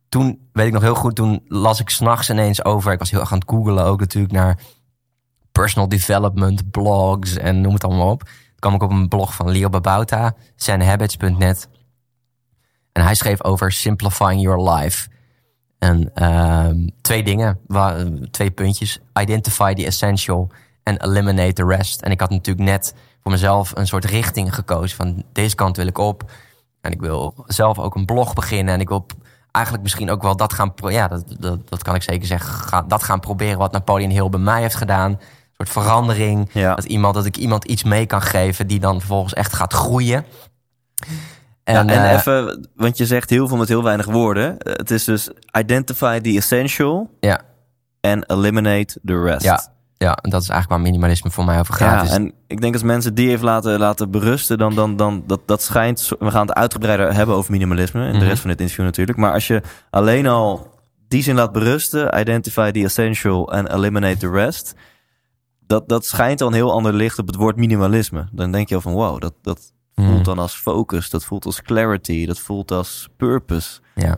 toen, 0.09 0.49
weet 0.53 0.67
ik 0.67 0.73
nog 0.73 0.83
heel 0.83 0.95
goed, 0.95 1.15
toen 1.15 1.45
las 1.49 1.81
ik 1.81 1.91
s'nachts 1.91 2.31
ineens 2.31 2.65
over. 2.65 2.93
Ik 2.93 2.99
was 2.99 3.11
heel 3.11 3.21
erg 3.21 3.33
aan 3.33 3.39
het 3.39 3.51
googelen 3.51 3.85
ook 3.85 4.01
natuurlijk 4.01 4.33
naar 4.33 4.59
personal 5.53 5.89
development 5.89 6.71
blogs 6.71 7.37
en 7.37 7.61
noem 7.61 7.73
het 7.73 7.85
allemaal 7.85 8.11
op. 8.11 8.23
Toen 8.23 8.59
kwam 8.59 8.75
ik 8.75 8.83
op 8.83 8.91
een 8.91 9.09
blog 9.09 9.35
van 9.35 9.51
Leo 9.51 9.69
Babauta, 9.69 10.35
zenhabits.net. 10.57 11.69
En 12.93 13.03
hij 13.03 13.15
schreef 13.15 13.45
over 13.45 13.73
simplifying 13.73 14.41
your 14.41 14.71
life. 14.71 15.09
En 15.79 16.15
ehm, 16.15 16.89
twee 17.01 17.23
dingen, 17.23 17.61
twee 18.31 18.51
puntjes. 18.51 19.01
Identify 19.21 19.75
the 19.75 19.87
essential 19.87 20.51
and 20.87 21.03
eliminate 21.03 21.53
the 21.53 21.67
rest. 21.67 22.01
En 22.01 22.11
ik 22.11 22.21
had 22.21 22.31
natuurlijk 22.31 22.69
net 22.69 22.95
voor 23.23 23.33
mezelf 23.33 23.73
een 23.75 23.87
soort 23.87 24.05
richting 24.05 24.55
gekozen. 24.55 24.97
Van 24.97 25.25
deze 25.33 25.55
kant 25.55 25.77
wil 25.77 25.87
ik 25.87 25.99
op. 25.99 26.31
En 26.81 26.93
ik 26.93 27.01
wil 27.01 27.35
zelf 27.47 27.79
ook 27.79 27.95
een 27.95 28.05
blog 28.05 28.35
beginnen. 28.35 28.75
En 28.75 28.81
ik 28.81 28.89
wil 28.89 29.07
eigenlijk 29.53 29.85
misschien 29.85 30.11
ook 30.11 30.23
wel 30.23 30.37
dat 30.37 30.53
gaan... 30.53 30.73
Ja, 30.77 31.09
dat, 31.09 31.25
dat, 31.39 31.69
dat 31.69 31.83
kan 31.83 31.95
ik 31.95 32.03
zeker 32.03 32.27
zeggen. 32.27 32.55
Ga, 32.55 32.83
dat 32.83 33.03
gaan 33.03 33.21
proberen 33.21 33.59
wat 33.59 33.73
Napoleon 33.73 34.11
Hill 34.11 34.29
bij 34.29 34.41
mij 34.41 34.61
heeft 34.61 34.75
gedaan. 34.75 35.11
Een 35.11 35.19
soort 35.57 35.69
verandering. 35.69 36.49
Ja. 36.53 36.75
Dat, 36.75 36.85
iemand, 36.85 37.15
dat 37.15 37.25
ik 37.25 37.37
iemand 37.37 37.65
iets 37.65 37.85
mee 37.85 38.07
kan 38.07 38.23
geven... 38.23 38.67
die 38.67 38.81
dan 38.81 38.99
vervolgens 38.99 39.35
echt 39.35 39.53
gaat 39.53 39.73
groeien. 39.73 40.25
En, 41.65 41.75
ja, 41.75 41.81
en 41.81 42.05
eh, 42.05 42.13
even, 42.13 42.69
want 42.75 42.97
je 42.97 43.07
zegt 43.07 43.31
heel 43.31 43.49
veel 43.49 43.57
met 43.57 43.69
heel 43.69 43.83
weinig 43.83 44.07
woorden. 44.07 44.57
Het 44.59 44.91
is 44.91 45.05
dus 45.05 45.31
identify 45.59 46.21
the 46.21 46.37
essential 46.37 47.11
Ja, 47.21 47.41
and 48.01 48.31
eliminate 48.31 49.01
the 49.05 49.23
rest. 49.23 49.43
ja, 49.43 49.75
ja, 49.99 50.15
en 50.17 50.31
dat 50.31 50.43
is 50.43 50.49
eigenlijk 50.49 50.69
waar 50.83 50.91
minimalisme 50.93 51.31
voor 51.31 51.45
mij 51.45 51.59
over 51.59 51.75
gaat. 51.75 52.09
Ja, 52.09 52.15
en 52.15 52.33
ik 52.47 52.61
denk 52.61 52.73
als 52.75 52.83
mensen 52.83 53.15
die 53.15 53.29
even 53.31 53.45
laten, 53.45 53.79
laten 53.79 54.11
berusten, 54.11 54.59
dan, 54.59 54.75
dan, 54.75 54.97
dan 54.97 55.23
dat, 55.27 55.41
dat 55.47 55.63
schijnt. 55.63 56.09
We 56.19 56.31
gaan 56.31 56.47
het 56.47 56.57
uitgebreider 56.57 57.15
hebben 57.15 57.35
over 57.35 57.51
minimalisme 57.53 58.05
in 58.07 58.13
de 58.13 58.19
Mhm. 58.19 58.27
rest 58.27 58.41
van 58.41 58.51
dit 58.51 58.61
interview 58.61 58.85
natuurlijk. 58.85 59.19
Maar 59.19 59.33
als 59.33 59.47
je 59.47 59.63
alleen 59.91 60.27
al 60.27 60.75
die 61.09 61.23
zin 61.23 61.35
laat 61.35 61.53
berusten, 61.53 62.19
identify 62.21 62.71
the 62.71 62.83
essential 62.85 63.53
and 63.53 63.69
eliminate 63.69 64.17
the 64.17 64.31
rest. 64.31 64.75
Dat, 65.67 65.89
dat 65.89 66.05
schijnt 66.07 66.41
al 66.41 66.47
een 66.49 66.55
heel 66.55 66.73
ander 66.73 66.93
licht 66.93 67.19
op 67.19 67.27
het 67.27 67.37
woord 67.37 67.57
minimalisme. 67.57 68.29
Dan 68.33 68.51
denk 68.53 68.69
je 68.69 68.75
al 68.75 68.81
van 68.81 68.93
wow, 68.93 69.21
dat, 69.21 69.35
dat 69.43 69.75
Hmm. 69.95 70.07
voelt 70.09 70.25
dan 70.25 70.39
als 70.39 70.55
focus, 70.55 71.11
dat 71.11 71.25
voelt 71.25 71.45
als 71.45 71.63
clarity, 71.63 72.27
dat 72.27 72.39
voelt 72.39 72.71
als 72.71 73.09
purpose. 73.17 73.81
Ja. 73.95 74.17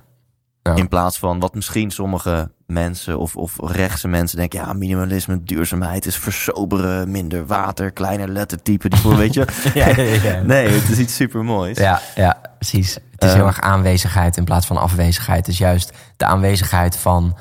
Ja. 0.63 0.75
In 0.75 0.89
plaats 0.89 1.19
van 1.19 1.39
wat 1.41 1.55
misschien 1.55 1.91
sommige 1.91 2.51
mensen 2.69 3.19
of, 3.19 3.37
of 3.37 3.57
rechtse 3.61 4.09
mensen 4.09 4.39
denken... 4.39 4.59
ja, 4.59 4.73
minimalisme, 4.73 5.43
duurzaamheid 5.43 6.07
is 6.07 6.17
versoberen, 6.17 7.11
minder 7.11 7.47
water, 7.47 7.91
kleiner 7.91 8.29
lettertype. 8.29 8.89
Die 8.89 8.99
voor, 8.99 9.17
weet 9.17 9.35
je? 9.35 9.47
Ja, 9.75 9.89
ja, 9.89 10.03
ja. 10.03 10.43
Nee, 10.43 10.69
het 10.69 10.89
is 10.89 10.99
iets 10.99 11.15
super 11.15 11.45
moois. 11.45 11.79
Ja, 11.79 12.01
ja, 12.15 12.41
precies. 12.59 12.95
Het 12.95 13.25
is 13.25 13.33
heel 13.33 13.47
erg 13.47 13.61
aanwezigheid 13.61 14.37
in 14.37 14.45
plaats 14.45 14.67
van 14.67 14.77
afwezigheid. 14.77 15.39
Het 15.39 15.49
is 15.49 15.59
juist 15.59 15.93
de 16.17 16.25
aanwezigheid 16.25 16.97
van 16.97 17.37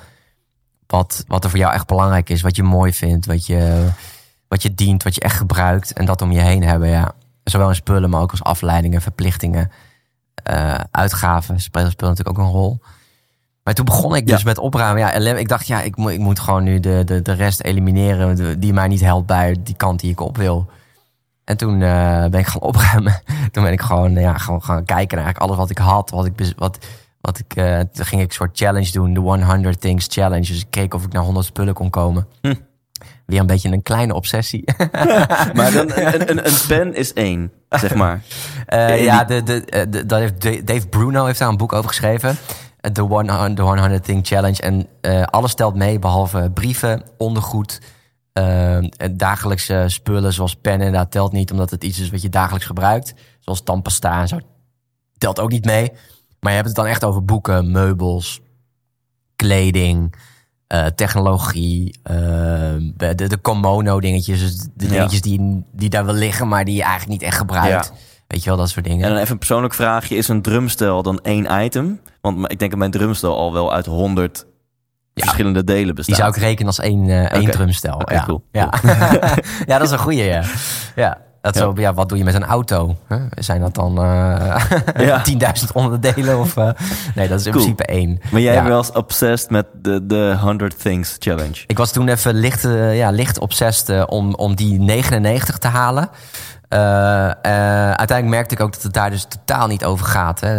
wat, 0.87 1.23
wat 1.27 1.43
er 1.43 1.49
voor 1.49 1.59
jou 1.59 1.73
echt 1.73 1.87
belangrijk 1.87 2.29
is. 2.29 2.41
Wat 2.41 2.55
je 2.55 2.63
mooi 2.63 2.93
vindt, 2.93 3.25
wat 3.25 3.45
je, 3.45 3.87
wat 4.47 4.61
je 4.61 4.73
dient, 4.73 5.03
wat 5.03 5.15
je 5.15 5.21
echt 5.21 5.37
gebruikt. 5.37 5.93
En 5.93 6.05
dat 6.05 6.21
om 6.21 6.31
je 6.31 6.41
heen 6.41 6.63
hebben, 6.63 6.89
ja. 6.89 7.11
Zowel 7.43 7.69
in 7.69 7.75
spullen, 7.75 8.09
maar 8.09 8.21
ook 8.21 8.31
als 8.31 8.43
afleidingen, 8.43 9.01
verplichtingen, 9.01 9.71
eh, 10.43 10.79
uitgaven. 10.91 11.59
Spelen 11.59 11.91
spelen 11.91 12.09
natuurlijk 12.09 12.39
ook 12.39 12.45
een 12.45 12.51
rol. 12.51 12.81
Maar 13.67 13.75
toen 13.75 13.85
begon 13.85 14.15
ik 14.15 14.27
dus 14.27 14.37
Ja. 14.37 14.45
met 14.45 14.57
opruimen. 14.57 15.01
Ja, 15.01 15.11
ik 15.35 15.47
dacht, 15.47 15.67
ja, 15.67 15.81
ik 15.81 15.95
moet, 15.95 16.11
ik 16.11 16.19
moet 16.19 16.39
gewoon 16.39 16.63
nu 16.63 16.79
de, 16.79 17.01
de, 17.05 17.21
de 17.21 17.31
rest 17.31 17.61
elimineren 17.61 18.59
die 18.59 18.73
mij 18.73 18.87
niet 18.87 19.01
helpt 19.01 19.25
bij 19.25 19.55
die 19.63 19.75
kant 19.75 19.99
die 19.99 20.11
ik 20.11 20.19
op 20.19 20.37
wil. 20.37 20.69
En 21.43 21.57
toen 21.57 21.81
eh, 21.81 22.25
ben 22.25 22.39
ik 22.39 22.47
gaan 22.47 22.61
opruimen. 22.71 23.21
toen 23.51 23.63
ben 23.63 23.71
ik 23.71 23.81
gewoon, 23.81 24.13
ja, 24.13 24.37
gewoon 24.37 24.63
gaan 24.63 24.85
kijken 24.85 25.17
naar 25.17 25.25
eigenlijk 25.25 25.37
alles 25.37 25.57
wat 25.57 25.69
ik 25.69 25.77
had. 25.77 26.09
Wat 26.09 26.25
ik, 26.25 26.53
wat, 26.57 26.77
wat 27.21 27.39
ik, 27.39 27.55
eh, 27.55 27.79
toen 27.79 28.05
ging 28.05 28.21
ik 28.21 28.27
een 28.27 28.33
soort 28.33 28.57
challenge 28.57 28.91
doen, 28.91 29.13
de 29.13 29.19
100 29.19 29.81
Things 29.81 30.07
Challenge. 30.09 30.47
Dus 30.47 30.61
ik 30.61 30.67
keek 30.69 30.93
of 30.93 31.03
ik 31.03 31.13
naar 31.13 31.23
100 31.23 31.45
spullen 31.45 31.73
kon 31.73 31.89
komen. 31.89 32.27
Hm. 32.41 32.53
Weer 33.25 33.39
een 33.39 33.45
beetje 33.45 33.71
een 33.71 33.83
kleine 33.83 34.13
obsessie. 34.13 34.63
Maar 35.53 35.71
dan, 35.71 35.91
een, 35.95 36.29
een, 36.29 36.47
een 36.47 36.57
pen 36.67 36.95
is 36.95 37.13
één, 37.13 37.51
zeg 37.69 37.95
maar. 37.95 38.21
Eh, 38.65 39.03
ja, 39.03 39.23
de, 39.23 39.43
de, 39.43 39.87
de, 39.89 40.05
dat 40.05 40.19
heeft 40.19 40.67
Dave 40.67 40.87
Bruno 40.87 41.25
heeft 41.25 41.39
daar 41.39 41.49
een 41.49 41.57
boek 41.57 41.73
over 41.73 41.89
geschreven. 41.89 42.37
Eh, 42.87 42.93
De 42.93 43.01
100, 43.01 43.55
de 43.55 43.61
100 43.61 44.03
Thing 44.03 44.27
Challenge. 44.27 44.61
En 44.61 44.87
eh, 45.01 45.23
alles 45.23 45.53
telt 45.53 45.75
mee, 45.75 45.99
behalve 45.99 46.51
brieven, 46.53 47.01
ondergoed, 47.17 47.81
eh, 48.33 48.77
dagelijkse 49.11 49.83
spullen 49.87 50.33
zoals 50.33 50.55
pennen. 50.55 50.85
Inderdaad, 50.87 51.11
telt 51.11 51.31
niet, 51.31 51.51
omdat 51.51 51.69
het 51.71 51.83
iets 51.83 51.99
is 51.99 52.09
wat 52.09 52.21
je 52.21 52.29
dagelijks 52.29 52.65
gebruikt. 52.65 53.13
Zoals 53.39 53.61
tandpasta 53.63 54.21
en 54.21 54.27
zo. 54.27 54.37
Telt 55.17 55.39
ook 55.39 55.51
niet 55.51 55.65
mee. 55.65 55.91
Maar 56.39 56.49
je 56.51 56.55
hebt 56.57 56.67
het 56.67 56.75
dan 56.75 56.85
echt 56.85 57.03
over 57.03 57.25
boeken, 57.25 57.71
meubels, 57.71 58.41
kleding, 59.35 60.15
technologie, 60.95 61.99
de, 62.03 63.13
de 63.15 63.37
Komono 63.41 63.99
dingetjes. 63.99 64.39
Dus 64.39 64.57
de 64.75 64.85
Ja. 64.85 64.89
dingetjes 64.89 65.21
die, 65.21 65.63
die 65.71 65.89
daar 65.89 66.05
wel 66.05 66.13
liggen, 66.15 66.47
maar 66.47 66.65
die 66.65 66.75
je 66.75 66.81
eigenlijk 66.81 67.11
niet 67.11 67.29
echt 67.29 67.37
gebruikt. 67.37 67.91
Weet 68.27 68.43
je 68.43 68.49
wel, 68.49 68.57
dat 68.59 68.69
soort 68.69 68.85
dingen. 68.85 69.03
En 69.03 69.09
dan 69.09 69.19
even 69.19 69.31
een 69.31 69.37
persoonlijk 69.37 69.73
vraagje. 69.73 70.15
Is 70.15 70.27
een 70.27 70.41
drumstel 70.41 71.03
dan 71.03 71.19
één 71.23 71.63
item? 71.65 71.99
Want 72.21 72.51
ik 72.51 72.59
denk 72.59 72.71
dat 72.71 72.79
mijn 72.79 72.91
drumstel 72.91 73.37
al 73.37 73.53
wel 73.53 73.73
uit 73.73 73.85
honderd 73.85 74.45
verschillende 75.15 75.63
delen 75.63 75.95
bestaat. 75.95 76.15
Die 76.15 76.23
zou 76.25 76.35
ik 76.35 76.41
rekenen 76.41 76.67
als 76.67 76.79
één, 76.79 77.09
eh 77.09 77.31
één 77.39 77.51
drumstel. 77.51 78.01
Ja. 78.11 78.23
cool. 78.25 78.43
Ja. 78.51 78.73
ja, 79.67 79.77
dat 79.77 79.81
is 79.81 79.91
een 79.91 79.97
goeie, 79.99 80.23
ja. 80.23 80.43
ja. 80.95 81.17
Dat 81.41 81.55
Ja. 81.55 81.61
Zo, 81.61 81.73
ja, 81.75 81.93
wat 81.93 82.09
doe 82.09 82.17
je 82.17 82.23
met 82.23 82.33
een 82.33 82.45
auto? 82.45 82.95
Huh? 83.09 83.21
Zijn 83.29 83.61
dat 83.61 83.75
dan 83.75 83.97
eh 84.01 84.61
Ja. 85.07 85.23
10.000 85.59 85.71
onderdelen? 85.73 86.39
Of, 86.39 86.57
eh, 86.57 86.69
nee, 87.15 87.27
dat 87.27 87.39
is 87.39 87.45
in 87.45 87.51
Cool. 87.51 87.63
principe 87.63 87.85
één. 87.93 88.19
Maar 88.31 88.41
jij 88.41 88.53
Ja. 88.53 88.67
was 88.69 88.91
obsessed 88.91 89.49
met 89.49 89.65
de, 89.81 90.05
de 90.05 90.37
100 90.41 90.79
Things 90.81 91.15
Challenge. 91.19 91.63
Ik 91.67 91.77
was 91.77 91.91
toen 91.91 92.07
even 92.07 92.33
licht, 92.33 92.65
eh, 92.65 92.97
ja, 92.97 93.09
licht 93.09 93.39
obsessed 93.39 93.89
eh, 93.89 94.03
om, 94.07 94.33
om 94.35 94.55
die 94.55 94.79
99 94.79 95.57
te 95.57 95.67
halen. 95.67 96.09
Eh, 96.67 97.29
eh, 97.29 97.33
uiteindelijk 97.87 98.27
merkte 98.27 98.55
ik 98.55 98.61
ook 98.61 98.73
dat 98.73 98.83
het 98.83 98.93
daar 98.93 99.09
dus 99.09 99.25
totaal 99.25 99.67
niet 99.67 99.85
over 99.85 100.05
gaat. 100.05 100.39
Hè. 100.39 100.55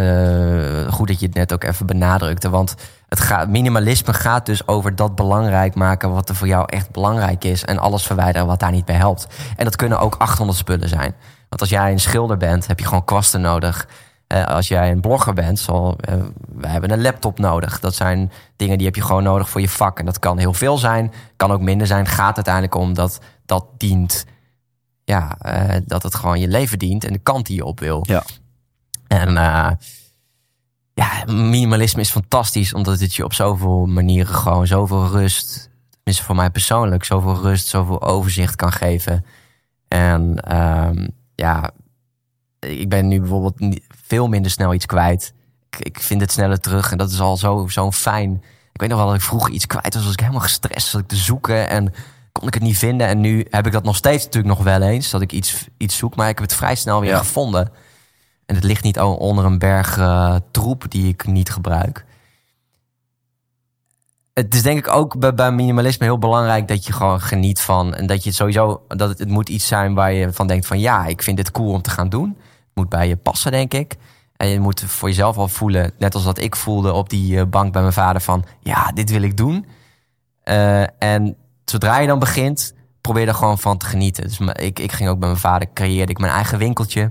Eh, 0.87 0.93
goed 0.93 1.09
dat 1.09 1.21
je 1.21 1.27
het 1.27 1.35
net 1.35 1.53
ook 1.53 1.65
even 1.65 1.87
benadrukte. 1.87 2.51
Want 2.51 2.75
het 3.09 3.49
minimalisme 3.49 4.13
gaat 4.13 4.47
dus 4.47 4.67
over 4.67 4.97
dat 4.97 5.15
belangrijk 5.15 5.75
maken 5.75 6.11
wat 6.11 6.29
er 6.29 6.35
voor 6.35 6.47
jou 6.47 6.65
echt 6.67 6.91
belangrijk 6.91 7.45
is. 7.45 7.65
En 7.65 7.79
alles 7.79 8.07
verwijderen 8.07 8.47
wat 8.47 8.61
daar 8.61 8.71
niet 8.71 8.85
bij 8.85 8.95
helpt. 8.95 9.27
En 9.57 9.65
dat 9.65 9.77
kunnen 9.77 10.01
ook 10.01 10.15
800 10.19 10.59
spullen 10.59 10.89
zijn. 10.89 11.15
Want 11.49 11.61
als 11.61 11.71
jij 11.71 11.93
een 11.93 12.01
schilder 12.01 12.37
bent, 12.37 12.67
heb 12.67 12.79
je 12.79 12.87
gewoon 12.87 13.05
kwasten 13.05 13.41
nodig. 13.41 13.89
Als 14.47 14.69
jij 14.69 14.91
een 14.91 15.01
blogger 15.01 15.35
bent, 15.35 15.59
zal, 15.59 15.99
wij 16.49 16.71
hebben 16.71 16.91
een 16.91 17.01
laptop 17.01 17.39
nodig. 17.39 17.81
Dat 17.81 17.95
zijn 17.95 18.33
dingen 18.57 18.77
die 18.77 18.87
heb 18.87 18.97
je 18.97 19.03
gewoon 19.03 19.23
nodig 19.23 19.49
voor 19.49 19.61
je 19.61 19.69
vak. 19.69 19.99
En 19.99 20.05
dat 20.05 20.19
kan 20.19 20.39
heel 20.39 20.53
veel 20.53 20.79
zijn, 20.79 21.13
kan 21.37 21.53
ook 21.53 21.61
minder 21.61 21.87
zijn. 21.87 22.07
Gaat 22.07 22.37
uiteindelijk 22.37 22.75
om 22.75 22.95
dat 22.95 23.21
dat 23.47 23.65
dient. 23.77 24.25
Ja, 25.09 25.37
eh, 25.39 25.81
dat 25.87 26.03
het 26.03 26.15
gewoon 26.15 26.41
je 26.41 26.49
leven 26.49 26.79
dient 26.79 27.05
en 27.05 27.13
de 27.13 27.19
kant 27.19 27.47
die 27.47 27.57
je 27.57 27.65
op 27.65 27.81
wil. 27.81 28.05
Ja. 28.07 28.23
En 29.07 29.37
eh, 29.37 29.71
ja, 30.95 31.25
minimalisme 31.27 32.01
is 32.01 32.11
fantastisch, 32.11 32.75
omdat 32.75 33.01
het 33.01 33.15
je 33.15 33.25
op 33.25 33.33
zoveel 33.33 33.87
manieren 33.87 34.35
gewoon 34.35 34.67
zoveel 34.67 35.07
rust, 35.07 35.71
tenminste 35.91 36.25
voor 36.25 36.35
mij 36.35 36.51
persoonlijk, 36.51 37.05
zoveel 37.05 37.35
rust, 37.35 37.67
zoveel 37.67 38.03
overzicht 38.03 38.57
kan 38.57 38.73
geven. 38.73 39.25
En 39.89 40.41
ehm, 40.41 41.09
ja, 41.35 41.71
ik 42.59 42.89
ben 42.89 43.09
nu 43.09 43.21
bijvoorbeeld 43.21 43.81
veel 44.07 44.29
minder 44.29 44.51
snel 44.51 44.75
iets 44.75 44.87
kwijt. 44.87 45.35
Ik, 45.71 45.79
ik 45.87 46.01
vind 46.01 46.21
het 46.21 46.33
sneller 46.33 46.61
terug 46.61 46.91
en 46.91 46.99
dat 46.99 47.11
is 47.11 47.21
al 47.21 47.37
zo, 47.37 47.69
zo 47.69 47.91
fijn. 47.93 48.43
Ik 48.73 48.81
weet 48.81 48.89
nog 48.89 48.99
wel 48.99 49.07
dat 49.07 49.17
ik 49.17 49.23
vroeger 49.23 49.53
iets 49.53 49.67
kwijt 49.67 49.95
was, 49.95 50.05
was 50.05 50.13
ik 50.13 50.21
helemaal 50.21 50.41
gestrest, 50.41 50.87
zat 50.87 51.01
ik 51.01 51.09
te 51.09 51.17
zoeken 51.17 51.69
en 51.69 51.93
kon 52.33 52.47
ik 52.49 52.55
het 52.55 52.63
niet 52.63 52.79
vinden. 52.79 53.07
En 53.07 53.21
nu 53.21 53.47
heb 53.51 53.67
ik 53.67 53.73
dat 53.73 53.85
nog 53.85 53.97
steeds 53.97 54.25
natuurlijk 54.25 54.55
nog 54.55 54.65
wel 54.65 54.83
eens, 54.83 55.11
dat 55.11 55.21
ik 55.21 55.33
iets, 55.33 55.69
iets 55.77 55.97
zoek, 55.97 56.17
maar 56.17 56.29
ik 56.29 56.39
heb 56.39 56.49
het 56.49 56.57
vrij 56.57 56.75
snel 56.75 57.01
weer 57.01 57.11
Ja. 57.11 57.19
gevonden. 57.19 57.71
En 58.47 58.55
het 58.55 58.65
ligt 58.65 58.83
niet 58.85 58.99
onder 59.01 59.45
een 59.45 59.59
berg 59.59 59.99
eh, 59.99 60.35
troep 60.51 60.85
die 60.89 61.09
ik 61.09 61.27
niet 61.27 61.51
gebruik. 61.51 62.05
Het 64.35 64.55
is 64.55 64.63
denk 64.63 64.79
ik 64.79 64.89
ook 64.89 65.19
bij, 65.19 65.35
bij 65.35 65.53
minimalisme 65.53 66.05
heel 66.07 66.19
belangrijk 66.19 66.69
dat 66.69 66.87
je 66.87 66.93
gewoon 66.93 67.21
geniet 67.21 67.61
van. 67.61 67.95
En 67.95 68.07
dat 68.07 68.23
je 68.23 68.29
het 68.29 68.39
sowieso, 68.39 68.83
dat 68.89 69.09
het, 69.09 69.19
het 69.19 69.29
moet 69.29 69.49
iets 69.49 69.67
zijn 69.67 69.95
waar 69.95 70.13
je 70.13 70.33
van 70.33 70.47
denkt 70.47 70.67
van 70.67 70.79
ja, 70.81 71.07
ik 71.07 71.23
vind 71.23 71.37
dit 71.37 71.51
cool 71.51 71.73
om 71.73 71.83
te 71.83 71.91
gaan 71.91 72.09
doen. 72.09 72.29
Het 72.39 72.75
moet 72.75 72.89
bij 72.89 73.09
je 73.09 73.17
passen, 73.17 73.51
denk 73.53 73.75
ik. 73.75 73.95
En 74.37 74.49
je 74.49 74.61
moet 74.61 74.81
voor 74.81 75.09
jezelf 75.09 75.37
al 75.37 75.49
voelen, 75.49 75.93
net 75.99 76.15
als 76.15 76.25
dat 76.25 76.39
ik 76.39 76.57
voelde 76.57 76.93
op 76.93 77.09
die 77.11 77.39
eh, 77.39 77.47
bank 77.47 77.73
bij 77.73 77.81
mijn 77.83 77.93
vader 77.95 78.21
van 78.23 78.45
ja, 78.61 78.91
dit 78.93 79.11
wil 79.11 79.23
ik 79.23 79.37
doen. 79.37 79.67
Eh, 80.43 81.03
en 81.03 81.37
zodra 81.71 81.99
je 81.99 82.07
dan 82.07 82.19
begint, 82.19 82.75
probeer 83.01 83.29
er 83.29 83.35
gewoon 83.35 83.59
van 83.59 83.79
te 83.79 83.87
genieten. 83.87 84.25
Dus 84.25 84.39
ik, 84.53 84.79
ik 84.79 84.93
ging 84.93 85.09
ook 85.09 85.19
bij 85.19 85.29
mijn 85.29 85.41
vader, 85.41 85.69
creëerde 85.75 86.13
ik 86.13 86.19
mijn 86.19 86.33
eigen 86.33 86.59
winkeltje. 86.59 87.11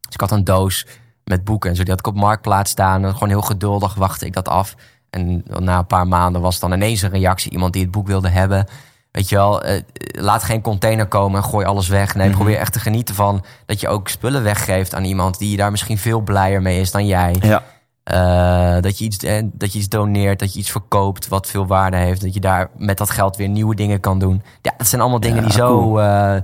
Dus 0.00 0.14
ik 0.14 0.20
had 0.20 0.30
een 0.30 0.44
doos 0.44 0.86
met 1.24 1.44
boeken 1.44 1.70
en 1.70 1.76
zo. 1.76 1.82
Die 1.82 1.90
had 1.90 2.00
ik 2.00 2.06
op 2.06 2.16
Marktplaats 2.16 2.70
staan. 2.70 3.04
En 3.04 3.12
gewoon 3.12 3.28
heel 3.28 3.40
geduldig 3.42 3.94
wachtte 3.94 4.26
ik 4.26 4.32
dat 4.32 4.48
af. 4.48 4.74
En 5.10 5.44
na 5.58 5.78
een 5.78 5.86
paar 5.86 6.08
maanden 6.08 6.40
was 6.42 6.58
dan 6.58 6.72
ineens 6.72 7.02
een 7.02 7.10
reactie. 7.10 7.50
Iemand 7.52 7.72
die 7.72 7.82
het 7.82 7.90
boek 7.90 8.06
wilde 8.06 8.28
hebben. 8.28 8.66
Weet 9.10 9.28
je 9.28 9.34
wel, 9.34 9.62
eh, 9.62 9.82
laat 10.12 10.42
geen 10.42 10.60
container 10.60 11.06
komen 11.06 11.42
en 11.42 11.48
gooi 11.48 11.66
alles 11.66 11.88
weg. 11.88 12.14
Nee, 12.14 12.26
Mhm. 12.28 12.36
probeer 12.36 12.56
echt 12.58 12.72
te 12.72 12.80
genieten 12.80 13.14
van 13.14 13.44
dat 13.66 13.80
je 13.80 13.88
ook 13.88 14.08
spullen 14.08 14.42
weggeeft 14.42 14.94
aan 14.94 15.04
iemand 15.04 15.38
die 15.38 15.56
daar 15.56 15.70
misschien 15.70 15.98
veel 15.98 16.20
blijer 16.20 16.62
mee 16.62 16.80
is 16.80 16.90
dan 16.90 17.06
jij. 17.06 17.36
Ja. 17.40 17.62
Eh, 18.08 18.76
dat, 18.80 18.98
je 18.98 19.04
iets, 19.04 19.16
eh, 19.24 19.42
dat 19.52 19.72
je 19.72 19.78
iets 19.78 19.88
doneert, 19.88 20.38
dat 20.38 20.52
je 20.52 20.58
iets 20.58 20.70
verkoopt 20.70 21.28
wat 21.28 21.46
veel 21.46 21.66
waarde 21.66 21.96
heeft. 21.96 22.20
Dat 22.20 22.34
je 22.34 22.40
daar 22.40 22.70
met 22.76 22.98
dat 22.98 23.10
geld 23.10 23.36
weer 23.36 23.48
nieuwe 23.48 23.74
dingen 23.74 24.00
kan 24.00 24.18
doen. 24.18 24.42
Ja, 24.62 24.74
dat 24.76 24.86
zijn 24.86 25.00
allemaal 25.00 25.20
dingen 25.20 25.36
Ja, 25.36 25.42
die, 25.42 25.52
zo, 25.52 25.78
cool. 25.78 26.00
eh, 26.02 26.36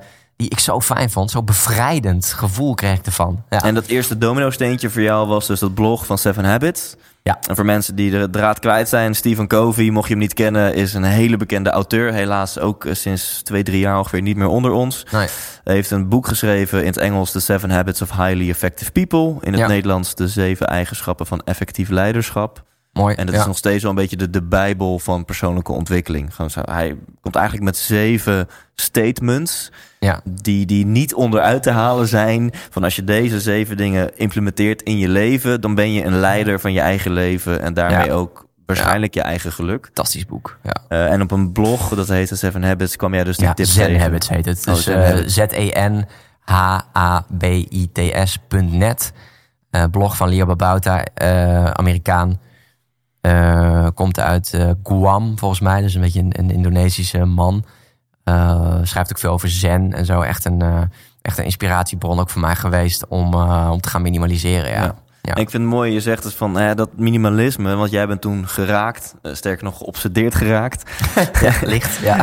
die 0.44 0.52
ik 0.52 0.64
zo 0.64 0.80
fijn 0.80 1.10
vond. 1.10 1.30
Zo 1.30 1.42
bevrijdend 1.42 2.26
gevoel 2.26 2.74
kreeg 2.74 2.98
ik 2.98 3.06
ervan. 3.06 3.42
Ja. 3.50 3.62
En 3.62 3.74
dat 3.74 3.86
eerste 3.86 4.18
domino-steentje 4.18 4.90
voor 4.90 5.02
jou 5.02 5.28
was 5.28 5.46
dus 5.46 5.60
dat 5.60 5.74
blog 5.74 6.06
van 6.06 6.18
Seven 6.18 6.44
Habits. 6.44 6.96
Ja. 7.22 7.38
En 7.48 7.54
voor 7.56 7.64
mensen 7.64 7.94
die 7.94 8.10
de 8.10 8.30
draad 8.30 8.58
kwijt 8.58 8.88
zijn, 8.88 9.14
Stephen 9.14 9.46
Covey, 9.46 9.90
mocht 9.90 10.06
je 10.06 10.12
hem 10.12 10.22
niet 10.22 10.34
kennen, 10.34 10.74
is 10.74 10.94
een 10.94 11.04
hele 11.04 11.36
bekende 11.36 11.70
auteur. 11.70 12.12
Helaas 12.12 12.58
ook 12.58 12.84
eh, 12.84 12.94
sinds 12.94 13.42
twee, 13.42 13.62
drie 13.62 13.78
jaar 13.78 13.98
ongeveer 13.98 14.22
niet 14.22 14.36
meer 14.36 14.46
onder 14.46 14.70
ons. 14.70 15.06
Nee. 15.10 15.28
Hij 15.64 15.74
heeft 15.74 15.90
een 15.90 16.08
boek 16.08 16.26
geschreven 16.26 16.80
in 16.80 16.86
het 16.86 16.96
Engels, 16.96 17.30
The 17.30 17.40
Seven 17.40 17.70
Habits 17.70 18.02
of 18.02 18.10
Highly 18.10 18.48
Effective 18.50 18.92
People. 18.92 19.34
In 19.40 19.52
het 19.52 19.60
Ja. 19.60 19.66
Nederlands, 19.66 20.14
De 20.14 20.28
Zeven 20.28 20.66
Eigenschappen 20.66 21.26
van 21.26 21.42
Effectief 21.44 21.88
Leiderschap. 21.88 22.62
Mooi. 22.92 23.14
En 23.14 23.26
dat 23.26 23.34
ja. 23.34 23.40
is 23.40 23.46
nog 23.46 23.56
steeds 23.56 23.82
wel 23.82 23.90
een 23.90 23.96
beetje 23.96 24.16
de, 24.16 24.30
de 24.30 24.42
bijbel 24.42 24.98
van 24.98 25.24
persoonlijke 25.24 25.72
ontwikkeling. 25.72 26.34
Gewoon 26.34 26.50
zo, 26.50 26.60
hij 26.64 26.96
komt 27.20 27.34
eigenlijk 27.34 27.64
met 27.64 27.76
zeven 27.76 28.48
statements 28.74 29.72
ja. 30.04 30.20
die, 30.24 30.66
die 30.66 30.86
niet 30.86 31.14
onderuit 31.14 31.62
te 31.62 31.70
halen 31.70 32.08
zijn. 32.08 32.50
Van 32.70 32.84
als 32.84 32.96
je 32.96 33.04
deze 33.04 33.40
zeven 33.40 33.76
dingen 33.76 34.16
implementeert 34.16 34.82
in 34.82 34.98
je 34.98 35.08
leven, 35.08 35.60
dan 35.60 35.74
ben 35.74 35.92
je 35.92 36.04
een 36.04 36.18
leider 36.18 36.60
van 36.60 36.72
je 36.72 36.80
eigen 36.80 37.10
leven 37.12 37.60
en 37.62 37.74
daarmee 37.74 38.06
Ja. 38.06 38.12
ook 38.12 38.46
waarschijnlijk 38.66 39.14
je 39.14 39.22
eigen 39.22 39.52
geluk. 39.52 39.84
Fantastisch 39.84 40.26
boek. 40.26 40.58
Ja, 40.62 40.72
Eh, 40.88 41.12
en 41.12 41.22
op 41.22 41.30
een 41.30 41.52
blog, 41.52 41.94
dat 41.94 42.08
heet 42.08 42.28
The 42.28 42.36
Seven 42.36 42.62
Habits, 42.62 42.96
kwam 42.96 43.14
jij 43.14 43.24
dus 43.24 43.36
die 43.36 43.46
ja 43.46 43.54
tips 43.54 43.72
Zen. 43.72 44.00
Habits 44.00 44.28
heet 44.28 44.44
het. 44.44 44.64
Oh, 44.68 44.74
Dus 44.74 44.82
Zen 44.84 45.02
eh, 45.02 45.08
Habits. 45.08 45.34
Z-E-N-H-A-B-I-T-S.net. 47.74 49.12
Eh, 49.70 49.84
blog 49.90 50.16
van 50.16 50.28
Leo 50.28 50.46
Babauta, 50.46 51.04
Amerikaan. 51.72 52.40
Komt 53.94 54.20
uit 54.20 54.58
Guam, 54.82 55.38
volgens 55.38 55.60
mij. 55.60 55.80
Dus 55.80 55.94
een 55.94 56.00
beetje 56.00 56.20
een, 56.20 56.32
een 56.38 56.50
Indonesische 56.50 57.24
man. 57.24 57.64
Eh, 58.24 58.78
schrijft 58.82 59.10
ook 59.10 59.18
veel 59.18 59.32
over 59.32 59.48
zen 59.48 59.92
en 59.92 60.04
zo. 60.04 60.20
Echt 60.20 60.44
een, 60.44 60.62
eh, 60.62 60.80
echt 61.22 61.38
een 61.38 61.44
inspiratiebron 61.44 62.20
ook 62.20 62.30
voor 62.30 62.40
mij 62.40 62.56
geweest 62.56 63.06
om, 63.08 63.34
eh, 63.34 63.68
om 63.72 63.80
te 63.80 63.88
gaan 63.88 64.02
minimaliseren. 64.02 64.70
Ja. 64.70 65.34
Ik 65.34 65.50
vind 65.50 65.52
het 65.62 65.72
mooi, 65.72 65.92
je 65.92 66.00
zegt 66.00 66.22
dus 66.22 66.34
van 66.34 66.74
dat 66.74 66.88
minimalisme, 66.96 67.74
want 67.74 67.90
jij 67.90 68.06
bent 68.06 68.20
toen 68.20 68.48
geraakt, 68.48 69.14
uh, 69.22 69.34
sterker 69.34 69.64
nog 69.64 69.78
geobsedeerd 69.78 70.34
geraakt. 70.34 70.90
ja, 71.42 71.52
licht, 71.62 71.98
ja. 71.98 72.20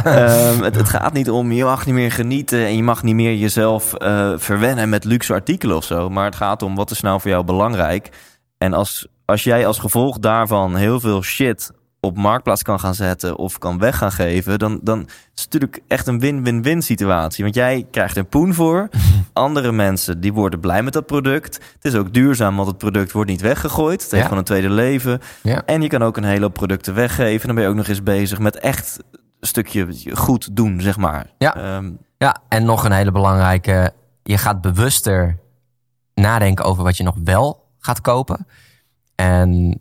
um, 0.51 0.61
het, 0.63 0.75
het, 0.75 0.89
gaat 0.89 1.13
niet 1.13 1.29
om, 1.29 1.51
je 1.51 1.63
mag 1.63 1.85
niet 1.85 1.95
meer 1.95 2.11
genieten 2.11 2.65
en 2.65 2.75
je 2.75 2.83
mag 2.83 3.03
niet 3.03 3.15
meer 3.15 3.35
jezelf 3.35 3.93
uh, 3.97 4.33
verwennen 4.37 4.89
met 4.89 5.03
luxe 5.03 5.33
artikelen 5.33 5.77
of 5.77 5.83
zo. 5.83 6.09
Maar 6.09 6.25
het 6.25 6.35
gaat 6.35 6.61
om, 6.61 6.75
wat 6.75 6.91
is 6.91 7.01
nou 7.01 7.21
voor 7.21 7.31
jou 7.31 7.43
belangrijk? 7.43 8.09
En 8.57 8.73
als, 8.73 9.07
als 9.25 9.43
jij 9.43 9.67
als 9.67 9.79
gevolg 9.79 10.19
daarvan 10.19 10.75
heel 10.75 10.99
veel 10.99 11.23
shit 11.23 11.71
op 12.03 12.17
marktplaats 12.17 12.63
kan 12.63 12.79
gaan 12.79 12.95
zetten 12.95 13.37
of 13.37 13.57
kan 13.57 13.79
weg 13.79 13.97
gaan 13.97 14.11
geven, 14.11 14.59
dan, 14.59 14.79
dan 14.83 14.99
is 15.35 15.41
het 15.43 15.53
natuurlijk 15.53 15.81
echt 15.87 16.07
een 16.07 16.19
win-win-win 16.19 16.81
situatie. 16.81 17.43
Want 17.43 17.55
jij 17.55 17.87
krijgt 17.91 18.17
er 18.17 18.23
poen 18.23 18.53
voor. 18.53 18.89
Andere 19.33 19.71
mensen 19.71 20.21
die 20.21 20.33
worden 20.33 20.59
blij 20.59 20.83
met 20.83 20.93
dat 20.93 21.05
product. 21.05 21.55
Het 21.73 21.85
is 21.85 21.95
ook 21.95 22.13
duurzaam, 22.13 22.55
want 22.55 22.67
het 22.67 22.77
product 22.77 23.11
wordt 23.11 23.29
niet 23.29 23.41
weggegooid. 23.41 24.01
Het 24.01 24.11
heeft 24.11 24.23
gewoon 24.23 24.37
een 24.37 24.43
tweede 24.43 24.69
leven. 24.69 25.19
Ja. 25.43 25.65
En 25.65 25.81
je 25.81 25.87
kan 25.87 26.03
ook 26.03 26.17
een 26.17 26.23
hele 26.23 26.41
hoop 26.41 26.53
producten 26.53 26.93
weggeven. 26.93 27.45
Dan 27.45 27.55
ben 27.55 27.63
je 27.63 27.69
ook 27.69 27.75
nog 27.75 27.87
eens 27.87 28.03
bezig 28.03 28.39
met 28.39 28.59
echt 28.59 28.99
een 29.11 29.47
stukje 29.47 29.87
goed 30.13 30.55
doen, 30.55 30.81
zeg 30.81 30.97
maar. 30.97 31.25
Ja, 31.37 31.75
um, 31.75 31.97
ja 32.17 32.37
en 32.47 32.65
nog 32.65 32.85
een 32.85 32.91
hele 32.91 33.11
belangrijke. 33.11 33.93
Je 34.23 34.37
gaat 34.37 34.61
bewuster 34.61 35.39
nadenken 36.13 36.65
over 36.65 36.83
wat 36.83 36.97
je 36.97 37.03
nog 37.03 37.15
wel 37.23 37.69
gaat 37.79 38.01
kopen. 38.01 38.47
En 39.15 39.79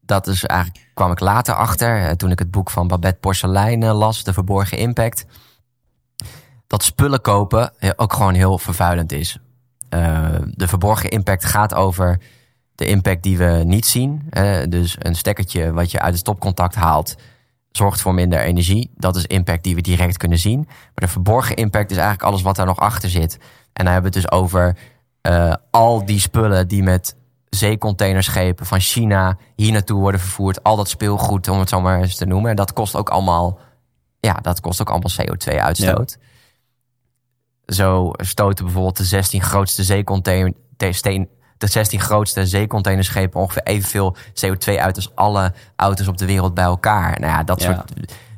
dat 0.00 0.26
is 0.26 0.44
eigenlijk, 0.44 0.83
kwam 0.94 1.10
ik 1.10 1.20
later 1.20 1.54
achter, 1.54 2.06
eh, 2.06 2.10
toen 2.10 2.30
ik 2.30 2.38
het 2.38 2.50
boek 2.50 2.70
van 2.70 2.88
Babette 2.88 3.20
Porcelein 3.20 3.82
eh, 3.82 3.98
las, 3.98 4.24
De 4.24 4.32
Verborgen 4.32 4.78
Impact. 4.78 5.26
Dat 6.66 6.82
spullen 6.82 7.20
kopen 7.20 7.72
eh, 7.78 7.90
ook 7.96 8.12
gewoon 8.12 8.34
heel 8.34 8.58
vervuilend 8.58 9.12
is. 9.12 9.38
de 10.54 10.68
verborgen 10.68 11.10
impact 11.10 11.44
gaat 11.44 11.74
over 11.74 12.20
de 12.74 12.86
impact 12.86 13.22
die 13.22 13.38
we 13.38 13.62
niet 13.64 13.86
zien. 13.86 14.30
dus 14.68 14.96
een 14.98 15.14
stekkertje 15.14 15.72
wat 15.72 15.90
je 15.90 16.00
uit 16.00 16.10
het 16.10 16.20
stopcontact 16.20 16.74
haalt, 16.74 17.14
zorgt 17.70 18.00
voor 18.00 18.14
minder 18.14 18.40
energie. 18.40 18.90
Dat 18.96 19.16
is 19.16 19.26
impact 19.26 19.62
die 19.62 19.74
we 19.74 19.80
direct 19.80 20.16
kunnen 20.16 20.38
zien. 20.38 20.62
Maar 20.66 20.92
de 20.94 21.08
verborgen 21.08 21.56
impact 21.56 21.90
is 21.90 21.96
eigenlijk 21.96 22.26
alles 22.26 22.42
wat 22.42 22.56
daar 22.56 22.66
nog 22.66 22.78
achter 22.78 23.10
zit. 23.10 23.38
En 23.72 23.84
dan 23.84 23.92
hebben 23.92 24.12
we 24.12 24.18
het 24.18 24.28
dus 24.28 24.38
over 24.38 24.76
al 25.70 26.04
die 26.04 26.20
spullen 26.20 26.68
die 26.68 26.82
met 26.82 27.16
zeecontainerschepen 27.54 28.66
van 28.66 28.80
China 28.80 29.36
hier 29.56 29.72
naartoe 29.72 30.00
worden 30.00 30.20
vervoerd. 30.20 30.62
Al 30.62 30.76
dat 30.76 30.88
speelgoed, 30.88 31.48
om 31.48 31.58
het 31.58 31.68
zo 31.68 31.80
maar 31.80 32.00
eens 32.00 32.16
te 32.16 32.26
noemen. 32.26 32.50
En 32.50 32.56
dat 32.56 32.72
kost 32.72 32.96
ook 32.96 33.08
allemaal, 33.08 33.58
ja, 34.20 34.32
dat 34.32 34.60
kost 34.60 34.80
ook 34.80 34.90
allemaal 34.90 35.10
CO2-uitstoot. 35.22 36.18
Zo 37.66 38.10
stoten 38.16 38.64
bijvoorbeeld 38.64 38.96
de 38.96 39.04
16 39.04 39.42
grootste 39.42 39.82
zeecontainer, 39.82 40.52
de 40.76 41.66
16 41.66 42.00
grootste 42.00 42.46
zeecontainerschepen 42.46 43.40
ongeveer 43.40 43.62
evenveel 43.62 44.16
CO2 44.16 44.78
uit 44.78 44.96
als 44.96 45.14
alle 45.14 45.52
auto's 45.76 46.08
op 46.08 46.18
de 46.18 46.26
wereld 46.26 46.54
bij 46.54 46.64
elkaar. 46.64 47.20
Nou 47.20 47.32
ja, 47.32 47.42
dat 47.42 47.62
soort, 47.62 47.92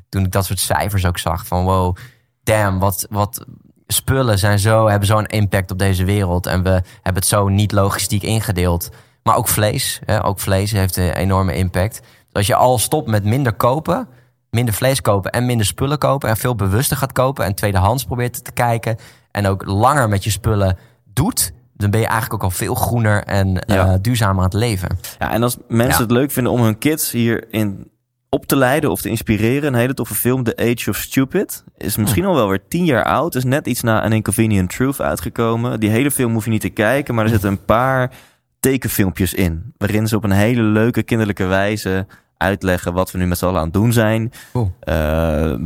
toen 0.09 0.25
ik 0.25 0.33
dat 0.33 0.45
soort 0.45 0.61
cijfers 0.61 1.07
ook 1.07 1.19
zag 1.19 1.47
van 1.47 1.65
wow, 1.65 1.97
damn, 2.43 2.79
wat, 2.79 3.07
wat, 3.11 3.47
spullen 3.87 4.39
zijn 4.39 4.59
zo, 4.59 4.89
hebben 4.89 5.09
zo'n 5.09 5.27
impact 5.27 5.71
op 5.71 5.79
deze 5.79 6.05
wereld. 6.05 6.47
En 6.47 6.63
we 6.63 6.71
hebben 6.71 7.15
het 7.15 7.27
zo 7.27 7.49
niet 7.49 7.73
logistiek 7.73 8.23
ingedeeld. 8.23 8.89
Maar 9.27 9.37
ook 9.37 9.49
vlees. 9.49 10.01
Hè, 10.05 10.25
ook 10.25 10.41
vlees 10.41 10.73
heeft 10.73 10.97
een 10.97 11.13
enorme 11.13 11.55
impact. 11.55 12.01
Dus 12.01 12.33
als 12.33 12.47
je 12.47 12.55
al 12.55 12.79
stopt 12.79 13.09
met 13.09 13.25
minder 13.25 13.53
kopen, 13.53 14.09
minder 14.51 14.75
vlees 14.75 15.01
kopen 15.01 15.31
en 15.31 15.47
minder 15.47 15.67
spullen 15.67 15.99
kopen. 15.99 16.29
En 16.29 16.37
veel 16.37 16.55
bewuster 16.55 16.97
gaat 16.97 17.13
kopen 17.13 17.45
en 17.45 17.55
tweedehands 17.55 18.05
probeert 18.05 18.45
te 18.45 18.53
kijken. 18.53 18.97
En 19.31 19.47
ook 19.47 19.65
langer 19.65 20.09
met 20.09 20.25
je 20.25 20.31
spullen 20.31 20.79
doet. 21.05 21.53
Dan 21.75 21.91
ben 21.91 22.01
je 22.01 22.07
eigenlijk 22.07 22.35
ook 22.35 22.51
al 22.51 22.57
veel 22.57 22.75
groener 22.75 23.25
en 23.25 23.65
ja. 23.67 23.87
uh, 23.87 23.95
duurzamer 24.01 24.37
aan 24.37 24.45
het 24.45 24.53
leven. 24.53 24.99
Ja, 25.19 25.31
en 25.33 25.43
als 25.43 25.57
mensen 25.69 26.03
het 26.03 26.11
leuk 26.11 26.31
vinden 26.31 26.53
om 26.53 26.63
hun 26.63 26.79
kids 26.79 27.11
hierin 27.11 27.91
op 28.29 28.47
te 28.47 28.57
leiden 28.57 28.91
of 28.91 29.01
te 29.01 29.09
inspireren. 29.09 29.69
Een 29.69 29.79
hele 29.79 29.95
toffe 29.95 30.15
film, 30.15 30.43
The 30.43 30.57
Age 30.57 30.91
of 30.91 30.97
Stupid. 30.97 31.65
Is 31.77 31.97
misschien 31.97 32.25
al 32.25 32.35
wel 32.35 32.49
weer 32.49 32.69
tien 32.69 32.85
jaar 32.85 33.05
oud. 33.05 33.35
Is 33.35 33.45
net 33.45 33.67
iets 33.67 33.83
na 33.83 34.03
An 34.03 34.13
Inconvenient 34.13 34.71
Truth 34.71 35.01
uitgekomen. 35.01 35.81
Die 35.81 35.91
hele 35.91 36.11
film 36.11 36.33
hoef 36.33 36.45
je 36.45 36.51
niet 36.51 36.61
te 36.61 36.69
kijken, 36.69 37.15
maar 37.15 37.25
er 37.25 37.31
zitten 37.31 37.51
een 37.51 37.65
paar 37.65 38.13
tekenfilmpjes 38.61 39.35
in. 39.35 39.73
Waarin 39.77 40.09
ze 40.09 40.17
op 40.17 40.25
een 40.25 40.31
hele 40.31 40.63
leuke 40.63 41.03
kinderlijke 41.03 41.45
wijze 41.45 42.07
uitleggen 42.37 42.93
wat 42.93 43.11
we 43.11 43.19
nu 43.19 43.27
met 43.27 43.39
z'n 43.39 43.45
allen 43.45 43.59
aan 43.59 43.65
het 43.65 43.73
doen 43.73 43.93
zijn. 43.93 44.33
Uh, 44.55 44.65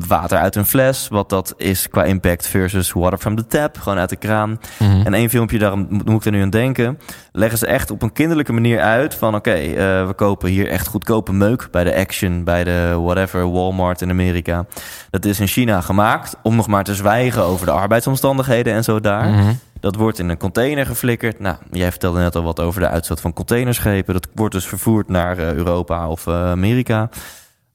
water 0.09 0.39
uit 0.39 0.57
een 0.57 0.67
fles, 0.67 1.09
wat 1.09 1.29
dat 1.29 1.55
is 1.57 1.89
qua 1.89 2.05
impact 2.05 2.47
versus 2.47 2.93
water 2.93 3.19
from 3.19 3.37
the 3.37 3.47
tap, 3.47 3.79
gewoon 3.79 3.99
uit 3.99 4.09
de 4.09 4.17
kraan. 4.17 4.61
Mhm. 4.79 5.07
En 5.07 5.15
één 5.15 5.31
filmpje, 5.31 5.59
daar 5.59 5.79
moet 5.79 6.09
ik 6.09 6.25
er 6.25 6.33
nu 6.33 6.43
aan 6.43 6.51
denken, 6.51 6.99
leggen 7.33 7.59
ze 7.59 7.67
echt 7.67 7.91
op 7.91 8.03
een 8.03 8.13
kinderlijke 8.13 8.53
manier 8.53 8.81
uit 8.81 9.15
van 9.15 9.35
oké, 9.35 9.51
okay, 9.51 9.69
uh, 9.69 10.07
we 10.07 10.13
kopen 10.17 10.49
hier 10.49 10.69
echt 10.69 10.87
goedkope 10.87 11.33
meuk 11.33 11.69
bij 11.71 11.85
de 11.85 11.95
Action, 11.95 12.45
bij 12.45 12.65
de 12.65 12.97
whatever, 13.03 13.53
Walmart 13.53 14.03
in 14.03 14.11
Amerika. 14.11 14.67
Dat 15.11 15.25
is 15.25 15.41
in 15.41 15.47
China 15.47 15.81
gemaakt 15.81 16.37
om 16.43 16.57
nog 16.57 16.67
maar 16.67 16.85
te 16.85 16.95
zwijgen 16.95 17.43
over 17.43 17.67
de 17.67 17.73
arbeidsomstandigheden 17.73 18.73
en 18.73 18.85
zo 18.85 19.01
daar. 19.01 19.29
Mhm. 19.29 19.53
Dat 19.81 19.95
wordt 19.95 20.19
in 20.19 20.29
een 20.29 20.39
container 20.39 20.87
geflikkerd. 20.87 21.39
Nou, 21.39 21.57
jij 21.71 21.91
vertelde 21.91 22.21
net 22.21 22.37
al 22.37 22.43
wat 22.43 22.61
over 22.61 22.81
de 22.81 22.89
uitstoot 22.89 23.21
van 23.21 23.33
containerschepen. 23.33 24.15
Dat 24.15 24.29
wordt 24.35 24.55
dus 24.55 24.67
vervoerd 24.67 25.09
naar 25.09 25.39
uh, 25.39 25.53
Europa 25.53 26.09
of 26.09 26.27
uh, 26.27 26.51
Amerika. 26.51 27.09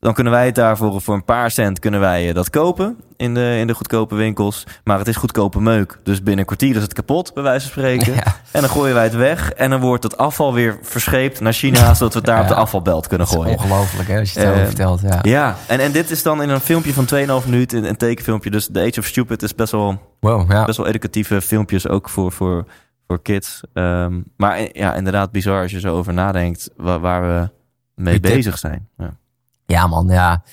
Dan 0.05 0.13
kunnen 0.13 0.33
wij 0.33 0.45
het 0.45 0.55
daarvoor 0.55 1.01
voor 1.01 1.13
een 1.15 1.25
paar 1.25 1.51
cent 1.51 1.79
kunnen 1.79 1.99
wij 1.99 2.33
dat 2.33 2.49
kopen 2.49 2.97
in 3.17 3.33
de, 3.33 3.55
in 3.59 3.67
de 3.67 3.73
goedkope 3.73 4.15
winkels. 4.15 4.63
Maar 4.83 4.97
het 4.97 5.07
is 5.07 5.15
goedkope 5.15 5.61
meuk. 5.61 5.99
Dus 6.03 6.17
binnen 6.17 6.39
een 6.39 6.45
kwartier 6.45 6.75
is 6.75 6.81
het 6.81 6.93
kapot, 6.93 7.33
bij 7.33 7.43
wijze 7.43 7.61
van 7.61 7.71
spreken. 7.71 8.13
Ja. 8.13 8.23
En 8.51 8.61
dan 8.61 8.69
gooien 8.69 8.93
wij 8.93 9.03
het 9.03 9.15
weg. 9.15 9.51
En 9.51 9.69
dan 9.69 9.79
wordt 9.79 10.03
het 10.03 10.17
afval 10.17 10.53
weer 10.53 10.77
verscheept 10.81 11.39
naar 11.39 11.53
China, 11.53 11.93
zodat 11.93 12.13
we 12.13 12.19
het 12.19 12.27
daar 12.27 12.35
Ja. 12.37 12.41
op 12.41 12.47
de 12.47 12.55
afvalbelt 12.55 13.07
kunnen 13.07 13.27
gooien. 13.27 13.51
Ongelooflijk 13.57 14.07
hè, 14.09 14.19
als 14.19 14.33
je 14.33 14.39
het 14.39 14.47
zo 14.49 14.53
Eh, 14.55 14.65
vertelt. 14.65 15.01
Ja. 15.01 15.19
Ja, 15.21 15.55
en, 15.67 15.79
en 15.79 15.91
dit 15.91 16.11
is 16.11 16.23
dan 16.23 16.41
in 16.41 16.49
een 16.49 16.59
filmpje 16.59 16.93
van 16.93 17.05
2,5 17.41 17.45
minuten, 17.49 17.77
een, 17.77 17.89
een 17.89 17.97
tekenfilmpje. 17.97 18.51
Dus 18.51 18.69
The 18.71 18.79
Age 18.81 18.99
of 18.99 19.05
Stupid 19.05 19.43
is 19.43 19.55
best 19.55 19.71
wel 19.71 20.01
Wow, 20.19 20.51
ja. 20.51 20.65
best 20.65 20.77
wel 20.77 20.87
educatieve 20.87 21.41
filmpjes 21.41 21.87
ook 21.87 22.09
voor, 22.09 22.31
voor, 22.31 22.65
voor 23.07 23.21
kids. 23.21 23.61
Ehm, 23.73 24.21
maar 24.37 24.55
eh, 24.57 24.69
ja, 24.71 24.93
inderdaad 24.95 25.31
bizar 25.31 25.61
als 25.61 25.71
je 25.71 25.79
zo 25.79 25.95
over 25.95 26.13
nadenkt 26.13 26.69
waar, 26.77 26.99
waar 26.99 27.21
we 27.21 27.49
mee 27.95 28.19
bezig 28.19 28.57
zijn. 28.57 28.87
Ja. 28.97 29.17
Ja, 29.65 29.87
man, 29.87 30.07
ja. 30.07 30.43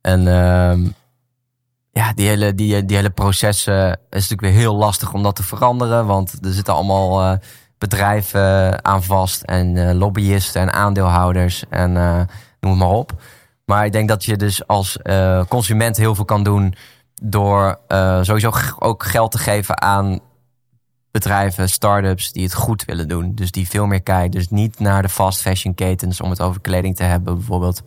En 0.00 0.28
ehm, 0.28 0.88
ja, 1.90 2.12
die 2.12 2.28
hele, 2.28 2.54
die, 2.54 2.84
die 2.84 2.96
hele 2.96 3.10
processen 3.10 3.90
is 3.92 3.98
natuurlijk 4.10 4.40
weer 4.40 4.52
heel 4.52 4.76
lastig 4.76 5.12
om 5.12 5.22
dat 5.22 5.36
te 5.36 5.42
veranderen. 5.42 6.06
Want 6.06 6.44
er 6.44 6.52
zitten 6.52 6.74
allemaal 6.74 7.22
eh, 7.22 7.38
bedrijven 7.78 8.84
aan 8.84 9.02
vast. 9.02 9.42
En 9.42 9.88
eh, 9.88 9.94
lobbyisten 9.94 10.60
en 10.60 10.72
aandeelhouders 10.72 11.64
en 11.68 11.96
eh, 11.96 12.20
noem 12.60 12.78
maar 12.78 12.88
op. 12.88 13.12
Maar 13.66 13.84
ik 13.84 13.92
denk 13.92 14.08
dat 14.08 14.24
je 14.24 14.36
dus 14.36 14.66
als 14.66 15.02
eh, 15.02 15.44
consument 15.48 15.96
heel 15.96 16.14
veel 16.14 16.24
kan 16.24 16.42
doen 16.42 16.74
door 17.22 17.78
eh, 17.88 18.22
sowieso 18.22 18.52
ook 18.78 19.02
geld 19.02 19.30
te 19.30 19.38
geven 19.38 19.82
aan 19.82 20.20
bedrijven, 21.10 21.68
start-ups 21.68 22.32
die 22.32 22.42
het 22.42 22.54
goed 22.54 22.84
willen 22.84 23.08
doen. 23.08 23.34
Dus 23.34 23.50
die 23.50 23.68
veel 23.68 23.86
meer 23.86 24.02
kijken. 24.02 24.30
Dus 24.30 24.48
niet 24.48 24.78
naar 24.78 25.02
de 25.02 25.08
fast 25.08 25.40
fashion 25.40 25.74
ketens 25.74 26.20
om 26.20 26.30
het 26.30 26.40
over 26.40 26.60
kleding 26.60 26.96
te 26.96 27.02
hebben 27.02 27.34
bijvoorbeeld. 27.34 27.82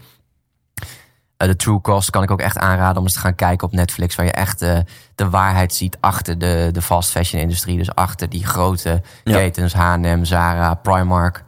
Eh, 1.40 1.48
de 1.48 1.56
True 1.56 1.82
Cost 1.82 2.10
kan 2.10 2.24
ik 2.24 2.32
ook 2.32 2.40
echt 2.42 2.58
aanraden 2.58 2.98
om 2.98 3.04
eens 3.04 3.14
te 3.14 3.20
gaan 3.20 3.36
kijken 3.36 3.68
op 3.68 3.74
Netflix. 3.74 4.16
Waar 4.16 4.26
je 4.26 4.32
echt 4.32 4.62
eh, 4.62 4.80
de 5.16 5.30
waarheid 5.30 5.74
ziet 5.74 5.98
achter 6.00 6.40
de, 6.40 6.70
de 6.72 6.82
fast 6.82 7.12
fashion 7.12 7.42
industrie. 7.42 7.78
Dus 7.78 7.96
achter 7.96 8.30
die 8.30 8.46
grote 8.46 9.02
Ja. 9.24 9.38
ketens, 9.38 9.74
H&M, 9.74 10.24
Zara, 10.24 10.74
Primark. 10.74 11.44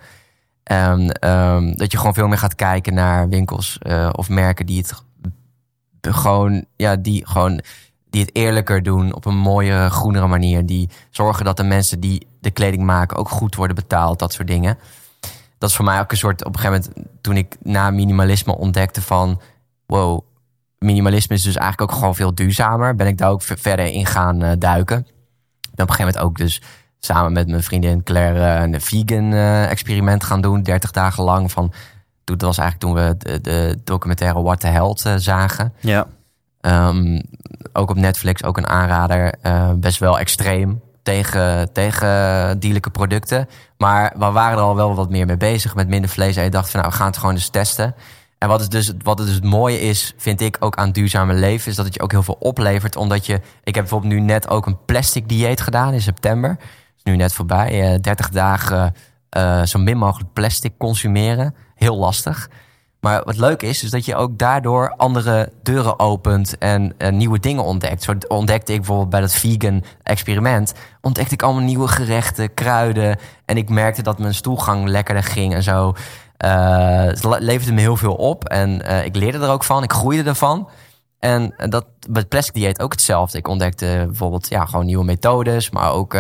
En 0.64 1.12
ehm, 1.12 1.74
dat 1.76 1.92
je 1.92 1.98
gewoon 1.98 2.14
veel 2.14 2.28
meer 2.28 2.38
gaat 2.38 2.56
kijken 2.56 2.94
naar 2.94 3.30
winkels 3.30 3.78
eh, 3.80 4.10
of 4.12 4.30
merken 4.30 4.66
die 4.66 4.78
het 4.78 5.04
gewoon, 6.16 6.66
ja, 6.76 6.96
die 6.96 7.28
gewoon 7.28 7.62
die 8.10 8.22
het 8.22 8.36
eerlijker 8.36 8.84
doen 8.84 9.14
op 9.14 9.26
een 9.26 9.38
mooie, 9.38 9.90
groenere 9.90 10.28
manier. 10.28 10.66
Die 10.66 10.90
zorgen 11.10 11.46
dat 11.46 11.58
de 11.58 11.64
mensen 11.64 12.00
die 12.00 12.28
de 12.42 12.52
kleding 12.52 12.84
maken 12.84 13.18
ook 13.18 13.30
goed 13.30 13.56
worden 13.56 13.76
betaald, 13.76 14.20
dat 14.20 14.34
soort 14.34 14.48
dingen. 14.48 14.78
Dat 15.58 15.70
is 15.70 15.76
voor 15.76 15.86
mij 15.86 16.00
ook 16.00 16.12
een 16.12 16.18
soort, 16.18 16.46
op 16.46 16.54
een 16.54 16.60
gegeven 16.60 16.84
moment, 16.94 17.10
toen 17.22 17.38
ik 17.38 17.56
na 17.64 17.90
minimalisme 17.90 18.58
ontdekte 18.58 19.02
van, 19.02 19.42
wow, 19.92 20.22
minimalisme 20.78 21.36
is 21.36 21.42
dus 21.44 21.56
eigenlijk 21.56 21.92
ook 21.92 21.98
gewoon 21.98 22.16
veel 22.16 22.36
duurzamer. 22.36 22.96
Ben 22.96 23.08
ik 23.08 23.18
daar 23.18 23.30
ook 23.30 23.42
ver- 23.42 23.58
verder 23.58 23.86
in 23.86 24.06
gaan 24.06 24.42
eh, 24.42 24.52
duiken. 24.60 24.98
Ik 24.98 25.76
ben 25.76 25.86
op 25.86 25.90
een 25.90 25.96
gegeven 25.96 26.06
moment 26.06 26.18
ook 26.18 26.38
dus 26.38 26.62
samen 27.00 27.32
met 27.32 27.48
mijn 27.48 27.64
vriendin 27.64 28.04
Claire 28.04 28.40
eh, 28.40 28.62
een 28.62 28.82
vegan 28.82 29.34
eh, 29.34 29.70
experiment 29.70 30.24
gaan 30.24 30.42
doen. 30.42 30.64
30 30.64 30.92
dagen 30.92 31.24
lang 31.24 31.52
van, 31.52 31.74
dat 32.24 32.42
was 32.42 32.58
eigenlijk 32.58 32.80
toen 32.80 33.06
we 33.06 33.18
de, 33.18 33.42
de 33.42 33.80
documentaire 33.84 34.42
What 34.42 34.60
the 34.60 34.68
eh, 34.68 35.14
zagen. 35.16 35.74
Ja. 35.80 36.08
Ehm, 36.60 37.22
ook 37.74 37.90
op 37.90 37.98
Netflix, 37.98 38.44
ook 38.44 38.58
een 38.58 38.68
aanrader. 38.68 39.34
best 39.76 40.00
wel 40.00 40.20
extreem 40.20 40.82
tegen, 41.04 41.74
tegen 41.74 42.60
dierlijke 42.60 42.90
producten. 42.90 43.48
Maar 43.78 44.14
we 44.18 44.26
waren 44.32 44.58
er 44.58 44.64
al 44.64 44.76
wel 44.76 44.96
wat 44.96 45.10
meer 45.10 45.26
mee 45.26 45.38
bezig 45.38 45.76
met 45.76 45.88
minder 45.88 46.10
vlees. 46.10 46.36
En 46.36 46.44
je 46.44 46.50
dacht 46.50 46.70
van 46.70 46.80
nou, 46.80 46.92
we 46.92 46.98
gaan 46.98 47.08
het 47.08 47.18
gewoon 47.18 47.34
eens 47.34 47.50
testen. 47.50 47.96
En 48.42 48.48
wat, 48.48 48.62
is 48.62 48.70
dus, 48.70 48.92
wat 49.04 49.18
het 49.18 49.28
dus 49.28 49.36
het 49.36 49.44
mooie 49.44 49.82
is, 49.82 50.14
vind 50.18 50.42
ik 50.42 50.58
ook 50.60 50.76
aan 50.76 50.92
duurzame 50.92 51.34
leven, 51.34 51.70
is 51.70 51.76
dat 51.76 51.86
het 51.86 51.94
je 51.94 52.02
ook 52.02 52.12
heel 52.12 52.24
veel 52.24 52.38
oplevert. 52.40 52.96
Omdat 52.96 53.26
je, 53.26 53.34
ik 53.64 53.76
heb 53.76 53.84
bijvoorbeeld 53.84 54.14
nu 54.14 54.20
net 54.20 54.50
ook 54.50 54.66
een 54.66 54.86
plastic 54.86 55.30
dieet 55.30 55.62
gedaan 55.62 55.94
in 55.94 56.02
september. 56.02 56.58
is 56.98 57.04
nu 57.04 57.16
net 57.16 57.34
voorbij. 57.34 57.94
eh 57.94 58.00
30 58.00 58.30
dagen 58.30 58.96
eh, 59.30 59.64
zo 59.64 59.80
min 59.80 59.98
mogelijk 59.98 60.34
plastic 60.34 60.74
consumeren. 60.78 61.56
Heel 61.76 61.98
lastig. 61.98 62.50
Maar 63.00 63.22
wat 63.26 63.38
leuk 63.38 63.62
is, 63.62 63.84
is 63.84 63.90
dat 63.90 64.06
je 64.06 64.16
ook 64.16 64.38
daardoor 64.38 64.94
andere 64.98 65.52
deuren 65.64 66.00
opent 66.00 66.58
en 66.58 66.94
eh, 66.98 67.12
nieuwe 67.12 67.40
dingen 67.40 67.64
ontdekt. 67.64 68.04
Zo 68.04 68.14
ontdekte 68.28 68.72
ik 68.72 68.78
bijvoorbeeld 68.78 69.10
bij 69.10 69.22
dat 69.22 69.34
vegan 69.34 69.84
experiment, 70.04 70.74
ontdekte 71.02 71.34
ik 71.34 71.42
allemaal 71.42 71.64
nieuwe 71.64 71.88
gerechten, 71.88 72.54
kruiden. 72.54 73.18
En 73.46 73.58
ik 73.58 73.70
merkte 73.70 74.02
dat 74.02 74.20
mijn 74.20 74.34
stoelgang 74.34 74.88
lekkerder 74.88 75.24
ging 75.24 75.54
en 75.54 75.64
zo. 75.64 75.94
Eh, 76.42 77.04
het 77.04 77.24
le- 77.24 77.38
leverde 77.40 77.74
me 77.74 77.80
heel 77.80 77.98
veel 77.98 78.14
op 78.16 78.46
en 78.46 78.82
eh, 78.86 79.06
ik 79.06 79.16
leerde 79.16 79.38
er 79.40 79.50
ook 79.50 79.64
van, 79.64 79.84
ik 79.84 79.92
groeide 79.92 80.30
ervan. 80.30 80.70
En 81.20 81.54
eh, 81.58 81.70
dat 81.70 81.86
het 82.14 82.30
plastic 82.30 82.54
dieet 82.54 82.82
ook 82.82 82.92
hetzelfde. 82.92 83.38
Ik 83.38 83.48
ontdekte 83.48 84.04
bijvoorbeeld 84.06 84.50
ja, 84.50 84.66
gewoon 84.66 84.86
nieuwe 84.86 85.04
methodes, 85.06 85.70
maar 85.70 85.92
ook 85.92 86.14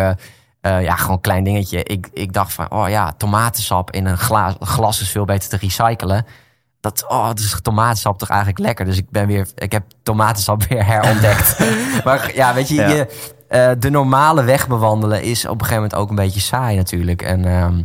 ja, 0.61 0.95
gewoon 0.95 1.15
een 1.15 1.21
klein 1.21 1.43
dingetje. 1.43 1.83
Ik, 1.83 2.09
ik 2.13 2.33
dacht 2.33 2.53
van, 2.53 2.71
oh 2.71 2.89
ja, 2.89 3.13
tomatensap 3.17 3.91
in 3.91 4.05
een 4.05 4.17
glas, 4.17 4.53
glas 4.59 5.01
is 5.01 5.09
veel 5.09 5.25
beter 5.25 5.49
te 5.49 5.57
recyclen. 5.57 6.25
Dat, 6.79 7.05
oh, 7.07 7.27
dat 7.27 7.39
is 7.39 7.59
tomatensap 7.61 8.17
toch 8.17 8.29
eigenlijk 8.29 8.59
lekker. 8.59 8.85
Dus 8.85 8.97
ik 8.97 9.09
ben 9.09 9.27
weer, 9.27 9.47
ik 9.55 9.71
heb 9.71 9.83
tomatensap 10.03 10.63
weer 10.69 10.85
herontdekt. 10.85 11.59
maar 12.05 12.31
ja, 12.35 12.53
weet 12.53 12.67
je, 12.67 12.75
Ja. 12.75 12.87
je 12.87 13.75
de 13.79 13.89
normale 13.89 14.43
weg 14.43 14.67
bewandelen 14.67 15.23
is 15.23 15.45
op 15.45 15.51
een 15.51 15.59
gegeven 15.65 15.75
moment 15.75 15.95
ook 15.95 16.09
een 16.09 16.15
beetje 16.15 16.39
saai 16.39 16.77
natuurlijk. 16.77 17.21
En 17.21 17.45
ehm, 17.45 17.81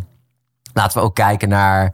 laten 0.72 0.98
we 0.98 1.04
ook 1.04 1.14
kijken 1.14 1.48
naar 1.48 1.92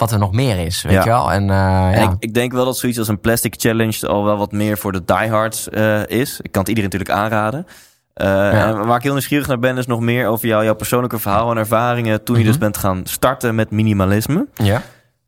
wat 0.00 0.10
er 0.12 0.18
nog 0.18 0.32
meer 0.32 0.58
is, 0.58 0.82
weet 0.82 0.92
Ja. 0.92 1.02
je 1.02 1.08
wel. 1.08 1.32
En, 1.32 1.50
eh, 1.50 1.96
En 2.02 2.02
ik, 2.02 2.16
ik 2.18 2.34
denk 2.34 2.52
wel 2.52 2.64
dat 2.64 2.78
zoiets 2.78 2.98
als 2.98 3.08
een 3.08 3.20
plastic 3.20 3.54
challenge 3.58 4.08
al 4.08 4.24
wel 4.24 4.36
wat 4.36 4.52
meer 4.52 4.78
voor 4.78 4.92
de 4.92 5.04
diehards 5.04 5.68
eh 5.68 6.06
is. 6.06 6.40
Ik 6.42 6.52
kan 6.52 6.60
het 6.60 6.68
iedereen 6.68 6.90
natuurlijk 6.90 7.18
aanraden. 7.20 7.66
Eh, 8.14 8.62
en 8.66 8.86
Waar 8.86 8.96
ik 8.96 9.02
heel 9.02 9.12
nieuwsgierig 9.12 9.46
naar 9.46 9.58
ben, 9.58 9.78
is 9.78 9.86
nog 9.86 10.00
meer 10.00 10.26
over 10.26 10.48
jou, 10.48 10.64
jouw 10.64 10.74
persoonlijke 10.74 11.18
verhaal 11.18 11.50
en 11.50 11.56
ervaringen 11.56 12.24
toen 12.24 12.34
je 12.36 12.40
Mhm. 12.42 12.50
dus 12.50 12.60
bent 12.60 12.76
gaan 12.76 13.00
starten 13.04 13.54
met 13.54 13.70
minimalisme. 13.70 14.46
ja. 14.54 14.82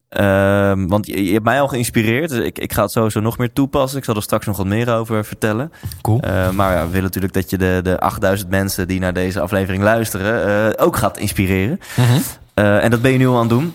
Ehm, 0.08 0.86
want 0.86 1.06
je, 1.06 1.24
je 1.24 1.32
hebt 1.32 1.44
mij 1.44 1.60
al 1.60 1.68
geïnspireerd, 1.68 2.28
dus 2.30 2.44
ik, 2.44 2.58
ik 2.58 2.72
ga 2.72 2.82
het 2.82 2.90
sowieso 2.90 3.20
nog 3.20 3.38
meer 3.38 3.52
toepassen. 3.52 3.98
Ik 3.98 4.04
zal 4.04 4.14
er 4.16 4.22
straks 4.22 4.46
nog 4.46 4.56
wat 4.56 4.66
meer 4.66 4.94
over 4.94 5.24
vertellen. 5.24 5.72
Cool. 6.02 6.20
Eh, 6.20 6.50
maar 6.50 6.72
ja, 6.76 6.80
we 6.82 6.86
willen 6.88 7.02
natuurlijk 7.02 7.32
dat 7.32 7.50
je 7.50 7.58
de, 7.58 7.80
de 7.82 8.00
8000 8.00 8.50
mensen 8.50 8.88
die 8.88 9.00
naar 9.00 9.12
deze 9.12 9.40
aflevering 9.40 9.82
luisteren 9.82 10.46
eh, 10.76 10.84
ook 10.84 10.96
gaat 10.96 11.18
inspireren. 11.18 11.80
Mhm. 11.96 12.18
Eh, 12.54 12.84
en 12.84 12.90
dat 12.90 13.02
ben 13.02 13.12
je 13.12 13.18
nu 13.18 13.26
al 13.26 13.34
aan 13.34 13.40
het 13.40 13.48
doen. 13.50 13.74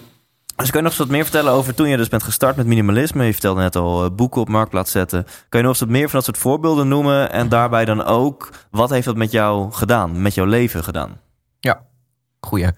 Dus 0.58 0.70
kan 0.70 0.80
je 0.82 0.82
nog 0.82 0.91
eens 0.91 0.97
wat 0.97 1.08
meer 1.08 1.24
vertellen 1.24 1.51
over 1.51 1.74
toen 1.74 1.88
je 1.88 1.97
dus 1.97 2.10
bent 2.10 2.24
gestart 2.24 2.55
met 2.55 2.66
minimalisme? 2.66 3.24
Je 3.24 3.32
vertelde 3.32 3.62
net 3.62 3.76
al 3.76 4.03
eh, 4.03 4.12
boeken 4.12 4.41
op 4.41 4.49
marktplaats 4.49 4.91
zetten. 4.91 5.24
Kan 5.24 5.60
je 5.60 5.66
nog 5.66 5.68
eens 5.68 5.80
wat 5.80 5.89
meer 5.89 6.10
van 6.10 6.12
dat 6.12 6.24
soort 6.24 6.38
voorbeelden 6.38 6.88
noemen? 6.88 7.32
En 7.32 7.49
daarbij 7.49 7.86
dan 7.86 8.03
ook, 8.03 8.49
wat 8.72 8.89
heeft 8.89 9.05
dat 9.05 9.16
met 9.16 9.32
jou 9.32 9.72
gedaan? 9.72 10.22
Met 10.22 10.34
jouw 10.34 10.45
leven 10.45 10.84
gedaan? 10.84 11.20
Goeie. 12.39 12.72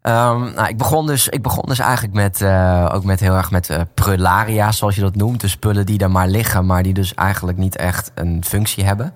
Ehm, 0.00 0.54
nou, 0.54 0.68
ik, 0.68 0.78
begon 0.78 1.06
dus, 1.06 1.28
ik 1.28 1.42
begon 1.42 1.64
dus 1.66 1.78
eigenlijk 1.78 2.14
met, 2.14 2.40
eh, 2.40 2.90
ook 2.92 3.04
met 3.04 3.20
heel 3.20 3.34
erg 3.34 3.50
met 3.50 3.70
eh 3.70 3.80
prularia, 3.94 4.72
zoals 4.72 4.94
je 4.94 5.00
dat 5.00 5.16
noemt. 5.16 5.40
Dus 5.40 5.50
spullen 5.50 5.86
die 5.86 5.98
daar 5.98 6.10
maar 6.10 6.28
liggen, 6.28 6.66
maar 6.66 6.82
die 6.82 6.94
dus 6.94 7.14
eigenlijk 7.14 7.58
niet 7.58 7.76
echt 7.76 8.10
een 8.14 8.44
functie 8.44 8.84
hebben. 8.84 9.14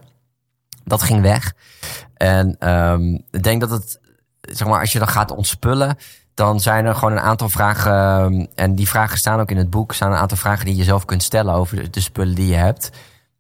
Dat 0.85 1.03
ging 1.03 1.21
weg. 1.21 1.55
En 2.15 2.57
ehm, 2.59 3.15
ik 3.31 3.43
denk 3.43 3.61
dat 3.61 3.71
het, 3.71 4.01
zeg 4.41 4.69
maar, 4.69 4.81
als 4.81 4.93
je 4.93 4.99
dan 4.99 5.09
gaat 5.09 5.31
ontspullen, 5.31 5.97
dan 6.39 6.61
zijn 6.61 6.85
er 6.85 6.95
gewoon 6.95 7.13
een 7.13 7.21
aantal 7.21 7.49
vragen. 7.49 7.93
ehm, 7.93 8.47
en 8.55 8.75
die 8.75 8.89
vragen 8.89 9.19
staan 9.19 9.41
ook 9.41 9.51
in 9.51 9.57
het 9.57 9.71
boek. 9.71 9.93
staan 9.93 10.13
een 10.13 10.19
aantal 10.19 10.37
vragen 10.37 10.65
die 10.65 10.77
je 10.77 10.85
zelf 10.85 11.05
kunt 11.05 11.23
stellen 11.23 11.55
over 11.55 11.91
de, 11.91 12.01
spullen 12.01 12.35
die 12.35 12.49
je 12.49 12.55
hebt. 12.55 12.91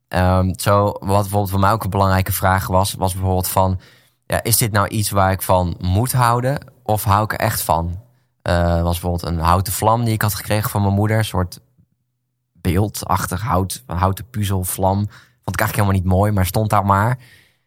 Ehm, 0.08 0.52
zo, 0.56 0.84
wat 0.84 1.00
bijvoorbeeld 1.00 1.50
voor 1.50 1.60
mij 1.60 1.72
ook 1.72 1.84
een 1.84 1.90
belangrijke 1.90 2.32
vraag 2.32 2.66
was, 2.66 2.94
was 2.94 3.12
bijvoorbeeld 3.12 3.48
van: 3.48 3.80
ja, 4.26 4.42
is 4.42 4.56
dit 4.56 4.72
nou 4.72 4.88
iets 4.88 5.10
waar 5.10 5.32
ik 5.32 5.42
van 5.42 5.76
moet 5.80 6.12
houden? 6.12 6.58
Of 6.82 7.04
hou 7.04 7.24
ik 7.24 7.32
er 7.32 7.38
echt 7.38 7.62
van? 7.62 8.00
Eh 8.42 8.82
was 8.82 9.00
bijvoorbeeld 9.00 9.32
een 9.32 9.38
houten 9.44 9.72
vlam 9.72 10.04
die 10.04 10.14
ik 10.14 10.22
had 10.22 10.34
gekregen 10.34 10.70
van 10.70 10.82
mijn 10.82 10.94
moeder. 10.94 11.18
Een 11.18 11.24
soort 11.24 11.60
beeldachtig 12.52 13.42
hout, 13.42 13.82
houten 13.86 14.30
puzzel, 14.30 14.64
vlam. 14.64 14.96
Vond 14.96 15.60
ik 15.60 15.60
eigenlijk 15.60 15.74
helemaal 15.74 16.00
niet 16.00 16.18
mooi, 16.18 16.32
maar 16.32 16.46
stond 16.46 16.70
daar 16.70 16.86
maar. 16.86 17.18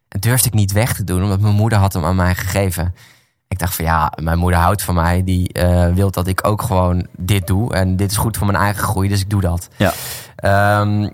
En 0.08 0.20
durfde 0.20 0.48
ik 0.48 0.54
niet 0.54 0.72
weg 0.72 0.94
te 0.94 1.04
doen, 1.04 1.24
omdat 1.24 1.40
mijn 1.40 1.56
moeder 1.56 1.80
had 1.80 1.94
hem 1.94 2.06
aan 2.06 2.16
mij 2.16 2.36
gegeven. 2.36 2.94
Ik 3.52 3.60
dacht 3.60 3.76
van 3.76 3.86
ja, 3.86 4.12
mijn 4.22 4.38
moeder 4.38 4.60
houdt 4.60 4.82
van 4.84 4.96
mij. 4.96 5.24
Die 5.24 5.54
eh, 5.54 5.88
wil 5.94 6.12
dat 6.12 6.28
ik 6.28 6.48
ook 6.48 6.62
gewoon 6.62 7.08
dit 7.18 7.48
doe. 7.48 7.74
En 7.74 7.96
dit 7.96 8.12
is 8.12 8.18
goed 8.18 8.38
voor 8.38 8.48
mijn 8.48 8.60
eigen 8.60 8.84
groei, 8.84 9.10
dus 9.10 9.22
ik 9.22 9.30
doe 9.30 9.42
dat. 9.42 9.68
Ja. 9.78 9.94
Ehm, 10.36 11.10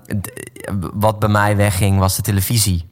wat 0.93 1.19
bij 1.19 1.29
mij 1.29 1.55
wegging 1.55 1.99
was 1.99 2.15
de 2.15 2.21
televisie. 2.21 2.89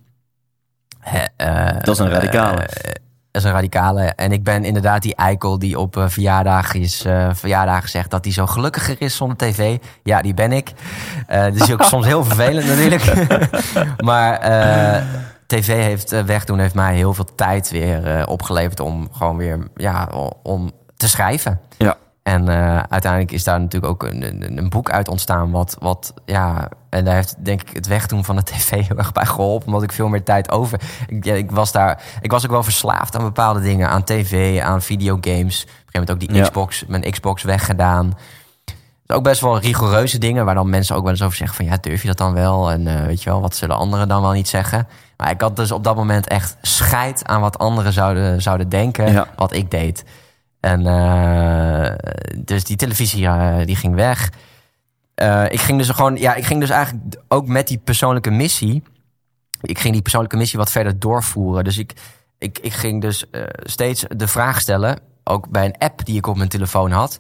Eh, 1.36 1.66
Dat 1.82 1.88
is 1.88 2.00
een 2.00 2.10
radicale. 2.10 2.62
eh, 2.62 2.92
dat 3.32 3.44
is 3.44 3.50
een 3.50 3.52
radicale. 3.56 4.02
En 4.02 4.32
ik 4.32 4.44
ben 4.44 4.64
inderdaad 4.64 5.02
die 5.02 5.16
eikel 5.16 5.60
die 5.60 5.80
op 5.80 5.98
eh, 5.98 6.08
verjaardagen, 6.08 7.90
zegt 7.90 8.12
dat 8.12 8.24
hij 8.24 8.34
zo 8.34 8.46
gelukkiger 8.46 8.96
is 9.02 9.16
zonder 9.16 9.38
tv. 9.38 9.78
Ja, 10.04 10.22
die 10.22 10.34
ben 10.34 10.52
ik. 10.52 10.72
Dat 11.28 11.56
is 11.56 11.72
ook 11.72 11.84
soms 11.94 12.06
heel 12.06 12.24
vervelend 12.24 12.68
natuurlijk. 12.68 13.14
maar 14.10 14.40
tv 15.46 15.68
heeft 15.68 16.12
eh, 16.12 16.24
wegdoen 16.24 16.60
heeft 16.60 16.74
mij 16.74 16.96
heel 16.96 17.14
veel 17.14 17.36
tijd 17.36 17.70
weer 17.70 18.08
eh, 18.08 18.28
opgeleverd 18.28 18.80
om 18.80 19.08
gewoon 19.12 19.38
weer 19.38 19.68
ja, 19.76 20.10
om 20.44 20.72
te 20.96 21.08
schrijven. 21.08 21.60
Ja. 21.78 21.98
En 22.24 22.50
eh, 22.50 22.84
uiteindelijk 22.90 23.32
is 23.32 23.44
daar 23.44 23.60
natuurlijk 23.60 23.92
ook 23.94 24.04
een, 24.04 24.24
een, 24.24 24.58
een 24.58 24.70
boek 24.70 24.90
uit 24.90 25.08
ontstaan. 25.08 25.52
Wat, 25.52 25.78
wat, 25.80 26.14
ja, 26.26 26.70
en 26.90 27.06
daar 27.06 27.16
heeft 27.16 27.46
denk 27.46 27.62
ik 27.62 27.76
het 27.76 27.88
wegdoen 27.88 28.26
van 28.26 28.36
de 28.36 28.44
tv 28.52 28.70
heel 28.88 28.98
erg 28.98 29.12
bij 29.12 29.26
geholpen. 29.26 29.68
Omdat 29.68 29.84
ik 29.84 29.92
veel 29.92 30.08
meer 30.08 30.24
tijd 30.24 30.52
over. 30.52 30.82
Ik, 31.08 31.26
ja, 31.26 31.34
ik, 31.34 31.52
was 31.52 31.72
daar, 31.72 32.04
ik 32.22 32.32
was 32.32 32.46
ook 32.46 32.52
wel 32.52 32.64
verslaafd 32.64 33.16
aan 33.16 33.24
bepaalde 33.24 33.62
dingen. 33.62 33.90
Aan 33.90 34.04
tv, 34.04 34.62
aan 34.62 34.82
videogames. 34.82 35.64
Op 35.64 35.70
een 35.70 35.76
gegeven 35.76 35.92
moment 35.92 36.12
ook 36.12 36.20
die 36.20 36.34
Ja. 36.34 36.44
Xbox, 36.44 36.86
mijn 36.88 37.12
Xbox 37.12 37.44
weggedaan. 37.44 38.14
Dus 39.06 39.16
ook 39.16 39.24
best 39.24 39.42
wel 39.42 39.60
rigoureuze 39.60 40.18
dingen. 40.18 40.46
Waar 40.46 40.56
dan 40.56 40.70
mensen 40.70 40.96
ook 40.96 41.02
wel 41.02 41.12
eens 41.12 41.22
over 41.22 41.38
zeggen: 41.38 41.56
van 41.56 41.66
ja, 41.66 41.78
durf 41.82 42.02
je 42.02 42.08
dat 42.08 42.18
dan 42.18 42.34
wel? 42.34 42.72
En 42.72 42.88
eh, 42.88 43.06
weet 43.06 43.24
je 43.24 43.30
wel, 43.30 43.42
wat 43.42 43.56
zullen 43.56 43.78
anderen 43.78 44.08
dan 44.08 44.22
wel 44.22 44.32
niet 44.32 44.48
zeggen? 44.48 44.88
Maar 45.18 45.32
ik 45.32 45.42
had 45.42 45.56
dus 45.56 45.72
op 45.72 45.84
dat 45.84 45.96
moment 45.96 46.28
echt 46.28 46.58
scheid 46.62 47.26
aan 47.26 47.42
wat 47.42 47.58
anderen 47.58 47.94
zouden, 47.94 48.42
zouden 48.42 48.70
denken. 48.70 49.12
Ja. 49.12 49.28
Wat 49.36 49.54
ik 49.54 49.72
deed. 49.72 50.04
En 50.60 50.88
eh, 50.88 51.92
dus 52.38 52.64
die 52.64 52.78
televisie 52.78 53.26
eh, 53.28 53.66
die 53.66 53.76
ging 53.76 53.96
weg. 53.96 54.32
Ik 55.50 55.60
ging 55.60 55.78
dus 55.78 55.90
gewoon, 55.90 56.16
ja, 56.16 56.36
ik 56.36 56.46
ging 56.46 56.60
dus 56.60 56.70
eigenlijk 56.70 57.16
ook 57.28 57.48
met 57.48 57.68
die 57.68 57.78
persoonlijke 57.78 58.32
missie. 58.32 58.84
Ik 59.62 59.80
ging 59.80 59.94
die 59.94 60.02
persoonlijke 60.02 60.38
missie 60.38 60.60
wat 60.60 60.72
verder 60.72 61.00
doorvoeren. 61.00 61.64
Dus 61.64 61.78
ik, 61.78 61.94
ik, 62.38 62.60
ik 62.60 62.74
ging 62.74 63.02
dus 63.02 63.26
steeds 63.64 64.06
de 64.16 64.28
vraag 64.28 64.62
stellen, 64.62 65.00
ook 65.24 65.50
bij 65.50 65.66
een 65.66 65.78
app 65.78 66.06
die 66.06 66.18
ik 66.18 66.28
op 66.28 66.38
mijn 66.38 66.50
telefoon 66.50 66.92
had. 66.92 67.20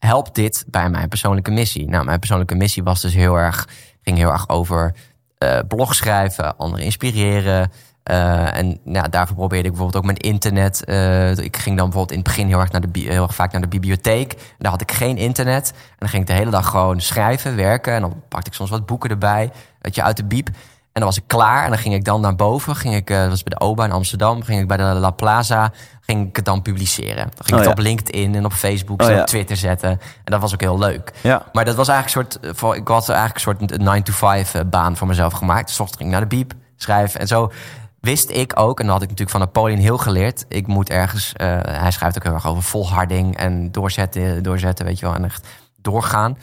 Helpt 0.00 0.34
dit 0.34 0.64
bij 0.66 0.90
mijn 0.90 1.08
persoonlijke 1.08 1.50
missie? 1.50 1.88
Nou, 1.88 2.04
mijn 2.04 2.18
persoonlijke 2.18 2.54
missie 2.54 2.82
was 2.82 3.00
dus 3.00 3.14
heel 3.14 3.34
erg, 3.34 3.68
ging 4.02 4.16
heel 4.16 4.30
erg 4.30 4.48
over 4.48 4.94
eh 5.38 5.58
blog 5.68 5.94
schrijven, 5.94 6.56
anderen 6.56 6.84
inspireren. 6.84 7.70
Eh, 8.02 8.56
en 8.56 8.80
nou, 8.84 9.08
daarvoor 9.08 9.36
probeerde 9.36 9.68
ik 9.68 9.74
bijvoorbeeld 9.74 10.04
ook 10.04 10.10
mijn 10.10 10.32
internet. 10.32 10.84
eh, 10.84 11.30
ik 11.30 11.56
ging 11.56 11.76
dan 11.76 11.90
bijvoorbeeld 11.90 12.10
in 12.10 12.18
het 12.18 12.26
begin 12.26 12.46
heel 12.46 12.60
erg, 12.60 12.70
naar 12.70 12.80
de, 12.80 13.00
heel 13.00 13.22
erg 13.22 13.34
vaak 13.34 13.52
naar 13.52 13.60
de 13.60 13.68
bibliotheek. 13.68 14.32
En 14.32 14.38
daar 14.58 14.70
had 14.70 14.80
ik 14.80 14.92
geen 14.92 15.16
internet. 15.16 15.70
En 15.70 15.96
dan 15.98 16.08
ging 16.08 16.22
ik 16.22 16.28
de 16.28 16.34
hele 16.34 16.50
dag 16.50 16.68
gewoon 16.68 17.00
schrijven, 17.00 17.56
werken. 17.56 17.92
En 17.94 18.00
dan 18.00 18.22
pakte 18.28 18.48
ik 18.50 18.54
soms 18.54 18.70
wat 18.70 18.86
boeken 18.86 19.10
erbij, 19.10 19.50
weet 19.80 19.94
je, 19.94 20.02
uit 20.02 20.16
de 20.16 20.24
biep. 20.24 20.48
En 20.92 21.00
dan 21.00 21.04
was 21.04 21.16
ik 21.18 21.22
klaar. 21.26 21.64
En 21.64 21.70
dan 21.70 21.78
ging 21.78 21.94
ik 21.94 22.04
dan 22.04 22.20
naar 22.20 22.34
boven. 22.36 22.76
Ging 22.76 22.94
ik, 22.94 23.10
eh, 23.10 23.20
dat 23.20 23.28
was 23.28 23.42
bij 23.42 23.58
de 23.58 23.64
OBA 23.64 23.84
in 23.84 23.92
Amsterdam. 23.92 24.42
Ging 24.42 24.60
ik 24.60 24.68
bij 24.68 24.76
de 24.76 24.82
La 24.82 25.10
Plaza. 25.10 25.72
Ging 26.00 26.28
ik 26.28 26.36
het 26.36 26.44
dan 26.44 26.62
publiceren. 26.62 27.16
Dan 27.16 27.30
ging 27.44 27.46
ik 27.46 27.52
Oh, 27.52 27.58
het 27.58 27.64
ja. 27.66 27.70
op 27.70 27.78
LinkedIn 27.78 28.34
en 28.34 28.44
op 28.44 28.52
Facebook 28.52 29.02
Oh, 29.02 29.08
en 29.08 29.14
ja. 29.14 29.20
op 29.20 29.26
Twitter 29.26 29.56
zetten. 29.56 29.90
En 29.90 29.98
dat 30.24 30.40
was 30.40 30.52
ook 30.52 30.60
heel 30.60 30.78
leuk. 30.78 31.12
Ja. 31.20 31.42
Maar 31.52 31.64
dat 31.64 31.74
was 31.74 31.88
eigenlijk 31.88 32.28
een 32.32 32.40
soort, 32.42 32.56
voor- 32.58 32.76
ik 32.76 32.88
had 32.88 33.08
eigenlijk 33.08 33.60
een 33.60 33.68
soort 33.68 33.80
9-to-5 33.82 34.54
eh, 34.54 34.60
baan 34.66 34.96
voor 34.96 35.06
mezelf 35.06 35.32
gemaakt. 35.32 35.66
Dus 35.66 35.80
ochtends 35.80 35.96
ging 36.02 36.08
ik 36.12 36.18
naar 36.18 36.28
de 36.28 36.36
biep, 36.36 36.52
schrijven. 36.76 37.20
En 37.20 37.26
zo 37.26 37.52
wist 38.00 38.30
ik 38.30 38.58
ook, 38.58 38.78
en 38.80 38.84
dat 38.86 38.94
had 38.94 39.02
ik 39.02 39.08
natuurlijk 39.08 39.36
van 39.38 39.46
Napoleon 39.46 39.78
heel 39.78 39.98
geleerd. 39.98 40.44
Ik 40.48 40.66
moet 40.66 40.90
ergens, 40.90 41.32
eh, 41.36 41.58
hij 41.62 41.90
schrijft 41.90 42.16
ook 42.16 42.22
heel 42.24 42.32
erg 42.34 42.46
over 42.46 42.62
volharding 42.62 43.36
en 43.36 43.72
doorzetten, 43.72 44.42
doorzetten, 44.42 44.84
weet 44.86 44.98
je 44.98 45.06
wel. 45.06 45.14
En 45.14 45.24
echt 45.24 45.46
doorgaan. 45.76 46.38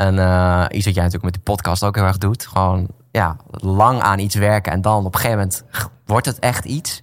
En 0.00 0.18
eh, 0.18 0.64
iets 0.68 0.84
wat 0.84 0.94
jij 0.94 1.04
natuurlijk 1.04 1.22
met 1.22 1.34
de 1.34 1.52
podcast 1.52 1.84
ook 1.84 1.94
heel 1.94 2.04
erg 2.04 2.18
doet. 2.18 2.46
Gewoon, 2.46 2.86
ja, 3.10 3.36
lang 3.50 4.00
aan 4.00 4.18
iets 4.18 4.34
werken 4.34 4.72
en 4.72 4.80
dan 4.80 5.04
op 5.04 5.14
een 5.14 5.20
gegeven 5.20 5.38
moment 5.38 5.64
wordt 6.04 6.26
het 6.26 6.38
echt 6.38 6.64
iets. 6.64 7.02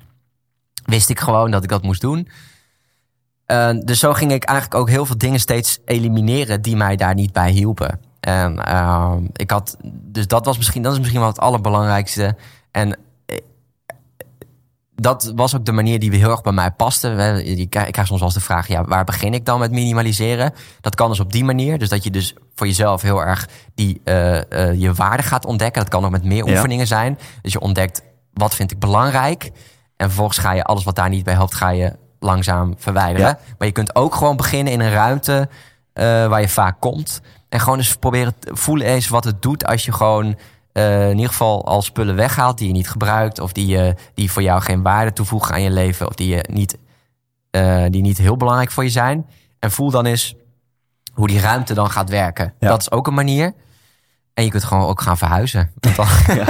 Wist 0.83 1.09
ik 1.09 1.19
gewoon 1.19 1.51
dat 1.51 1.63
ik 1.63 1.69
dat 1.69 1.83
moest 1.83 2.01
doen. 2.01 2.27
Dus 3.85 3.99
zo 3.99 4.13
ging 4.13 4.31
ik 4.31 4.43
eigenlijk 4.43 4.79
ook 4.79 4.89
heel 4.89 5.05
veel 5.05 5.17
dingen 5.17 5.39
steeds 5.39 5.79
elimineren 5.85 6.61
die 6.61 6.75
mij 6.75 6.95
daar 6.95 7.13
niet 7.13 7.31
bij 7.31 7.51
hielpen. 7.51 7.99
En 8.19 8.65
ehm, 8.65 9.23
ik 9.33 9.51
had, 9.51 9.77
dus 9.83 10.27
dat 10.27 10.45
was 10.45 10.57
misschien, 10.57 10.81
dat 10.81 10.91
is 10.91 10.97
misschien 10.99 11.19
wel 11.19 11.29
het 11.29 11.39
allerbelangrijkste. 11.39 12.35
En 12.71 12.97
dat 15.01 15.31
was 15.35 15.55
ook 15.55 15.65
de 15.65 15.71
manier 15.71 15.99
die 15.99 16.15
heel 16.15 16.29
erg 16.29 16.41
bij 16.41 16.51
mij 16.51 16.71
paste. 16.71 17.41
Ik 17.43 17.69
krijg 17.69 18.07
soms 18.07 18.09
wel 18.09 18.21
eens 18.21 18.33
de 18.33 18.39
vraag, 18.39 18.67
ja, 18.67 18.83
waar 18.83 19.03
begin 19.03 19.33
ik 19.33 19.45
dan 19.45 19.59
met 19.59 19.71
minimaliseren? 19.71 20.53
Dat 20.81 20.95
kan 20.95 21.09
dus 21.09 21.19
op 21.19 21.31
die 21.31 21.43
manier. 21.43 21.77
Dus 21.77 21.89
dat 21.89 22.03
je 22.03 22.11
dus 22.11 22.33
voor 22.55 22.67
jezelf 22.67 23.01
heel 23.01 23.21
erg 23.21 23.47
die, 23.75 24.01
eh, 24.03 24.51
eh, 24.69 24.79
je 24.79 24.93
waarde 24.93 25.23
gaat 25.23 25.45
ontdekken. 25.45 25.81
Dat 25.81 25.89
kan 25.89 26.05
ook 26.05 26.11
met 26.11 26.23
meer 26.23 26.45
Ja. 26.45 26.51
oefeningen 26.51 26.87
zijn. 26.87 27.19
Dus 27.41 27.51
je 27.53 27.59
ontdekt, 27.59 28.01
wat 28.33 28.55
vind 28.55 28.71
ik 28.71 28.79
belangrijk? 28.79 29.43
En 29.97 30.07
vervolgens 30.07 30.37
ga 30.37 30.51
je 30.51 30.63
alles 30.63 30.83
wat 30.83 30.95
daar 30.95 31.09
niet 31.09 31.23
bij 31.23 31.33
helpt, 31.33 31.55
ga 31.55 31.69
je 31.69 31.95
langzaam 32.19 32.75
verwijderen. 32.77 33.27
Ja. 33.27 33.39
Maar 33.57 33.67
je 33.67 33.73
kunt 33.73 33.95
ook 33.95 34.15
gewoon 34.15 34.35
beginnen 34.35 34.73
in 34.73 34.79
een 34.79 34.91
ruimte 34.91 35.49
eh, 35.93 36.03
waar 36.03 36.41
je 36.41 36.49
vaak 36.49 36.79
komt. 36.79 37.21
En 37.49 37.59
gewoon 37.59 37.77
eens 37.77 37.95
proberen 37.95 38.33
te 38.39 38.55
voelen 38.55 38.87
eens 38.87 39.07
wat 39.07 39.23
het 39.23 39.41
doet 39.41 39.65
als 39.65 39.85
je 39.85 39.91
gewoon 39.91 40.37
eh, 40.78 41.09
in 41.09 41.15
ieder 41.15 41.30
geval 41.30 41.65
al 41.65 41.82
spullen 41.82 42.15
weghaalt 42.15 42.57
die 42.57 42.67
je 42.67 42.73
niet 42.73 42.89
gebruikt. 42.89 43.39
Of 43.39 43.51
die, 43.51 43.67
je 43.67 43.95
die 44.13 44.32
voor 44.32 44.41
jou 44.41 44.61
geen 44.61 44.82
waarde 44.82 45.13
toevoegen 45.13 45.53
aan 45.53 45.61
je 45.61 45.71
leven. 45.71 46.07
Of 46.07 46.13
die, 46.13 46.28
je 46.28 46.45
niet, 46.49 46.78
eh, 47.51 47.86
die 47.89 48.01
niet 48.01 48.17
heel 48.17 48.38
belangrijk 48.38 48.71
voor 48.71 48.84
je 48.84 48.89
zijn. 48.89 49.25
En 49.59 49.71
voel 49.71 49.91
dan 49.91 50.05
eens 50.05 50.36
hoe 51.13 51.28
die 51.28 51.39
ruimte 51.39 51.73
dan 51.73 51.89
gaat 51.89 52.09
werken. 52.09 52.53
Ja. 52.59 52.67
Dat 52.67 52.82
is 52.82 52.91
ook 52.91 53.07
een 53.07 53.13
manier. 53.13 53.53
En 54.38 54.43
je 54.43 54.49
kunt 54.49 54.63
gewoon 54.63 54.88
ook 54.88 55.01
gaan 55.01 55.17
verhuizen. 55.17 55.71
Want 55.81 55.95
dan, 55.95 56.05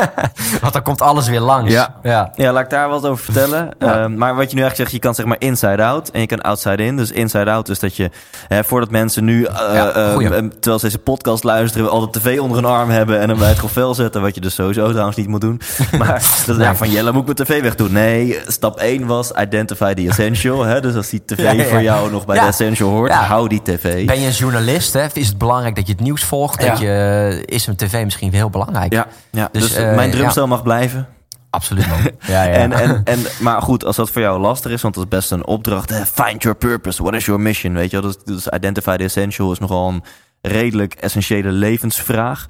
want 0.62 0.74
dan 0.74 0.82
komt 0.82 1.02
alles 1.02 1.28
weer 1.28 1.40
langs. 1.40 1.72
Ja. 1.72 1.96
ja. 2.04 2.32
Ja, 2.36 2.52
laat 2.52 2.64
ik 2.64 2.70
daar 2.70 2.90
wat 2.90 3.06
over 3.06 3.24
vertellen. 3.24 3.70
Ja. 3.80 4.00
Ehm, 4.00 4.18
maar 4.18 4.36
wat 4.36 4.50
je 4.50 4.56
nu 4.56 4.62
eigenlijk 4.62 4.76
zegt, 4.76 4.92
je 4.92 5.00
kan 5.00 5.16
zeg 5.16 5.26
maar 5.26 5.36
inside 5.40 5.84
out 5.84 6.10
en 6.10 6.20
je 6.22 6.26
kan 6.28 6.42
outside 6.42 6.84
in. 6.84 6.98
Dus 6.98 7.12
inside 7.12 7.52
out 7.52 7.70
is 7.70 7.80
dat 7.80 7.96
je, 7.96 8.10
hè, 8.48 8.64
voordat 8.64 8.92
mensen 8.92 9.24
nu, 9.26 9.42
Ja, 9.42 9.90
eh, 9.90 10.18
terwijl 10.60 10.80
ze 10.80 10.86
deze 10.86 10.98
podcast 10.98 11.44
luisteren, 11.44 11.90
al 11.90 12.00
de 12.12 12.20
tv 12.20 12.40
onder 12.40 12.58
hun 12.58 12.66
arm 12.72 12.90
hebben 12.90 13.20
en 13.20 13.30
hem 13.30 13.38
bij 13.38 13.48
het 13.48 13.60
govel 13.60 13.94
zetten, 13.96 14.22
wat 14.22 14.36
je 14.36 14.42
dus 14.42 14.54
sowieso 14.56 14.90
trouwens 14.90 15.18
niet 15.18 15.28
moet 15.28 15.42
doen. 15.42 15.62
Maar 15.98 16.24
dat 16.46 16.58
ja, 16.58 16.76
van 16.76 16.90
Jelle, 16.92 17.12
moet 17.12 17.30
ik 17.30 17.38
mijn 17.38 17.50
tv 17.50 17.62
wegdoen? 17.62 17.92
Nee, 17.92 18.40
stap 18.48 18.78
1 18.80 19.06
was 19.06 19.32
identify 19.32 19.94
the 19.94 20.08
essential. 20.08 20.64
Hè? 20.64 20.82
Dus 20.82 20.96
als 20.96 21.10
die 21.10 21.22
tv 21.26 21.38
Ja, 21.44 21.52
ja, 21.52 21.64
ja. 21.64 21.70
voor 21.70 21.82
jou 21.82 22.12
nog 22.12 22.26
bij 22.26 22.36
Ja. 22.36 22.42
de 22.42 22.48
essential 22.48 22.90
hoort, 22.90 23.12
Ja. 23.12 23.24
hou 23.24 23.48
die 23.48 23.62
tv. 23.64 24.06
Ben 24.06 24.20
je 24.20 24.26
een 24.26 24.32
journalist, 24.34 24.94
hè? 24.94 25.06
is 25.14 25.28
het 25.28 25.38
belangrijk 25.38 25.76
dat 25.76 25.88
je 25.88 25.92
het 25.94 26.02
nieuws 26.02 26.24
volgt? 26.24 26.60
Dat 26.60 26.80
Ja. 26.80 26.86
je, 27.28 27.44
is 27.46 27.68
een 27.68 27.76
tv 27.78 28.04
misschien 28.04 28.34
heel 28.34 28.50
belangrijk? 28.50 28.94
Ja, 28.94 29.08
ja. 29.32 29.50
dus, 29.52 29.62
Dus, 29.62 29.74
eh, 29.74 29.90
eh, 29.90 29.96
mijn 29.96 30.10
ja. 30.10 30.16
drumstel 30.16 30.48
mag 30.48 30.64
blijven. 30.64 31.08
Absoluut, 31.50 31.88
man. 31.88 31.98
Ja, 32.28 32.44
ja. 32.44 32.50
En, 32.54 32.72
en, 32.72 33.02
en, 33.14 33.20
maar 33.40 33.62
goed, 33.62 33.86
als 33.86 33.96
dat 33.96 34.10
voor 34.12 34.22
jou 34.22 34.40
lastig 34.40 34.72
is, 34.72 34.82
want 34.82 34.94
dat 34.94 35.04
is 35.04 35.10
best 35.10 35.32
een 35.32 35.46
opdracht. 35.46 35.92
eh, 35.92 36.02
Find 36.02 36.44
your 36.44 36.58
purpose. 36.58 37.02
What 37.04 37.14
is 37.14 37.26
your 37.26 37.42
mission? 37.42 37.74
Weet 37.74 37.92
je 37.92 38.02
dus, 38.02 38.18
dus 38.24 38.48
identify 38.48 38.96
the 38.98 39.04
essential 39.04 39.52
is 39.52 39.60
nogal 39.60 39.90
een 39.90 40.04
redelijk 40.42 40.94
essentiële 40.94 41.52
levensvraag. 41.52 42.46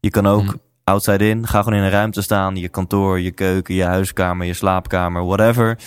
Je 0.00 0.10
kan 0.10 0.26
ook 0.26 0.42
Mhm. 0.44 0.54
outside 0.84 1.28
in, 1.28 1.46
ga 1.46 1.62
gewoon 1.62 1.78
in 1.78 1.84
een 1.84 1.90
ruimte 1.90 2.22
staan. 2.22 2.56
Je 2.56 2.68
kantoor, 2.68 3.20
je 3.20 3.30
keuken, 3.30 3.74
je 3.74 3.84
huiskamer, 3.84 4.46
je 4.46 4.54
slaapkamer, 4.54 5.24
whatever. 5.26 5.78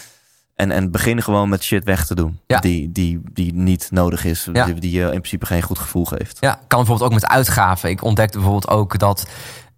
En, 0.56 0.72
en 0.72 0.92
begin 0.92 1.22
gewoon 1.22 1.50
met 1.50 1.64
shit 1.64 1.84
weg 1.84 2.06
te 2.06 2.16
doen. 2.16 2.40
Ja. 2.48 2.60
Die, 2.60 2.92
die, 2.92 3.22
die 3.34 3.54
niet 3.54 3.88
nodig 3.92 4.26
is. 4.26 4.48
Ja. 4.54 4.66
Die, 4.66 4.74
die 4.74 4.92
je 4.92 5.04
in 5.04 5.10
principe 5.10 5.46
geen 5.46 5.62
goed 5.62 5.80
gevoel 5.80 6.06
geeft. 6.06 6.38
Ja, 6.40 6.60
kan 6.68 6.80
bijvoorbeeld 6.80 7.10
ook 7.10 7.14
met 7.14 7.28
uitgaven. 7.28 7.90
Ik 7.90 8.04
ontdekte 8.04 8.38
bijvoorbeeld 8.38 8.70
ook 8.70 9.00
dat, 9.00 9.28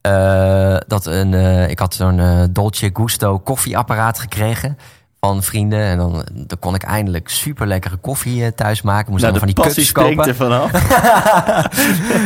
eh, 0.01 0.77
dat 0.87 1.05
een, 1.05 1.33
eh, 1.33 1.69
ik 1.69 1.79
had 1.79 1.93
zo'n 1.93 2.19
eh, 2.19 2.43
Dolce 2.49 2.89
Gusto 2.93 3.39
koffieapparaat 3.39 4.19
gekregen 4.19 4.77
van 5.25 5.43
vrienden. 5.43 5.79
En 5.79 5.97
dan, 5.97 6.25
dan 6.33 6.59
kon 6.59 6.75
ik 6.75 6.83
eindelijk 6.83 7.29
super 7.29 7.67
lekkere 7.67 7.95
koffie 7.97 8.45
eh, 8.45 8.51
thuis 8.51 8.81
maken. 8.81 9.11
Moest 9.11 9.23
Nou, 9.23 9.33
allemaal 9.39 9.55
de 9.55 9.61
van 9.63 9.73
die 9.73 9.75
cups 9.75 9.91
kopen. 9.91 10.27
er 10.27 10.35
vanaf. 10.35 10.71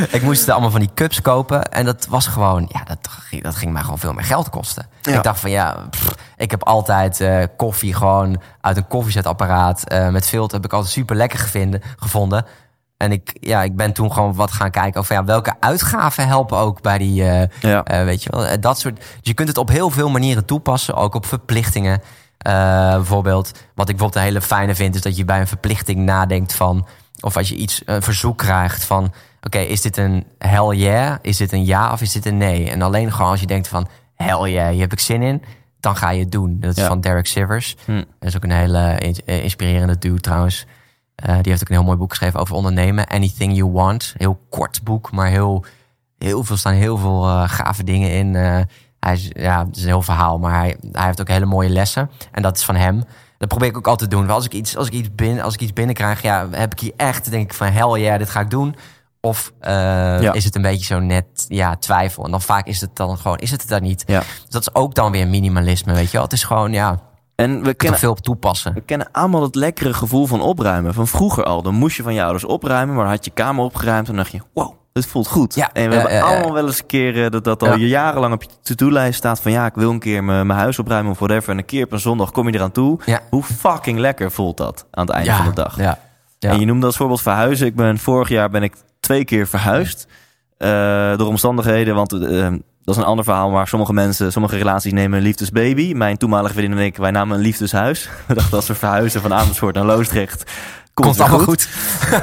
ik 0.17 0.21
moest 0.21 0.49
allemaal 0.49 0.71
van 0.71 0.79
die 0.79 0.89
cups 0.93 1.21
kopen. 1.21 1.63
En 1.71 1.85
dat 1.85 2.07
was 2.09 2.27
gewoon, 2.27 2.69
ja, 2.71 2.83
dat, 2.83 2.97
ging- 3.09 3.43
dat 3.43 3.55
ging 3.55 3.71
mij 3.73 3.81
gewoon 3.81 3.99
veel 3.99 4.13
meer 4.13 4.23
geld 4.23 4.49
kosten. 4.49 4.87
Ja. 5.01 5.15
Ik 5.17 5.23
dacht 5.23 5.39
van 5.39 5.49
ja, 5.49 5.87
pff, 5.89 6.15
ik 6.37 6.51
heb 6.51 6.63
altijd 6.63 7.21
eh, 7.21 7.43
koffie 7.57 7.93
gewoon 7.93 8.41
uit 8.61 8.77
een 8.77 8.87
koffiezetapparaat 8.87 9.83
eh, 9.87 10.09
met 10.09 10.27
filter. 10.27 10.55
Heb 10.55 10.65
ik 10.65 10.73
altijd 10.73 10.91
super 10.93 11.15
lekker 11.15 11.39
gevonden. 11.39 11.81
gevonden. 11.97 12.45
En 12.97 13.11
ik, 13.11 13.37
ja, 13.39 13.63
ik 13.63 13.75
ben 13.75 13.93
toen 13.93 14.11
gewoon 14.13 14.33
wat 14.33 14.51
gaan 14.51 14.71
kijken 14.71 14.99
over 15.01 15.15
ja, 15.15 15.23
welke 15.23 15.53
uitgaven 15.59 16.27
helpen 16.27 16.57
ook 16.57 16.81
bij 16.81 16.97
die, 16.97 17.23
Ja. 17.23 17.83
weet 18.05 18.23
je 18.23 18.29
wel, 18.31 18.59
dat 18.59 18.79
soort. 18.79 18.95
Dus 18.97 19.05
je 19.21 19.33
kunt 19.33 19.47
het 19.47 19.57
op 19.57 19.69
heel 19.69 19.89
veel 19.89 20.09
manieren 20.09 20.45
toepassen, 20.45 20.95
ook 20.95 21.15
op 21.15 21.25
verplichtingen. 21.25 22.01
Eh, 22.37 22.93
bijvoorbeeld, 22.95 23.51
wat 23.51 23.89
ik 23.89 23.95
bijvoorbeeld 23.95 24.15
een 24.15 24.21
hele 24.21 24.41
fijne 24.41 24.75
vind, 24.75 24.95
is 24.95 25.01
dat 25.01 25.17
je 25.17 25.25
bij 25.25 25.39
een 25.39 25.47
verplichting 25.47 25.99
nadenkt 25.99 26.53
van, 26.53 26.87
of 27.21 27.37
als 27.37 27.49
je 27.49 27.55
iets, 27.55 27.81
een 27.85 28.01
verzoek 28.01 28.37
krijgt 28.37 28.85
van, 28.85 29.13
oké, 29.41 29.57
is 29.57 29.81
dit 29.81 29.97
een 29.97 30.25
hell 30.37 30.75
yeah? 30.75 31.15
Is 31.21 31.37
dit 31.37 31.51
een 31.51 31.65
ja 31.65 31.91
of 31.91 32.01
is 32.01 32.11
dit 32.11 32.25
een 32.25 32.37
nee? 32.37 32.69
En 32.69 32.81
alleen 32.81 33.11
gewoon 33.11 33.31
als 33.31 33.39
je 33.39 33.47
denkt 33.47 33.67
van, 33.67 33.87
hell 34.15 34.51
yeah, 34.51 34.69
hier 34.71 34.81
heb 34.81 34.91
ik 34.91 34.99
zin 34.99 35.21
in, 35.21 35.43
dan 35.79 35.95
ga 35.95 36.09
je 36.09 36.19
het 36.19 36.31
doen. 36.31 36.57
Dat 36.59 36.75
is 36.77 36.81
Ja. 36.81 36.87
van 36.87 37.01
Derek 37.01 37.27
Sivers. 37.27 37.75
Hm. 37.85 37.95
Dat 37.95 38.29
is 38.29 38.35
ook 38.35 38.43
een 38.43 38.51
hele 38.51 38.79
eh, 39.25 39.43
inspirerende 39.43 39.97
dude 39.97 40.21
trouwens. 40.21 40.65
Eh, 41.15 41.35
die 41.41 41.51
heeft 41.51 41.61
ook 41.61 41.69
een 41.69 41.75
heel 41.75 41.83
mooi 41.85 41.97
boek 41.97 42.09
geschreven 42.09 42.39
over 42.39 42.55
ondernemen. 42.55 43.07
Anything 43.07 43.55
You 43.55 43.71
Want. 43.71 44.13
Heel 44.17 44.39
kort 44.49 44.83
boek, 44.83 45.11
maar 45.11 45.27
heel, 45.29 45.65
heel 46.17 46.43
veel 46.43 46.57
staan 46.57 46.73
heel 46.73 46.97
veel 46.97 47.21
gave 47.47 47.83
dingen 47.83 48.11
in. 48.11 48.35
Hij 48.99 49.13
is, 49.13 49.29
ja, 49.33 49.65
het 49.65 49.75
is 49.75 49.81
een 49.81 49.87
heel 49.87 50.01
verhaal, 50.01 50.39
maar 50.39 50.53
hij, 50.53 50.77
hij 50.91 51.05
heeft 51.05 51.21
ook 51.21 51.27
hele 51.27 51.45
mooie 51.45 51.69
lessen. 51.69 52.09
En 52.31 52.41
dat 52.41 52.57
is 52.57 52.63
van 52.65 52.75
hem. 52.75 53.03
Dat 53.37 53.47
probeer 53.47 53.67
ik 53.67 53.77
ook 53.77 53.87
altijd 53.87 54.09
te 54.09 54.15
doen. 54.15 54.29
Als 54.29 54.45
ik 54.45 54.53
iets, 54.53 54.77
als 54.77 54.87
ik 54.87 54.93
iets, 54.93 55.09
bin, 55.15 55.41
als 55.41 55.53
ik 55.53 55.61
iets 55.61 55.73
binnenkrijg, 55.73 56.21
ja, 56.21 56.47
heb 56.51 56.71
ik 56.71 56.79
hier 56.79 56.93
echt, 56.97 57.31
denk 57.31 57.43
ik 57.43 57.53
van 57.53 57.67
hell 57.67 58.01
yeah, 58.01 58.17
dit 58.17 58.29
ga 58.29 58.39
ik 58.39 58.49
doen. 58.49 58.75
Of 59.21 59.53
eh, 59.59 59.71
Ja. 60.21 60.33
is 60.33 60.43
het 60.43 60.55
een 60.55 60.61
beetje 60.61 60.85
zo 60.85 60.99
net 60.99 61.25
ja, 61.47 61.75
twijfel. 61.75 62.25
En 62.25 62.31
dan 62.31 62.41
vaak 62.41 62.65
is 62.67 62.81
het 62.81 62.95
dan 62.95 63.17
gewoon, 63.17 63.37
is 63.37 63.51
het 63.51 63.61
het 63.61 63.69
dan 63.69 63.81
niet. 63.81 64.03
Ja. 64.05 64.21
Dat 64.49 64.61
is 64.61 64.75
ook 64.75 64.95
dan 64.95 65.11
weer 65.11 65.27
minimalisme, 65.27 65.93
weet 65.93 66.05
je 66.05 66.11
wel. 66.11 66.21
Het 66.23 66.33
is 66.33 66.43
gewoon, 66.43 66.71
ja, 66.71 66.99
En 67.35 67.63
we 67.63 67.73
kennen 67.73 67.93
er 67.95 67.99
veel 68.03 68.11
op 68.11 68.19
toepassen. 68.19 68.73
We 68.73 68.81
kennen 68.81 69.09
allemaal 69.11 69.41
het 69.41 69.55
lekkere 69.55 69.93
gevoel 69.93 70.25
van 70.25 70.41
opruimen. 70.41 70.93
Van 70.93 71.07
vroeger 71.07 71.43
al. 71.43 71.61
Dan 71.61 71.73
moest 71.73 71.97
je 71.97 72.03
van 72.03 72.13
je 72.13 72.23
ouders 72.23 72.45
opruimen, 72.45 72.95
maar 72.95 73.03
dan 73.03 73.13
had 73.13 73.25
je 73.25 73.31
kamer 73.31 73.63
opgeruimd 73.63 74.07
en 74.07 74.15
dan 74.15 74.23
dacht 74.23 74.35
je, 74.35 74.41
wow, 74.53 74.73
dit 75.01 75.11
voelt 75.11 75.27
goed. 75.27 75.55
Ja, 75.55 75.69
en 75.73 75.89
we 75.89 75.95
ja, 75.95 76.01
hebben 76.01 76.17
ja, 76.17 76.25
allemaal 76.25 76.53
wel 76.53 76.65
eens 76.65 76.79
een 76.79 76.85
keer 76.85 77.23
eh, 77.23 77.31
dat 77.31 77.43
dat 77.43 77.63
al 77.63 77.75
jarenlang 77.77 78.33
op 78.33 78.43
je 78.43 78.49
to-do-lijst 78.61 79.17
staat 79.17 79.41
van 79.41 79.51
ja, 79.51 79.65
ik 79.65 79.73
wil 79.75 79.89
een 79.91 79.99
keer 79.99 80.23
mijn 80.23 80.49
huis 80.49 80.79
opruimen 80.79 81.11
of 81.11 81.17
whatever. 81.19 81.49
En 81.49 81.57
een 81.57 81.65
keer 81.65 81.83
op 81.83 81.91
een 81.91 81.99
zondag 81.99 82.31
kom 82.31 82.47
je 82.47 82.55
eraan 82.55 82.71
toe. 82.71 82.99
Ja. 83.05 83.19
Hoe 83.29 83.43
fucking 83.43 83.99
lekker 83.99 84.31
voelt 84.31 84.57
dat 84.57 84.85
aan 84.91 85.05
het 85.05 85.15
einde 85.15 85.31
van 85.33 85.45
de 85.45 85.53
dag? 85.53 85.77
Ja. 85.77 85.99
Ja. 86.39 86.49
En 86.49 86.59
je 86.59 86.65
noemde 86.65 86.85
als 86.85 86.97
voorbeeld 86.97 87.21
verhuizen. 87.21 87.67
Ik 87.67 87.75
ben 87.75 87.97
vorig 87.97 88.29
jaar 88.29 88.49
ben 88.49 88.63
ik 88.63 88.73
twee 88.99 89.25
keer 89.25 89.47
verhuisd. 89.47 90.07
eh, 90.57 91.17
door 91.17 91.27
omstandigheden, 91.27 91.95
want 91.95 92.13
eh, 92.13 92.47
dat 92.83 92.95
is 92.95 93.01
een 93.01 93.07
ander 93.07 93.25
verhaal. 93.25 93.49
Maar 93.49 93.67
sommige 93.67 93.93
mensen, 93.93 94.31
sommige 94.31 94.57
relaties 94.57 94.91
nemen 94.91 95.17
een 95.17 95.23
liefdesbaby. 95.23 95.93
Mijn 95.93 96.17
toenmalige 96.17 96.53
vriendin 96.53 96.77
en 96.79 96.85
ik, 96.85 96.97
wij 96.97 97.11
namen 97.11 97.37
een 97.37 97.43
liefdeshuis. 97.43 98.09
We 98.27 98.33
dachten 98.33 98.55
als 98.55 98.67
we 98.67 98.75
verhuizen 98.75 99.21
van 99.21 99.33
Amersfoort 99.33 99.75
naar 99.75 99.85
Loosdrecht, 99.85 100.51
komt, 101.03 101.17
Komt 101.17 101.19
allemaal 101.29 101.45
goed. 101.45 101.67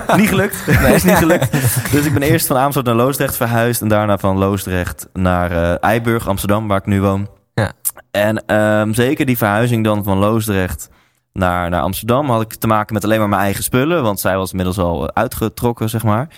goed. 0.06 0.16
niet 0.20 0.28
gelukt. 0.28 0.66
Nee, 0.66 0.94
is 0.94 1.02
niet 1.04 1.16
gelukt. 1.16 1.52
Dus 1.92 2.06
ik 2.06 2.12
ben 2.12 2.22
eerst 2.22 2.46
van 2.46 2.56
Amersfoort 2.56 2.86
naar 2.86 2.94
Loosdrecht 2.94 3.36
verhuisd. 3.36 3.80
En 3.80 3.88
daarna 3.88 4.18
van 4.18 4.38
Loosdrecht 4.38 5.08
naar 5.12 5.50
eh 5.50 5.74
Eiburg, 5.80 6.28
Amsterdam, 6.28 6.68
waar 6.68 6.78
ik 6.78 6.86
nu 6.86 7.00
woon. 7.00 7.28
Ja. 7.54 7.72
En 8.10 8.46
ehm, 8.46 8.92
zeker 8.92 9.26
die 9.26 9.36
verhuizing 9.36 9.84
dan 9.84 10.04
van 10.04 10.18
Loosdrecht 10.18 10.88
naar, 11.32 11.70
naar 11.70 11.80
Amsterdam 11.82 12.30
had 12.30 12.40
ik 12.42 12.54
te 12.54 12.66
maken 12.66 12.94
met 12.94 13.04
alleen 13.04 13.18
maar 13.18 13.28
mijn 13.28 13.42
eigen 13.42 13.62
spullen. 13.64 14.02
Want 14.02 14.20
zij 14.20 14.36
was 14.36 14.50
inmiddels 14.50 14.78
al 14.78 15.02
eh, 15.08 15.22
uitgetrokken, 15.22 15.88
zeg 15.90 16.02
maar. 16.02 16.28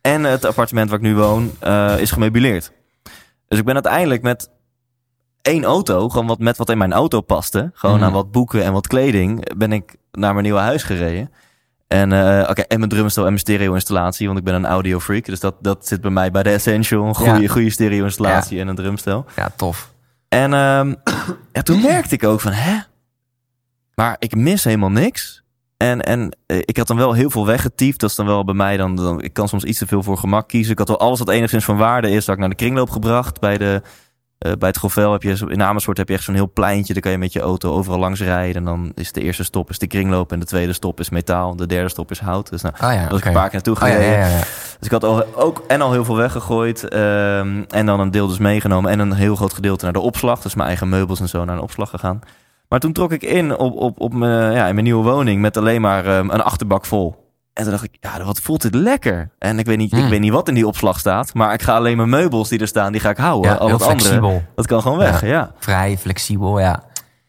En 0.00 0.24
het 0.24 0.44
appartement 0.44 0.90
waar 0.90 0.98
ik 0.98 1.04
nu 1.04 1.14
woon 1.14 1.50
eh, 1.60 1.98
is 1.98 2.10
gemeubileerd. 2.10 2.72
Dus 3.48 3.58
ik 3.58 3.64
ben 3.64 3.74
uiteindelijk 3.74 4.22
met 4.22 4.50
één 5.42 5.64
auto, 5.64 6.08
gewoon 6.08 6.26
wat, 6.26 6.38
met 6.38 6.56
wat 6.56 6.70
in 6.70 6.78
mijn 6.78 6.92
auto 6.92 7.20
paste. 7.20 7.70
Gewoon 7.74 7.96
Mhm. 7.96 8.04
aan 8.04 8.12
wat 8.12 8.30
boeken 8.32 8.64
en 8.64 8.72
wat 8.72 8.86
kleding, 8.86 9.54
ben 9.56 9.72
ik 9.72 9.96
naar 10.12 10.32
mijn 10.32 10.44
nieuwe 10.44 10.60
huis 10.60 10.82
gereden. 10.82 11.30
En, 11.94 12.12
oké, 12.48 12.60
en 12.62 12.78
mijn 12.78 12.90
drumstel 12.90 13.22
en 13.22 13.28
mijn 13.28 13.40
stereo-installatie, 13.40 14.26
want 14.26 14.38
ik 14.38 14.44
ben 14.44 14.54
een 14.54 14.66
audio 14.66 15.00
freak. 15.00 15.24
Dus 15.24 15.40
dat, 15.40 15.54
dat 15.60 15.86
zit 15.86 16.00
bij 16.00 16.10
mij 16.10 16.30
bij 16.30 16.42
de 16.42 16.50
Essential. 16.50 17.06
Een 17.06 17.14
goede, 17.14 17.40
Ja. 17.40 17.48
goede 17.48 17.70
stereo-installatie 17.70 18.60
en 18.60 18.68
een 18.68 18.74
drumstel. 18.74 19.24
Ja, 19.36 19.50
tof. 19.56 19.92
En 20.28 20.54
ehm, 20.54 20.94
ja, 21.52 21.62
toen 21.62 21.80
merkte 21.90 22.14
ik 22.14 22.24
ook 22.24 22.40
van, 22.40 22.52
hè? 22.52 22.78
Maar 23.94 24.16
ik 24.18 24.36
mis 24.36 24.64
helemaal 24.64 24.90
niks. 24.90 25.42
En, 25.76 26.02
en 26.02 26.36
eh, 26.46 26.58
ik 26.60 26.76
had 26.76 26.86
dan 26.86 26.96
wel 26.96 27.12
heel 27.12 27.30
veel 27.30 27.46
weggetiefd. 27.46 28.00
Dat 28.00 28.10
is 28.10 28.16
dan 28.16 28.26
wel 28.26 28.44
bij 28.44 28.54
mij 28.54 28.76
dan, 28.76 28.96
dan... 28.96 29.22
Ik 29.22 29.32
kan 29.32 29.48
soms 29.48 29.64
iets 29.64 29.78
te 29.78 29.86
veel 29.86 30.02
voor 30.02 30.18
gemak 30.18 30.48
kiezen. 30.48 30.72
Ik 30.72 30.78
had 30.78 30.88
wel 30.88 31.00
alles 31.00 31.18
wat 31.18 31.28
enigszins 31.28 31.64
van 31.64 31.76
waarde 31.76 32.10
is... 32.10 32.24
dat 32.24 32.34
ik 32.34 32.40
naar 32.40 32.50
de 32.50 32.54
kringloop 32.56 32.90
gebracht. 32.90 33.40
Bij, 33.40 33.58
de, 33.58 33.82
eh, 34.44 34.52
bij 34.58 34.68
het 34.68 34.78
Govel 34.78 35.12
heb 35.12 35.22
je... 35.22 35.46
In 35.48 35.62
Amersfoort 35.62 35.96
heb 35.96 36.08
je 36.08 36.14
echt 36.14 36.22
zo'n 36.24 36.34
heel 36.34 36.50
pleintje. 36.52 36.92
Daar 36.92 37.02
kan 37.02 37.12
je 37.12 37.18
met 37.18 37.32
je 37.32 37.40
auto 37.40 37.72
overal 37.72 37.98
langs 37.98 38.20
rijden. 38.20 38.54
En 38.56 38.64
dan 38.64 38.92
is 38.94 39.12
de 39.12 39.20
eerste 39.20 39.44
stop 39.44 39.70
is 39.70 39.78
de 39.78 39.86
kringloop. 39.86 40.32
En 40.32 40.40
de 40.40 40.46
tweede 40.46 40.72
stop 40.72 41.00
is 41.00 41.10
metaal. 41.10 41.56
De 41.56 41.66
derde 41.66 41.88
stop 41.88 42.10
is 42.10 42.18
hout. 42.20 42.50
Dus 42.50 42.62
nou, 42.62 42.74
Oh 42.74 42.92
ja, 42.92 43.08
was 43.08 43.18
ik 43.18 43.24
een 43.24 43.32
paar 43.32 43.48
keer 43.50 43.60
naartoe 43.64 43.88
ja, 43.88 43.94
gereden. 43.94 44.28
ja. 44.28 44.38
Dus 44.78 44.86
ik 44.86 44.90
had 44.90 45.04
al, 45.04 45.34
ook 45.34 45.62
en 45.66 45.80
al 45.80 45.92
heel 45.92 46.04
veel 46.04 46.16
weggegooid. 46.16 46.88
ehm, 46.88 47.62
en 47.68 47.86
dan 47.86 48.00
een 48.00 48.10
deel 48.10 48.26
dus 48.26 48.38
meegenomen. 48.38 48.90
En 48.90 48.98
een 48.98 49.12
heel 49.12 49.36
groot 49.36 49.54
gedeelte 49.54 49.84
naar 49.84 49.92
de 49.92 50.00
opslag. 50.00 50.40
Dus 50.40 50.54
mijn 50.54 50.68
eigen 50.68 50.88
meubels 50.88 51.20
en 51.20 51.28
zo 51.28 51.44
naar 51.44 51.56
een 51.56 51.62
opslag 51.62 51.90
gegaan. 51.90 52.20
Maar 52.68 52.80
toen 52.80 52.92
trok 52.92 53.12
ik 53.12 53.22
in 53.22 53.56
op, 53.56 53.76
op, 53.76 54.00
op 54.00 54.14
mijn, 54.14 54.52
ja, 54.52 54.66
in 54.66 54.74
mijn 54.74 54.84
nieuwe 54.86 55.10
woning 55.10 55.40
met 55.40 55.56
alleen 55.56 55.80
maar 55.80 56.06
ehm, 56.06 56.30
een 56.30 56.42
achterbak 56.42 56.86
vol. 56.86 57.23
En 57.54 57.62
toen 57.62 57.72
dacht 57.72 57.84
ik, 57.84 57.96
ja, 58.00 58.24
wat 58.24 58.40
voelt 58.40 58.62
dit 58.62 58.74
lekker. 58.74 59.30
En 59.38 59.58
ik 59.58 59.66
weet, 59.66 59.76
niet, 59.76 59.92
ik 59.92 59.98
Hmm. 59.98 60.08
weet 60.08 60.20
niet 60.20 60.32
wat 60.32 60.48
in 60.48 60.54
die 60.54 60.66
opslag 60.66 60.98
staat. 60.98 61.34
Maar 61.34 61.52
ik 61.52 61.62
ga 61.62 61.74
alleen 61.76 61.96
mijn 61.96 62.08
meubels 62.08 62.48
die 62.48 62.58
er 62.60 62.66
staan, 62.66 62.92
die 62.92 63.00
ga 63.00 63.10
ik 63.10 63.16
houden. 63.16 63.50
Ja, 63.50 63.56
Al 63.56 63.68
het 63.70 63.82
andere, 63.82 64.42
dat 64.54 64.66
kan 64.66 64.82
gewoon 64.82 64.98
weg. 64.98 65.26
Ja. 65.26 65.52
Vrij, 65.58 65.98
flexibel, 65.98 66.58
ja. 66.60 66.82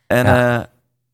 En 0.08 0.26
Ja. 0.26 0.58
eh, 0.60 0.64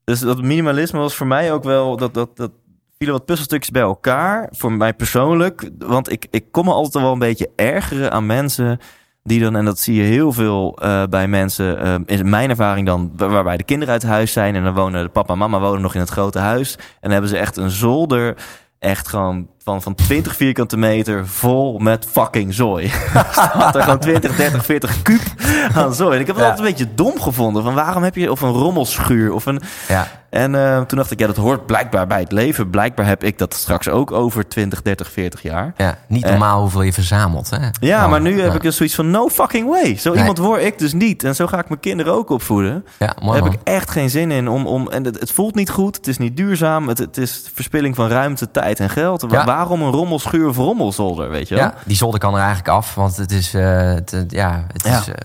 dus 0.03 0.19
dat 0.19 0.41
minimalisme 0.41 0.99
was 0.99 1.15
voor 1.15 1.27
mij 1.27 1.51
ook 1.53 1.63
wel, 1.63 1.97
dat, 1.97 2.13
dat, 2.13 2.37
dat 2.37 2.51
vielen 2.97 3.15
wat 3.15 3.25
puzzelstukjes 3.25 3.71
bij 3.71 3.81
elkaar. 3.81 4.47
Voor 4.51 4.71
mij 4.71 4.93
persoonlijk. 4.93 5.69
Want 5.77 6.11
ik, 6.11 6.25
ik 6.29 6.51
kom 6.51 6.65
me 6.65 6.71
altijd 6.71 7.03
wel 7.03 7.13
een 7.13 7.19
beetje 7.19 7.49
ergeren 7.55 8.11
aan 8.11 8.25
mensen 8.25 8.79
Die 9.23 9.39
dan, 9.41 9.55
en 9.55 9.65
dat 9.65 9.79
zie 9.79 9.95
je 9.95 10.03
heel 10.03 10.31
veel 10.33 10.77
eh, 10.81 11.03
bij 11.09 11.27
mensen, 11.27 11.85
uh, 11.87 11.95
in 12.17 12.29
mijn 12.29 12.49
ervaring 12.49 12.85
dan, 12.85 13.11
waarbij 13.15 13.57
de 13.57 13.63
kinderen 13.63 13.93
uit 13.93 14.03
huis 14.03 14.31
zijn 14.31 14.55
en 14.55 14.63
dan 14.63 14.73
wonen 14.73 15.03
de 15.03 15.09
papa 15.09 15.33
en 15.33 15.39
mama 15.39 15.59
wonen 15.59 15.81
nog 15.81 15.93
in 15.93 15.99
het 15.99 16.09
grote 16.09 16.39
huis. 16.39 16.75
En 16.77 16.83
dan 17.01 17.11
hebben 17.11 17.29
ze 17.29 17.37
echt 17.37 17.57
een 17.57 17.69
zolder, 17.69 18.35
echt 18.81 19.07
gewoon 19.07 19.49
van, 19.63 19.81
van 19.81 19.95
20 19.95 20.35
vierkante 20.35 20.77
meter 20.77 21.27
vol 21.27 21.77
met 21.79 22.05
fucking 22.11 22.53
zooi. 22.53 22.87
Staat 23.31 23.75
er 23.75 23.81
gewoon 23.83 23.99
20, 23.99 24.35
30, 24.35 24.65
40 24.65 25.01
kuub 25.01 25.21
aan 25.75 25.93
zooi. 25.93 26.15
En 26.15 26.19
ik 26.21 26.27
heb 26.27 26.35
het 26.35 26.45
Ja. 26.45 26.51
altijd 26.51 26.67
een 26.67 26.73
beetje 26.75 26.95
dom 26.95 27.21
gevonden. 27.21 27.63
Van 27.63 27.73
waarom 27.73 28.03
heb 28.03 28.15
je, 28.15 28.31
of 28.31 28.41
een 28.41 28.51
rommelschuur, 28.51 29.33
of 29.33 29.45
een... 29.45 29.61
Ja. 29.87 30.07
En 30.29 30.55
eh, 30.55 30.81
toen 30.81 30.97
dacht 30.97 31.11
ik, 31.11 31.19
ja, 31.19 31.27
dat 31.27 31.35
hoort 31.35 31.65
blijkbaar 31.65 32.07
bij 32.07 32.19
het 32.19 32.31
leven. 32.31 32.69
Blijkbaar 32.69 33.05
heb 33.05 33.23
ik 33.23 33.37
dat 33.37 33.53
straks 33.53 33.87
ook 33.89 34.11
over 34.11 34.47
20, 34.47 34.81
30, 34.81 35.11
40 35.11 35.41
jaar. 35.41 35.73
Ja, 35.77 35.97
niet 36.07 36.25
normaal 36.25 36.61
hoeveel 36.61 36.81
je 36.81 36.93
verzamelt. 36.93 37.49
Hè? 37.49 37.57
Ja, 37.79 38.07
maar 38.07 38.21
nu 38.21 38.41
heb 38.41 38.53
ik 38.55 38.61
dus 38.61 38.75
zoiets 38.75 38.95
van 38.95 39.09
no 39.11 39.29
fucking 39.29 39.69
way. 39.69 39.97
Zo 39.97 40.09
Nee. 40.09 40.19
iemand 40.19 40.37
word 40.37 40.61
ik 40.63 40.79
dus 40.79 40.93
niet. 40.93 41.23
En 41.23 41.35
zo 41.35 41.47
ga 41.47 41.59
ik 41.59 41.67
mijn 41.69 41.79
kinderen 41.79 42.13
ook 42.13 42.29
opvoeden. 42.29 42.85
Ja, 42.99 43.13
mooi 43.21 43.31
Daar 43.31 43.41
man. 43.41 43.51
heb 43.51 43.61
ik 43.61 43.67
echt 43.67 43.91
geen 43.91 44.09
zin 44.09 44.31
in. 44.31 44.47
Om, 44.49 44.65
om, 44.67 44.89
en 44.89 45.03
het, 45.03 45.19
het 45.19 45.31
voelt 45.31 45.55
niet 45.55 45.69
goed. 45.69 45.95
Het 45.95 46.07
is 46.07 46.17
niet 46.17 46.37
duurzaam. 46.37 46.87
Het, 46.87 46.97
het 46.97 47.17
is 47.17 47.49
verspilling 47.53 47.95
van 47.95 48.07
ruimte, 48.09 48.51
tijd 48.51 48.79
en 48.79 48.89
geld. 48.89 49.25
Ja. 49.29 49.45
Waarom 49.55 49.81
een 49.81 49.91
rommelschuur 49.91 50.47
of 50.47 50.57
rommelzolder, 50.57 51.29
weet 51.29 51.47
je 51.47 51.55
wel? 51.55 51.63
Ja, 51.63 51.73
die 51.85 51.95
zolder 51.95 52.19
kan 52.19 52.33
er 52.33 52.39
eigenlijk 52.39 52.67
af, 52.67 52.95
want 52.95 53.17
het 53.17 53.31
is, 53.31 53.53
eh, 53.53 53.93
het, 53.93 54.25
ja, 54.27 54.65
het 54.73 54.83
Ja. 54.83 54.99
is, 54.99 55.07
eh, 55.07 55.15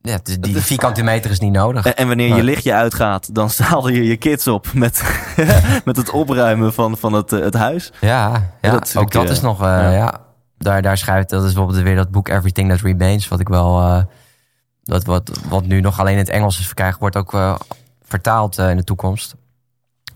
ja, 0.00 0.18
die 0.40 0.56
vierkante 0.56 1.02
meter 1.02 1.30
is 1.30 1.38
niet 1.38 1.52
nodig. 1.52 1.86
En, 1.86 2.06
wanneer 2.08 2.36
je 2.36 2.42
lichtje 2.42 2.72
uitgaat, 2.74 3.34
dan 3.34 3.50
staal 3.50 3.88
je 3.88 4.04
je 4.04 4.16
kids 4.16 4.46
op 4.46 4.72
met, 4.72 5.02
met 5.84 5.96
het 5.96 6.10
opruimen 6.10 6.72
van, 6.72 6.96
van 6.96 7.12
het, 7.12 7.32
eh, 7.32 7.40
het 7.40 7.54
huis. 7.54 7.92
Ja, 8.00 8.50
ja 8.60 8.70
dat 8.70 8.96
ook 8.96 9.12
dat 9.12 9.30
is 9.30 9.40
nog, 9.40 9.60
ja. 9.60 9.90
ja. 9.90 10.20
Daar, 10.58 10.82
daar 10.82 10.98
schrijft, 10.98 11.28
dat 11.28 11.44
is 11.44 11.52
bijvoorbeeld 11.52 11.82
weer 11.82 11.96
dat 11.96 12.10
boek 12.10 12.28
Everything 12.28 12.70
That 12.70 12.80
Remains, 12.80 13.28
wat 13.28 13.40
ik 13.40 13.48
wel, 13.48 14.04
dat 14.82 15.04
wat, 15.04 15.30
wat 15.48 15.66
nu 15.66 15.80
nog 15.80 16.00
alleen 16.00 16.12
in 16.12 16.18
het 16.18 16.28
Engels 16.28 16.58
is 16.58 16.66
verkrijgd, 16.66 16.98
wordt 16.98 17.16
ook 17.16 17.58
vertaald 18.02 18.58
in 18.58 18.76
de 18.76 18.84
toekomst. 18.84 19.34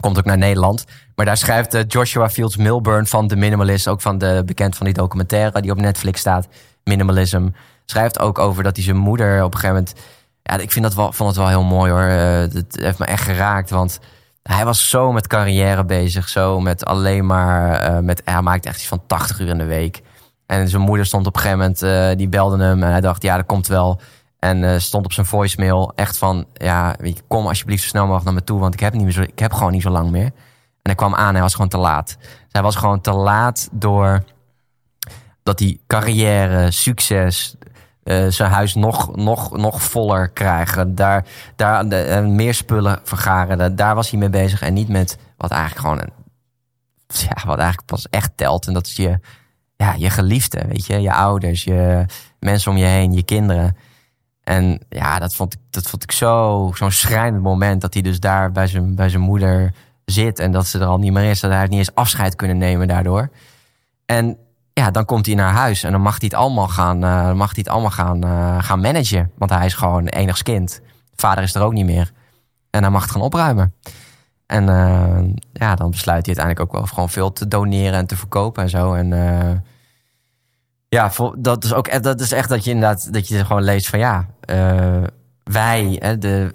Komt 0.05 0.19
ook 0.19 0.25
naar 0.25 0.39
Nederland. 0.39 0.85
Maar 1.15 1.27
daar 1.27 1.37
schrijft 1.37 1.75
eh, 1.75 1.83
Joshua 1.89 2.29
Fields 2.31 2.57
Milburn 2.57 3.07
van 3.07 3.29
The 3.29 3.37
Minimalist, 3.37 3.89
ook 3.89 4.01
van 4.01 4.19
de, 4.19 4.43
bekend 4.47 4.77
van 4.77 4.87
die 4.87 4.95
documentaire 4.95 5.61
die 5.61 5.71
op 5.71 5.81
Netflix 5.81 6.21
staat, 6.21 6.49
Minimalism. 6.85 7.49
Schrijft 7.85 8.19
ook 8.19 8.39
over 8.39 8.63
dat 8.63 8.77
hij 8.77 8.85
zijn 8.85 8.97
moeder 8.97 9.45
op 9.45 9.55
een 9.55 9.61
gegeven 9.61 9.77
moment. 9.77 9.95
Ja, 10.43 10.57
ik 10.59 10.71
vind 10.73 10.85
dat 10.85 10.95
wel, 10.95 11.13
vond 11.13 11.29
het 11.29 11.39
wel 11.39 11.49
heel 11.49 11.63
mooi 11.65 11.91
hoor. 11.93 12.03
Eh, 12.03 12.39
Het 12.55 12.77
heeft 12.81 12.99
me 12.99 13.05
echt 13.05 13.23
geraakt. 13.25 13.71
Want 13.71 14.01
hij 14.43 14.65
was 14.65 14.89
zo 14.91 15.13
met 15.13 15.27
carrière 15.27 15.85
bezig. 15.85 16.29
Zo 16.29 16.61
met 16.61 16.85
alleen 16.85 17.27
maar. 17.27 17.81
eh, 17.81 17.99
met, 17.99 18.23
hij 18.25 18.43
maakte 18.43 18.69
echt 18.69 18.79
iets 18.79 18.89
van 18.89 19.03
80 19.07 19.41
uur 19.41 19.49
in 19.49 19.59
de 19.59 19.65
week. 19.65 20.03
En 20.47 20.69
zijn 20.69 20.83
moeder 20.83 21.07
stond 21.07 21.27
op 21.27 21.35
een 21.35 21.41
gegeven 21.41 21.61
moment. 21.63 21.83
eh, 21.83 22.17
die 22.17 22.29
belde 22.29 22.63
hem. 22.65 22.83
En 22.83 22.91
hij 22.91 23.01
dacht, 23.01 23.23
ja, 23.23 23.37
dat 23.37 23.47
komt 23.47 23.67
wel. 23.67 24.01
En 24.45 24.65
eh, 24.65 24.79
stond 24.79 25.05
op 25.05 25.13
zijn 25.13 25.27
voicemail 25.27 25.93
echt 25.95 26.19
van. 26.19 26.47
Ja, 26.53 26.97
kom 27.29 27.47
alsjeblieft 27.47 27.83
zo 27.83 27.89
snel 27.89 28.03
mogelijk 28.03 28.25
naar 28.25 28.35
me 28.35 28.45
toe. 28.45 28.59
Want 28.61 28.75
ik 28.75 28.81
heb, 28.81 28.93
niet 28.93 29.03
meer 29.03 29.13
zo, 29.13 29.23
ik 29.23 29.39
heb 29.39 29.53
gewoon 29.53 29.73
niet 29.73 29.83
zo 29.83 29.91
lang 29.91 30.11
meer. 30.11 30.25
En 30.25 30.33
hij 30.83 30.95
kwam 30.95 31.15
aan. 31.15 31.33
Hij 31.33 31.43
was 31.43 31.55
gewoon 31.55 31.69
te 31.69 31.79
laat. 31.79 32.17
Dus 32.21 32.29
hij 32.53 32.63
was 32.63 32.77
gewoon 32.77 33.01
te 33.01 33.13
laat 33.13 33.69
door. 33.73 34.25
Dat 35.43 35.59
hij 35.59 35.79
carrière, 35.87 36.71
succes, 36.71 37.57
eh, 38.03 38.27
zijn 38.29 38.51
huis 38.51 38.75
nog, 38.75 39.17
nog, 39.17 39.57
nog 39.57 39.83
voller 39.83 40.29
krijgen. 40.31 40.95
Daar, 40.95 41.25
daar 41.57 41.87
eh, 41.89 42.25
meer 42.25 42.55
spullen 42.55 43.01
vergaren. 43.05 43.59
Da- 43.59 43.69
Daar 43.69 43.95
was 43.95 44.11
hij 44.11 44.19
mee 44.19 44.31
bezig. 44.31 44.63
En 44.63 44.75
niet 44.75 44.89
met 44.89 45.19
wat 45.37 45.51
eigenlijk 45.51 45.81
gewoon 45.81 46.09
ja, 47.07 47.47
wat 47.47 47.59
eigenlijk 47.59 47.87
pas 47.87 48.09
echt 48.11 48.31
telt. 48.37 48.67
En 48.67 48.75
dat 48.75 48.87
is 48.87 48.97
je, 48.97 49.19
ja, 49.77 49.95
je 49.95 50.11
geliefde, 50.11 50.65
weet 50.69 50.87
je, 50.87 51.01
je 51.01 51.13
ouders, 51.13 51.65
je 51.65 52.05
mensen 52.39 52.71
om 52.71 52.77
je 52.77 52.85
heen, 52.85 53.13
je 53.13 53.23
kinderen. 53.23 53.77
En 54.45 54.81
ja, 54.89 55.19
dat 55.19 55.35
vond 55.35 55.55
ik, 55.55 55.61
dat 55.71 55.87
vond 55.87 56.03
ik 56.03 56.13
zo, 56.13 56.71
zo'n 56.75 56.91
schrijnend 56.91 57.43
moment 57.43 57.81
dat 57.81 57.95
hij 57.95 58.03
dus 58.03 58.21
daar 58.21 58.53
bij 58.53 58.67
zijn, 58.67 58.95
bij 58.95 59.09
zijn 59.09 59.23
moeder 59.23 59.75
zit 60.05 60.39
en 60.39 60.53
dat 60.53 60.67
ze 60.67 60.79
er 60.79 60.87
al 60.87 60.99
niet 60.99 61.13
meer 61.13 61.31
is. 61.31 61.41
Dat 61.41 61.51
hij 61.51 61.67
niet 61.67 61.79
eens 61.79 61.95
afscheid 61.95 62.37
kunnen 62.37 62.59
nemen 62.59 62.89
daardoor. 62.89 63.31
En 64.07 64.39
ja, 64.73 64.91
dan 64.91 65.05
komt 65.05 65.27
hij 65.27 65.35
naar 65.35 65.53
huis 65.53 65.83
en 65.83 65.93
dan 65.93 66.01
mag 66.01 66.19
hij 66.19 66.29
het 66.31 66.39
allemaal 66.39 66.69
gaan, 66.69 67.05
eh, 67.05 67.33
mag 67.33 67.51
hij 67.51 67.59
het 67.65 67.69
allemaal 67.69 67.91
gaan, 67.91 68.23
eh, 68.23 68.63
gaan 68.63 68.81
managen. 68.81 69.31
Want 69.39 69.51
hij 69.51 69.67
is 69.67 69.75
gewoon 69.75 70.07
enigs 70.07 70.43
kind. 70.43 70.81
Vader 71.15 71.45
is 71.45 71.55
er 71.55 71.63
ook 71.63 71.73
niet 71.73 71.85
meer. 71.85 72.13
En 72.71 72.83
hij 72.83 72.91
mag 72.91 73.03
het 73.03 73.11
gaan 73.11 73.21
opruimen. 73.21 73.75
En 74.47 74.69
eh, 74.69 75.25
ja, 75.53 75.75
dan 75.75 75.91
besluit 75.91 76.27
hij 76.27 76.37
uiteindelijk 76.37 76.61
ook 76.61 76.73
wel 76.73 76.87
gewoon 76.87 77.11
veel 77.11 77.33
te 77.33 77.49
doneren 77.49 77.99
en 77.99 78.07
te 78.07 78.17
verkopen 78.17 78.63
en 78.63 78.71
zo. 78.71 78.95
En 78.95 79.13
ja, 80.95 81.11
dat 81.39 81.65
is 81.65 81.75
ook 81.75 81.87
echt, 81.87 82.03
dat 82.03 82.21
is 82.21 82.33
echt 82.33 82.49
dat 82.49 82.65
je 82.65 82.71
inderdaad 82.71 83.13
dat 83.13 83.29
je 83.29 83.45
gewoon 83.45 83.63
leest 83.63 83.89
van 83.89 83.99
ja, 83.99 84.29
eh, 84.41 85.03
wij, 85.45 85.97
hè, 85.99 86.19
de, 86.19 86.55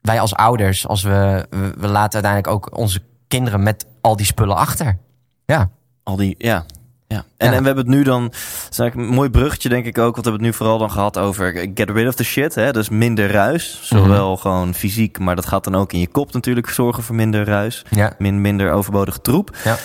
wij 0.00 0.20
als 0.20 0.34
ouders, 0.34 0.86
als 0.86 1.02
we, 1.02 1.46
we, 1.78 1.86
laten 1.86 2.22
uiteindelijk 2.22 2.46
ook 2.46 2.78
onze 2.78 3.00
kinderen 3.28 3.62
met 3.62 3.86
al 4.00 4.16
die 4.16 4.26
spullen 4.26 4.56
achter. 4.56 4.98
Ja, 5.44 5.70
Al 6.02 6.16
die, 6.16 6.34
ja. 6.38 6.64
Ja. 7.06 7.24
En, 7.36 7.46
Ja. 7.50 7.52
en 7.52 7.60
we 7.60 7.66
hebben 7.66 7.84
het 7.84 7.94
nu 7.94 8.02
dan, 8.02 8.22
dat 8.22 8.34
is 8.70 8.78
eigenlijk 8.78 9.08
een 9.08 9.16
mooi 9.16 9.30
bruggetje 9.30 9.68
denk 9.68 9.86
ik 9.86 9.98
ook, 9.98 10.14
want 10.14 10.24
we 10.24 10.30
hebben 10.30 10.46
het 10.46 10.50
nu 10.50 10.56
vooral 10.56 10.78
dan 10.78 10.90
gehad 10.90 11.18
over 11.18 11.70
get 11.74 11.90
rid 11.90 12.08
of 12.08 12.14
the 12.14 12.24
shit, 12.24 12.54
hè? 12.54 12.72
dus 12.72 12.88
minder 12.88 13.30
ruis, 13.30 13.80
zowel 13.82 14.36
gewoon 14.36 14.74
fysiek, 14.74 15.18
maar 15.18 15.36
dat 15.36 15.46
gaat 15.46 15.64
dan 15.64 15.74
ook 15.74 15.92
in 15.92 16.00
je 16.00 16.08
kop 16.08 16.32
natuurlijk 16.32 16.68
zorgen 16.68 17.02
voor 17.02 17.14
minder 17.14 17.44
ruis, 17.44 17.84
ja, 17.90 18.14
min, 18.18 18.40
minder 18.40 18.72
overbodige 18.72 19.20
troep. 19.20 19.56
ja. 19.64 19.76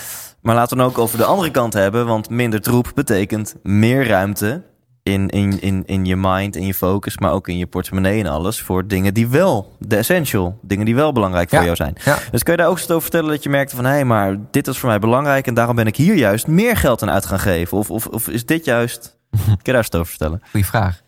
Maar 0.46 0.56
laten 0.56 0.78
we 0.78 0.84
het 0.84 0.92
ook 0.92 0.98
over 0.98 1.18
de 1.18 1.26
andere 1.26 1.52
kant 1.52 1.74
hebben, 1.74 2.06
want 2.06 2.30
minder 2.30 2.62
troep 2.62 2.92
betekent 2.96 3.56
meer 3.64 4.08
ruimte 4.08 4.64
in, 5.04 5.30
in, 5.30 5.62
in, 5.62 5.84
in 5.86 6.06
je 6.06 6.16
mind, 6.16 6.56
in 6.56 6.66
je 6.66 6.74
focus, 6.74 7.18
maar 7.18 7.32
ook 7.32 7.48
in 7.48 7.58
je 7.58 7.68
portemonnee 7.68 8.20
en 8.24 8.30
alles 8.30 8.62
voor 8.62 8.88
dingen 8.88 9.14
die 9.14 9.28
wel, 9.28 9.76
de 9.80 9.96
essential, 9.96 10.60
dingen 10.62 10.86
die 10.86 10.96
wel 10.96 11.12
belangrijk 11.12 11.50
voor 11.50 11.58
Ja. 11.58 11.64
jou 11.64 11.76
zijn. 11.76 11.96
Ja. 12.04 12.18
Dus 12.32 12.44
kun 12.44 12.54
je 12.54 12.60
daar 12.60 12.70
ook 12.70 12.78
eens 12.78 12.90
over 12.90 13.02
vertellen 13.02 13.30
dat 13.30 13.44
je 13.44 13.50
merkte 13.50 13.76
van... 13.76 13.86
hé, 13.86 14.04
maar 14.04 14.38
dit 14.52 14.68
is 14.68 14.78
voor 14.78 14.90
mij 14.90 15.00
belangrijk 15.00 15.48
en 15.48 15.54
daarom 15.54 15.76
ben 15.76 15.88
ik 15.88 15.96
hier 15.96 16.16
juist 16.16 16.48
meer 16.48 16.78
geld 16.78 17.02
aan 17.02 17.10
uit 17.12 17.26
gaan 17.26 17.40
geven? 17.40 17.78
Of, 17.78 17.90
of, 17.92 18.08
of 18.08 18.28
is 18.28 18.46
dit 18.46 18.66
juist... 18.66 19.18
kun 19.32 19.58
je 19.62 19.72
daar 19.72 19.76
eens 19.76 19.92
over 19.94 20.06
vertellen? 20.08 20.42
Goeie 20.52 20.66
vraag. 20.66 21.02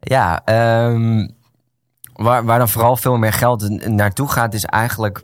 Ja, 0.00 0.42
ehm, 0.44 1.28
waar, 2.12 2.44
waar 2.44 2.58
dan 2.58 2.68
vooral 2.68 2.96
veel 2.96 3.16
meer 3.16 3.32
geld 3.32 3.88
naartoe 3.88 4.28
gaat, 4.28 4.54
is 4.54 4.64
eigenlijk 4.64 5.22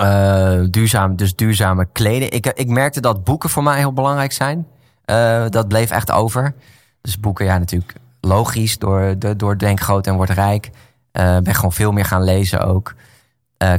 eh, 0.00 0.60
duurzaam, 0.70 1.16
dus 1.16 1.36
duurzame 1.36 1.86
kleding. 1.92 2.30
Ik, 2.30 2.46
ik 2.46 2.68
merkte 2.68 3.00
dat 3.00 3.24
boeken 3.24 3.50
voor 3.50 3.62
mij 3.62 3.78
heel 3.78 3.92
belangrijk 3.92 4.32
zijn. 4.32 4.66
Eh, 5.04 5.44
dat 5.48 5.68
bleef 5.68 5.90
echt 5.90 6.10
over. 6.10 6.54
Dus 7.00 7.20
boeken, 7.20 7.44
ja, 7.44 7.58
natuurlijk 7.58 7.94
logisch. 8.20 8.78
Door, 8.78 9.18
door, 9.18 9.36
door 9.36 9.58
Denk 9.58 9.80
Groot 9.80 10.06
en 10.06 10.14
Word 10.14 10.30
Rijk. 10.30 10.70
Eh 11.12 11.38
ben 11.38 11.54
gewoon 11.54 11.72
veel 11.72 11.92
meer 11.92 12.04
gaan 12.04 12.22
lezen 12.22 12.60
ook. 12.66 12.94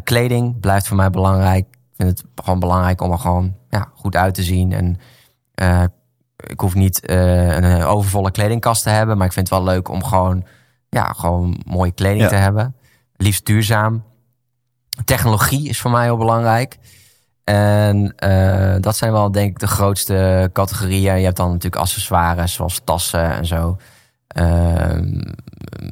Kleding 0.03 0.59
blijft 0.59 0.87
voor 0.87 0.97
mij 0.97 1.09
belangrijk. 1.09 1.65
Ik 1.69 1.95
vind 1.97 2.09
het 2.09 2.23
gewoon 2.43 2.59
belangrijk 2.59 3.01
om 3.01 3.11
er 3.11 3.19
gewoon 3.19 3.55
ja, 3.69 3.87
goed 3.95 4.15
uit 4.15 4.33
te 4.33 4.43
zien. 4.43 4.73
En 4.73 4.97
ik 6.47 6.59
hoef 6.59 6.75
niet 6.75 7.09
een 7.09 7.83
overvolle 7.83 8.31
kledingkast 8.31 8.83
te 8.83 8.89
hebben. 8.89 9.17
Maar 9.17 9.27
ik 9.27 9.33
vind 9.33 9.49
het 9.49 9.57
wel 9.57 9.67
leuk 9.67 9.89
om 9.89 10.03
gewoon, 10.03 10.43
ja, 10.89 11.13
gewoon 11.17 11.61
mooie 11.65 11.91
kleding 11.91 12.21
Ja. 12.21 12.27
te 12.27 12.35
hebben. 12.35 12.75
Liefst 13.15 13.45
duurzaam. 13.45 14.03
Technologie 15.05 15.69
is 15.69 15.79
voor 15.81 15.91
mij 15.91 16.03
heel 16.03 16.17
belangrijk. 16.17 16.77
En 17.43 18.13
eh, 18.15 18.75
dat 18.79 18.95
zijn 18.95 19.11
wel 19.11 19.31
denk 19.31 19.49
ik 19.49 19.59
de 19.59 19.67
grootste 19.67 20.49
categorieën. 20.53 21.17
Je 21.17 21.23
hebt 21.23 21.37
dan 21.37 21.47
natuurlijk 21.47 21.81
accessoires 21.81 22.53
zoals 22.53 22.81
tassen 22.83 23.31
en 23.31 23.45
zo. 23.45 23.77
Ehm, 24.27 25.21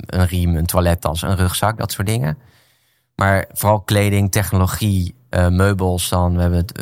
een 0.06 0.26
riem, 0.26 0.56
een 0.56 0.66
toilettas, 0.66 1.22
een 1.22 1.36
rugzak, 1.36 1.78
dat 1.78 1.92
soort 1.92 2.08
dingen. 2.08 2.38
Maar 3.16 3.46
vooral 3.52 3.82
kleding, 3.82 4.32
technologie, 4.32 5.16
eh, 5.30 5.48
meubels 5.48 6.10
dan. 6.10 6.36
We 6.36 6.42
hebben 6.42 6.60
het, 6.60 6.78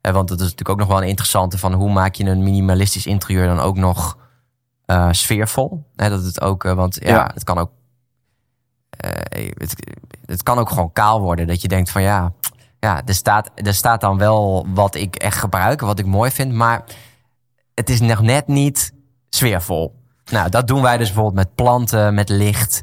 eh, 0.00 0.12
want 0.12 0.28
dat 0.28 0.38
is 0.38 0.42
natuurlijk 0.44 0.68
ook 0.68 0.78
nog 0.78 0.88
wel 0.88 1.02
een 1.02 1.08
interessante 1.08 1.58
van 1.58 1.72
hoe 1.72 1.92
maak 1.92 2.14
je 2.14 2.24
een 2.24 2.42
minimalistisch 2.42 3.06
interieur 3.06 3.46
dan 3.46 3.60
ook 3.60 3.76
nog 3.76 4.18
sfeervol. 5.10 5.84
Hè, 5.96 6.08
dat 6.08 6.24
het 6.24 6.40
ook, 6.40 6.62
want 6.62 6.98
ja, 7.00 7.08
Ja. 7.08 7.30
het 7.34 7.44
kan 7.44 7.58
ook. 7.58 7.70
Eh, 8.96 9.50
het, 9.54 9.74
het 10.26 10.42
kan 10.42 10.58
ook 10.58 10.68
gewoon 10.68 10.92
kaal 10.92 11.20
worden. 11.20 11.46
Dat 11.46 11.62
je 11.62 11.68
denkt 11.68 11.90
van 11.90 12.02
ja, 12.02 12.32
ja 12.78 13.02
er, 13.04 13.14
staat, 13.14 13.50
er 13.54 13.74
staat 13.74 14.00
dan 14.00 14.18
wel 14.18 14.66
wat 14.68 14.94
ik 14.94 15.16
echt 15.16 15.38
gebruik, 15.38 15.80
wat 15.80 15.98
ik 15.98 16.06
mooi 16.06 16.30
vind, 16.30 16.52
maar 16.52 16.84
het 17.74 17.90
is 17.90 18.00
nog 18.00 18.20
net 18.20 18.46
niet 18.46 18.92
sfeervol. 19.28 19.94
Nou, 20.30 20.50
dat 20.50 20.66
doen 20.66 20.82
wij 20.82 20.96
dus 20.96 21.06
bijvoorbeeld 21.06 21.46
met 21.46 21.54
planten, 21.54 22.14
met 22.14 22.28
licht. 22.28 22.82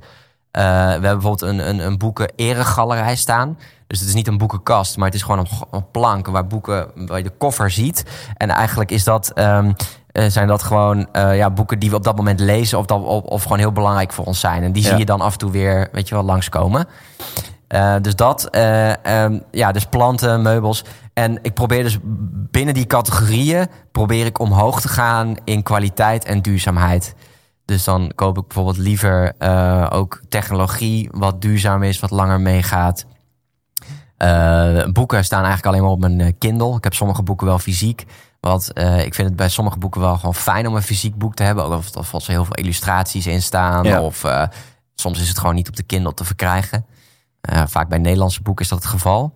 Eh, 0.51 0.63
we 0.63 0.69
hebben 0.69 1.01
bijvoorbeeld 1.01 1.41
een, 1.41 1.69
een, 1.69 1.79
een 1.79 1.97
boeken 1.97 2.31
eregalerij 2.35 3.15
staan. 3.15 3.57
Dus 3.91 3.99
het 3.99 4.09
is 4.09 4.15
niet 4.15 4.27
een 4.27 4.37
boekenkast, 4.37 4.97
maar 4.97 5.05
het 5.05 5.15
is 5.15 5.21
gewoon 5.21 5.39
een, 5.39 5.47
een 5.71 5.91
plank 5.91 6.27
waar 6.27 6.47
boeken, 6.47 6.87
waar 6.95 7.17
je 7.17 7.23
de 7.23 7.33
koffer 7.37 7.71
ziet. 7.71 8.05
En 8.37 8.49
eigenlijk 8.49 8.91
is 8.91 9.03
dat, 9.03 9.31
ehm, 9.33 9.71
eh, 10.11 10.25
zijn 10.27 10.47
dat 10.47 10.63
gewoon 10.63 11.07
eh, 11.11 11.37
ja, 11.37 11.49
boeken 11.49 11.79
die 11.79 11.89
we 11.89 11.95
op 11.95 12.03
dat 12.03 12.15
moment 12.15 12.39
lezen 12.39 12.77
of, 12.77 12.85
dat, 12.85 13.03
of, 13.03 13.23
of 13.23 13.43
gewoon 13.43 13.57
heel 13.57 13.71
belangrijk 13.71 14.13
voor 14.13 14.25
ons 14.25 14.39
zijn. 14.39 14.63
En 14.63 14.71
die 14.71 14.83
Ja. 14.83 14.89
zie 14.89 14.97
je 14.97 15.05
dan 15.05 15.21
af 15.21 15.31
en 15.31 15.37
toe 15.37 15.51
weer, 15.51 15.89
weet 15.91 16.07
je 16.07 16.15
wel, 16.15 16.23
langskomen. 16.23 16.87
Eh, 17.67 17.95
dus 18.01 18.15
dat, 18.15 18.49
eh, 18.49 19.05
ehm, 19.05 19.39
ja, 19.51 19.71
dus 19.71 19.85
planten, 19.85 20.41
meubels. 20.41 20.83
En 21.13 21.39
ik 21.41 21.53
probeer 21.53 21.83
dus 21.83 21.97
binnen 22.51 22.73
die 22.73 22.85
categorieën, 22.87 23.67
probeer 23.91 24.25
ik 24.25 24.39
omhoog 24.39 24.81
te 24.81 24.87
gaan 24.89 25.35
in 25.43 25.63
kwaliteit 25.63 26.25
en 26.25 26.41
duurzaamheid. 26.41 27.15
Dus 27.65 27.83
dan 27.83 28.11
koop 28.15 28.37
ik 28.37 28.47
bijvoorbeeld 28.47 28.77
liever 28.77 29.33
ook 29.89 30.21
technologie 30.29 31.09
wat 31.11 31.41
duurzaam 31.41 31.83
is, 31.83 31.99
wat 31.99 32.11
langer 32.11 32.41
meegaat. 32.41 33.05
Eh, 34.21 34.83
boeken 34.91 35.23
staan 35.23 35.43
eigenlijk 35.43 35.67
alleen 35.67 35.81
maar 35.81 35.91
op 35.91 35.99
mijn 35.99 36.21
eh, 36.21 36.31
Kindle. 36.37 36.75
Ik 36.75 36.83
heb 36.83 36.93
sommige 36.93 37.23
boeken 37.23 37.47
wel 37.47 37.59
fysiek. 37.59 38.05
Want 38.39 38.73
eh, 38.73 39.05
ik 39.05 39.13
vind 39.13 39.27
het 39.27 39.37
bij 39.37 39.49
sommige 39.49 39.77
boeken 39.77 40.01
wel 40.01 40.15
gewoon 40.15 40.35
fijn 40.35 40.67
om 40.67 40.75
een 40.75 40.81
fysiek 40.81 41.15
boek 41.15 41.35
te 41.35 41.43
hebben. 41.43 41.63
Ook 41.63 41.73
of, 41.73 41.95
of 41.95 42.13
als 42.13 42.25
er 42.25 42.31
heel 42.31 42.45
veel 42.45 42.55
illustraties 42.55 43.27
in 43.27 43.41
staan. 43.41 43.83
Ja. 43.83 44.01
Of 44.01 44.25
soms 44.95 45.21
is 45.21 45.27
het 45.27 45.39
gewoon 45.39 45.55
niet 45.55 45.67
op 45.67 45.75
de 45.75 45.83
Kindle 45.83 46.13
te 46.13 46.23
verkrijgen. 46.23 46.85
Vaak 47.65 47.87
bij 47.89 47.97
Nederlandse 47.97 48.41
boeken 48.41 48.63
is 48.63 48.69
dat 48.69 48.79
het 48.79 48.87
geval. 48.87 49.33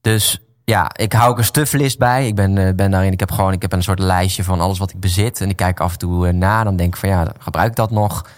Dus 0.00 0.40
ja, 0.64 0.90
ik 0.96 1.12
hou 1.12 1.30
ook 1.30 1.38
een 1.38 1.44
stuflist 1.44 1.98
bij. 1.98 2.26
Ik 2.26 2.34
ben, 2.34 2.76
ben 2.76 2.90
daarin, 2.90 3.12
ik 3.12 3.20
heb 3.20 3.30
gewoon 3.30 3.52
ik 3.52 3.62
heb 3.62 3.72
een 3.72 3.82
soort 3.82 3.98
lijstje 3.98 4.44
van 4.44 4.60
alles 4.60 4.78
wat 4.78 4.90
ik 4.90 5.00
bezit. 5.00 5.40
En 5.40 5.48
ik 5.48 5.56
kijk 5.56 5.80
af 5.80 5.92
en 5.92 5.98
toe 5.98 6.32
na. 6.32 6.64
Dan 6.64 6.76
denk 6.76 6.94
ik 6.94 7.00
van 7.00 7.08
ja, 7.08 7.32
gebruik 7.38 7.70
ik 7.70 7.76
dat 7.76 7.90
nog? 7.90 8.28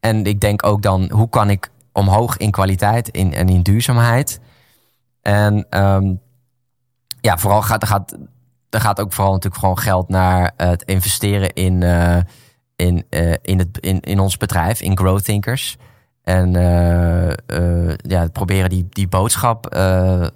En 0.00 0.24
ik 0.24 0.40
denk 0.40 0.66
ook 0.66 0.82
dan, 0.82 1.10
hoe 1.10 1.28
kan 1.28 1.50
ik 1.50 1.70
omhoog 1.92 2.36
in 2.36 2.50
kwaliteit 2.50 3.08
in, 3.08 3.34
en 3.34 3.48
in 3.48 3.62
duurzaamheid? 3.62 4.40
En 5.28 5.66
ehm, 5.70 6.14
ja, 7.20 7.38
vooral 7.38 7.62
gaat 7.62 7.82
er, 7.82 7.88
gaat 7.88 8.16
er 8.70 8.80
gaat 8.80 9.00
ook 9.00 9.12
vooral 9.12 9.32
natuurlijk 9.32 9.60
gewoon 9.60 9.78
geld 9.78 10.08
naar 10.08 10.52
het 10.56 10.82
investeren 10.82 11.52
in, 11.52 11.82
eh, 11.82 12.18
in, 12.76 13.04
eh, 13.10 13.32
in, 13.42 13.58
het, 13.58 13.78
in, 13.78 14.00
in 14.00 14.20
ons 14.20 14.36
bedrijf, 14.36 14.80
in 14.80 14.98
Growth 14.98 15.24
Thinkers. 15.24 15.76
En 16.22 16.56
eh, 16.56 17.30
eh, 17.30 17.94
ja, 17.96 18.28
proberen 18.28 18.70
die, 18.70 18.86
die 18.88 19.08
boodschap, 19.08 19.66
eh, 19.66 20.26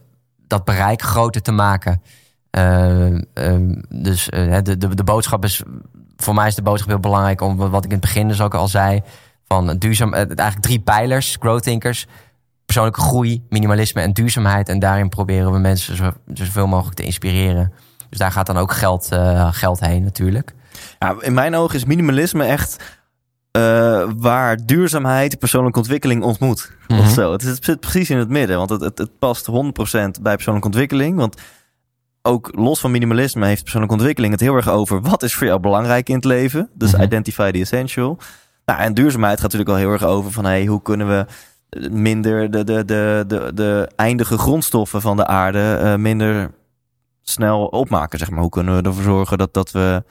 dat 0.46 0.64
bereik 0.64 1.02
groter 1.02 1.42
te 1.42 1.52
maken. 1.52 2.02
Eh, 2.50 3.06
ehm, 3.34 3.80
dus 3.88 4.28
eh, 4.28 4.58
de, 4.62 4.76
de, 4.76 4.94
de 4.94 5.04
boodschap 5.04 5.44
is, 5.44 5.62
voor 6.16 6.34
mij 6.34 6.46
is 6.46 6.54
de 6.54 6.62
boodschap 6.62 6.88
heel 6.88 7.00
belangrijk, 7.00 7.40
om 7.40 7.56
wat 7.56 7.84
ik 7.84 7.90
in 7.90 7.96
het 7.96 8.06
begin 8.06 8.28
dus 8.28 8.40
ook 8.40 8.54
al 8.54 8.68
zei, 8.68 9.02
van 9.44 9.76
duurzaam, 9.76 10.12
eh, 10.12 10.18
eigenlijk 10.18 10.60
drie 10.60 10.80
pijlers, 10.80 11.36
Growth 11.40 11.62
Thinkers 11.62 12.06
persoonlijke 12.72 13.00
groei, 13.00 13.42
minimalisme 13.48 14.00
en 14.00 14.12
duurzaamheid. 14.12 14.68
En 14.68 14.78
daarin 14.78 15.08
proberen 15.08 15.52
we 15.52 15.58
mensen 15.58 15.96
zo, 15.96 16.10
zoveel 16.34 16.66
mogelijk 16.66 16.96
te 16.96 17.02
inspireren. 17.02 17.72
Dus 18.08 18.18
daar 18.18 18.32
gaat 18.32 18.46
dan 18.46 18.56
ook 18.56 18.72
geld, 18.72 19.08
eh, 19.10 19.48
geld 19.52 19.80
heen 19.80 20.04
natuurlijk. 20.04 20.54
Ja, 20.98 21.16
in 21.20 21.34
mijn 21.34 21.54
ogen 21.54 21.76
is 21.76 21.84
minimalisme 21.84 22.44
echt 22.44 23.00
eh, 23.50 24.08
waar 24.16 24.56
duurzaamheid 24.66 25.38
persoonlijke 25.38 25.78
ontwikkeling 25.78 26.22
ontmoet. 26.22 26.72
Of 26.88 27.08
zo. 27.08 27.32
Het, 27.32 27.58
zit 27.60 27.80
precies 27.80 28.10
in 28.10 28.18
het 28.18 28.28
midden, 28.28 28.56
want 28.56 28.70
het, 28.70 28.80
het, 28.80 28.98
het 28.98 29.18
past 29.18 29.46
100% 29.50 29.52
bij 30.22 30.34
persoonlijke 30.34 30.68
ontwikkeling. 30.68 31.16
Want 31.16 31.40
ook 32.22 32.50
los 32.54 32.80
van 32.80 32.90
minimalisme 32.90 33.46
heeft 33.46 33.62
persoonlijke 33.62 33.96
ontwikkeling 33.96 34.32
het 34.32 34.42
heel 34.42 34.54
erg 34.54 34.68
over 34.68 35.00
wat 35.00 35.22
is 35.22 35.34
voor 35.34 35.46
jou 35.46 35.60
belangrijk 35.60 36.08
in 36.08 36.14
het 36.14 36.24
leven. 36.24 36.70
Dus 36.74 36.92
Mhm. 36.92 37.02
identify 37.02 37.50
the 37.50 37.58
essential. 37.58 38.18
Nou, 38.64 38.80
en 38.80 38.94
duurzaamheid 38.94 39.40
gaat 39.40 39.52
natuurlijk 39.52 39.70
al 39.70 39.76
heel 39.76 39.92
erg 39.92 40.04
over 40.04 40.32
van 40.32 40.44
hey, 40.44 40.66
hoe 40.66 40.82
kunnen 40.82 41.08
we 41.08 41.26
minder 41.90 42.50
de, 42.50 42.64
de, 42.64 42.84
de, 42.84 43.24
de, 43.26 43.50
de 43.54 43.88
eindige 43.96 44.38
grondstoffen 44.38 45.00
van 45.00 45.16
de 45.16 45.26
aarde 45.26 45.74
eh, 45.74 45.94
minder 45.94 46.50
snel 47.22 47.66
opmaken. 47.66 48.18
Zeg 48.18 48.30
maar. 48.30 48.40
Hoe 48.40 48.50
kunnen 48.50 48.76
we 48.76 48.82
ervoor 48.88 49.02
zorgen 49.02 49.38
dat, 49.38 49.54
dat 49.54 49.70
we 49.70 50.04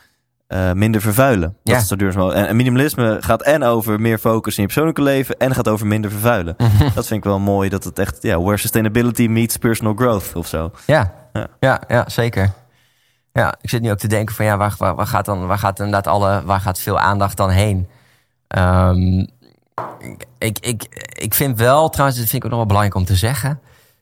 eh, 0.48 0.72
minder 0.72 1.02
vervuilen? 1.02 1.56
Ja. 1.64 1.74
Dat 1.74 1.82
is 1.82 1.88
zo 1.88 1.96
duurzaam. 1.96 2.30
En, 2.30 2.48
en 2.48 2.56
minimalisme 2.56 3.18
gaat 3.20 3.42
en 3.42 3.64
over 3.64 4.00
meer 4.02 4.18
focus 4.18 4.56
in 4.56 4.62
je 4.62 4.68
persoonlijke 4.68 5.02
leven 5.02 5.38
en 5.38 5.56
gaat 5.56 5.68
over 5.68 5.88
minder 5.88 6.12
vervuilen. 6.12 6.56
Dat 6.96 7.08
vind 7.08 7.20
ik 7.20 7.24
wel 7.24 7.40
mooi 7.40 7.70
dat 7.70 7.84
het 7.84 8.00
echt, 8.00 8.22
ja, 8.22 8.42
where 8.42 8.58
sustainability 8.58 9.28
meets 9.28 9.58
personal 9.58 9.94
growth 9.94 10.36
of 10.36 10.48
zo. 10.48 10.72
Ja, 10.86 11.14
Ja. 11.34 11.48
ja. 11.60 11.82
ja, 11.88 12.10
zeker. 12.10 12.52
Ja, 13.34 13.54
ik 13.62 13.70
zit 13.70 13.82
nu 13.82 13.92
ook 13.92 13.98
te 13.98 14.08
denken 14.08 14.36
van 14.36 14.46
ja, 14.46 14.58
waar, 14.58 14.76
waar, 14.78 14.96
waar 14.96 15.08
gaat 15.08 15.26
dan, 15.26 15.48
waar 15.48 15.58
gaat 15.58 15.80
inderdaad 15.80 16.08
alle, 16.08 16.42
waar 16.46 16.60
gaat 16.60 16.80
veel 16.80 17.00
aandacht 17.00 17.38
dan 17.38 17.50
heen? 17.50 17.88
Ehm, 18.48 19.26
ik, 20.38 20.60
ik, 20.60 20.84
ik, 21.14 21.34
vind 21.34 21.58
wel, 21.58 21.90
trouwens, 21.90 22.20
dat 22.20 22.30
vind 22.30 22.44
ik 22.44 22.44
ook 22.44 22.50
nog 22.50 22.60
wel 22.60 22.68
belangrijk 22.68 22.96
om 22.96 23.06
te 23.06 23.16
zeggen, 23.16 23.60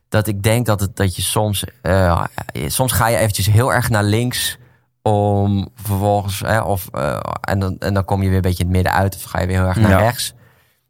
dat 0.09 0.27
ik 0.27 0.43
denk 0.43 0.65
dat, 0.65 0.79
het, 0.79 0.95
dat 0.95 1.15
je 1.15 1.21
soms, 1.21 1.63
eh, 1.81 2.23
soms 2.67 2.91
ga 2.91 3.07
je 3.07 3.17
eventjes 3.17 3.45
heel 3.45 3.73
erg 3.73 3.89
naar 3.89 4.03
links 4.03 4.57
om 5.01 5.69
vervolgens, 5.75 6.39
hè, 6.39 6.61
of, 6.61 6.87
eh, 6.91 7.19
en, 7.41 7.59
dan, 7.59 7.77
en 7.77 7.93
dan 7.93 8.05
kom 8.05 8.21
je 8.21 8.27
weer 8.27 8.35
een 8.35 8.41
beetje 8.41 8.63
in 8.63 8.69
het 8.69 8.75
midden 8.75 8.93
uit 8.93 9.15
of 9.15 9.23
ga 9.23 9.39
je 9.41 9.47
weer 9.47 9.57
heel 9.57 9.67
erg 9.67 9.77
naar 9.77 9.91
Ja. 9.91 9.99
rechts. 9.99 10.33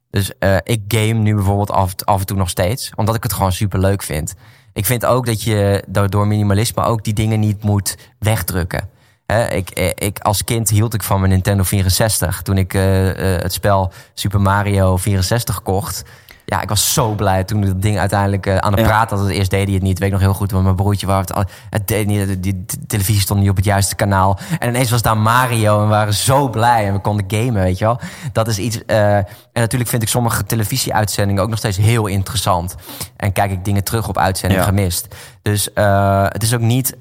Dus 0.09 0.37
eh, 0.37 0.57
ik 0.63 0.81
game 0.87 1.13
nu 1.13 1.35
bijvoorbeeld 1.35 1.71
af, 1.71 1.93
af 2.03 2.19
en 2.19 2.25
toe 2.25 2.37
nog 2.37 2.49
steeds, 2.49 2.91
omdat 2.95 3.15
ik 3.15 3.23
het 3.23 3.33
gewoon 3.33 3.51
super 3.51 3.79
leuk 3.79 4.03
vind. 4.03 4.33
Ik 4.73 4.85
vind 4.85 5.05
ook 5.05 5.25
dat 5.25 5.43
je 5.43 5.83
door 6.09 6.27
minimalisme 6.27 6.83
ook 6.83 7.03
die 7.03 7.13
dingen 7.13 7.39
niet 7.39 7.63
moet 7.63 7.97
wegdrukken. 8.19 8.89
Ik, 9.37 9.69
eh, 9.69 9.89
ik, 9.95 10.19
als 10.19 10.43
kind 10.43 10.69
hield 10.69 10.93
ik 10.93 11.03
van 11.03 11.19
mijn 11.19 11.31
Nintendo 11.31 11.63
64. 11.63 12.41
Toen 12.41 12.57
ik 12.57 12.73
eh, 12.73 13.35
eh, 13.35 13.41
het 13.41 13.53
spel 13.53 13.91
Super 14.13 14.41
Mario 14.41 14.97
64 14.97 15.61
kocht. 15.61 16.03
Ja, 16.49 16.61
ik 16.61 16.69
was 16.69 16.93
zo 16.93 17.11
blij 17.15 17.43
toen 17.43 17.61
dat 17.61 17.81
ding 17.81 17.99
uiteindelijk 17.99 18.45
eh, 18.45 18.55
aan 18.57 18.71
de 18.71 18.81
Ja. 18.81 18.87
praat 18.87 19.09
had. 19.09 19.27
Eerst 19.29 19.49
deed 19.49 19.65
hij 19.65 19.73
het 19.73 19.83
niet, 19.83 19.99
weet 19.99 20.07
ik 20.07 20.13
nog 20.13 20.21
heel 20.23 20.33
goed. 20.33 20.51
Want 20.51 20.63
mijn 20.63 20.75
broertje 20.75 21.07
wou 21.07 21.19
het, 21.21 21.33
al- 21.33 21.43
het 21.69 21.87
deed 21.87 22.07
niet. 22.07 22.27
de- 22.27 22.39
Die, 22.39 22.65
televisie 22.87 23.21
stond 23.21 23.39
niet 23.39 23.49
op 23.49 23.55
het 23.55 23.65
juiste 23.65 23.95
kanaal. 23.95 24.39
En 24.59 24.69
ineens 24.69 24.89
was 24.91 25.01
daar 25.01 25.17
Mario 25.17 25.75
en 25.77 25.83
we 25.83 25.89
waren 25.89 26.13
zo 26.13 26.49
blij. 26.49 26.85
En 26.87 26.93
we 26.93 26.99
konden 26.99 27.25
gamen, 27.27 27.53
weet 27.63 27.77
je 27.77 27.85
wel. 27.85 27.99
Dat 28.31 28.47
is 28.47 28.57
iets... 28.57 28.85
eh, 28.85 29.15
en 29.15 29.25
natuurlijk 29.53 29.89
vind 29.89 30.01
ik 30.01 30.09
sommige 30.09 30.43
televisieuitzendingen 30.43 31.43
ook 31.43 31.49
nog 31.49 31.57
steeds 31.57 31.77
heel 31.77 32.07
interessant. 32.07 32.75
En 33.17 33.31
kijk 33.33 33.51
ik 33.51 33.65
dingen 33.65 33.83
terug 33.83 34.07
op 34.07 34.17
uitzendingen 34.17 34.63
Ja. 34.63 34.69
gemist. 34.69 35.15
Dus 35.41 35.73
eh, 35.73 36.23
het 36.27 36.43
is 36.43 36.53
ook 36.53 36.61
niet 36.61 36.97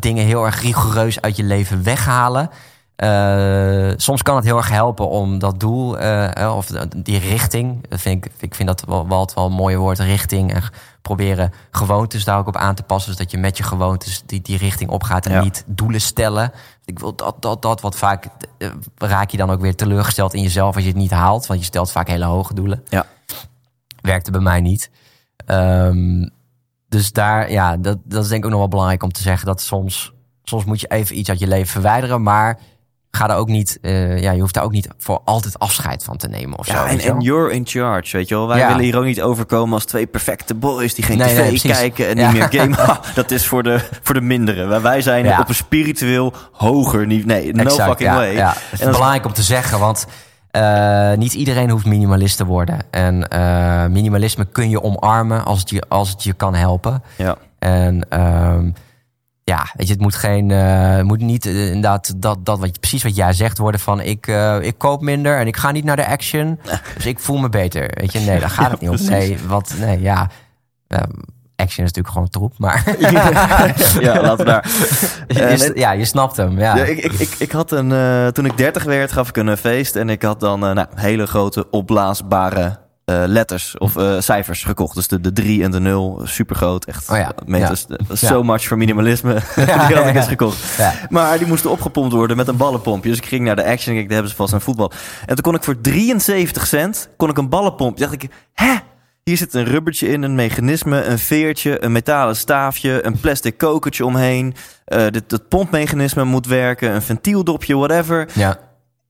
dingen 0.00 0.24
heel 0.26 0.44
erg 0.44 0.62
rigoureus 0.62 1.20
uit 1.20 1.36
je 1.36 1.42
leven 1.44 1.82
weghalen. 1.82 2.50
Eh, 2.96 3.90
soms 3.96 4.22
kan 4.22 4.36
het 4.36 4.44
heel 4.44 4.56
erg 4.56 4.68
helpen 4.68 5.08
om 5.08 5.38
dat 5.38 5.60
doel 5.60 5.98
eh, 5.98 6.36
eh, 6.42 6.56
of 6.56 6.66
die 6.96 7.18
richting. 7.18 7.84
Vind 7.90 8.24
ik, 8.24 8.32
ik 8.38 8.54
vind 8.54 8.68
dat 8.68 8.84
wel, 8.86 9.08
wel, 9.08 9.28
een 9.34 9.52
mooie 9.52 9.76
woord, 9.76 9.98
richting. 9.98 10.52
En 10.52 10.62
proberen 11.02 11.52
gewoontes 11.70 12.24
daar 12.24 12.38
ook 12.38 12.46
op 12.46 12.56
aan 12.56 12.74
te 12.74 12.82
passen. 12.82 13.10
Dus 13.10 13.20
dat 13.20 13.30
je 13.30 13.38
met 13.38 13.56
je 13.56 13.62
gewoontes 13.62 14.22
die, 14.26 14.40
die 14.40 14.58
richting 14.58 14.90
opgaat 14.90 15.26
en 15.26 15.32
Ja. 15.32 15.42
niet 15.42 15.64
doelen 15.66 16.00
stellen. 16.00 16.52
Ik 16.84 16.98
wil 16.98 17.14
dat, 17.14 17.36
dat, 17.42 17.62
dat. 17.62 17.80
Wat 17.80 17.96
vaak 17.96 18.26
raak 18.96 19.30
je 19.30 19.36
dan 19.36 19.50
ook 19.50 19.60
weer 19.60 19.76
teleurgesteld 19.76 20.34
in 20.34 20.42
jezelf 20.42 20.74
als 20.74 20.84
je 20.84 20.90
het 20.90 20.98
niet 20.98 21.10
haalt. 21.10 21.46
Want 21.46 21.60
je 21.60 21.66
stelt 21.66 21.90
vaak 21.90 22.08
hele 22.08 22.24
hoge 22.24 22.54
doelen. 22.54 22.82
Ja. 22.88 23.06
Werkte 24.00 24.30
bij 24.30 24.40
mij 24.40 24.60
niet. 24.60 24.90
Ehm, 25.46 26.28
dus 26.88 27.12
daar, 27.12 27.50
ja, 27.50 27.76
dat, 27.76 27.98
dat 28.04 28.22
is 28.22 28.28
denk 28.28 28.40
ik 28.40 28.44
ook 28.44 28.50
nog 28.50 28.60
wel 28.60 28.68
belangrijk 28.68 29.02
om 29.02 29.12
te 29.12 29.22
zeggen. 29.22 29.46
Dat 29.46 29.60
soms, 29.60 30.12
soms 30.42 30.64
moet 30.64 30.80
je 30.80 30.86
even 30.86 31.18
iets 31.18 31.28
uit 31.28 31.38
je 31.38 31.46
leven 31.46 31.68
verwijderen. 31.68 32.22
Maar 32.22 32.58
ga 33.14 33.28
er 33.28 33.36
ook 33.36 33.48
niet, 33.48 33.78
eh, 33.82 34.20
ja, 34.22 34.30
je 34.32 34.40
hoeft 34.40 34.54
daar 34.54 34.64
ook 34.64 34.72
niet 34.72 34.88
voor 34.98 35.20
altijd 35.24 35.58
afscheid 35.58 36.04
van 36.04 36.16
te 36.16 36.28
nemen 36.28 36.58
of 36.58 36.66
zo. 36.66 36.72
Ja, 36.72 36.86
en, 36.86 36.96
wel. 36.96 37.06
en 37.06 37.20
you're 37.20 37.52
in 37.52 37.66
charge, 37.66 38.16
weet 38.16 38.28
je 38.28 38.34
wel. 38.34 38.48
Wij 38.48 38.58
Ja. 38.58 38.66
willen 38.68 38.82
hier 38.82 38.96
ook 38.98 39.04
niet 39.04 39.22
overkomen 39.22 39.74
als 39.74 39.84
twee 39.84 40.06
perfecte 40.06 40.54
boys 40.54 40.94
die 40.94 41.04
geen 41.04 41.18
Nee, 41.18 41.28
tv 41.34 41.62
nee, 41.64 41.72
kijken 41.74 42.08
en 42.08 42.16
Ja. 42.16 42.30
niet 42.32 42.50
meer 42.50 42.60
gamen. 42.60 42.78
Ha, 42.78 43.00
dat 43.14 43.30
is 43.30 43.46
voor 43.46 43.62
de, 43.62 43.88
voor 44.02 44.14
de 44.14 44.20
minderen. 44.20 44.82
Wij- 44.82 45.00
zijn 45.02 45.24
Ja. 45.24 45.40
op 45.40 45.48
een 45.48 45.54
spiritueel 45.54 46.32
hoger 46.52 47.06
niveau. 47.06 47.26
Nee, 47.40 47.52
no 47.52 47.62
Exact, 47.62 47.88
fucking 47.88 48.08
ja, 48.10 48.16
way. 48.16 48.32
Ja. 48.34 48.48
En 48.48 48.60
Het 48.70 48.80
is 48.80 48.86
is- 48.86 48.92
belangrijk 48.92 49.24
om 49.26 49.32
te 49.32 49.42
zeggen, 49.42 49.78
want 49.78 50.06
eh, 50.50 51.12
niet 51.12 51.32
iedereen 51.34 51.70
hoeft 51.70 51.84
minimalist 51.86 52.36
te 52.36 52.44
worden. 52.44 52.78
En 52.90 53.28
eh, 53.28 53.86
minimalisme 53.86 54.44
kun 54.44 54.70
je 54.70 54.82
omarmen 54.82 55.44
als 55.44 55.58
het 55.60 55.70
je, 55.70 55.82
als 55.88 56.10
het 56.10 56.22
je 56.22 56.32
kan 56.32 56.54
helpen. 56.54 57.02
ja. 57.16 57.36
En 57.58 58.06
ehm, 58.08 58.70
ja, 59.44 59.66
weet 59.76 59.86
je, 59.86 59.92
het 59.92 60.02
moet 60.02 60.14
geen, 60.14 60.50
eh, 60.50 61.00
moet 61.02 61.20
niet 61.20 61.46
eh, 61.46 61.66
inderdaad 61.66 62.22
dat, 62.22 62.38
dat 62.44 62.58
wat 62.58 62.68
je, 62.72 62.78
precies 62.80 63.02
wat 63.02 63.16
jij 63.16 63.32
zegt 63.32 63.58
worden 63.58 63.80
van 63.80 64.00
ik, 64.00 64.26
eh, 64.26 64.56
ik 64.60 64.78
koop 64.78 65.00
minder 65.00 65.38
en 65.38 65.46
ik 65.46 65.56
ga 65.56 65.70
niet 65.70 65.84
naar 65.84 65.96
de 65.96 66.06
action, 66.06 66.58
dus 66.96 67.06
ik 67.06 67.18
voel 67.18 67.38
me 67.38 67.48
beter. 67.48 67.90
Weet 68.00 68.12
je, 68.12 68.18
nee, 68.20 68.40
daar 68.40 68.50
gaat 68.50 68.64
Ja, 68.64 68.70
het 68.70 68.80
niet 68.80 68.90
om. 68.90 69.06
Nee, 69.06 69.38
wat, 69.46 69.74
nee, 69.78 70.00
ja, 70.00 70.30
action 71.56 71.84
is 71.86 71.92
natuurlijk 71.92 72.08
gewoon 72.08 72.28
troep, 72.28 72.52
maar 72.58 72.84
ja, 74.00 74.20
laten 74.20 74.36
we 74.36 74.44
daar. 74.44 74.70
je, 75.26 75.64
je- 75.64 75.72
ja, 75.74 75.92
je 75.92 76.04
snapt 76.04 76.36
hem. 76.36 76.58
Ja. 76.58 76.76
Ja, 76.76 76.84
ik, 76.84 76.98
ik, 76.98 77.12
ik, 77.12 77.34
ik 77.38 77.52
had 77.52 77.72
een, 77.72 77.92
eh, 77.92 78.26
toen 78.26 78.44
ik 78.44 78.56
30 78.56 78.84
werd, 78.84 79.12
gaf 79.12 79.28
ik 79.28 79.36
een 79.36 79.56
feest. 79.56 79.96
En 79.96 80.08
ik 80.08 80.22
had 80.22 80.40
dan 80.40 80.66
eh, 80.66 80.72
nou, 80.74 80.86
hele 80.94 81.26
grote 81.26 81.70
opblaasbare 81.70 82.78
eh, 83.04 83.22
letters 83.26 83.78
of 83.78 83.96
eh, 83.96 84.20
cijfers 84.20 84.64
gekocht. 84.64 84.94
Dus 84.94 85.08
de, 85.08 85.20
de 85.20 85.32
3 85.32 85.62
en 85.62 85.70
de 85.70 85.80
0, 85.80 86.20
super 86.24 86.56
groot. 86.56 86.84
Echt. 86.84 87.10
Oh 87.10 87.16
ja, 87.16 87.32
meters. 87.46 87.86
ja. 88.08 88.14
So 88.14 88.42
much 88.42 88.64
voor 88.64 88.76
minimalisme. 88.76 89.32
die 89.54 89.64
had 89.64 89.88
ja, 89.88 89.88
ik 89.88 89.94
ja. 89.96 90.14
eens 90.14 90.26
gekocht. 90.26 90.76
Ja. 90.76 90.94
Maar 91.08 91.38
die 91.38 91.46
moesten 91.46 91.70
opgepompt 91.70 92.12
worden 92.12 92.36
met 92.36 92.48
een 92.48 92.56
ballenpompje. 92.56 93.10
Dus 93.10 93.18
ik 93.18 93.26
ging 93.26 93.44
naar 93.44 93.56
de 93.56 93.64
action 93.64 93.94
en 93.94 94.00
ik, 94.00 94.04
daar 94.04 94.12
hebben 94.12 94.30
ze 94.30 94.36
vast 94.36 94.52
een 94.52 94.60
voetbal. 94.60 94.92
En 95.26 95.34
toen 95.34 95.44
kon 95.44 95.54
ik 95.54 95.62
voor 95.62 95.80
73 95.80 96.66
cent 96.66 97.08
kon 97.16 97.28
ik 97.30 97.38
een 97.38 97.48
ballenpomp. 97.48 97.96
Toen 97.96 98.06
dacht 98.06 98.22
ik, 98.22 98.30
hè? 98.52 98.74
Hier 99.22 99.36
zit 99.36 99.54
een 99.54 99.64
rubbertje 99.64 100.08
in, 100.08 100.22
een 100.22 100.34
mechanisme, 100.34 101.04
een 101.04 101.18
veertje, 101.18 101.84
een 101.84 101.92
metalen 101.92 102.36
staafje, 102.36 103.06
een 103.06 103.20
plastic 103.20 103.58
kokertje 103.58 104.04
omheen. 104.04 104.54
Dit, 104.84 105.22
dat 105.26 105.48
pompmechanisme 105.48 106.24
moet 106.24 106.46
werken, 106.46 106.94
een 106.94 107.02
ventieldopje, 107.02 107.76
whatever. 107.76 108.28
Ja. 108.32 108.58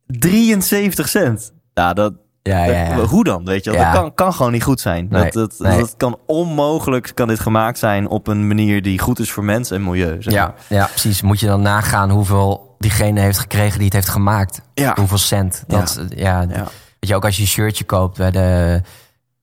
73 0.07 1.09
cent. 1.09 1.53
Ja, 1.75 1.93
dat, 1.93 2.13
Ja, 2.49 2.65
ja, 2.65 2.73
ja. 2.87 2.97
hoe 2.97 3.25
dan? 3.25 3.45
Weet 3.45 3.65
je, 3.65 3.71
wel? 3.71 3.81
Ja. 3.81 3.93
dat 3.93 4.01
kan, 4.01 4.15
kan 4.15 4.33
gewoon 4.33 4.53
niet 4.53 4.63
goed 4.63 4.81
zijn. 4.81 5.07
Nee, 5.11 5.23
dat, 5.23 5.33
dat, 5.33 5.55
nee. 5.59 5.79
dat 5.79 5.95
kan 5.97 6.19
onmogelijk 6.27 7.11
kan 7.15 7.29
dit 7.29 7.41
gemaakt 7.41 7.79
zijn 7.79 8.09
op 8.09 8.27
een 8.27 8.47
manier 8.47 8.83
die 8.83 8.99
goed 8.99 9.19
is 9.19 9.31
voor 9.31 9.45
mens 9.45 9.71
en 9.71 9.85
milieu. 9.85 10.23
zeg 10.23 10.33
Ja, 10.33 10.45
maar. 10.47 10.55
ja, 10.69 10.87
precies. 10.87 11.23
Moet 11.23 11.41
je 11.41 11.47
dan 11.47 11.63
nagaan 11.63 12.11
hoeveel 12.11 12.75
diegene 12.79 13.21
heeft 13.21 13.39
gekregen 13.39 13.75
die 13.77 13.85
het 13.85 13.93
heeft 13.95 14.09
gemaakt. 14.09 14.61
Ja. 14.75 14.93
Hoeveel 14.99 15.19
cent. 15.19 15.65
Dat, 15.67 16.05
ja. 16.09 16.41
Ja. 16.41 16.47
Weet 16.49 17.09
je, 17.09 17.15
ook 17.15 17.25
als 17.25 17.37
je 17.37 17.43
een 17.43 17.49
shirtje 17.49 17.85
koopt 17.85 18.17
bij 18.19 18.31
de, 18.31 18.81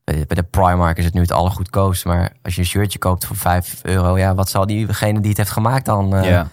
bij 0.04 0.26
de 0.28 0.44
Primark 0.44 0.98
is 0.98 1.06
het 1.06 1.14
nu 1.14 1.22
het 1.22 1.32
allergoedkoopst. 1.32 2.06
Maar 2.06 2.32
als 2.44 2.56
je 2.56 2.62
een 2.62 2.68
shirtje 2.68 3.00
koopt 3.00 3.26
voor 3.26 3.36
5 3.36 3.80
euro, 3.82 4.18
ja, 4.18 4.36
wat 4.36 4.50
zal 4.50 4.66
diegene 4.66 5.20
die 5.20 5.30
het 5.30 5.38
heeft 5.38 5.50
gemaakt 5.52 5.86
dan 5.86 6.16
eh, 6.16 6.30
Ja. 6.30 6.48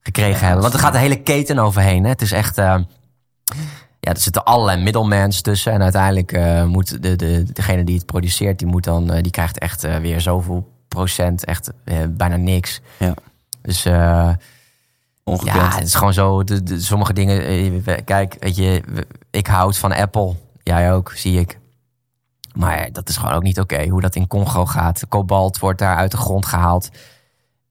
gekregen 0.00 0.42
hebben? 0.44 0.62
Want 0.62 0.74
er 0.74 0.80
gaat 0.80 0.92
de 0.92 0.98
hele 0.98 1.22
keten 1.22 1.58
overheen. 1.58 2.02
Hè? 2.04 2.10
Het 2.10 2.22
is 2.22 2.32
echt. 2.32 2.58
eh, 2.58 2.76
ja, 4.00 4.12
er 4.12 4.20
zitten 4.20 4.44
allerlei 4.44 4.82
middelmans 4.82 5.40
tussen. 5.40 5.72
En 5.72 5.82
uiteindelijk 5.82 6.32
eh, 6.32 6.64
moet 6.64 7.02
de, 7.02 7.16
de, 7.16 7.44
degene 7.52 7.84
die 7.84 7.96
het 7.96 8.06
produceert, 8.06 8.58
die, 8.58 8.68
moet 8.68 8.84
dan, 8.84 9.12
eh, 9.12 9.22
die 9.22 9.32
krijgt 9.32 9.58
echt 9.58 9.84
eh, 9.84 9.96
weer 9.96 10.20
zoveel 10.20 10.68
procent. 10.88 11.44
Echt 11.44 11.70
bijna 12.08 12.36
niks. 12.36 12.80
Ja. 12.98 13.14
Dus 13.62 13.86
Ongekend. 15.24 15.56
ja, 15.56 15.74
het 15.74 15.86
is 15.86 15.94
gewoon 15.94 16.12
zo. 16.12 16.44
De, 16.44 16.62
de- 16.62 16.80
sommige 16.80 17.12
dingen. 17.12 17.82
Kijk, 18.04 18.36
weet 18.40 18.56
je, 18.56 18.82
ik 19.30 19.46
houd 19.46 19.78
van 19.78 19.92
Apple. 19.92 20.34
Jij 20.62 20.92
ook, 20.92 21.12
zie 21.14 21.40
ik. 21.40 21.58
Maar 22.54 22.88
dat 22.92 23.08
is 23.08 23.16
gewoon 23.16 23.34
ook 23.34 23.42
niet 23.42 23.60
oké. 23.60 23.88
hoe 23.88 24.00
dat 24.00 24.14
in 24.14 24.26
Congo 24.26 24.66
gaat. 24.66 25.02
Kobalt 25.08 25.58
wordt 25.58 25.78
daar 25.78 25.96
uit 25.96 26.10
de 26.10 26.16
grond 26.16 26.46
gehaald. 26.46 26.88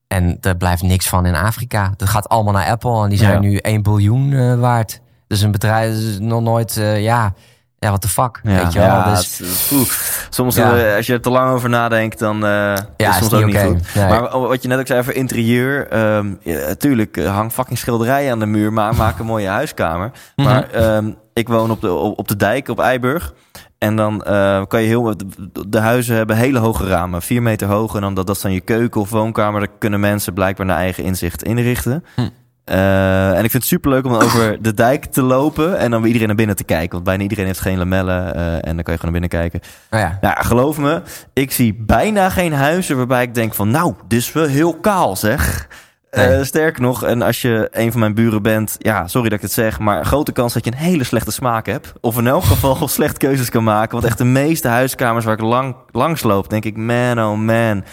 En 0.08 0.38
er 0.40 0.56
blijft 0.56 0.82
niks 0.82 1.08
van 1.08 1.26
in 1.26 1.34
Afrika. 1.34 1.94
Dat 1.96 2.08
gaat 2.08 2.28
allemaal 2.28 2.52
naar 2.52 2.70
Apple. 2.70 3.02
En 3.02 3.08
die 3.08 3.18
zijn 3.18 3.32
Ja. 3.32 3.38
nu 3.38 3.56
1 3.56 3.82
biljoen 3.82 4.58
waard. 4.60 5.00
Dus 5.30 5.40
een 5.40 5.50
bedrijf 5.50 5.92
is 5.94 6.18
nog 6.18 6.42
nooit. 6.42 6.76
eh, 6.76 7.02
ja, 7.02 7.34
ja, 7.78 7.88
what 7.88 8.00
the 8.00 8.08
fuck. 8.08 8.40
Ja, 8.42 8.62
weet 8.62 8.72
je 8.72 8.78
wel? 8.78 8.88
ja, 8.88 9.10
dus, 9.14 9.38
het 9.38 10.26
soms 10.30 10.56
Ja. 10.56 10.76
eh, 10.76 10.96
als 10.96 11.06
je 11.06 11.12
er 11.12 11.20
te 11.20 11.30
lang 11.30 11.52
over 11.52 11.68
nadenkt, 11.68 12.18
dan 12.18 12.44
eh 12.46 12.72
is 12.96 13.06
is 13.06 13.06
het 13.06 13.14
soms 13.14 13.30
niet 13.30 13.40
ook 13.42 13.46
niet 13.46 13.58
goed. 13.82 13.94
Nee. 13.94 14.08
Maar 14.08 14.38
wat 14.38 14.62
je 14.62 14.68
net 14.68 14.78
ook 14.78 14.86
zei 14.86 14.98
over 15.00 15.14
interieur, 15.14 15.88
ehm 15.88 16.34
ja, 16.42 16.74
tuurlijk, 16.74 17.24
hang 17.26 17.52
fucking 17.52 17.78
schilderijen 17.78 18.32
aan 18.32 18.38
de 18.38 18.46
muur, 18.46 18.72
maar 18.72 18.94
maak 18.94 19.18
een 19.18 19.26
mooie 19.26 19.48
huiskamer. 19.48 20.10
Mhm. 20.36 20.48
Maar 20.48 20.70
ehm, 20.70 21.10
ik 21.34 21.48
woon 21.48 21.70
op 21.70 21.80
de, 21.80 21.92
op 21.92 22.28
de 22.28 22.36
dijk 22.36 22.68
op 22.68 22.78
Eiburg. 22.80 23.32
En 23.78 23.96
dan 23.96 24.22
eh, 24.24 24.62
kan 24.66 24.80
je 24.82 24.86
heel. 24.86 25.02
de- 25.16 25.68
De 25.68 25.78
huizen 25.78 26.16
hebben 26.16 26.36
hele 26.36 26.58
hoge 26.58 26.86
ramen, 26.86 27.22
vier 27.22 27.42
meter 27.42 27.68
hoog. 27.68 27.94
En 27.94 28.00
dan 28.00 28.14
dat, 28.14 28.26
dat 28.26 28.36
is 28.36 28.42
dan 28.42 28.52
je 28.52 28.60
keuken 28.60 29.00
of 29.00 29.10
woonkamer. 29.10 29.60
Daar 29.60 29.68
kunnen 29.78 30.00
mensen 30.00 30.32
blijkbaar 30.34 30.66
naar 30.66 30.76
eigen 30.76 31.04
inzicht 31.04 31.42
inrichten. 31.42 32.04
Hm. 32.14 32.28
Eh, 32.64 33.28
en 33.28 33.44
ik 33.44 33.50
vind 33.50 33.52
het 33.52 33.64
superleuk 33.64 34.04
om 34.04 34.12
dan 34.12 34.22
over 34.22 34.56
de 34.62 34.74
dijk 34.74 35.04
te 35.04 35.22
lopen 35.22 35.78
en 35.78 35.90
dan 35.90 35.98
bij 35.98 36.06
iedereen 36.06 36.28
naar 36.28 36.36
binnen 36.36 36.56
te 36.56 36.64
kijken. 36.64 36.90
Want 36.90 37.04
bijna 37.04 37.22
iedereen 37.22 37.46
heeft 37.46 37.60
geen 37.60 37.78
lamellen 37.78 38.34
eh, 38.34 38.54
en 38.54 38.74
dan 38.74 38.82
kan 38.82 38.94
je 38.94 39.00
gewoon 39.00 39.12
naar 39.12 39.20
binnen 39.20 39.30
kijken. 39.30 39.60
nou 39.90 40.02
ja. 40.04 40.18
Nou, 40.20 40.44
geloof 40.44 40.78
me, 40.78 41.02
ik 41.32 41.52
zie 41.52 41.74
bijna 41.74 42.30
geen 42.30 42.52
huizen 42.52 42.96
waarbij 42.96 43.22
ik 43.22 43.34
denk 43.34 43.54
van... 43.54 43.70
nou, 43.70 43.94
dit 44.08 44.20
is 44.20 44.32
wel 44.32 44.46
heel 44.46 44.74
kaal, 44.74 45.16
zeg. 45.16 45.68
Nee. 46.10 46.26
Eh, 46.26 46.44
sterker 46.44 46.82
nog, 46.82 47.02
en 47.02 47.22
als 47.22 47.42
je 47.42 47.68
een 47.70 47.90
van 47.90 48.00
mijn 48.00 48.14
buren 48.14 48.42
bent... 48.42 48.76
ja, 48.78 49.06
sorry 49.08 49.28
dat 49.28 49.38
ik 49.38 49.44
het 49.44 49.52
zeg, 49.52 49.78
maar 49.78 50.04
grote 50.04 50.32
kans 50.32 50.52
dat 50.52 50.64
je 50.64 50.70
een 50.70 50.76
hele 50.76 51.04
slechte 51.04 51.30
smaak 51.30 51.66
hebt. 51.66 51.92
Of 52.00 52.18
in 52.18 52.26
elk 52.26 52.44
geval 52.44 52.88
slecht 52.88 53.16
keuzes 53.16 53.50
kan 53.50 53.64
maken. 53.64 53.92
Want 53.92 54.04
echt 54.04 54.18
de 54.18 54.24
meeste 54.24 54.68
huiskamers 54.68 55.24
waar 55.24 55.34
ik 55.34 55.40
lang, 55.40 55.76
langs 55.90 56.22
loop... 56.22 56.50
denk 56.50 56.64
ik, 56.64 56.76
man, 56.76 57.20
oh 57.20 57.38
man, 57.38 57.84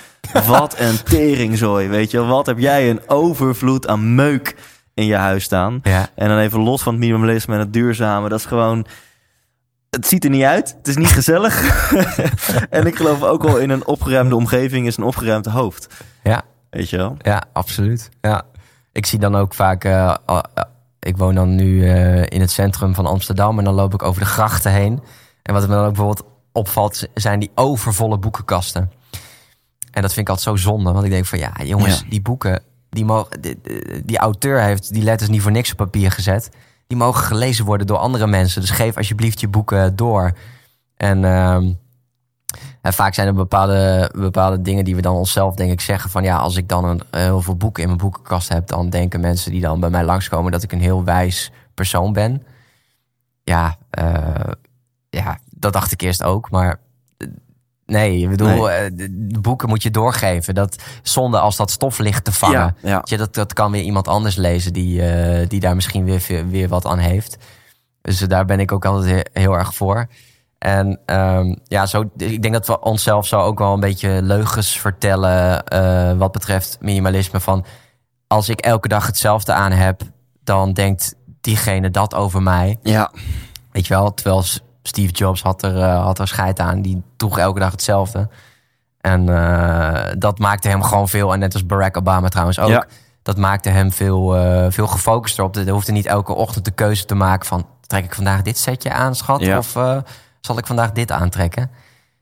wat 0.47 0.79
een 0.79 1.03
teringzooi, 1.11 1.87
weet 1.87 2.11
je. 2.11 2.25
Wat 2.25 2.45
heb 2.45 2.59
jij 2.59 2.89
een 2.89 3.01
overvloed 3.07 3.87
aan 3.87 4.15
meuk 4.15 4.55
in 4.93 5.05
je 5.05 5.15
huis 5.15 5.43
staan. 5.43 5.79
ja. 5.83 6.09
En 6.15 6.27
dan 6.27 6.37
even 6.37 6.59
los 6.59 6.83
van 6.83 6.93
het 6.93 7.01
minimalisme 7.01 7.53
en 7.53 7.59
het 7.59 7.73
duurzame. 7.73 8.29
Dat 8.29 8.39
is 8.39 8.45
gewoon... 8.45 8.85
Het 9.89 10.07
ziet 10.07 10.23
er 10.23 10.29
niet 10.29 10.43
uit. 10.43 10.75
Het 10.77 10.87
is 10.87 10.97
niet 10.97 11.11
gezellig. 11.11 11.91
en 12.69 12.85
ik 12.85 12.95
geloof 12.95 13.23
ook 13.23 13.43
wel 13.43 13.57
in 13.57 13.69
een 13.69 13.85
opgeruimde 13.85 14.35
omgeving 14.35 14.87
is 14.87 14.97
een 14.97 15.03
opgeruimd 15.03 15.45
hoofd. 15.45 15.87
Ja. 16.23 16.43
Weet 16.77 16.89
je 16.89 16.97
wel? 16.97 17.15
Ja, 17.21 17.43
absoluut. 17.53 18.09
Ja. 18.21 18.43
Ik 18.91 19.05
zie 19.05 19.19
dan 19.19 19.35
ook 19.35 19.53
vaak. 19.53 19.83
eh, 19.83 20.15
ik 20.99 21.17
woon 21.17 21.35
dan 21.35 21.55
nu 21.55 21.89
eh, 21.89 22.21
in 22.25 22.41
het 22.41 22.51
centrum 22.51 22.95
van 22.95 23.05
Amsterdam 23.05 23.57
en 23.57 23.63
dan 23.63 23.73
loop 23.73 23.93
ik 23.93 24.03
over 24.03 24.21
de 24.21 24.27
grachten 24.27 24.71
heen. 24.71 25.01
En 25.41 25.53
wat 25.53 25.61
me 25.67 25.67
dan 25.75 25.79
ook 25.85 25.93
bijvoorbeeld 25.93 26.23
opvalt, 26.51 27.07
zijn 27.13 27.39
die 27.39 27.51
overvolle 27.55 28.17
boekenkasten. 28.17 28.91
En 29.91 30.01
dat 30.01 30.13
vind 30.13 30.27
ik 30.29 30.35
altijd 30.35 30.57
zo 30.57 30.69
zonde, 30.69 30.91
want 30.91 31.05
ik 31.05 31.11
denk 31.11 31.25
van 31.25 31.39
ja, 31.39 31.51
jongens, 31.63 31.99
Ja. 31.99 32.05
die 32.09 32.21
boeken, 32.21 32.63
die, 32.89 33.05
mogen, 33.05 33.41
die, 33.41 33.59
die 34.05 34.17
auteur 34.17 34.61
heeft 34.61 34.93
die 34.93 35.03
letters 35.03 35.29
niet 35.29 35.41
voor 35.41 35.51
niks 35.51 35.71
op 35.71 35.77
papier 35.77 36.11
gezet. 36.11 36.49
Die 36.87 36.97
mogen 36.97 37.23
gelezen 37.23 37.65
worden 37.65 37.87
door 37.87 37.97
andere 37.97 38.27
mensen. 38.27 38.61
Dus 38.61 38.69
geef 38.69 38.97
alsjeblieft 38.97 39.39
je 39.39 39.47
boeken 39.47 39.95
door. 39.95 40.31
En 40.97 41.25
ehm, 41.25 41.73
en 42.81 42.93
vaak 42.93 43.13
zijn 43.13 43.27
er 43.27 43.33
bepaalde, 43.33 44.11
bepaalde 44.15 44.61
dingen 44.61 44.83
die 44.85 44.95
we 44.95 45.01
dan 45.01 45.15
onszelf 45.15 45.55
denk 45.55 45.71
ik 45.71 45.81
zeggen 45.81 46.09
van 46.09 46.23
ja, 46.23 46.37
als 46.37 46.55
ik 46.55 46.67
dan 46.69 46.85
een, 46.85 47.01
eh, 47.11 47.21
heel 47.21 47.41
veel 47.41 47.55
boeken 47.55 47.81
in 47.83 47.87
mijn 47.89 48.01
boekenkast 48.01 48.49
heb, 48.49 48.67
dan 48.67 48.89
denken 48.89 49.19
mensen 49.19 49.51
die 49.51 49.61
dan 49.61 49.79
bij 49.79 49.89
mij 49.89 50.03
langskomen 50.03 50.51
dat 50.51 50.63
ik 50.63 50.71
een 50.71 50.81
heel 50.81 51.03
wijs 51.03 51.51
persoon 51.73 52.13
ben. 52.13 52.43
Ja, 53.43 53.77
eh, 53.89 54.51
ja 55.09 55.39
dat 55.49 55.73
dacht 55.73 55.91
ik 55.91 56.01
eerst 56.01 56.23
ook, 56.23 56.49
maar 56.51 56.79
eh, 57.17 57.27
nee, 57.85 58.19
ik 58.21 58.29
bedoel, 58.29 58.65
Nee. 58.65 58.93
de, 58.95 59.39
boeken 59.41 59.69
moet 59.69 59.83
je 59.83 59.91
doorgeven. 59.91 60.55
Dat 60.55 60.83
zonde 61.01 61.39
als 61.39 61.55
dat 61.55 61.71
stof 61.71 61.99
ligt 61.99 62.23
te 62.23 62.31
vangen. 62.31 62.75
Ja, 62.81 63.01
ja. 63.03 63.17
Dat, 63.17 63.33
dat 63.33 63.53
kan 63.53 63.71
weer 63.71 63.83
iemand 63.83 64.07
anders 64.07 64.35
lezen 64.35 64.73
die, 64.73 65.01
die 65.47 65.59
daar 65.59 65.75
misschien 65.75 66.05
weer, 66.05 66.47
weer 66.49 66.67
wat 66.67 66.85
aan 66.85 66.99
heeft. 66.99 67.37
Dus 68.01 68.19
daar 68.19 68.45
ben 68.45 68.59
ik 68.59 68.71
ook 68.71 68.85
altijd 68.85 69.11
he- 69.33 69.41
heel 69.41 69.53
erg 69.53 69.75
voor. 69.75 70.07
En 70.57 70.99
ehm, 71.05 71.55
ja, 71.63 71.85
zo, 71.85 72.09
ik 72.17 72.41
denk 72.41 72.53
dat 72.53 72.67
we 72.67 72.79
onszelf 72.79 73.27
zo 73.27 73.39
ook 73.39 73.59
wel 73.59 73.73
een 73.73 73.79
beetje 73.79 74.21
leugens 74.21 74.79
vertellen 74.79 75.63
eh, 75.63 76.17
wat 76.17 76.31
betreft 76.31 76.77
minimalisme. 76.81 77.39
Van 77.39 77.65
als 78.27 78.49
ik 78.49 78.59
elke 78.59 78.87
dag 78.87 79.05
hetzelfde 79.05 79.53
aan 79.53 79.71
heb, 79.71 80.01
dan 80.43 80.73
denkt 80.73 81.15
diegene 81.41 81.91
dat 81.91 82.15
over 82.15 82.41
mij. 82.41 82.77
Ja. 82.81 83.11
Weet 83.71 83.87
je 83.87 83.93
wel, 83.93 84.13
terwijl 84.13 84.43
Steve 84.83 85.11
Jobs 85.11 85.41
had 85.41 85.63
er, 85.63 85.81
eh, 85.81 86.03
had 86.03 86.19
er 86.19 86.27
scheid 86.27 86.59
aan. 86.59 86.81
Die 86.81 87.03
droeg 87.17 87.37
elke 87.37 87.59
dag 87.59 87.71
hetzelfde. 87.71 88.29
En 89.01 89.29
eh, 89.29 90.13
dat 90.17 90.39
maakte 90.39 90.69
hem 90.69 90.83
gewoon 90.83 91.09
veel, 91.09 91.33
en 91.33 91.39
net 91.39 91.53
als 91.53 91.65
Barack 91.65 91.97
Obama 91.97 92.27
trouwens 92.27 92.59
ook... 92.59 92.69
Ja. 92.69 92.85
dat 93.21 93.37
maakte 93.37 93.69
hem 93.69 93.91
veel, 93.91 94.35
veel 94.71 94.87
gefocuster 94.87 95.43
op. 95.43 95.55
Er 95.55 95.69
hoefde 95.69 95.91
niet 95.91 96.05
elke 96.05 96.33
ochtend 96.33 96.65
de 96.65 96.71
keuze 96.71 97.05
te 97.05 97.15
maken 97.15 97.47
van... 97.47 97.67
trek 97.81 98.03
ik 98.03 98.15
vandaag 98.15 98.41
dit 98.41 98.57
setje 98.57 98.91
aan, 98.91 99.15
schat? 99.15 99.41
Ja. 99.41 99.57
Of 99.57 99.75
zal 100.41 100.57
ik 100.57 100.67
vandaag 100.67 100.91
dit 100.91 101.11
aantrekken? 101.11 101.71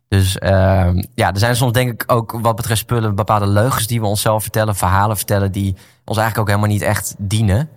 Dus 0.08 0.38
ehm, 0.38 1.04
ja, 1.16 1.34
er 1.34 1.40
zijn 1.40 1.56
soms 1.56 1.72
denk 1.72 1.92
ik 1.92 2.12
ook 2.12 2.32
wat 2.42 2.56
betreft 2.56 2.80
spullen... 2.80 3.16
bepaalde 3.16 3.48
leugens 3.48 3.88
die 3.88 4.00
we 4.00 4.06
onszelf 4.06 4.42
vertellen, 4.42 4.76
verhalen 4.76 5.18
vertellen... 5.18 5.52
die 5.52 5.76
ons 6.06 6.18
eigenlijk 6.18 6.38
ook 6.38 6.56
helemaal 6.56 6.78
niet 6.78 6.88
echt 6.88 7.16
dienen. 7.18 7.70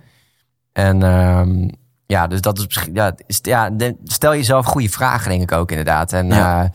En 0.72 1.02
ehm, 1.02 1.68
ja, 2.06 2.26
dus 2.26 2.40
dat 2.40 2.58
is 2.58 2.66
misschien. 2.66 2.94
Ja, 2.94 3.14
ja, 3.26 3.70
stel 4.04 4.34
jezelf 4.34 4.66
goede 4.66 4.88
vragen, 4.88 5.30
denk 5.30 5.42
ik 5.42 5.52
ook 5.52 5.70
inderdaad. 5.70 6.12
En 6.12 6.26
Ja. 6.26 6.70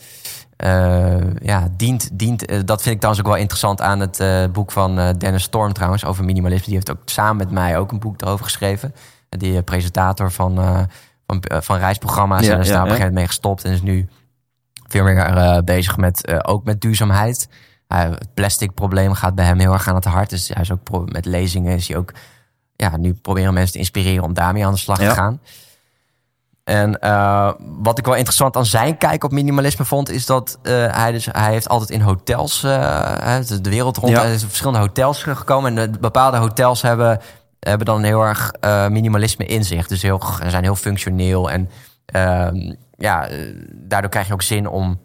ja, 0.58 1.20
ja 1.42 1.68
dient, 1.78 2.10
dient, 2.14 2.46
eh, 2.46 2.60
dat 2.66 2.82
vind 2.82 2.94
ik 2.96 3.02
trouwens 3.02 3.26
ook 3.26 3.32
wel 3.32 3.42
interessant 3.42 3.82
aan 3.82 4.00
het 4.00 4.20
eh, 4.20 4.46
boek 4.52 4.72
van 4.72 5.00
eh, 5.00 5.10
Dennis 5.18 5.44
Storm 5.44 5.74
trouwens 5.74 6.06
over 6.06 6.24
minimalisme. 6.24 6.66
Die 6.66 6.76
heeft 6.76 6.92
ook 6.92 7.02
samen 7.06 7.38
met 7.38 7.52
mij 7.52 7.78
ook 7.78 7.92
een 7.92 8.00
boek 8.00 8.22
erover 8.22 8.46
geschreven. 8.46 8.94
Die 9.30 9.58
eh, 9.58 9.64
presentator 9.64 10.32
van, 10.32 10.60
eh, 10.60 10.80
van, 11.42 11.58
eh, 11.58 11.62
van 11.62 11.78
reisprogramma's. 11.78 12.46
Ja, 12.46 12.54
en 12.54 12.60
is 12.60 12.68
ja, 12.68 12.74
daar 12.74 12.82
op 12.82 12.90
een 12.90 12.96
gegeven 12.96 13.14
moment 13.14 13.16
mee 13.16 13.28
gestopt 13.28 13.64
en 13.64 13.72
is 13.72 13.82
nu 13.82 14.10
veel 14.88 15.04
meer 15.04 15.18
eh, 15.18 15.58
bezig 15.58 15.98
met 15.98 16.26
eh, 16.26 16.40
ook 16.42 16.64
met 16.64 16.82
duurzaamheid. 16.82 17.48
Het 17.88 18.34
plastic 18.34 18.74
probleem 18.74 19.14
gaat 19.14 19.36
bij 19.36 19.46
hem 19.46 19.60
heel 19.60 19.74
erg 19.74 19.88
aan 19.88 19.96
het 19.96 20.06
hart. 20.06 20.30
Dus 20.30 20.48
hij 20.48 20.62
is 20.62 20.72
ook 20.72 21.12
met 21.12 21.26
lezingen 21.26 21.76
is 21.76 21.88
hij 21.88 21.98
ook 21.98 22.12
ja, 22.76 22.98
nu 22.98 23.14
proberen 23.14 23.54
mensen 23.54 23.72
te 23.72 23.78
inspireren 23.78 24.24
om 24.24 24.34
daarmee 24.34 24.66
aan 24.66 24.74
de 24.74 24.80
slag 24.80 24.98
te 24.98 25.10
gaan. 25.10 25.40
En 26.64 27.00
wat 27.82 27.98
ik 27.98 28.06
wel 28.06 28.16
interessant 28.16 28.56
aan 28.56 28.66
zijn 28.66 28.98
kijk 28.98 29.24
op 29.24 29.32
minimalisme 29.32 29.86
vond, 29.86 30.10
is 30.10 30.26
dat 30.26 30.60
hij, 30.64 31.12
dus, 31.12 31.26
hij 31.32 31.52
heeft 31.52 31.70
altijd 31.70 31.90
in 31.90 32.02
hotels, 32.02 32.62
hè, 32.62 33.62
de 33.62 33.70
wereld 33.70 33.98
rond, 33.98 34.12
Ja. 34.12 34.22
hij 34.22 34.34
is 34.34 34.42
in 34.42 34.48
verschillende 34.48 34.80
hotels 34.80 35.24
gekomen. 35.24 35.78
En 35.78 35.92
de, 35.92 36.00
bepaalde 36.00 36.38
hotels 36.38 36.82
hebben, 36.82 37.22
hebben 37.70 37.86
dan 37.86 38.04
heel 38.04 38.22
erg 38.22 38.52
eh, 38.52 38.88
minimalisme 38.88 39.46
in 39.46 39.64
zich. 39.64 39.88
Dus 39.88 40.02
heel, 40.02 40.22
zijn 40.48 40.64
heel 40.64 40.76
functioneel. 40.76 41.52
En 41.52 41.70
ehm, 42.06 42.74
ja, 42.98 43.28
eh, 43.28 43.38
daardoor 43.74 44.10
krijg 44.10 44.28
je 44.28 44.34
ook 44.34 44.42
zin 44.42 44.68
om, 44.68 45.00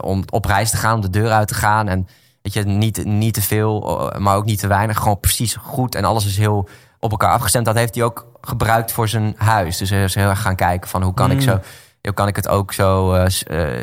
om 0.00 0.22
op 0.30 0.44
reis 0.44 0.70
te 0.70 0.76
gaan, 0.76 0.94
om 0.94 1.00
de 1.00 1.10
deur 1.10 1.30
uit 1.30 1.48
te 1.48 1.54
gaan. 1.54 1.88
En 1.88 2.06
weet 2.42 2.52
je, 2.52 2.62
niet, 2.64 3.04
niet 3.04 3.34
te 3.34 3.42
veel, 3.42 4.10
eh, 4.12 4.18
maar 4.18 4.36
ook 4.36 4.44
niet 4.44 4.58
te 4.60 4.66
weinig. 4.66 4.98
Gewoon 4.98 5.20
precies 5.20 5.54
goed. 5.54 5.94
En 5.94 6.04
alles 6.04 6.26
is 6.26 6.36
heel 6.36 6.68
op 7.00 7.10
elkaar 7.10 7.32
afgestemd. 7.32 7.64
Dat 7.66 7.74
heeft 7.74 7.94
hij 7.94 8.04
ook 8.04 8.26
gebruikt 8.40 8.92
voor 8.92 9.08
zijn 9.08 9.34
huis. 9.36 9.76
Dus 9.76 9.90
hij 9.90 10.04
is 10.04 10.14
heel 10.14 10.28
erg 10.28 10.40
gaan 10.42 10.56
kijken 10.56 10.88
van 10.90 11.02
hoe 11.02 11.14
kan 11.14 11.30
ik 11.30 11.36
Mm. 11.36 11.42
zo, 11.42 11.60
hoe 12.02 12.12
kan 12.14 12.28
ik 12.28 12.36
het 12.36 12.48
ook 12.48 12.72
zo, 12.72 13.16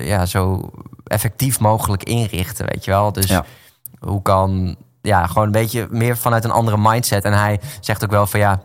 ja, 0.01 0.25
zo 0.25 0.69
effectief 1.03 1.59
mogelijk 1.59 2.03
inrichten, 2.03 2.65
weet 2.65 2.85
je 2.85 2.91
wel. 2.91 3.11
Dus 3.11 3.25
Ja. 3.27 3.45
hoe 3.99 4.21
kan, 4.21 4.75
ja, 5.07 5.27
gewoon 5.27 5.43
een 5.45 5.51
beetje 5.51 5.87
meer 5.89 6.17
vanuit 6.17 6.43
een 6.43 6.51
andere 6.51 6.77
mindset. 6.79 7.23
En 7.23 7.33
hij 7.33 7.59
zegt 7.79 8.03
ook 8.03 8.11
wel 8.11 8.27
van 8.27 8.39
ja, 8.39 8.61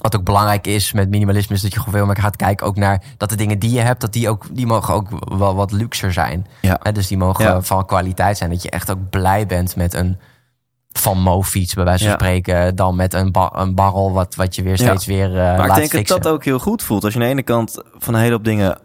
wat 0.00 0.16
ook 0.16 0.24
belangrijk 0.24 0.66
is 0.66 0.92
met 0.92 1.08
minimalisme 1.10 1.54
is 1.54 1.62
dat 1.62 1.72
je 1.72 1.78
gewoon 1.78 1.94
veel 1.94 2.06
meer 2.06 2.16
gaat 2.16 2.36
kijken 2.36 2.66
ook 2.66 2.76
naar 2.76 3.02
dat 3.16 3.28
de 3.30 3.36
dingen 3.36 3.58
die 3.58 3.70
je 3.72 3.80
hebt, 3.80 4.00
dat 4.00 4.12
die 4.12 4.28
ook, 4.28 4.44
die 4.50 4.66
mogen 4.66 4.94
ook 4.94 5.08
wel 5.38 5.54
wat 5.54 5.72
luxer 5.72 6.12
zijn. 6.12 6.46
Ja. 6.60 6.74
Dus 6.92 7.06
die 7.06 7.16
mogen 7.18 7.44
Ja. 7.44 7.62
van 7.62 7.86
kwaliteit 7.86 8.36
zijn. 8.38 8.50
Dat 8.50 8.62
je 8.62 8.70
echt 8.70 8.90
ook 8.90 9.10
blij 9.10 9.46
bent 9.46 9.76
met 9.76 9.94
een, 9.94 10.18
van 10.92 11.18
Mo-fiets, 11.20 11.74
bij 11.74 11.84
wijze 11.84 12.02
van 12.04 12.12
Ja. 12.12 12.18
spreken, 12.18 12.76
dan 12.76 12.96
met 12.96 13.14
een, 13.14 13.34
een 13.52 13.74
barrel 13.74 14.12
wat, 14.12 14.34
wat 14.34 14.54
je 14.54 14.62
weer 14.62 14.76
steeds 14.78 15.06
weer 15.06 15.28
eh 15.30 15.34
Maar 15.34 15.56
laat 15.56 15.68
ik 15.68 15.74
denk 15.74 15.90
fixen. 15.90 16.14
dat 16.14 16.22
dat 16.24 16.32
ook 16.32 16.44
heel 16.44 16.58
goed 16.58 16.82
voelt. 16.82 17.04
Als 17.04 17.12
je 17.12 17.18
aan 17.18 17.24
de 17.24 17.30
ene 17.30 17.42
kant 17.42 17.82
van 17.98 18.14
een 18.14 18.20
hele 18.20 18.32
hoop 18.32 18.44
dingen 18.44 18.78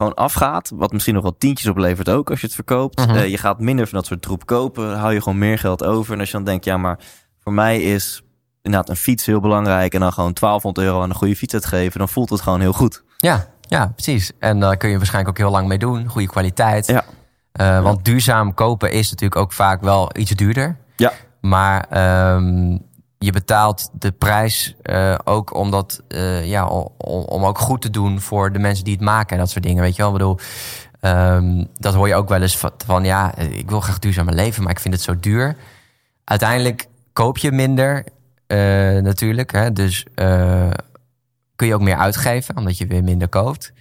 gewoon 0.00 0.14
afgaat. 0.14 0.70
Wat 0.74 0.92
misschien 0.92 1.14
nog 1.14 1.22
wel 1.22 1.36
tientjes 1.38 1.68
oplevert 1.68 2.10
ook 2.10 2.30
als 2.30 2.40
je 2.40 2.46
het 2.46 2.54
verkoopt. 2.54 3.06
Mhm. 3.06 3.16
Eh, 3.16 3.28
je 3.28 3.38
gaat 3.38 3.60
minder 3.60 3.86
van 3.86 3.98
dat 3.98 4.06
soort 4.06 4.22
troep 4.22 4.46
kopen. 4.46 4.98
Hou 4.98 5.12
je 5.12 5.22
gewoon 5.22 5.38
meer 5.38 5.58
geld 5.58 5.84
over. 5.84 6.12
En 6.12 6.20
als 6.20 6.30
je 6.30 6.36
dan 6.36 6.44
denkt, 6.44 6.64
ja 6.64 6.76
maar 6.76 6.98
voor 7.38 7.52
mij 7.52 7.82
is 7.82 8.22
inderdaad 8.62 8.88
een 8.88 8.96
fiets 8.96 9.26
heel 9.26 9.40
belangrijk. 9.40 9.94
En 9.94 10.00
dan 10.00 10.12
gewoon 10.12 10.32
1200 10.32 10.86
euro 10.86 11.02
aan 11.02 11.10
een 11.10 11.16
goede 11.16 11.36
fiets 11.36 11.54
uitgeven. 11.54 11.98
Dan 11.98 12.08
voelt 12.08 12.30
het 12.30 12.40
gewoon 12.40 12.60
heel 12.60 12.72
goed. 12.72 13.02
Ja, 13.16 13.46
ja, 13.60 13.86
precies. 13.86 14.32
En 14.38 14.60
daar 14.60 14.76
kun 14.76 14.90
je 14.90 14.96
waarschijnlijk 14.96 15.38
ook 15.38 15.44
heel 15.44 15.54
lang 15.54 15.68
mee 15.68 15.78
doen. 15.78 16.08
Goede 16.08 16.28
kwaliteit. 16.28 16.86
Ja. 16.86 17.04
Eh, 17.52 17.82
want 17.82 18.04
duurzaam 18.04 18.54
kopen 18.54 18.92
is 18.92 19.10
natuurlijk 19.10 19.40
ook 19.40 19.52
vaak 19.52 19.80
wel 19.80 20.10
iets 20.16 20.30
duurder. 20.30 20.76
Ja. 20.96 21.12
Maar 21.40 21.86
ehm, 21.90 22.78
je 23.24 23.32
betaalt 23.32 23.90
de 23.92 24.12
prijs 24.12 24.74
eh, 24.82 25.18
ook 25.24 25.54
omdat, 25.54 26.02
eh, 26.08 26.46
ja, 26.46 26.66
om, 26.66 26.88
om 27.24 27.44
ook 27.44 27.58
goed 27.58 27.82
te 27.82 27.90
doen 27.90 28.20
voor 28.20 28.52
de 28.52 28.58
mensen 28.58 28.84
die 28.84 28.94
het 28.94 29.02
maken 29.02 29.30
en 29.30 29.38
dat 29.38 29.50
soort 29.50 29.64
dingen. 29.64 29.82
Weet 29.82 29.96
je 29.96 30.02
wel, 30.02 30.10
ik 30.10 30.18
bedoel, 30.18 30.38
ehm, 31.00 31.64
dat 31.78 31.94
hoor 31.94 32.08
je 32.08 32.14
ook 32.14 32.28
wel 32.28 32.42
eens 32.42 32.58
van, 32.58 32.70
van, 32.86 33.04
ja, 33.04 33.36
ik 33.36 33.70
wil 33.70 33.80
graag 33.80 33.98
duurzamer 33.98 34.34
leven, 34.34 34.62
maar 34.62 34.72
ik 34.72 34.80
vind 34.80 34.94
het 34.94 35.02
zo 35.02 35.20
duur. 35.20 35.56
Uiteindelijk 36.24 36.88
koop 37.12 37.38
je 37.38 37.52
minder, 37.52 38.04
eh, 38.46 38.58
natuurlijk. 38.98 39.52
Hè, 39.52 39.72
dus 39.72 40.04
kun 41.56 41.66
je 41.66 41.74
ook 41.74 41.80
meer 41.80 41.96
uitgeven, 41.96 42.56
omdat 42.56 42.78
je 42.78 42.86
weer 42.86 43.04
minder 43.04 43.28
koopt. 43.28 43.72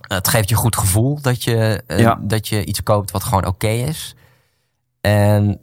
Het 0.00 0.28
geeft 0.28 0.48
je 0.48 0.54
goed 0.54 0.76
gevoel 0.76 1.20
dat 1.20 1.44
je, 1.44 1.82
Ja. 1.86 2.18
dat 2.22 2.48
je 2.48 2.64
iets 2.64 2.82
koopt 2.82 3.10
wat 3.10 3.24
gewoon 3.24 3.46
oké 3.46 3.68
is. 3.68 4.14
En 5.00 5.60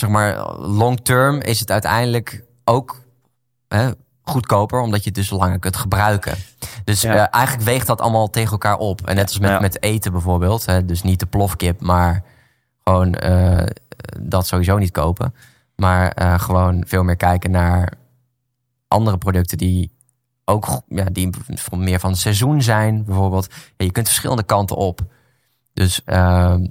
zeg 0.00 0.10
maar, 0.10 0.56
long 0.58 1.00
term 1.00 1.40
is 1.40 1.60
het 1.60 1.70
uiteindelijk 1.70 2.44
ook 2.64 3.00
hè, 3.68 3.90
goedkoper, 4.22 4.80
omdat 4.80 4.98
je 5.00 5.06
het 5.06 5.14
dus 5.14 5.30
langer 5.30 5.58
kunt 5.58 5.76
gebruiken. 5.76 6.36
Dus 6.84 7.00
Ja. 7.02 7.14
eh, 7.14 7.26
eigenlijk 7.30 7.64
weegt 7.64 7.86
dat 7.86 8.00
allemaal 8.00 8.30
tegen 8.30 8.50
elkaar 8.50 8.76
op. 8.76 9.06
En 9.06 9.14
net 9.16 9.24
als 9.28 9.38
met, 9.38 9.50
Ja. 9.50 9.60
met 9.60 9.82
eten 9.82 10.12
bijvoorbeeld, 10.12 10.66
hè, 10.66 10.84
dus 10.84 11.02
niet 11.02 11.20
de 11.20 11.26
plofkip, 11.26 11.80
maar 11.80 12.22
gewoon 12.84 13.14
eh, 13.14 13.66
dat 14.20 14.46
sowieso 14.46 14.78
niet 14.78 14.90
kopen. 14.90 15.34
Maar 15.76 16.10
eh, 16.12 16.40
gewoon 16.40 16.84
veel 16.86 17.02
meer 17.02 17.16
kijken 17.16 17.50
naar 17.50 17.92
andere 18.88 19.18
producten 19.18 19.58
die 19.58 19.90
ook 20.44 20.82
ja, 20.88 21.04
die 21.12 21.30
meer 21.70 22.00
van 22.00 22.10
het 22.10 22.18
seizoen 22.18 22.62
zijn, 22.62 23.04
bijvoorbeeld. 23.04 23.46
Ja, 23.76 23.84
je 23.84 23.92
kunt 23.92 24.06
verschillende 24.06 24.42
kanten 24.42 24.76
op. 24.76 25.00
Dus 25.72 26.04
ehm, 26.04 26.66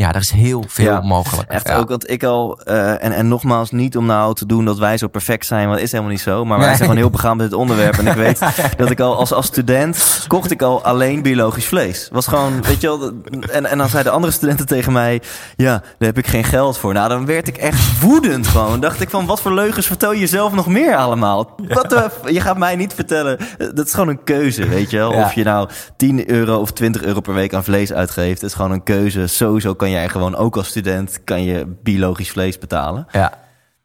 ja, 0.00 0.08
er 0.12 0.20
is 0.20 0.30
heel 0.30 0.64
veel 0.68 0.84
Ja, 0.84 1.00
mogelijk. 1.00 1.50
Echt 1.50 1.68
Ja. 1.68 1.76
ook, 1.76 1.88
want 1.88 2.10
ik 2.10 2.22
al, 2.24 2.60
eh, 2.64 2.90
en, 3.04 3.12
en 3.12 3.28
nogmaals, 3.28 3.70
niet 3.70 3.96
om 3.96 4.06
nou 4.06 4.34
te 4.34 4.46
doen 4.46 4.64
dat 4.64 4.78
wij 4.78 4.96
zo 4.98 5.06
perfect 5.08 5.46
zijn, 5.46 5.62
want 5.64 5.74
dat 5.74 5.82
is 5.84 5.90
helemaal 5.90 6.12
niet 6.12 6.20
zo. 6.20 6.44
Maar 6.44 6.58
wij 6.58 6.66
Nee. 6.66 6.76
zijn 6.76 6.88
gewoon 6.88 7.02
heel 7.02 7.10
begaan 7.10 7.36
met 7.36 7.50
dit 7.50 7.58
onderwerp. 7.58 7.98
En 7.98 8.06
ik 8.06 8.12
weet 8.26 8.40
dat 8.76 8.90
ik 8.90 9.00
al 9.00 9.16
als, 9.16 9.32
als 9.32 9.46
student 9.46 10.24
kocht 10.26 10.50
ik 10.50 10.62
al 10.62 10.82
alleen 10.84 11.22
biologisch 11.22 11.66
vlees. 11.66 12.08
Was 12.12 12.26
gewoon, 12.26 12.62
weet 12.62 12.80
je 12.80 12.86
wel, 12.86 13.12
en, 13.50 13.66
en 13.66 13.78
dan 13.78 13.88
zeiden 13.88 14.12
andere 14.12 14.32
studenten 14.32 14.66
tegen 14.66 14.92
mij, 14.92 15.22
ja, 15.56 15.70
daar 15.72 16.08
heb 16.08 16.18
ik 16.18 16.26
geen 16.26 16.44
geld 16.44 16.78
voor. 16.78 16.92
Nou, 16.92 17.08
dan 17.08 17.26
werd 17.26 17.48
ik 17.48 17.56
echt 17.56 18.00
woedend 18.00 18.46
gewoon. 18.46 18.80
Dacht 18.80 19.00
ik 19.00 19.10
van, 19.10 19.26
wat 19.26 19.40
voor 19.40 19.54
leugens 19.54 19.86
vertel 19.86 20.12
je 20.12 20.20
jezelf 20.20 20.52
nog 20.52 20.66
meer 20.66 20.96
allemaal? 20.96 21.50
Wat 21.68 21.90
de, 21.90 22.10
je 22.32 22.40
gaat 22.40 22.58
mij 22.58 22.76
niet 22.76 22.94
vertellen, 22.94 23.38
dat 23.74 23.86
is 23.86 23.92
gewoon 23.94 24.08
een 24.08 24.24
keuze, 24.24 24.68
weet 24.68 24.90
je 24.90 24.96
wel. 24.96 25.12
Ja. 25.12 25.24
Of 25.24 25.32
je 25.32 25.44
nou 25.44 25.68
10 25.96 26.30
euro 26.30 26.56
of 26.56 26.70
20 26.70 27.02
euro 27.02 27.20
per 27.20 27.34
week 27.34 27.54
aan 27.54 27.64
vlees 27.64 27.92
uitgeeft, 27.92 28.40
het 28.40 28.50
is 28.50 28.56
gewoon 28.56 28.70
een 28.70 28.82
keuze. 28.82 29.26
Sowieso 29.26 29.74
kan 29.74 29.87
jij 29.90 30.08
gewoon 30.08 30.36
ook 30.36 30.56
als 30.56 30.68
student 30.68 31.24
kan 31.24 31.42
je 31.42 31.76
biologisch 31.82 32.30
vlees 32.30 32.58
betalen. 32.58 33.06
Ja. 33.10 33.32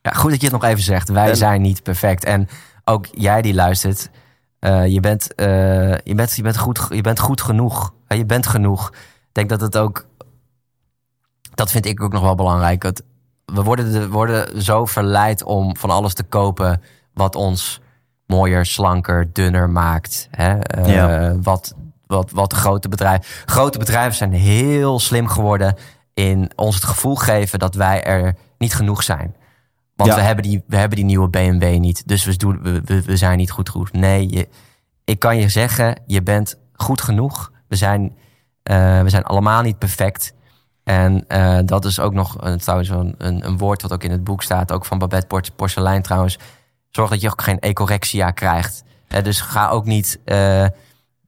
ja, 0.02 0.12
goed 0.12 0.30
dat 0.32 0.42
je 0.42 0.48
het 0.48 0.62
nog 0.62 0.70
even 0.70 0.84
zegt. 0.84 1.10
Wij 1.10 1.30
En- 1.30 1.38
zijn 1.38 1.62
niet 1.62 1.84
perfect. 1.84 2.24
En 2.24 2.48
ook 2.84 3.06
jij 3.12 3.42
die 3.42 3.54
luistert, 3.54 4.10
eh, 4.60 4.88
je, 4.88 5.00
bent, 5.00 5.36
eh, 5.36 5.98
je, 5.98 6.16
bent, 6.16 6.36
je, 6.36 6.42
bent 6.42 6.58
goed, 6.58 6.86
je 6.90 7.02
bent 7.02 7.20
goed 7.20 7.42
genoeg. 7.42 7.94
Je 8.08 8.26
bent 8.26 8.48
genoeg. 8.48 8.90
Ik 8.90 9.30
denk 9.32 9.50
dat 9.50 9.62
het 9.62 9.78
ook, 9.78 10.06
dat 11.54 11.72
vind 11.72 11.86
ik 11.86 12.02
ook 12.02 12.14
nog 12.14 12.22
wel 12.22 12.36
belangrijk. 12.36 12.92
We 13.46 13.64
worden, 13.64 13.92
de, 13.92 14.10
worden 14.10 14.62
zo 14.62 14.86
verleid 14.86 15.44
om 15.44 15.78
van 15.78 15.90
alles 15.90 16.14
te 16.14 16.24
kopen 16.24 16.82
wat 17.14 17.36
ons 17.36 17.82
mooier, 18.28 18.66
slanker, 18.66 19.34
dunner 19.34 19.70
maakt. 19.70 20.28
Hè? 20.32 20.60
Eh, 20.60 20.94
Ja. 20.94 21.36
wat, 21.42 21.74
wat, 22.06 22.32
wat 22.32 22.50
de 22.50 22.56
grote 22.56 22.90
bedrijven. 22.90 23.26
Grote 23.46 23.78
bedrijven 23.80 24.14
zijn 24.16 24.32
heel 24.34 25.00
slim 25.00 25.28
geworden 25.28 25.76
in 26.14 26.52
ons 26.56 26.76
het 26.76 26.84
gevoel 26.84 27.16
geven 27.16 27.60
dat 27.60 27.76
wij 27.76 28.04
er 28.04 28.36
niet 28.58 28.74
genoeg 28.76 29.04
zijn. 29.04 29.36
Want 29.96 30.10
Ja. 30.10 30.16
we, 30.16 30.22
hebben 30.22 30.44
die, 30.44 30.64
we 30.68 30.78
hebben 30.78 30.98
die 30.98 31.06
nieuwe 31.06 31.30
BMW 31.30 31.78
niet. 31.80 32.08
Dus 32.08 32.24
we, 32.26 32.36
doen, 32.38 32.62
we, 32.62 32.82
we, 32.86 33.02
we 33.02 33.18
zijn 33.18 33.38
niet 33.38 33.52
goed 33.52 33.70
genoeg. 33.70 33.92
Nee, 33.92 34.30
je, 34.30 34.48
ik 35.04 35.20
kan 35.20 35.38
je 35.38 35.50
zeggen, 35.50 36.02
je 36.06 36.22
bent 36.24 36.60
goed 36.74 37.02
genoeg. 37.02 37.52
We 37.68 37.76
zijn, 37.76 38.16
eh, 38.64 39.02
we 39.02 39.10
zijn 39.10 39.24
allemaal 39.24 39.62
niet 39.62 39.78
perfect. 39.78 40.34
En 40.84 41.26
eh, 41.28 41.60
dat 41.66 41.86
is 41.86 42.00
ook 42.00 42.14
nog 42.14 42.36
een, 42.40 42.58
trouwens 42.58 42.90
een, 42.90 43.16
een, 43.18 43.46
een 43.46 43.58
woord 43.58 43.82
wat 43.82 43.94
ook 43.94 44.04
in 44.04 44.12
het 44.12 44.24
boek 44.24 44.44
staat. 44.44 44.72
Ook 44.72 44.86
van 44.86 44.98
Babette 44.98 45.28
Por- 45.28 45.52
Porcelein 45.56 46.02
trouwens. 46.02 46.40
Zorg 46.90 47.10
dat 47.10 47.22
je 47.22 47.32
ook 47.32 47.42
geen 47.42 47.60
ecorexia 47.60 48.32
krijgt. 48.32 48.84
Eh, 49.08 49.24
dus 49.24 49.42
ga 49.42 49.70
ook 49.70 49.86
niet 49.86 50.20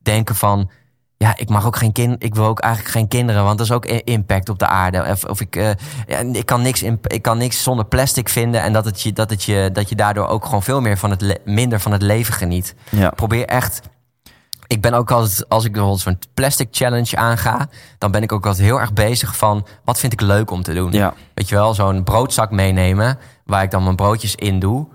denken 0.02 0.34
van... 0.34 0.70
Ja, 1.18 1.36
ik 1.36 1.48
mag 1.48 1.66
ook 1.66 1.76
geen 1.76 1.92
kind. 1.92 2.22
Ik 2.24 2.34
wil 2.34 2.44
ook 2.44 2.60
eigenlijk 2.60 2.92
geen 2.94 3.08
kinderen, 3.08 3.44
want 3.44 3.58
dat 3.58 3.66
is 3.66 3.72
ook 3.72 3.86
impact 3.86 4.48
op 4.48 4.58
de 4.58 4.66
aarde. 4.66 5.04
Of, 5.10 5.24
of 5.24 5.40
ik, 5.40 5.56
eh, 5.56 5.70
ja, 6.06 6.18
ik, 6.18 6.46
kan 6.46 6.62
niks 6.62 6.82
in, 6.82 6.98
ik 7.02 7.22
kan 7.22 7.38
niks 7.38 7.62
zonder 7.62 7.84
plastic 7.86 8.28
vinden 8.28 8.62
en 8.62 8.72
dat, 8.72 8.84
het 8.84 9.02
je, 9.02 9.12
dat, 9.12 9.30
het 9.30 9.42
je, 9.44 9.70
dat 9.72 9.88
je 9.88 9.94
daardoor 9.94 10.26
ook 10.26 10.44
gewoon 10.44 10.62
veel 10.62 10.80
meer 10.80 10.98
van 10.98 11.10
het 11.10 11.20
le- 11.20 11.38
minder 11.44 11.80
van 11.80 11.92
het 11.92 12.02
leven 12.02 12.34
geniet. 12.34 12.74
Ja. 12.90 13.10
Probeer 13.10 13.44
echt. 13.46 13.80
Ik 14.66 14.80
ben 14.80 14.92
ook 14.94 15.10
altijd, 15.10 15.48
als 15.48 15.64
ik 15.64 15.70
bijvoorbeeld 15.72 16.02
zo'n 16.02 16.18
plastic 16.34 16.68
challenge 16.70 17.16
aanga, 17.16 17.68
dan 17.98 18.10
ben 18.10 18.22
ik 18.22 18.32
ook 18.32 18.46
altijd 18.46 18.64
heel 18.64 18.80
erg 18.80 18.92
bezig 18.92 19.36
van 19.36 19.66
wat 19.84 19.98
vind 20.00 20.12
ik 20.12 20.20
leuk 20.20 20.50
om 20.50 20.62
te 20.62 20.74
doen. 20.74 20.92
Ja. 20.92 21.14
Weet 21.34 21.48
je 21.48 21.54
wel, 21.54 21.74
zo'n 21.74 22.04
broodzak 22.04 22.50
meenemen 22.50 23.18
waar 23.44 23.62
ik 23.62 23.70
dan 23.70 23.82
mijn 23.82 23.96
broodjes 23.96 24.34
in 24.34 24.58
doe. 24.58 24.88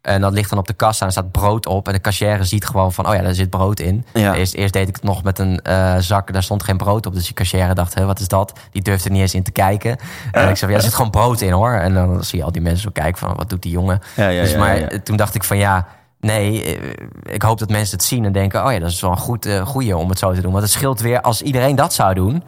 En 0.00 0.20
dat 0.20 0.32
ligt 0.32 0.50
dan 0.50 0.58
op 0.58 0.66
de 0.66 0.72
kassa 0.72 1.00
en 1.00 1.06
er 1.06 1.12
staat 1.12 1.32
brood 1.32 1.66
op. 1.66 1.86
En 1.86 1.92
de 1.92 2.00
cashier 2.00 2.44
ziet 2.44 2.66
gewoon 2.66 2.92
van, 2.92 3.08
oh 3.08 3.14
ja, 3.14 3.22
daar 3.22 3.34
zit 3.34 3.50
brood 3.50 3.80
in. 3.80 4.04
Ja. 4.12 4.34
Eerst, 4.34 4.54
eerst 4.54 4.72
deed 4.72 4.88
ik 4.88 4.94
het 4.94 5.04
nog 5.04 5.22
met 5.22 5.38
een 5.38 5.60
eh, 5.60 5.96
zak, 5.98 6.32
daar 6.32 6.42
stond 6.42 6.62
geen 6.62 6.76
brood 6.76 7.06
op. 7.06 7.14
Dus 7.14 7.24
die 7.24 7.34
cashier 7.34 7.74
dacht, 7.74 7.94
hé, 7.94 8.04
wat 8.04 8.20
is 8.20 8.28
dat? 8.28 8.52
Die 8.70 8.82
durfde 8.82 9.04
er 9.04 9.14
niet 9.14 9.20
eens 9.20 9.34
in 9.34 9.42
te 9.42 9.50
kijken. 9.50 9.96
En 10.32 10.48
ik 10.48 10.56
zei, 10.56 10.70
ja, 10.70 10.76
er 10.76 10.82
zit 10.82 10.94
gewoon 10.94 11.10
brood 11.10 11.40
in 11.40 11.52
hoor. 11.52 11.72
En 11.72 11.94
dan 11.94 12.24
zie 12.24 12.38
je 12.38 12.44
al 12.44 12.52
die 12.52 12.62
mensen 12.62 12.82
zo 12.82 12.90
kijken 12.92 13.18
van, 13.18 13.34
wat 13.36 13.50
doet 13.50 13.62
die 13.62 13.72
jongen? 13.72 14.00
Ja, 14.16 14.28
ja, 14.28 14.42
dus 14.42 14.56
maar 14.56 15.02
toen 15.02 15.16
dacht 15.16 15.34
ik 15.34 15.44
van, 15.44 15.58
ja, 15.58 15.86
nee, 16.20 16.64
eh, 16.64 16.92
ik 17.22 17.42
hoop 17.42 17.58
dat 17.58 17.68
mensen 17.68 17.96
het 17.96 18.06
zien 18.06 18.24
en 18.24 18.32
denken, 18.32 18.64
oh 18.66 18.72
ja, 18.72 18.78
dat 18.78 18.90
is 18.90 19.00
wel 19.00 19.10
een 19.10 19.16
goed, 19.16 19.46
eh, 19.46 19.66
goeie 19.66 19.96
om 19.96 20.08
het 20.08 20.18
zo 20.18 20.32
te 20.32 20.40
doen. 20.40 20.52
Want 20.52 20.62
het 20.62 20.72
scheelt 20.72 21.00
weer 21.00 21.20
als 21.20 21.42
iedereen 21.42 21.76
dat 21.76 21.94
zou 21.94 22.14
doen. 22.14 22.42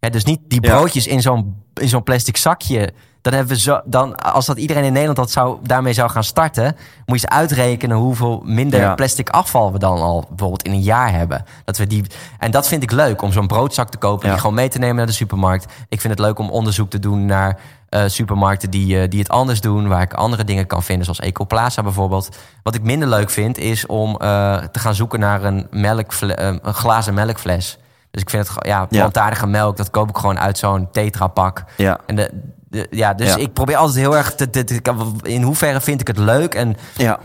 Hè, 0.00 0.10
dus 0.10 0.24
niet 0.24 0.40
die 0.48 0.60
broodjes 0.60 1.06
in 1.06 1.22
zo'n 1.22 1.62
in 1.74 1.88
zo'n 1.88 2.02
plastic 2.02 2.36
zakje. 2.36 2.92
Dan 3.22 3.32
hebben 3.32 3.52
we 3.56 3.60
zo, 3.60 3.80
dan, 3.84 4.16
als 4.16 4.46
dat 4.46 4.58
iedereen 4.58 4.84
in 4.84 4.90
Nederland 4.92 5.18
dat 5.18 5.30
zou, 5.30 5.58
daarmee 5.62 5.92
zou 5.92 6.10
gaan 6.10 6.24
starten, 6.24 6.64
moet 7.06 7.20
je 7.20 7.26
eens 7.26 7.36
uitrekenen 7.38 7.96
hoeveel 7.96 8.42
minder 8.44 8.80
Ja. 8.80 8.94
plastic 8.94 9.28
afval 9.30 9.72
we 9.72 9.78
dan 9.78 9.98
al 10.00 10.24
bijvoorbeeld 10.28 10.62
in 10.62 10.72
een 10.72 10.80
jaar 10.82 11.12
hebben. 11.12 11.44
Dat 11.64 11.76
we 11.76 11.86
die, 11.86 12.04
en 12.38 12.50
dat 12.50 12.68
vind 12.68 12.82
ik 12.82 12.90
leuk 12.92 13.22
om 13.22 13.32
zo'n 13.32 13.46
broodzak 13.46 13.88
te 13.90 13.98
kopen, 13.98 14.26
Ja. 14.26 14.32
die 14.32 14.40
gewoon 14.40 14.56
mee 14.56 14.68
te 14.68 14.78
nemen 14.78 14.96
naar 14.96 15.06
de 15.06 15.12
supermarkt. 15.12 15.72
Ik 15.88 16.00
vind 16.00 16.12
het 16.18 16.22
leuk 16.26 16.38
om 16.38 16.50
onderzoek 16.50 16.90
te 16.90 16.98
doen 16.98 17.26
naar 17.26 17.58
eh, 17.88 18.02
supermarkten 18.06 18.70
die, 18.70 19.00
eh, 19.00 19.08
die 19.08 19.18
het 19.18 19.28
anders 19.28 19.60
doen, 19.60 19.88
waar 19.88 20.02
ik 20.02 20.12
andere 20.14 20.44
dingen 20.44 20.66
kan 20.66 20.82
vinden, 20.82 21.04
zoals 21.04 21.20
Ecoplaza 21.20 21.82
bijvoorbeeld. 21.82 22.28
Wat 22.62 22.74
ik 22.74 22.82
minder 22.82 23.08
leuk 23.08 23.30
vind, 23.30 23.58
is 23.58 23.86
om 23.86 24.16
eh, 24.16 24.56
te 24.56 24.78
gaan 24.78 24.94
zoeken 24.94 25.20
naar 25.20 25.44
een, 25.44 25.68
eh, 25.70 26.46
een 26.62 26.74
glazen 26.74 27.14
melkfles. 27.14 27.78
Dus 28.10 28.22
ik 28.22 28.30
vind 28.30 28.48
het, 28.48 28.66
ja, 28.66 28.78
Ja. 28.78 29.00
plantaardige 29.00 29.46
melk, 29.46 29.76
dat 29.76 29.90
koop 29.90 30.08
ik 30.08 30.16
gewoon 30.16 30.38
uit 30.38 30.58
zo'n 30.58 30.88
tetrapak. 30.92 31.64
Ja. 31.76 31.98
En 32.06 32.16
de- 32.16 32.30
ja, 32.90 33.14
dus 33.14 33.28
Ja. 33.28 33.36
ik 33.36 33.52
probeer 33.52 33.76
altijd 33.76 33.98
heel 33.98 34.16
erg 34.16 34.34
te, 34.34 34.50
te, 34.50 34.64
te- 34.64 34.80
in 35.22 35.42
hoeverre 35.42 35.80
vind 35.80 36.00
ik 36.00 36.06
het 36.06 36.18
leuk. 36.18 36.54
En 36.54 36.76
Ja. 36.96 37.18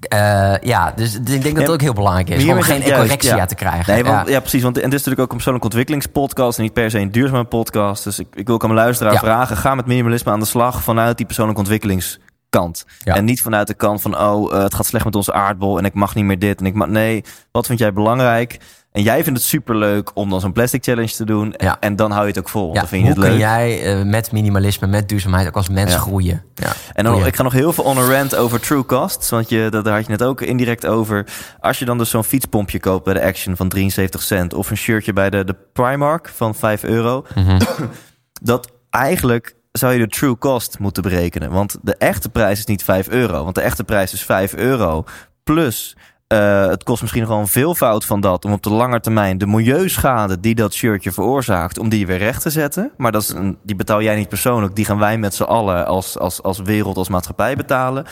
eh, 0.00 0.54
ja, 0.68 0.92
dus 0.96 1.14
ik 1.14 1.24
denk 1.26 1.42
dat 1.42 1.54
het 1.56 1.66
Ja, 1.66 1.72
ook 1.72 1.80
heel 1.80 1.92
belangrijk 1.92 2.28
is 2.28 2.44
om 2.44 2.62
geen 2.62 2.78
juist, 2.80 2.92
ecorexia 2.92 3.36
ja. 3.36 3.46
te 3.46 3.54
krijgen. 3.54 3.94
Nee, 3.94 4.04
want, 4.04 4.26
ja. 4.26 4.32
ja. 4.32 4.40
precies. 4.40 4.62
Want, 4.62 4.76
en 4.76 4.82
dit 4.90 4.92
is 5.00 5.04
natuurlijk 5.04 5.20
ook 5.20 5.28
een 5.30 5.34
persoonlijke 5.36 5.66
ontwikkelingspodcast 5.66 6.58
en 6.58 6.64
niet 6.64 6.72
per 6.72 6.90
se 6.90 6.98
een 6.98 7.10
duurzame 7.12 7.44
podcast. 7.44 8.04
Dus 8.04 8.18
ik, 8.18 8.26
ik 8.34 8.46
wil 8.46 8.54
ook 8.54 8.62
aan 8.64 8.70
mijn 8.72 8.80
luisteraar 8.84 9.16
vragen: 9.18 9.56
ga 9.56 9.74
met 9.74 9.86
minimalisme 9.86 10.32
aan 10.32 10.40
de 10.40 10.46
slag 10.46 10.82
vanuit 10.82 11.16
die 11.16 11.26
persoonlijke 11.26 11.60
ontwikkelingskant. 11.60 12.84
En 13.04 13.24
niet 13.24 13.42
vanuit 13.42 13.66
de 13.66 13.74
kant 13.74 14.00
van: 14.02 14.18
oh, 14.18 14.54
eh, 14.56 14.62
het 14.62 14.74
gaat 14.74 14.86
slecht 14.86 15.04
met 15.04 15.14
onze 15.16 15.32
aardbol 15.32 15.78
en 15.78 15.84
ik 15.84 15.94
mag 15.94 16.14
niet 16.14 16.24
meer 16.24 16.38
dit. 16.38 16.60
En 16.60 16.66
ik 16.66 16.74
mag, 16.74 16.88
nee, 16.88 17.24
wat 17.50 17.66
vind 17.66 17.78
jij 17.78 17.92
belangrijk? 17.92 18.58
En 18.92 19.02
jij 19.02 19.24
vindt 19.24 19.38
het 19.38 19.48
superleuk 19.48 20.10
om 20.14 20.30
dan 20.30 20.40
zo'n 20.40 20.52
plastic 20.52 20.84
challenge 20.84 21.12
te 21.12 21.24
doen. 21.24 21.54
Ja. 21.56 21.76
En 21.80 21.96
dan 21.96 22.10
hou 22.10 22.22
je 22.22 22.28
het 22.28 22.38
ook 22.38 22.48
vol. 22.48 22.68
Ja, 22.74 22.80
dan 22.80 22.88
vind 22.88 23.06
je 23.06 23.12
hoe 23.12 23.18
het 23.18 23.28
kun 23.28 23.38
leuk. 23.38 23.48
jij 23.48 23.82
eh, 23.98 24.04
met 24.04 24.32
minimalisme, 24.32 24.86
met 24.86 25.08
duurzaamheid 25.08 25.46
ook 25.46 25.56
als 25.56 25.68
mens 25.68 25.92
Ja. 25.92 25.98
groeien? 25.98 26.44
Ja. 26.54 26.72
En 26.92 27.04
dan, 27.04 27.26
ik 27.26 27.36
ga 27.36 27.42
nog 27.42 27.52
heel 27.52 27.72
veel 27.72 27.84
on 27.84 27.98
rant 28.10 28.36
over 28.36 28.60
true 28.60 28.84
costs. 28.86 29.30
Want 29.30 29.48
je, 29.48 29.66
dat, 29.70 29.84
daar 29.84 29.94
had 29.94 30.04
je 30.04 30.10
net 30.10 30.22
ook 30.22 30.40
indirect 30.40 30.86
over. 30.86 31.26
Als 31.60 31.78
je 31.78 31.84
dan 31.84 31.98
dus 31.98 32.10
zo'n 32.10 32.24
fietspompje 32.24 32.80
koopt 32.80 33.04
bij 33.04 33.14
de 33.14 33.22
Action 33.22 33.56
van 33.56 33.68
73 33.68 34.22
cent. 34.22 34.54
Of 34.54 34.70
een 34.70 34.76
shirtje 34.76 35.12
bij 35.12 35.30
de, 35.30 35.44
de 35.44 35.56
Primark 35.72 36.28
van 36.28 36.54
5 36.54 36.82
euro. 36.84 37.24
Mhm. 37.34 37.60
Dat 38.42 38.70
eigenlijk 38.90 39.54
zou 39.72 39.92
je 39.92 39.98
de 39.98 40.06
true 40.08 40.38
cost 40.38 40.78
moeten 40.78 41.02
berekenen. 41.02 41.50
Want 41.50 41.76
de 41.82 41.94
echte 41.96 42.28
prijs 42.28 42.58
is 42.58 42.64
niet 42.66 42.84
5 42.84 43.08
euro. 43.08 43.42
Want 43.44 43.54
de 43.54 43.60
echte 43.60 43.84
prijs 43.84 44.12
is 44.12 44.22
5 44.24 44.54
euro. 44.54 45.04
Plus, 45.44 45.96
uh, 46.32 46.66
het 46.66 46.82
kost 46.82 47.00
misschien 47.00 47.22
nog 47.22 47.30
wel 47.30 47.40
een 47.40 47.46
veelvoud 47.46 48.04
van 48.04 48.20
dat... 48.20 48.44
om 48.44 48.52
op 48.52 48.62
de 48.62 48.70
lange 48.70 49.00
termijn 49.00 49.38
de 49.38 49.46
milieuschade 49.46 50.40
die 50.40 50.54
dat 50.54 50.74
shirtje 50.74 51.12
veroorzaakt... 51.12 51.78
om 51.78 51.88
die 51.88 52.06
weer 52.06 52.18
recht 52.18 52.42
te 52.42 52.50
zetten. 52.50 52.90
Maar 52.96 53.12
dat 53.12 53.22
is 53.22 53.28
een, 53.28 53.58
die 53.62 53.76
betaal 53.76 54.02
jij 54.02 54.16
niet 54.16 54.28
persoonlijk. 54.28 54.76
Die 54.76 54.84
gaan 54.84 54.98
wij 54.98 55.18
met 55.18 55.34
z'n 55.34 55.42
allen 55.42 55.86
als, 55.86 56.18
als, 56.18 56.42
als 56.42 56.58
wereld, 56.58 56.96
als 56.96 57.08
maatschappij 57.08 57.56
betalen 57.56 58.06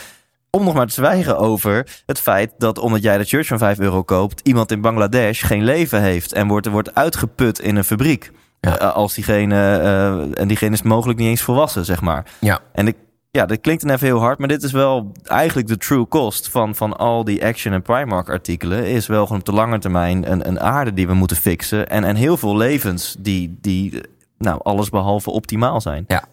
om 0.50 0.64
nog 0.64 0.74
maar 0.74 0.86
te 0.86 0.92
zwijgen 0.92 1.38
over 1.38 2.02
het 2.06 2.20
feit 2.20 2.52
dat 2.58 2.78
omdat 2.78 3.02
jij 3.02 3.18
dat 3.18 3.26
shirt 3.26 3.46
van 3.46 3.58
5 3.58 3.78
euro 3.78 4.02
koopt, 4.02 4.40
iemand 4.40 4.70
in 4.70 4.80
Bangladesh 4.80 5.46
geen 5.46 5.64
leven 5.64 6.00
heeft 6.02 6.32
en 6.32 6.48
wordt, 6.48 6.66
wordt 6.66 6.94
uitgeput 6.94 7.58
in 7.58 7.76
een 7.76 7.84
fabriek. 7.84 8.30
Ja. 8.60 8.82
Uh, 8.82 8.94
als 8.94 9.14
diegene, 9.14 9.54
uh, 9.54 10.40
en 10.40 10.48
diegene 10.48 10.74
is 10.74 10.82
mogelijk 10.82 11.18
niet 11.18 11.28
eens 11.28 11.42
volwassen, 11.42 11.84
zeg 11.84 12.00
maar. 12.00 12.24
Ja. 12.38 12.60
En 12.72 12.86
ik, 12.86 12.96
ja, 13.30 13.46
dat 13.46 13.60
klinkt 13.60 13.82
dan 13.82 13.94
even 13.94 14.06
heel 14.06 14.20
hard, 14.20 14.38
maar 14.38 14.48
dit 14.48 14.62
is 14.62 14.72
wel 14.72 15.12
eigenlijk 15.24 15.68
de 15.68 15.76
true 15.76 16.08
cost 16.08 16.48
van, 16.48 16.74
van 16.74 16.96
al 16.96 17.24
die 17.24 17.44
Action 17.44 17.72
en 17.72 17.82
Primark 17.82 18.28
artikelen. 18.28 18.86
Is 18.86 19.06
wel 19.06 19.22
gewoon 19.22 19.38
op 19.38 19.46
de 19.46 19.52
lange 19.52 19.78
termijn 19.78 20.30
een, 20.30 20.48
een 20.48 20.60
aarde 20.60 20.92
die 20.92 21.06
we 21.06 21.14
moeten 21.14 21.36
fixen. 21.36 21.88
En, 21.88 22.04
en 22.04 22.16
heel 22.16 22.36
veel 22.36 22.56
levens 22.56 23.16
die, 23.18 23.58
die 23.60 24.00
nou, 24.38 24.60
alles 24.62 24.88
behalve 24.88 25.30
optimaal 25.30 25.80
zijn. 25.80 26.04
Ja, 26.06 26.24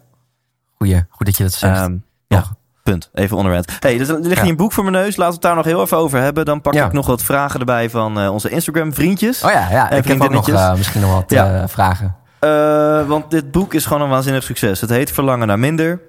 Goeie, 0.76 1.04
goed 1.08 1.26
dat 1.26 1.36
je 1.36 1.42
dat 1.42 1.52
zegt. 1.52 1.82
Um, 1.82 2.04
ja. 2.26 2.44
Punt. 2.82 3.10
Even 3.14 3.36
onderwerp. 3.36 3.70
Hey, 3.80 3.98
dus 3.98 4.08
er 4.08 4.20
ligt 4.20 4.40
hier 4.40 4.50
een 4.50 4.56
boek 4.56 4.72
voor 4.72 4.84
mijn 4.84 4.96
neus. 4.96 5.16
Laten 5.16 5.26
we 5.26 5.32
het 5.32 5.42
daar 5.42 5.54
nog 5.54 5.64
heel 5.64 5.82
even 5.82 5.96
over 5.96 6.20
hebben. 6.20 6.44
Dan 6.44 6.60
pak 6.60 6.74
ik 6.74 6.92
nog 6.92 7.06
wat 7.06 7.22
vragen 7.22 7.60
erbij 7.60 7.90
van 7.90 8.22
uh, 8.22 8.32
onze 8.32 8.48
Instagram 8.48 8.94
vriendjes. 8.94 9.42
Oh 9.42 9.50
ja, 9.50 9.70
ja. 9.70 9.90
ik 9.90 10.04
heb 10.04 10.20
ook 10.20 10.30
nog, 10.30 10.48
uh, 10.48 10.74
misschien 10.74 11.00
nog 11.00 11.12
wat 11.12 11.32
uh, 11.32 11.62
vragen. 11.66 12.16
want 13.08 13.30
dit 13.30 13.50
boek 13.50 13.74
is 13.74 13.86
gewoon 13.86 14.02
een 14.02 14.08
waanzinnig 14.08 14.42
succes. 14.42 14.80
Het 14.80 14.90
heet 14.90 15.12
Verlangen 15.12 15.46
naar 15.46 15.58
minder. 15.58 16.00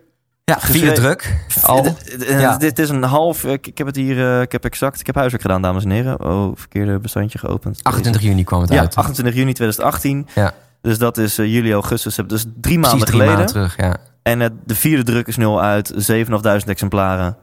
Ja, 0.52 0.60
vierde 0.60 0.92
druk. 0.92 1.36
Al. 1.62 1.96
Ja. 2.18 2.58
Dit 2.58 2.80
is 2.80 2.90
een 2.90 3.04
half. 3.04 3.44
Ik, 3.44 3.68
ik 3.68 3.78
heb 3.78 3.88
het 3.88 3.96
hier. 3.96 4.42
ik 4.42 4.52
heb 4.52 4.66
exact. 4.66 5.00
Ik 5.00 5.06
heb 5.06 5.16
huiswerk 5.16 5.42
gedaan, 5.42 5.62
dames 5.62 5.84
en 5.84 5.90
heren. 5.90 6.26
Oh, 6.26 6.52
verkeerde 6.56 7.00
bestandje 7.00 7.40
geopend. 7.40 7.84
28 7.84 8.22
juni 8.22 8.44
kwam 8.44 8.62
het 8.62 8.72
ja, 8.72 8.80
uit. 8.80 8.96
28 8.96 9.36
juni 9.36 9.54
2018. 9.54 10.28
Ja. 10.36 10.54
Dus 10.82 10.98
dat 10.98 11.18
is 11.18 11.36
juli, 11.36 11.74
augustus. 11.74 12.16
Dus 12.28 12.46
drie 12.62 12.80
maanden 12.80 13.00
drie 13.00 13.12
geleden. 13.12 13.34
Maanden 13.34 13.54
terug, 13.54 13.78
ja. 13.78 13.98
En 14.22 14.40
het, 14.40 14.54
de 14.66 14.76
vierde 14.76 15.04
druk 15.04 15.28
is 15.28 15.38
nu 15.38 15.46
al 15.46 15.62
uit. 15.62 16.12
7.500 16.12 16.28
exemplaren. 16.66 17.38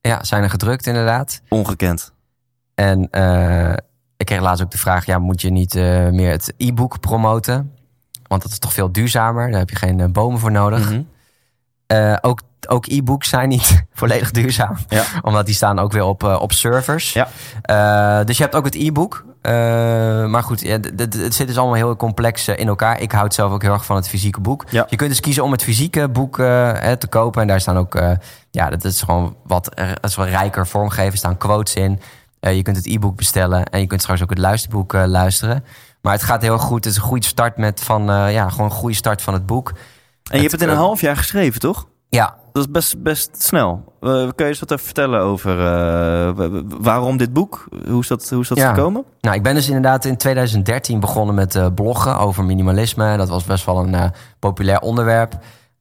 Ja, 0.00 0.24
zijn 0.24 0.42
er 0.42 0.50
gedrukt 0.50 0.86
inderdaad. 0.86 1.40
Ongekend. 1.48 2.12
En 2.74 3.08
uh, 3.10 3.72
ik 4.16 4.26
kreeg 4.26 4.40
laatst 4.40 4.62
ook 4.64 4.70
de 4.70 4.78
vraag: 4.78 5.06
ja, 5.06 5.18
moet 5.18 5.40
je 5.40 5.50
niet 5.50 5.74
meer 6.10 6.30
het 6.30 6.54
e-book 6.56 7.00
promoten? 7.00 7.72
Want 8.26 8.42
dat 8.42 8.50
is 8.50 8.58
toch 8.58 8.72
veel 8.72 8.92
duurzamer. 8.92 9.50
Daar 9.50 9.60
heb 9.60 9.70
je 9.70 9.76
geen 9.76 10.12
bomen 10.12 10.38
voor 10.38 10.52
nodig. 10.52 10.80
Mm 10.80 10.94
-hmm. 10.94 11.12
Ook 12.20 12.40
ook 12.68 12.86
e-books 12.86 13.28
zijn 13.28 13.48
niet 13.48 13.84
volledig 13.92 14.30
duurzaam. 14.30 14.76
Ja. 14.88 15.04
Omdat 15.22 15.46
die 15.46 15.54
staan 15.54 15.78
ook 15.78 15.92
weer 15.92 16.04
op, 16.04 16.22
op 16.22 16.52
servers. 16.52 17.12
Ja. 17.12 18.24
dus 18.24 18.36
je 18.36 18.42
hebt 18.42 18.54
ook 18.54 18.64
het 18.64 18.74
e-book. 18.74 19.24
maar 20.30 20.42
goed, 20.42 20.60
ja, 20.60 20.78
het 20.96 21.34
zit 21.34 21.46
dus 21.46 21.56
allemaal 21.56 21.74
heel 21.74 21.96
complex 21.96 22.48
in 22.48 22.68
elkaar. 22.68 23.00
Ik 23.00 23.12
houd 23.12 23.34
zelf 23.34 23.52
ook 23.52 23.62
heel 23.62 23.72
erg 23.72 23.84
van 23.84 23.96
het 23.96 24.08
fysieke 24.08 24.40
boek. 24.40 24.64
Ja. 24.70 24.86
Je 24.88 24.96
kunt 24.96 25.10
dus 25.10 25.20
kiezen 25.20 25.44
om 25.44 25.52
het 25.52 25.62
fysieke 25.62 26.08
boek 26.08 26.36
te 26.36 27.06
kopen. 27.08 27.42
En 27.42 27.48
daar 27.48 27.60
staan 27.60 27.76
ook 27.76 28.00
ja, 28.50 28.70
dat 28.70 28.84
is 28.84 29.02
gewoon 29.02 29.36
wat, 29.44 29.70
dat 29.74 30.10
is 30.10 30.14
wat 30.14 30.28
rijker 30.28 30.66
vormgeven. 30.66 31.18
Staan 31.18 31.36
quotes 31.36 31.74
in. 31.74 32.00
Je 32.40 32.62
kunt 32.62 32.76
het 32.76 32.86
e-book 32.86 33.16
bestellen. 33.16 33.64
En 33.64 33.80
je 33.80 33.86
kunt 33.86 34.02
straks 34.02 34.22
ook 34.22 34.30
het 34.30 34.38
luisterboek 34.38 34.92
luisteren. 34.92 35.64
Maar 36.00 36.12
het 36.12 36.22
gaat 36.22 36.42
heel 36.42 36.58
goed. 36.58 36.84
Het 36.84 36.92
is 36.92 36.98
een 36.98 37.06
goede 37.06 37.26
start 37.26 37.56
met 37.56 37.80
van, 37.80 38.04
ja, 38.30 38.48
gewoon 38.48 38.66
een 38.66 38.76
goede 38.76 38.94
start 38.96 39.22
van 39.22 39.34
het 39.34 39.46
boek. 39.46 39.72
En 40.30 40.36
je 40.36 40.40
hebt 40.40 40.52
het 40.52 40.62
in 40.62 40.68
een 40.68 40.76
half 40.76 41.00
jaar 41.00 41.16
geschreven, 41.16 41.60
toch? 41.60 41.88
Ja. 42.08 42.36
Dat 42.52 42.64
is 42.64 42.70
best, 42.70 43.02
best 43.02 43.42
snel. 43.42 43.92
kun 44.00 44.32
je 44.36 44.44
eens 44.44 44.60
wat 44.60 44.70
even 44.70 44.84
vertellen 44.84 45.20
over 45.20 45.56
waarom 46.82 47.16
dit 47.16 47.32
boek? 47.32 47.68
Hoe 47.88 48.00
is 48.00 48.08
dat, 48.08 48.30
hoe 48.30 48.40
is 48.40 48.48
dat 48.48 48.58
ja. 48.58 48.74
gekomen? 48.74 49.04
Nou, 49.20 49.36
ik 49.36 49.42
ben 49.42 49.54
dus 49.54 49.66
inderdaad 49.66 50.04
in 50.04 50.16
2013 50.16 51.00
begonnen 51.00 51.34
met 51.34 51.74
bloggen 51.74 52.18
over 52.18 52.44
minimalisme. 52.44 53.16
Dat 53.16 53.28
was 53.28 53.44
best 53.44 53.64
wel 53.64 53.86
een 53.86 54.12
populair 54.38 54.80
onderwerp 54.80 55.38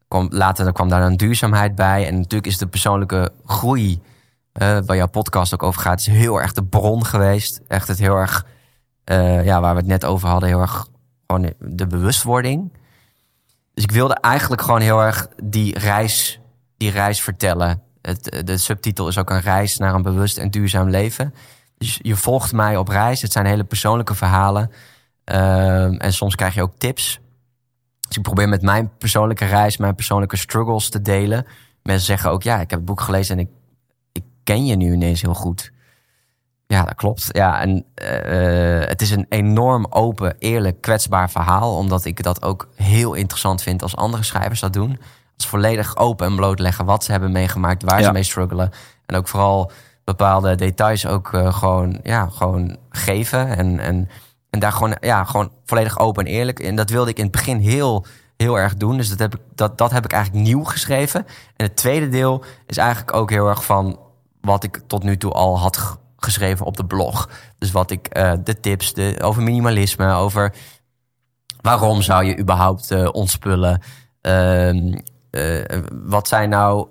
kwam, 0.08 0.28
later 0.32 0.72
kwam 0.72 0.90
daar 0.90 1.02
een 1.02 1.18
duurzaamheid 1.18 1.76
bij. 1.76 2.08
En 2.08 2.16
natuurlijk 2.16 2.48
is 2.48 2.58
de 2.58 2.68
persoonlijke 2.68 3.32
groei, 3.46 4.02
waar 4.54 4.96
jouw 4.96 5.08
podcast 5.08 5.54
ook 5.54 5.64
over 5.64 5.82
gaat, 5.82 6.00
is 6.00 6.06
heel 6.06 6.42
erg 6.42 6.54
de 6.54 6.64
bron 6.64 7.06
geweest. 7.06 7.62
Echt 7.68 7.88
het 7.88 8.00
heel 8.00 8.16
erg, 8.16 8.46
ja, 9.44 9.62
waar 9.62 9.74
we 9.74 9.80
het 9.80 9.90
net 9.90 10.06
over 10.06 10.30
hadden, 10.30 10.50
heel 10.50 10.62
erg 10.62 10.88
gewoon 11.28 11.54
de 11.60 11.88
bewustwording. 11.88 12.82
Dus 13.74 13.84
ik 13.84 13.92
wilde 13.92 14.14
eigenlijk 14.14 14.62
gewoon 14.62 14.82
heel 14.82 15.02
erg 15.02 15.28
die 15.44 15.80
reis, 15.80 16.40
die 16.78 16.92
reis 16.92 17.22
vertellen. 17.22 17.82
Het, 18.02 18.42
de 18.46 18.58
subtitel 18.58 19.08
is 19.08 19.18
ook 19.18 19.30
een 19.30 19.42
reis 19.42 19.78
naar 19.78 19.94
een 19.94 20.02
bewust 20.02 20.38
en 20.38 20.52
duurzaam 20.52 20.90
leven. 20.90 21.34
Dus 21.78 22.00
je 22.02 22.16
volgt 22.16 22.54
mij 22.54 22.78
op 22.78 22.88
reis. 22.88 23.22
Het 23.22 23.32
zijn 23.32 23.46
hele 23.46 23.64
persoonlijke 23.64 24.16
verhalen. 24.16 24.72
Uh, 25.32 26.04
en 26.04 26.14
soms 26.14 26.36
krijg 26.36 26.54
je 26.54 26.62
ook 26.62 26.78
tips. 26.78 27.20
Dus 28.08 28.18
ik 28.18 28.24
probeer 28.24 28.50
met 28.50 28.62
mijn 28.62 28.92
persoonlijke 28.98 29.46
reis, 29.46 29.78
mijn 29.78 29.96
persoonlijke 29.96 30.38
struggles 30.38 30.90
te 30.90 31.02
delen. 31.02 31.46
Mensen 31.84 32.06
zeggen 32.06 32.32
ook, 32.32 32.44
ja, 32.44 32.54
ik 32.60 32.70
heb 32.70 32.80
het 32.80 32.86
boek 32.86 33.02
gelezen 33.02 33.38
en 33.38 33.42
ik, 33.42 33.50
ik 34.12 34.24
ken 34.44 34.66
je 34.66 34.76
nu 34.76 34.94
ineens 34.94 35.22
heel 35.22 35.34
goed. 35.34 35.72
Ja, 36.74 36.84
dat 36.84 36.96
klopt. 36.96 37.28
Ja, 37.32 37.62
en 37.62 37.86
uh, 38.04 38.88
het 38.88 39.02
is 39.02 39.12
een 39.12 39.26
enorm 39.30 39.86
open, 39.90 40.36
eerlijk, 40.40 40.82
kwetsbaar 40.82 41.30
verhaal. 41.30 41.76
Omdat 41.78 42.06
ik 42.06 42.24
dat 42.24 42.44
ook 42.44 42.68
heel 42.76 43.14
interessant 43.14 43.62
vind 43.62 43.82
als 43.82 43.96
andere 43.96 44.24
schrijvers 44.24 44.60
dat 44.60 44.74
doen. 44.74 45.00
Als 45.38 45.48
volledig 45.48 45.98
open 45.98 46.28
en 46.28 46.36
blootleggen 46.36 46.86
wat 46.86 47.04
ze 47.04 47.12
hebben 47.12 47.32
meegemaakt, 47.32 47.84
waar 47.84 48.00
Ja. 48.00 48.06
ze 48.06 48.12
mee 48.12 48.24
struggelen. 48.24 48.72
En 49.06 49.16
ook 49.16 49.28
vooral 49.28 49.72
bepaalde 50.04 50.56
details 50.56 51.06
ook 51.08 51.32
uh, 51.34 51.54
gewoon, 51.54 52.00
ja, 52.04 52.30
gewoon 52.32 52.78
geven. 52.90 53.58
En, 53.58 53.80
en, 53.80 54.10
en 54.50 54.60
daar 54.60 54.72
gewoon, 54.72 54.96
ja, 55.00 55.24
gewoon 55.24 55.52
volledig 55.66 56.00
open 56.00 56.26
en 56.26 56.32
eerlijk. 56.32 56.60
En 56.60 56.76
dat 56.76 56.90
wilde 56.90 57.10
ik 57.10 57.18
in 57.18 57.24
het 57.24 57.32
begin 57.32 57.58
heel, 57.58 58.06
heel 58.38 58.60
erg 58.60 58.76
doen. 58.76 58.98
Dus 58.98 59.10
dat 59.10 59.20
heb, 59.20 59.36
ik, 59.36 59.42
dat, 59.56 59.78
dat 59.78 59.92
heb 59.92 60.06
ik 60.06 60.12
eigenlijk 60.12 60.46
nieuw 60.46 60.64
geschreven. 60.64 61.26
En 61.56 61.66
het 61.66 61.76
tweede 61.76 62.10
deel 62.10 62.44
is 62.66 62.78
eigenlijk 62.78 63.14
ook 63.14 63.30
heel 63.30 63.48
erg 63.48 63.66
van 63.66 64.00
wat 64.42 64.64
ik 64.64 64.82
tot 64.88 65.04
nu 65.04 65.18
toe 65.18 65.32
al 65.32 65.60
had 65.60 66.02
geschreven 66.24 66.66
op 66.66 66.78
de 66.78 66.86
blog. 66.86 67.30
Dus 67.58 67.72
wat 67.72 67.92
ik, 67.92 68.18
uh, 68.18 68.34
de 68.44 68.60
tips 68.60 68.94
de, 68.94 69.16
over 69.22 69.44
minimalisme, 69.44 70.14
over 70.14 70.54
waarom 71.62 72.02
zou 72.02 72.24
je 72.24 72.38
überhaupt 72.38 72.92
uh, 72.92 73.10
ontspullen. 73.12 73.82
Uh, 74.22 74.74
uh, 75.32 75.64
wat 76.04 76.28
zijn 76.28 76.50
nou 76.50 76.88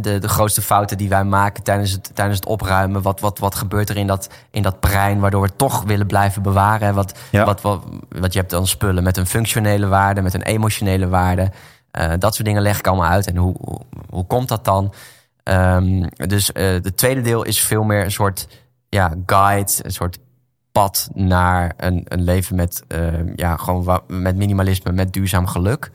de, 0.00 0.18
de 0.18 0.28
grootste 0.28 0.62
fouten 0.62 0.98
die 0.98 1.08
wij 1.08 1.24
maken 1.24 1.62
tijdens 1.62 1.90
het, 1.90 2.10
tijdens 2.14 2.38
het 2.38 2.48
opruimen? 2.48 3.02
Wat, 3.02 3.20
wat, 3.20 3.38
wat 3.38 3.54
gebeurt 3.54 3.88
er 3.88 3.96
in 3.96 4.06
dat, 4.06 4.28
in 4.50 4.62
dat 4.62 4.80
brein 4.80 5.20
waardoor 5.20 5.42
we 5.42 5.56
toch 5.56 5.82
willen 5.82 6.06
blijven 6.06 6.42
bewaren? 6.42 6.94
Wat, 6.94 7.18
Ja. 7.30 7.44
wat, 7.44 7.60
wat, 7.60 7.84
wat 8.08 8.32
je 8.32 8.38
hebt 8.38 8.50
dan 8.50 8.66
spullen 8.66 9.02
met 9.02 9.16
een 9.16 9.26
functionele 9.26 9.86
waarde, 9.86 10.22
met 10.22 10.34
een 10.34 10.42
emotionele 10.42 11.08
waarde. 11.08 11.50
Uh, 11.98 12.12
dat 12.18 12.34
soort 12.34 12.46
dingen 12.46 12.62
leg 12.62 12.78
ik 12.78 12.86
allemaal 12.86 13.10
uit. 13.10 13.26
En 13.26 13.36
hoe, 13.36 13.54
hoe, 13.60 13.80
hoe 14.10 14.26
komt 14.26 14.48
dat 14.48 14.64
dan? 14.64 14.94
Um, 15.44 16.08
dus 16.16 16.50
uh, 16.54 16.64
het 16.64 16.96
tweede 16.96 17.20
deel 17.20 17.42
is 17.42 17.60
veel 17.60 17.82
meer 17.82 18.04
een 18.04 18.12
soort 18.12 18.48
ja, 18.94 19.14
guide, 19.26 19.72
een 19.82 19.92
soort 19.92 20.18
pad 20.72 21.08
naar 21.14 21.74
een, 21.76 22.02
een 22.04 22.22
leven 22.22 22.56
met, 22.56 22.82
uh, 22.88 23.34
ja, 23.36 23.56
gewoon 23.56 24.00
met 24.06 24.36
minimalisme, 24.36 24.92
met 24.92 25.12
duurzaam 25.12 25.46
geluk. 25.46 25.90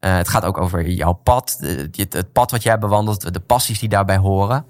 Uh, 0.00 0.16
het 0.16 0.28
gaat 0.28 0.44
ook 0.44 0.58
over 0.58 0.88
jouw 0.88 1.12
pad, 1.12 1.58
het 1.96 2.32
pad 2.32 2.50
wat 2.50 2.62
jij 2.62 2.78
bewandelt, 2.78 3.32
de 3.32 3.40
passies 3.40 3.78
die 3.78 3.88
daarbij 3.88 4.16
horen. 4.16 4.66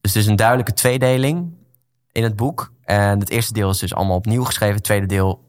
Dus 0.00 0.14
het 0.14 0.22
is 0.22 0.28
een 0.28 0.36
duidelijke 0.36 0.72
tweedeling 0.72 1.54
in 2.12 2.22
het 2.22 2.36
boek. 2.36 2.72
En 2.84 3.18
het 3.18 3.30
eerste 3.30 3.52
deel 3.52 3.70
is 3.70 3.78
dus 3.78 3.94
allemaal 3.94 4.16
opnieuw 4.16 4.44
geschreven. 4.44 4.74
Het 4.74 4.84
tweede 4.84 5.06
deel 5.06 5.44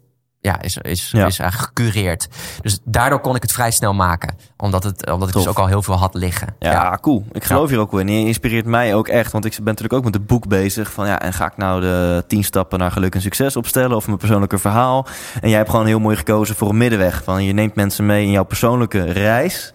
ja, 0.48 0.62
is, 0.62 0.78
is, 0.78 1.10
Ja. 1.12 1.26
is 1.26 1.40
eigenlijk 1.40 1.72
gecureerd. 1.78 2.28
Dus 2.62 2.80
daardoor 2.84 3.20
kon 3.20 3.36
ik 3.36 3.42
het 3.42 3.52
vrij 3.52 3.72
snel 3.72 3.94
maken. 3.94 4.36
Omdat, 4.58 4.84
het, 4.84 5.12
omdat 5.12 5.28
ik 5.28 5.34
Tof. 5.34 5.44
dus 5.44 5.52
ook 5.52 5.60
al 5.60 5.68
heel 5.68 5.82
veel 5.82 5.96
had 5.96 6.14
liggen. 6.14 6.56
Ja, 6.60 6.98
cool. 7.02 7.26
Ik 7.32 7.44
geloof 7.44 7.70
hier 7.70 7.80
ook 7.80 8.00
in. 8.00 8.08
Je 8.10 8.26
inspireert 8.26 8.66
mij 8.66 8.96
ook 8.96 9.08
echt. 9.08 9.32
Want 9.32 9.46
ik 9.46 9.52
ben 9.56 9.64
natuurlijk 9.66 9.94
ook 9.94 10.04
met 10.04 10.14
het 10.14 10.28
boek 10.28 10.48
bezig. 10.48 10.92
Van 10.92 11.08
ja, 11.08 11.20
en 11.22 11.34
ga 11.34 11.46
ik 11.46 11.58
nou 11.58 11.82
de 11.82 12.24
tien 12.28 12.44
stappen 12.44 12.80
naar 12.80 12.92
geluk 12.92 13.16
en 13.16 13.22
succes 13.22 13.56
opstellen? 13.56 13.96
Of 13.96 14.06
mijn 14.06 14.18
persoonlijke 14.18 14.58
verhaal? 14.58 15.06
En 15.42 15.50
jij 15.50 15.58
hebt 15.58 15.70
gewoon 15.70 15.86
heel 15.86 16.00
mooi 16.00 16.16
gekozen 16.16 16.56
voor 16.56 16.70
een 16.70 16.78
middenweg. 16.78 17.24
Van 17.24 17.44
je 17.44 17.54
neemt 17.54 17.76
mensen 17.76 18.06
mee 18.06 18.24
in 18.26 18.32
jouw 18.32 18.44
persoonlijke 18.46 19.04
reis. 19.04 19.74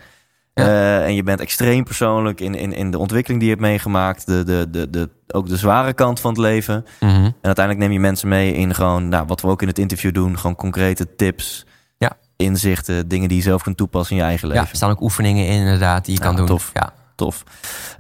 Ja. 0.55 0.65
Eh, 0.67 1.05
en 1.05 1.15
je 1.15 1.23
bent 1.23 1.41
extreem 1.41 1.85
persoonlijk 1.85 2.41
in, 2.41 2.55
in, 2.55 2.73
in 2.73 2.91
de 2.91 2.99
ontwikkeling 2.99 3.41
die 3.41 3.51
je 3.51 3.57
hebt 3.57 3.67
meegemaakt. 3.67 4.27
De, 4.27 4.45
de, 4.45 4.67
de, 4.71 4.91
de, 4.91 5.11
ook 5.29 5.49
de 5.49 5.57
zware 5.57 5.93
kant 5.93 6.21
van 6.21 6.31
het 6.31 6.41
leven. 6.41 6.85
Mhm. 7.01 7.11
En 7.15 7.35
uiteindelijk 7.43 7.79
neem 7.87 7.93
je 7.93 8.01
mensen 8.01 8.29
mee 8.29 8.55
in 8.55 8.75
gewoon, 8.75 9.09
nou, 9.09 9.27
wat 9.27 9.41
we 9.41 9.49
ook 9.49 9.63
in 9.63 9.69
het 9.69 9.79
interview 9.79 10.15
doen. 10.15 10.39
Gewoon 10.39 10.57
concrete 10.57 11.15
tips, 11.17 11.67
Ja. 11.99 12.13
inzichten, 12.37 13.09
dingen 13.09 13.29
die 13.29 13.37
je 13.37 13.43
zelf 13.43 13.63
kunt 13.63 13.77
toepassen 13.77 14.17
in 14.17 14.23
je 14.23 14.29
eigen 14.29 14.49
leven. 14.49 14.63
Ja, 14.65 14.71
er 14.71 14.77
staan 14.77 14.91
ook 14.91 15.01
oefeningen 15.01 15.47
in 15.47 15.59
inderdaad 15.59 16.05
die 16.05 16.15
je 16.15 16.21
Ja, 16.21 16.27
kan 16.27 16.37
doen. 16.37 16.47
tof. 16.47 16.71
Ja. 16.75 16.93
Tof. 17.15 17.43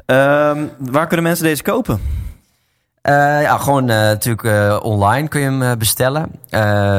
Ehm, 0.06 0.66
waar 0.78 1.06
kunnen 1.06 1.24
mensen 1.26 1.44
deze 1.44 1.62
kopen? 1.62 2.00
Eh, 3.02 3.14
ja, 3.42 3.58
gewoon 3.58 3.88
eh, 3.88 3.96
natuurlijk 3.96 4.82
online 4.84 5.28
kun 5.28 5.40
je 5.40 5.50
hem 5.50 5.78
bestellen. 5.78 6.30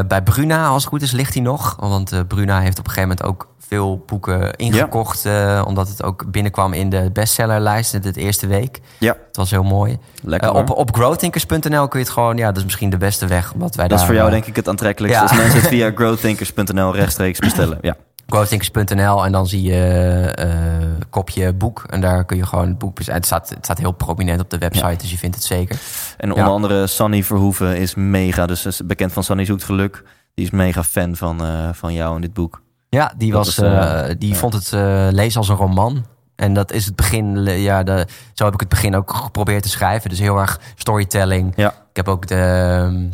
Bij 0.07 0.21
Bruna, 0.23 0.67
als 0.67 0.81
het 0.83 0.91
goed 0.91 1.01
is, 1.01 1.11
ligt 1.11 1.33
hij 1.33 1.43
nog. 1.43 1.75
Want 1.79 2.27
Bruna 2.27 2.59
heeft 2.59 2.79
op 2.79 2.85
een 2.87 2.91
gegeven 2.91 3.15
moment 3.17 3.23
ook 3.27 3.52
veel 3.73 4.03
boeken 4.05 4.53
ingekocht. 4.55 5.25
eh, 5.25 5.63
omdat 5.67 5.87
het 5.87 6.03
ook 6.03 6.31
binnenkwam 6.31 6.73
in 6.73 6.89
de 6.89 7.09
bestsellerlijst 7.13 7.93
in 7.93 8.01
de 8.01 8.11
eerste 8.13 8.47
week. 8.47 8.79
Ja, 8.99 9.15
Het 9.27 9.35
was 9.35 9.51
heel 9.51 9.63
mooi. 9.63 9.97
lekker. 10.23 10.49
Eh, 10.49 10.55
op, 10.55 10.69
op 10.69 10.95
growthinkers.nl 10.95 11.87
kun 11.87 11.99
je 11.99 12.05
het 12.05 12.13
gewoon... 12.13 12.37
Ja, 12.37 12.47
dat 12.47 12.57
is 12.57 12.63
misschien 12.63 12.89
de 12.89 12.97
beste 12.97 13.27
weg. 13.27 13.53
Omdat 13.53 13.75
wij 13.75 13.87
dat 13.87 13.99
is 13.99 14.05
voor 14.05 14.13
jou 14.15 14.27
eh, 14.27 14.33
denk 14.33 14.45
ik 14.45 14.55
het 14.55 14.67
aantrekkelijkste. 14.67 15.23
ja. 15.23 15.29
Als 15.29 15.37
mensen 15.39 15.59
het 15.59 15.69
via 15.75 15.91
growthinkers.nl 15.95 16.95
rechtstreeks 16.95 17.39
bestellen. 17.39 17.77
Ja. 17.81 17.95
growthinkers.nl 18.27 19.25
en 19.25 19.31
dan 19.31 19.47
zie 19.47 19.61
je 19.61 21.05
kopje 21.09 21.53
boek. 21.53 21.83
En 21.89 22.01
daar 22.01 22.25
kun 22.25 22.37
je 22.37 22.45
gewoon 22.45 22.67
het 22.67 22.77
boek... 22.77 22.97
Het 23.05 23.25
staat, 23.25 23.49
het 23.49 23.57
staat 23.65 23.77
heel 23.77 23.91
prominent 23.91 24.41
op 24.41 24.49
de 24.49 24.57
website, 24.57 24.87
Ja. 24.87 24.95
dus 24.95 25.11
je 25.11 25.17
vindt 25.17 25.35
het 25.35 25.45
zeker. 25.45 25.79
En 26.17 26.31
onder 26.31 26.47
andere 26.47 26.87
Sunny 26.87 27.23
Verhoeven 27.23 27.77
is 27.77 27.95
mega, 27.95 28.45
dus 28.45 28.65
is 28.65 28.81
bekend 28.85 29.13
van 29.13 29.23
Sunny 29.23 29.45
Zoekt 29.45 29.63
Geluk. 29.63 30.03
Die 30.33 30.45
is 30.45 30.51
mega 30.51 30.83
fan 30.83 31.15
van, 31.15 31.41
van 31.73 31.93
jou 31.93 32.15
in 32.15 32.21
dit 32.21 32.33
boek. 32.33 32.61
Ja, 32.93 33.13
die, 33.17 33.33
was, 33.33 33.57
eh, 33.57 34.09
eh, 34.09 34.15
die 34.19 34.29
ja. 34.29 34.35
vond 34.35 34.53
het 34.53 34.73
eh, 34.73 35.07
lezen 35.11 35.39
als 35.39 35.49
een 35.49 35.55
roman. 35.55 36.05
En 36.35 36.53
dat 36.53 36.71
is 36.71 36.85
het 36.85 36.95
begin, 36.95 37.43
ja, 37.45 37.83
de, 37.83 38.07
zo 38.33 38.45
heb 38.45 38.53
ik 38.53 38.59
het 38.59 38.69
begin 38.69 38.95
ook 38.95 39.13
geprobeerd 39.15 39.63
te 39.63 39.69
schrijven. 39.69 40.09
Dus 40.09 40.19
heel 40.19 40.37
erg 40.37 40.59
storytelling. 40.75 41.53
Ja. 41.55 41.69
Ik 41.69 41.95
heb 41.95 42.07
ook 42.07 42.27
de, 42.27 42.35
ehm, 42.35 43.09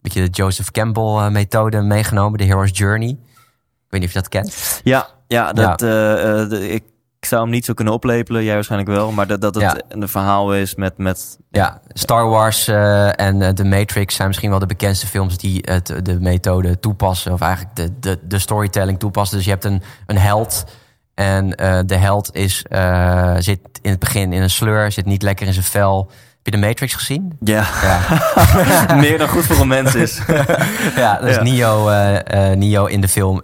beetje 0.00 0.22
de 0.22 0.30
Joseph 0.30 0.70
Campbell 0.70 1.02
eh, 1.16 1.28
methode 1.28 1.80
meegenomen, 1.80 2.38
de 2.38 2.44
Hero's 2.44 2.70
Journey. 2.72 3.08
Ik 3.08 3.90
weet 3.90 4.00
niet 4.00 4.04
of 4.08 4.12
je 4.14 4.20
dat 4.20 4.28
kent. 4.28 4.80
Ja, 4.84 5.08
ja, 5.26 5.52
dat, 5.52 5.82
eh, 5.82 6.40
eh, 6.42 6.48
de- 6.48 6.68
ik, 6.68 6.84
ik 7.24 7.30
zou 7.30 7.42
hem 7.42 7.50
niet 7.50 7.64
zo 7.64 7.72
kunnen 7.72 7.94
oplepelen, 7.94 8.44
jij 8.44 8.54
waarschijnlijk 8.54 8.90
wel. 8.90 9.12
Maar 9.12 9.26
dat, 9.26 9.40
dat 9.40 9.54
het 9.54 9.62
Ja. 9.64 9.76
een 9.88 10.08
verhaal 10.08 10.54
is 10.54 10.74
met, 10.74 10.98
met 10.98 11.38
Ja, 11.50 11.80
Star 11.88 12.28
Wars 12.28 12.68
eh, 12.68 13.20
en 13.20 13.42
eh, 13.42 13.48
The 13.48 13.64
Matrix 13.64 14.14
zijn 14.14 14.28
misschien 14.28 14.50
wel 14.50 14.58
de 14.58 14.66
bekendste 14.66 15.06
films 15.06 15.36
die 15.38 15.62
het, 15.70 15.94
de 16.02 16.20
methode 16.20 16.78
toepassen. 16.80 17.32
Of 17.32 17.40
eigenlijk 17.40 17.76
de, 17.76 17.90
de, 18.00 18.18
de 18.22 18.38
storytelling 18.38 18.98
toepassen. 18.98 19.36
Dus 19.36 19.44
je 19.46 19.50
hebt 19.52 19.64
een, 19.64 19.82
een 20.06 20.18
held. 20.18 20.64
En 21.14 21.54
eh, 21.54 21.78
de 21.86 21.96
held 21.96 22.34
is, 22.34 22.64
zit 23.38 23.60
in 23.82 23.90
het 23.90 23.98
begin 23.98 24.32
in 24.32 24.42
een 24.42 24.50
sleur, 24.50 24.92
zit 24.92 25.04
niet 25.06 25.22
lekker 25.22 25.46
in 25.46 25.52
zijn 25.52 25.64
vel. 25.64 26.10
Heb 26.42 26.54
je 26.54 26.60
de 26.60 26.66
Matrix 26.66 26.94
gezien? 26.94 27.36
ja, 27.40 27.66
Ja, 27.82 28.94
meer 29.00 29.18
dan 29.18 29.28
goed 29.28 29.44
voor 29.44 29.60
een 29.60 29.68
mens 29.68 29.94
is. 29.94 30.20
ja 30.96 31.18
dus 31.20 31.34
Ja. 31.34 31.42
Neo, 31.42 31.90
Neo 32.54 32.86
in 32.86 33.00
de 33.00 33.08
film 33.08 33.42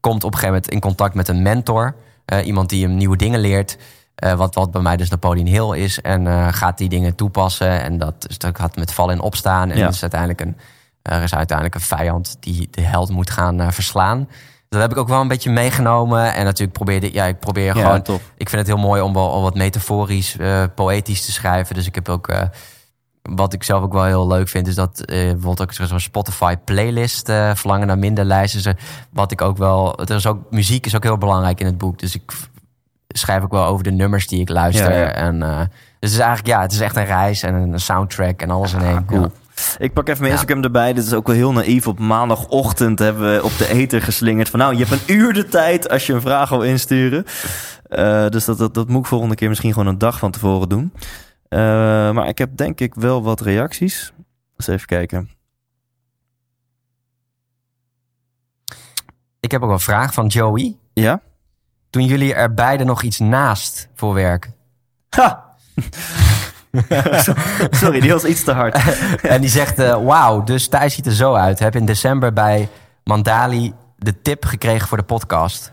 komt 0.00 0.24
op 0.24 0.32
een 0.32 0.38
gegeven 0.38 0.54
moment 0.54 0.68
in 0.70 0.80
contact 0.80 1.14
met 1.14 1.28
een 1.28 1.42
mentor. 1.42 1.94
Eh, 2.28 2.46
iemand 2.46 2.68
die 2.68 2.84
hem 2.84 2.94
nieuwe 2.94 3.16
dingen 3.16 3.40
leert. 3.40 3.76
Eh, 4.14 4.32
wat, 4.32 4.54
wat 4.54 4.70
bij 4.70 4.82
mij 4.82 4.96
dus 4.96 5.08
Napoleon 5.08 5.46
Hill 5.46 5.82
is. 5.84 6.00
En 6.00 6.26
eh, 6.26 6.48
gaat 6.50 6.78
die 6.78 6.88
dingen 6.88 7.14
toepassen. 7.14 7.82
En 7.82 7.98
dat, 7.98 8.14
is, 8.28 8.38
dat 8.38 8.58
gaat 8.58 8.76
met 8.76 8.92
vallen 8.92 9.14
en 9.14 9.20
opstaan. 9.20 9.70
En 9.70 9.76
Ja. 9.78 9.82
er, 9.84 9.88
is 9.90 10.00
uiteindelijk 10.02 10.40
een, 10.40 10.56
er 11.02 11.22
is 11.22 11.34
uiteindelijk 11.34 11.76
een 11.76 11.96
vijand 11.96 12.36
die 12.40 12.68
de 12.70 12.80
held 12.80 13.10
moet 13.10 13.30
gaan 13.30 13.72
verslaan. 13.72 14.28
Dat 14.68 14.80
heb 14.80 14.90
ik 14.90 14.96
ook 14.96 15.08
wel 15.08 15.20
een 15.20 15.28
beetje 15.28 15.50
meegenomen. 15.50 16.34
En 16.34 16.44
natuurlijk 16.44 16.72
probeerde 16.72 17.12
ja, 17.12 17.24
ik 17.24 17.38
probeer 17.38 17.76
Ja, 17.76 17.82
gewoon 17.82 18.02
top. 18.02 18.20
ik 18.36 18.48
vind 18.48 18.66
het 18.66 18.76
heel 18.76 18.86
mooi 18.86 19.02
om 19.02 19.12
wel 19.12 19.28
om 19.28 19.42
wat 19.42 19.54
metaforisch, 19.54 20.36
poëtisch 20.74 21.24
te 21.24 21.32
schrijven. 21.32 21.74
Dus 21.74 21.86
ik 21.86 21.94
heb 21.94 22.08
ook. 22.08 22.32
Wat 23.28 23.52
ik 23.52 23.62
zelf 23.62 23.82
ook 23.82 23.92
wel 23.92 24.04
heel 24.04 24.26
leuk 24.26 24.48
vind, 24.48 24.66
is 24.66 24.74
dat 24.74 25.00
eh, 25.00 25.16
bijvoorbeeld 25.16 25.62
ook 25.62 25.72
zo'n 25.72 26.00
Spotify 26.00 26.56
playlist, 26.64 27.28
eh, 27.28 27.50
verlangen 27.54 27.86
naar 27.86 27.98
minder 27.98 28.24
lijsten. 28.24 28.76
Wat 29.12 29.32
ik 29.32 29.40
ook 29.40 29.56
wel. 29.56 29.98
Er 29.98 30.16
is 30.16 30.26
ook, 30.26 30.38
muziek 30.50 30.86
is 30.86 30.96
ook 30.96 31.02
heel 31.02 31.18
belangrijk 31.18 31.60
in 31.60 31.66
het 31.66 31.78
boek. 31.78 31.98
Dus 31.98 32.14
ik 32.14 32.32
schrijf 33.08 33.42
ook 33.42 33.50
wel 33.52 33.64
over 33.64 33.84
de 33.84 33.90
nummers 33.90 34.26
die 34.26 34.40
ik 34.40 34.48
luister. 34.48 34.92
Ja, 34.92 34.98
ja. 34.98 35.12
En, 35.12 35.42
eh, 35.42 35.58
dus 35.58 35.66
het 36.00 36.10
is 36.10 36.18
eigenlijk, 36.18 36.48
ja, 36.48 36.60
het 36.60 36.72
is 36.72 36.80
echt 36.80 36.96
een 36.96 37.04
reis 37.04 37.42
en 37.42 37.54
een 37.54 37.80
soundtrack 37.80 38.42
en 38.42 38.50
alles 38.50 38.72
in 38.72 38.80
één. 38.80 39.04
cool. 39.04 39.20
Ja. 39.20 39.30
Ik 39.78 39.92
pak 39.92 40.08
even 40.08 40.20
mijn 40.20 40.32
Ja. 40.32 40.38
Instagram 40.38 40.64
erbij. 40.64 40.92
Dit 40.92 41.04
is 41.04 41.12
ook 41.12 41.26
wel 41.26 41.36
heel 41.36 41.52
naïef. 41.52 41.86
Op 41.86 41.98
maandagochtend 41.98 42.98
hebben 42.98 43.34
we 43.34 43.42
op 43.44 43.58
de 43.58 43.68
ether 43.68 44.02
geslingerd. 44.02 44.48
Van 44.48 44.58
nou, 44.58 44.76
je 44.76 44.84
hebt 44.84 44.90
een 45.08 45.14
uur 45.16 45.32
de 45.32 45.48
tijd 45.48 45.88
als 45.90 46.06
je 46.06 46.12
een 46.12 46.20
vraag 46.20 46.48
wil 46.48 46.62
insturen. 46.62 47.24
Eh, 47.88 48.28
dus 48.28 48.44
dat, 48.44 48.58
dat, 48.58 48.74
dat 48.74 48.88
moet 48.88 49.00
ik 49.00 49.06
volgende 49.06 49.34
keer 49.34 49.48
misschien 49.48 49.72
gewoon 49.72 49.88
een 49.88 49.98
dag 49.98 50.18
van 50.18 50.30
tevoren 50.30 50.68
doen. 50.68 50.92
Eh, 51.48 51.58
maar 52.12 52.28
ik 52.28 52.38
heb 52.38 52.56
denk 52.56 52.80
ik 52.80 52.94
wel 52.94 53.22
wat 53.22 53.40
reacties. 53.40 54.12
Eens 54.56 54.66
even 54.66 54.86
kijken. 54.86 55.30
Ik 59.40 59.50
heb 59.50 59.62
ook 59.62 59.70
een 59.70 59.80
vraag 59.80 60.14
van 60.14 60.26
Joey. 60.26 60.76
Ja? 60.92 61.20
Doen 61.90 62.04
jullie 62.04 62.34
er 62.34 62.54
beide 62.54 62.84
nog 62.84 63.02
iets 63.02 63.18
naast 63.18 63.88
voor 63.94 64.14
werk? 64.14 64.50
Ha! 65.08 65.56
Sorry, 67.70 68.00
die 68.00 68.12
was 68.12 68.24
iets 68.24 68.44
te 68.44 68.52
hard. 68.52 68.76
En 69.22 69.40
die 69.40 69.50
zegt, 69.50 69.78
eh, 69.78 70.04
wauw, 70.04 70.44
dus 70.44 70.68
Thijs 70.68 70.94
ziet 70.94 71.06
er 71.06 71.12
zo 71.12 71.34
uit. 71.34 71.58
Heb 71.58 71.76
in 71.76 71.84
december 71.84 72.32
bij 72.32 72.68
Mandali 73.04 73.72
de 73.96 74.22
tip 74.22 74.44
gekregen 74.44 74.88
voor 74.88 74.96
de 74.96 75.02
podcast. 75.02 75.72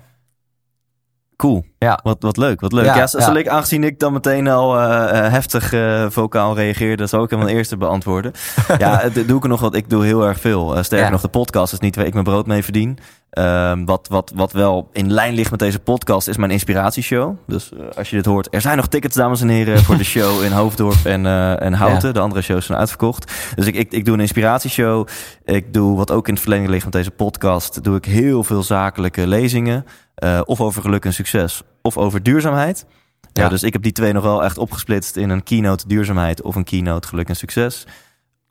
Cool. 1.37 1.65
Ja. 1.79 1.99
Wat, 2.03 2.17
wat 2.19 2.37
leuk, 2.37 2.61
wat 2.61 2.71
leuk. 2.71 2.85
Ja, 2.85 2.95
Ja, 2.95 3.07
zal 3.07 3.33
ja. 3.33 3.39
ik, 3.39 3.47
aangezien 3.47 3.83
ik 3.83 3.99
dan 3.99 4.13
meteen 4.13 4.47
al 4.47 4.79
eh, 4.79 5.25
eh, 5.25 5.31
heftig 5.31 5.73
eh, 5.73 6.05
vocaal 6.09 6.55
reageerde, 6.55 7.07
zal 7.07 7.23
ik 7.23 7.29
hem 7.29 7.41
als 7.41 7.49
eerste 7.51 7.77
beantwoorden. 7.77 8.31
ja, 8.77 9.09
doe 9.09 9.37
ik 9.37 9.43
er 9.43 9.49
nog 9.49 9.59
wat. 9.59 9.75
Ik 9.75 9.89
doe 9.89 10.05
heel 10.05 10.27
erg 10.27 10.39
veel. 10.39 10.83
Sterker 10.83 11.11
nog, 11.11 11.21
de 11.21 11.27
podcast 11.27 11.73
is 11.73 11.79
niet 11.79 11.95
waar 11.95 12.05
ik 12.05 12.13
mijn 12.13 12.25
brood 12.25 12.47
mee 12.47 12.63
verdien. 12.63 12.97
Ehm, 13.35 13.85
wat, 13.85 14.07
wat, 14.07 14.31
wat 14.35 14.51
wel 14.51 14.89
in 14.93 15.11
lijn 15.11 15.33
ligt 15.33 15.51
met 15.51 15.59
deze 15.59 15.79
podcast 15.79 16.27
is 16.27 16.37
mijn 16.37 16.51
inspiratieshow. 16.51 17.35
Dus 17.47 17.71
eh, 17.71 17.79
als 17.97 18.09
je 18.09 18.15
dit 18.15 18.25
hoort, 18.25 18.47
er 18.51 18.61
zijn 18.61 18.77
nog 18.77 18.87
tickets, 18.87 19.15
dames 19.15 19.41
en 19.41 19.47
heren, 19.47 19.83
voor 19.83 19.97
de 19.97 20.03
show 20.03 20.43
in 20.43 20.51
Hoofddorp 20.51 21.05
en, 21.05 21.25
eh, 21.25 21.61
en 21.61 21.73
Houten. 21.73 22.07
Ja. 22.07 22.13
De 22.13 22.19
andere 22.19 22.41
shows 22.41 22.65
zijn 22.65 22.77
uitverkocht. 22.77 23.31
Dus 23.55 23.65
ik, 23.65 23.75
ik, 23.75 23.91
ik 23.91 24.05
doe 24.05 24.13
een 24.13 24.19
inspiratieshow. 24.19 25.07
Ik 25.45 25.73
doe 25.73 25.97
wat 25.97 26.11
ook 26.11 26.27
in 26.27 26.33
het 26.33 26.41
verlengde 26.41 26.69
ligt 26.69 26.83
met 26.83 26.93
deze 26.93 27.11
podcast. 27.11 27.83
Doe 27.83 27.95
ik 27.97 28.05
heel 28.05 28.43
veel 28.43 28.63
zakelijke 28.63 29.27
lezingen. 29.27 29.85
eh, 30.15 30.41
of 30.45 30.61
over 30.61 30.81
geluk 30.81 31.05
en 31.05 31.13
succes. 31.13 31.61
Of 31.81 31.97
over 31.97 32.23
duurzaamheid. 32.23 32.85
Ja. 33.33 33.49
dus 33.49 33.63
ik 33.63 33.73
heb 33.73 33.81
die 33.81 33.91
twee 33.91 34.13
nog 34.13 34.23
wel 34.23 34.43
echt 34.43 34.57
opgesplitst 34.57 35.15
in 35.15 35.29
een 35.29 35.43
keynote 35.43 35.87
duurzaamheid 35.87 36.41
of 36.41 36.55
een 36.55 36.63
keynote 36.63 37.07
geluk 37.07 37.29
en 37.29 37.35
succes. 37.35 37.85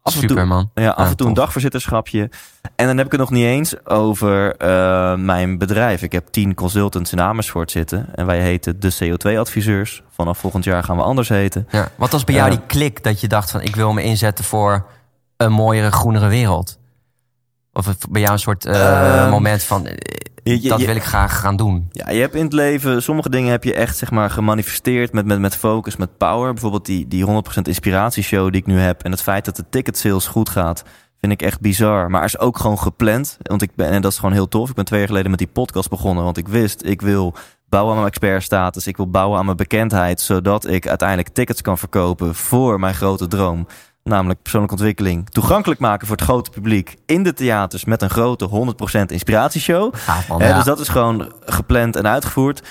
Af 0.06 0.14
en 0.14 0.20
toe, 0.20 0.28
Super, 0.28 0.46
man. 0.46 0.70
ja, 0.74 0.90
af 0.90 1.08
en 1.10 1.16
toe 1.16 1.26
een 1.28 1.34
dagvoorzitterschapje. 1.34 2.30
En 2.76 2.86
dan 2.86 2.96
heb 2.96 3.06
ik 3.06 3.12
het 3.12 3.20
nog 3.20 3.30
niet 3.30 3.44
eens 3.44 3.86
over 3.86 4.56
eh, 4.56 5.14
mijn 5.16 5.58
bedrijf. 5.58 6.02
Ik 6.02 6.12
heb 6.12 6.26
tien 6.30 6.54
consultants 6.54 7.12
in 7.12 7.20
Amersfoort 7.20 7.70
zitten. 7.70 8.06
En 8.14 8.26
wij 8.26 8.40
heten 8.40 8.80
de 8.80 8.94
CO2-adviseurs. 8.94 10.02
Vanaf 10.10 10.38
volgend 10.38 10.64
jaar 10.64 10.82
gaan 10.84 10.96
we 10.96 11.02
anders 11.02 11.28
heten. 11.28 11.66
Ja. 11.70 11.88
Wat 11.96 12.10
was 12.12 12.24
bij 12.24 12.34
jou 12.34 12.50
Ja. 12.50 12.56
die 12.56 12.66
klik 12.66 13.02
dat 13.02 13.20
je 13.20 13.28
dacht 13.28 13.50
van... 13.50 13.60
ik 13.60 13.76
wil 13.76 13.92
me 13.92 14.02
inzetten 14.02 14.44
voor 14.44 14.86
een 15.36 15.52
mooiere, 15.52 15.90
groenere 15.92 16.28
wereld? 16.28 16.78
Of 17.72 17.96
bij 18.10 18.20
jou 18.20 18.32
een 18.32 18.38
soort 18.38 18.64
eh, 18.66 19.20
Ehm, 19.20 19.30
moment 19.30 19.62
van... 19.62 19.88
je- 20.44 20.62
je- 20.62 20.68
dat 20.68 20.80
wil 20.82 20.96
ik 20.96 21.04
graag 21.04 21.40
gaan 21.40 21.56
doen. 21.56 21.88
Ja, 21.90 22.10
je 22.10 22.20
hebt 22.20 22.34
in 22.34 22.44
het 22.44 22.52
leven, 22.52 23.02
sommige 23.02 23.30
dingen 23.30 23.50
heb 23.50 23.64
je 23.64 23.74
echt 23.74 23.96
zeg 23.96 24.10
maar 24.10 24.30
gemanifesteerd 24.30 25.12
met, 25.12 25.26
met, 25.26 25.38
met 25.38 25.56
focus, 25.56 25.96
met 25.96 26.16
power. 26.18 26.52
Bijvoorbeeld 26.52 26.86
die, 26.86 27.08
die 27.08 27.24
100% 27.26 27.28
inspiratieshow 27.62 28.50
die 28.52 28.60
ik 28.60 28.66
nu 28.66 28.78
heb. 28.78 29.02
En 29.02 29.10
het 29.10 29.22
feit 29.22 29.44
dat 29.44 29.56
de 29.56 29.64
ticket 29.70 29.98
sales 29.98 30.26
goed 30.26 30.48
gaat, 30.48 30.84
vind 31.20 31.32
ik 31.32 31.42
echt 31.42 31.60
bizar. 31.60 32.10
Maar 32.10 32.20
er 32.20 32.26
is 32.26 32.38
ook 32.38 32.58
gewoon 32.58 32.78
gepland. 32.78 33.36
Want 33.42 33.62
ik 33.62 33.70
ben, 33.74 33.90
en 33.90 34.02
dat 34.02 34.12
is 34.12 34.18
gewoon 34.18 34.34
heel 34.34 34.48
tof. 34.48 34.68
Ik 34.68 34.74
ben 34.74 34.84
twee 34.84 34.98
jaar 34.98 35.08
geleden 35.08 35.30
met 35.30 35.38
die 35.38 35.48
podcast 35.48 35.90
begonnen. 35.90 36.24
Want 36.24 36.36
ik 36.36 36.48
wist, 36.48 36.84
ik 36.84 37.00
wil 37.02 37.34
bouwen 37.68 37.92
aan 37.94 37.98
mijn 38.00 38.10
expertstatus. 38.12 38.86
Ik 38.86 38.96
wil 38.96 39.10
bouwen 39.10 39.38
aan 39.38 39.44
mijn 39.44 39.56
bekendheid. 39.56 40.20
Zodat 40.20 40.68
ik 40.68 40.88
uiteindelijk 40.88 41.28
tickets 41.28 41.60
kan 41.62 41.78
verkopen 41.78 42.34
voor 42.34 42.80
mijn 42.80 42.94
grote 42.94 43.26
droom. 43.26 43.66
Namelijk 44.04 44.42
persoonlijke 44.42 44.76
ontwikkeling. 44.76 45.30
Toegankelijk 45.30 45.80
maken 45.80 46.06
voor 46.06 46.16
het 46.16 46.24
grote 46.24 46.50
publiek. 46.50 46.96
In 47.06 47.22
de 47.22 47.32
theaters 47.32 47.84
met 47.84 48.02
een 48.02 48.10
grote 48.10 48.48
100% 48.48 49.04
inspiratieshow. 49.06 49.94
Man. 50.28 50.38
Ja. 50.38 50.54
Dus 50.54 50.64
dat 50.64 50.80
is 50.80 50.88
gewoon 50.88 51.32
gepland 51.44 51.96
en 51.96 52.06
uitgevoerd. 52.06 52.62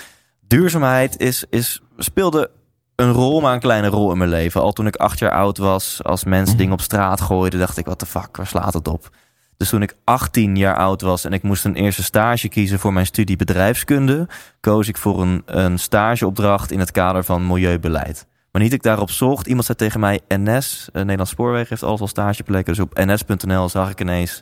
Duurzaamheid 0.48 1.20
is, 1.20 1.46
is, 1.50 1.82
speelde 1.98 2.52
een 2.96 3.12
rol, 3.12 3.42
maar 3.42 3.54
een 3.54 3.60
kleine 3.60 3.88
rol 3.88 4.12
in 4.12 4.18
mijn 4.18 4.30
leven. 4.30 4.62
Al 4.62 4.72
toen 4.72 4.88
ik 4.88 4.96
acht 4.96 5.20
jaar 5.20 5.32
oud 5.32 5.58
was, 5.58 6.04
als 6.04 6.24
mensen 6.24 6.48
Mhm. 6.50 6.58
dingen 6.58 6.74
op 6.74 6.82
straat 6.82 7.22
gooiden, 7.22 7.60
dacht 7.60 7.78
ik, 7.78 7.86
wat 7.86 8.00
de 8.00 8.06
fuck, 8.06 8.38
waar 8.38 8.48
slaat 8.48 8.74
het 8.74 8.88
op? 8.88 9.10
Dus 9.58 9.70
toen 9.70 9.82
ik 9.82 9.96
18 10.04 10.56
jaar 10.56 10.78
oud 10.78 11.02
was 11.02 11.26
en 11.26 11.32
ik 11.34 11.44
moest 11.44 11.66
een 11.66 11.76
eerste 11.76 12.04
stage 12.04 12.48
kiezen 12.48 12.80
voor 12.80 12.94
mijn 12.94 13.06
studie 13.06 13.36
bedrijfskunde, 13.36 14.28
koos 14.60 14.88
ik 14.88 14.98
voor 14.98 15.22
een, 15.22 15.42
een 15.46 15.80
stageopdracht 15.80 16.72
in 16.72 16.80
het 16.80 16.92
kader 16.92 17.24
van 17.24 17.48
milieubeleid. 17.48 18.28
Maar 18.54 18.62
niet 18.62 18.74
ik 18.74 18.84
daarop 18.84 19.12
zocht. 19.12 19.48
Iemand 19.48 19.66
zei 19.66 19.78
tegen 19.78 20.00
mij, 20.00 20.20
NS, 20.28 20.90
eh, 20.92 21.02
Nederlands 21.02 21.32
Spoorwegen, 21.32 21.68
heeft 21.70 21.84
alles 21.84 22.00
al 22.00 22.08
stageplekken. 22.08 22.74
Dus 22.74 22.84
op 22.84 23.06
ns.nl 23.06 23.70
zag 23.70 23.90
ik 23.90 24.02
ineens 24.02 24.42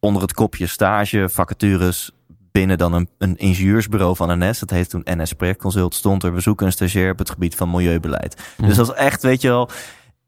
onder 0.00 0.22
het 0.22 0.32
kopje 0.32 0.66
stage, 0.66 1.28
vacatures 1.28 2.10
binnen 2.52 2.78
dan 2.78 2.92
een, 2.92 3.08
een 3.18 3.36
ingenieursbureau 3.36 4.16
van 4.16 4.38
NS. 4.38 4.58
Dat 4.58 4.70
heette 4.70 4.88
toen 4.88 5.16
NS 5.16 5.32
Projectconsult. 5.32 5.94
Stond 5.94 6.22
er, 6.22 6.34
we 6.34 6.40
zoeken 6.40 6.66
een 6.66 6.72
stagiair 6.72 7.10
op 7.10 7.18
het 7.18 7.30
gebied 7.30 7.54
van 7.54 7.70
milieubeleid. 7.70 8.42
Mhm. 8.56 8.68
Dus 8.68 8.76
dat 8.76 8.86
was 8.86 8.96
echt, 8.96 9.22
weet 9.22 9.40
je 9.40 9.48
wel... 9.48 9.70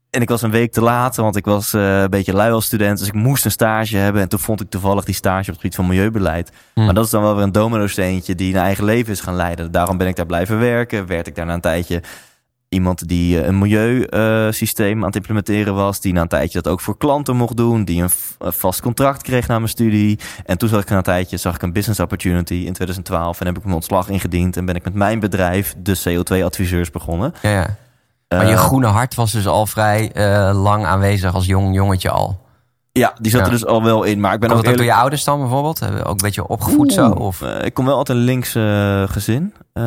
En 0.09 0.21
ik 0.21 0.29
was 0.29 0.41
een 0.41 0.51
week 0.51 0.71
te 0.71 0.81
laat, 0.81 1.15
want 1.15 1.35
ik 1.35 1.45
was 1.45 1.73
eh, 1.73 2.01
een 2.01 2.09
beetje 2.09 2.33
lui 2.33 2.51
als 2.51 2.65
student. 2.65 2.99
Dus 2.99 3.07
ik 3.07 3.13
moest 3.13 3.45
een 3.45 3.51
stage 3.51 3.97
hebben. 3.97 4.21
En 4.21 4.29
toen 4.29 4.39
vond 4.39 4.61
ik 4.61 4.69
toevallig 4.69 5.03
die 5.05 5.15
stage 5.15 5.39
op 5.39 5.47
het 5.47 5.55
gebied 5.55 5.75
van 5.75 5.87
milieubeleid. 5.87 6.51
Mhm. 6.73 6.85
Maar 6.85 6.93
dat 6.93 7.05
is 7.05 7.11
dan 7.11 7.21
wel 7.21 7.35
weer 7.35 7.43
een 7.43 7.51
domino-steentje 7.51 8.35
die 8.35 8.53
een 8.53 8.59
eigen 8.59 8.83
leven 8.83 9.13
is 9.13 9.19
gaan 9.19 9.35
leiden. 9.35 9.71
Daarom 9.71 9.97
ben 9.97 10.07
ik 10.07 10.15
daar 10.15 10.25
blijven 10.25 10.59
werken. 10.59 11.07
Werd 11.07 11.27
ik 11.27 11.35
daarna 11.35 11.53
een 11.53 11.61
tijdje 11.61 12.01
iemand 12.69 13.07
die 13.07 13.39
eh, 13.39 13.47
een 13.47 13.57
milieusysteem 13.57 14.99
aan 14.99 15.05
het 15.05 15.15
implementeren 15.15 15.75
was. 15.75 15.99
Die 15.99 16.13
na 16.13 16.21
een 16.21 16.27
tijdje 16.27 16.61
dat 16.61 16.71
ook 16.71 16.81
voor 16.81 16.97
klanten 16.97 17.35
mocht 17.35 17.57
doen. 17.57 17.83
Die 17.83 18.03
een, 18.03 18.09
vast 18.39 18.81
contract 18.81 19.21
kreeg 19.21 19.47
na 19.47 19.55
mijn 19.57 19.69
studie. 19.69 20.19
En 20.45 20.57
toen 20.57 20.69
zag 20.69 20.81
ik 20.81 20.89
na 20.89 20.97
een 20.97 21.03
tijdje 21.03 21.37
zag 21.37 21.55
ik 21.55 21.61
een 21.61 21.73
business 21.73 21.99
opportunity 21.99 22.53
in 22.53 22.73
2012. 22.73 23.39
En 23.39 23.45
heb 23.45 23.57
ik 23.57 23.63
mijn 23.63 23.75
ontslag 23.75 24.09
ingediend. 24.09 24.57
En 24.57 24.65
ben 24.65 24.75
ik 24.75 24.83
met 24.83 24.93
mijn 24.93 25.19
bedrijf, 25.19 25.75
de 25.77 25.97
CO2-adviseurs, 25.97 26.91
begonnen. 26.91 27.33
Ja, 27.41 27.49
ja. 27.49 27.77
Maar 28.27 28.47
je 28.47 28.53
Eh, 28.53 28.59
groene 28.59 28.87
hart 28.87 29.15
was 29.15 29.31
dus 29.31 29.47
al 29.47 29.65
vrij 29.65 30.11
eh, 30.11 30.61
lang 30.61 30.85
aanwezig 30.85 31.33
als 31.33 31.45
jong 31.45 31.75
jongetje 31.75 32.09
al. 32.09 32.47
Ja, 32.91 33.13
die 33.21 33.31
zat 33.31 33.39
Ja. 33.39 33.45
er 33.45 33.51
dus 33.51 33.65
al 33.65 33.83
wel 33.83 34.03
in. 34.03 34.19
Maar 34.19 34.33
ik 34.33 34.39
ben 34.39 34.49
Komt 34.49 34.61
ook 34.61 34.67
ook 34.67 34.71
door 34.73 34.81
eerlijk... 34.83 34.89
je 34.97 35.01
ouders 35.01 35.23
dan 35.23 35.39
bijvoorbeeld? 35.39 35.79
Hebben 35.79 35.97
we 35.99 36.03
ook 36.05 36.11
een 36.11 36.17
beetje 36.25 36.47
opgevoed 36.47 36.93
zo? 36.93 37.09
Of? 37.09 37.41
Eh, 37.41 37.65
ik 37.65 37.73
kom 37.73 37.85
wel 37.85 37.97
uit 37.97 38.09
een 38.09 38.15
links 38.15 38.55
eh, 38.55 39.03
gezin. 39.07 39.53
Eh, 39.73 39.83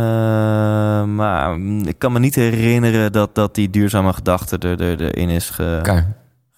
maar 1.04 1.58
mm, 1.58 1.86
ik 1.86 1.98
kan 1.98 2.12
me 2.12 2.18
niet 2.18 2.34
herinneren 2.34 3.12
dat, 3.12 3.34
dat 3.34 3.54
die 3.54 3.70
duurzame 3.70 4.12
gedachte 4.12 4.58
er, 4.58 4.80
er, 4.80 5.00
erin 5.00 5.28
is 5.28 5.50
ge- 5.50 6.04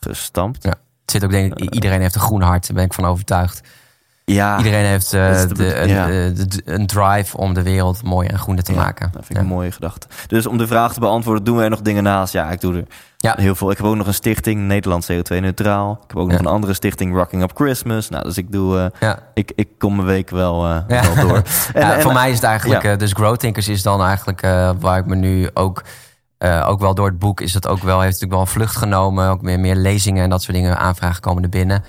gestampt. 0.01 0.63
Ja. 0.63 0.71
Het 1.03 1.11
zit 1.11 1.25
ook 1.25 1.31
denk 1.31 1.55
ik, 1.59 1.75
iedereen 1.75 2.01
heeft 2.01 2.15
een 2.15 2.21
groen 2.21 2.43
hart, 2.43 2.67
daar 2.67 2.77
ben 2.77 2.85
ik 2.85 2.95
van 2.95 3.05
overtuigd. 3.05 3.61
Ja, 4.27 4.57
Iedereen 4.59 4.85
heeft 4.85 5.13
eh, 5.13 5.33
dat 5.37 5.49
de 5.49 5.55
de, 5.55 5.65
ja. 5.87 6.05
eh, 6.05 6.11
de- 6.35 6.63
een 6.65 6.87
drive 6.87 7.37
om 7.37 7.55
de 7.55 7.63
wereld 7.63 8.03
mooier 8.03 8.33
en 8.33 8.39
groener 8.39 8.65
te 8.65 8.73
Ja, 8.73 8.79
maken. 8.79 9.09
dat 9.13 9.25
vind 9.25 9.39
ik 9.39 9.45
een 9.45 9.51
mooie 9.51 9.73
gedachte. 9.73 10.07
Dus 10.27 10.47
om 10.47 10.59
de 10.59 10.67
vraag 10.67 10.93
te 10.93 11.01
beantwoorden, 11.01 11.45
doen 11.45 11.57
we 11.57 11.63
er 11.63 11.71
nog 11.71 11.81
dingen 11.83 12.03
naast? 12.03 12.33
Ja, 12.33 12.51
ik 12.51 12.61
doe 12.61 12.75
er 12.77 12.85
Ja. 13.17 13.35
heel 13.39 13.55
veel. 13.55 13.71
Ik 13.71 13.77
heb 13.77 13.87
ook 13.87 13.97
nog 13.97 14.07
een 14.07 14.15
stichting, 14.15 14.61
Nederland 14.61 15.13
CO2-neutraal. 15.13 15.93
Ik 15.93 16.09
heb 16.09 16.17
ook 16.17 16.31
nog 16.31 16.39
een 16.39 16.47
andere 16.47 16.75
stichting, 16.75 17.15
Rocking 17.15 17.43
Up 17.43 17.51
Christmas. 17.55 18.09
Nou, 18.09 18.25
dus 18.25 18.37
ik 18.39 18.53
doe... 18.53 18.93
eh, 19.01 19.11
ik, 19.35 19.53
ik 19.55 19.69
kom 19.79 19.95
mijn 19.97 20.07
week 20.09 20.31
wel, 20.31 20.61
door. 21.21 21.43
En, 21.75 22.01
voor 22.03 22.13
mij 22.13 22.29
is 22.31 22.35
het 22.37 22.45
eigenlijk, 22.45 22.99
dus 22.99 23.13
Growth 23.13 23.41
Thinkers 23.41 23.69
is 23.69 23.83
dan 23.83 24.03
eigenlijk 24.03 24.41
waar 24.81 24.99
ik 24.99 25.07
me 25.07 25.15
nu 25.17 25.49
ook, 25.55 25.83
ook 26.67 26.81
wel 26.81 26.95
door 26.95 27.07
het 27.07 27.19
boek 27.19 27.41
is 27.41 27.55
het 27.55 27.69
ook 27.69 27.83
wel, 27.83 27.95
heeft 28.01 28.05
natuurlijk 28.21 28.33
wel 28.33 28.41
een 28.41 28.47
vlucht 28.47 28.77
genomen. 28.77 29.29
Ook 29.31 29.43
meer, 29.43 29.61
meer 29.61 29.77
lezingen 29.77 30.23
en 30.25 30.31
dat 30.31 30.43
soort 30.43 30.57
dingen, 30.57 30.79
aanvragen 30.79 31.21
komen 31.21 31.43
er 31.43 31.49
binnen. 31.49 31.85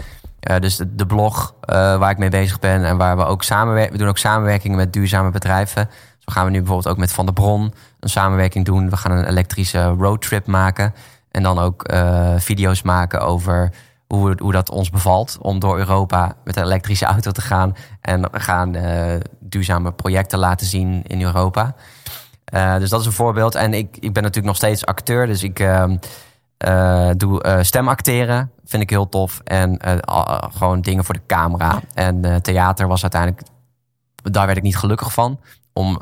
Eh, 0.45 0.59
dus 0.59 0.81
de, 0.87 1.05
blog 1.05 1.55
eh, 1.61 1.75
waar 1.97 2.09
ik 2.09 2.17
mee 2.17 2.29
bezig 2.29 2.59
ben 2.59 2.85
en 2.85 2.97
waar 2.97 3.17
we 3.17 3.25
ook 3.25 3.43
samenwerken, 3.43 3.91
we 3.91 3.97
doen 3.97 4.07
ook 4.07 4.17
samenwerkingen 4.17 4.77
met 4.77 4.93
duurzame 4.93 5.31
bedrijven. 5.31 5.89
Zo 6.17 6.31
gaan 6.31 6.45
we 6.45 6.51
nu 6.51 6.57
bijvoorbeeld 6.57 6.87
ook 6.87 6.97
met 6.97 7.11
Van 7.11 7.25
der 7.25 7.33
Bron 7.33 7.73
een 7.99 8.09
samenwerking 8.09 8.65
doen. 8.65 8.89
We 8.89 8.97
gaan 8.97 9.11
een 9.11 9.27
elektrische 9.27 9.83
roadtrip 9.83 10.47
maken. 10.47 10.93
En 11.31 11.43
dan 11.43 11.59
ook 11.59 11.83
eh, 11.83 12.33
video's 12.37 12.81
maken 12.81 13.21
over 13.21 13.71
hoe, 14.07 14.35
hoe 14.37 14.51
dat 14.51 14.69
ons 14.69 14.89
bevalt 14.89 15.37
om 15.41 15.59
door 15.59 15.77
Europa 15.77 16.35
met 16.43 16.55
een 16.55 16.63
elektrische 16.63 17.05
auto 17.05 17.31
te 17.31 17.41
gaan. 17.41 17.75
En 18.01 18.21
we 18.31 18.39
gaan 18.39 18.75
duurzame 19.39 19.91
projecten 19.91 20.39
laten 20.39 20.67
zien 20.67 21.03
in 21.07 21.21
Europa. 21.21 21.75
Dus 22.79 22.89
dat 22.89 22.99
is 22.99 23.05
een 23.05 23.11
voorbeeld. 23.11 23.55
En 23.55 23.73
ik, 23.73 23.97
ik 23.99 24.13
ben 24.13 24.23
natuurlijk 24.23 24.45
nog 24.45 24.55
steeds 24.55 24.85
acteur. 24.85 25.27
Dus 25.27 25.43
ik 25.43 25.59
eh, 26.57 27.09
doe 27.17 27.41
eh, 27.41 27.63
stemacteren. 27.63 28.51
Vind 28.65 28.83
ik 28.83 28.89
heel 28.89 29.09
tof. 29.09 29.41
En 29.43 29.77
eh, 29.77 30.37
gewoon 30.57 30.81
dingen 30.81 31.05
voor 31.05 31.13
de 31.13 31.25
camera. 31.27 31.81
En 31.93 32.41
theater 32.41 32.87
was 32.87 33.01
uiteindelijk... 33.01 33.41
Daar 34.15 34.45
werd 34.45 34.57
ik 34.57 34.63
niet 34.63 34.77
gelukkig 34.77 35.13
van. 35.13 35.39
Om 35.73 35.99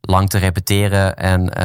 lang 0.00 0.28
te 0.28 0.38
repeteren 0.38 1.16
en 1.16 1.58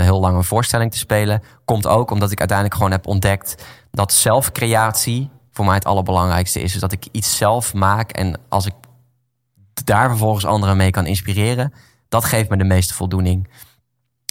heel 0.00 0.20
lang 0.20 0.36
een 0.36 0.44
voorstelling 0.44 0.90
te 0.90 0.98
spelen. 0.98 1.42
Komt 1.64 1.86
ook 1.86 2.10
omdat 2.10 2.30
ik 2.30 2.38
uiteindelijk 2.38 2.76
gewoon 2.76 2.92
heb 2.92 3.06
ontdekt... 3.06 3.64
dat 3.90 4.12
zelfcreatie 4.12 5.30
voor 5.50 5.64
mij 5.64 5.74
het 5.74 5.84
allerbelangrijkste 5.84 6.60
is. 6.60 6.72
Dus 6.72 6.80
dat 6.80 6.92
ik 6.92 7.06
iets 7.10 7.36
zelf 7.36 7.74
maak. 7.74 8.10
En 8.10 8.40
als 8.48 8.66
ik 8.66 8.74
daar 9.84 10.08
vervolgens 10.08 10.46
anderen 10.46 10.76
mee 10.76 10.90
kan 10.90 11.06
inspireren... 11.06 11.72
dat 12.08 12.24
geeft 12.24 12.50
me 12.50 12.56
de 12.56 12.64
meeste 12.64 12.94
voldoening. 12.94 13.48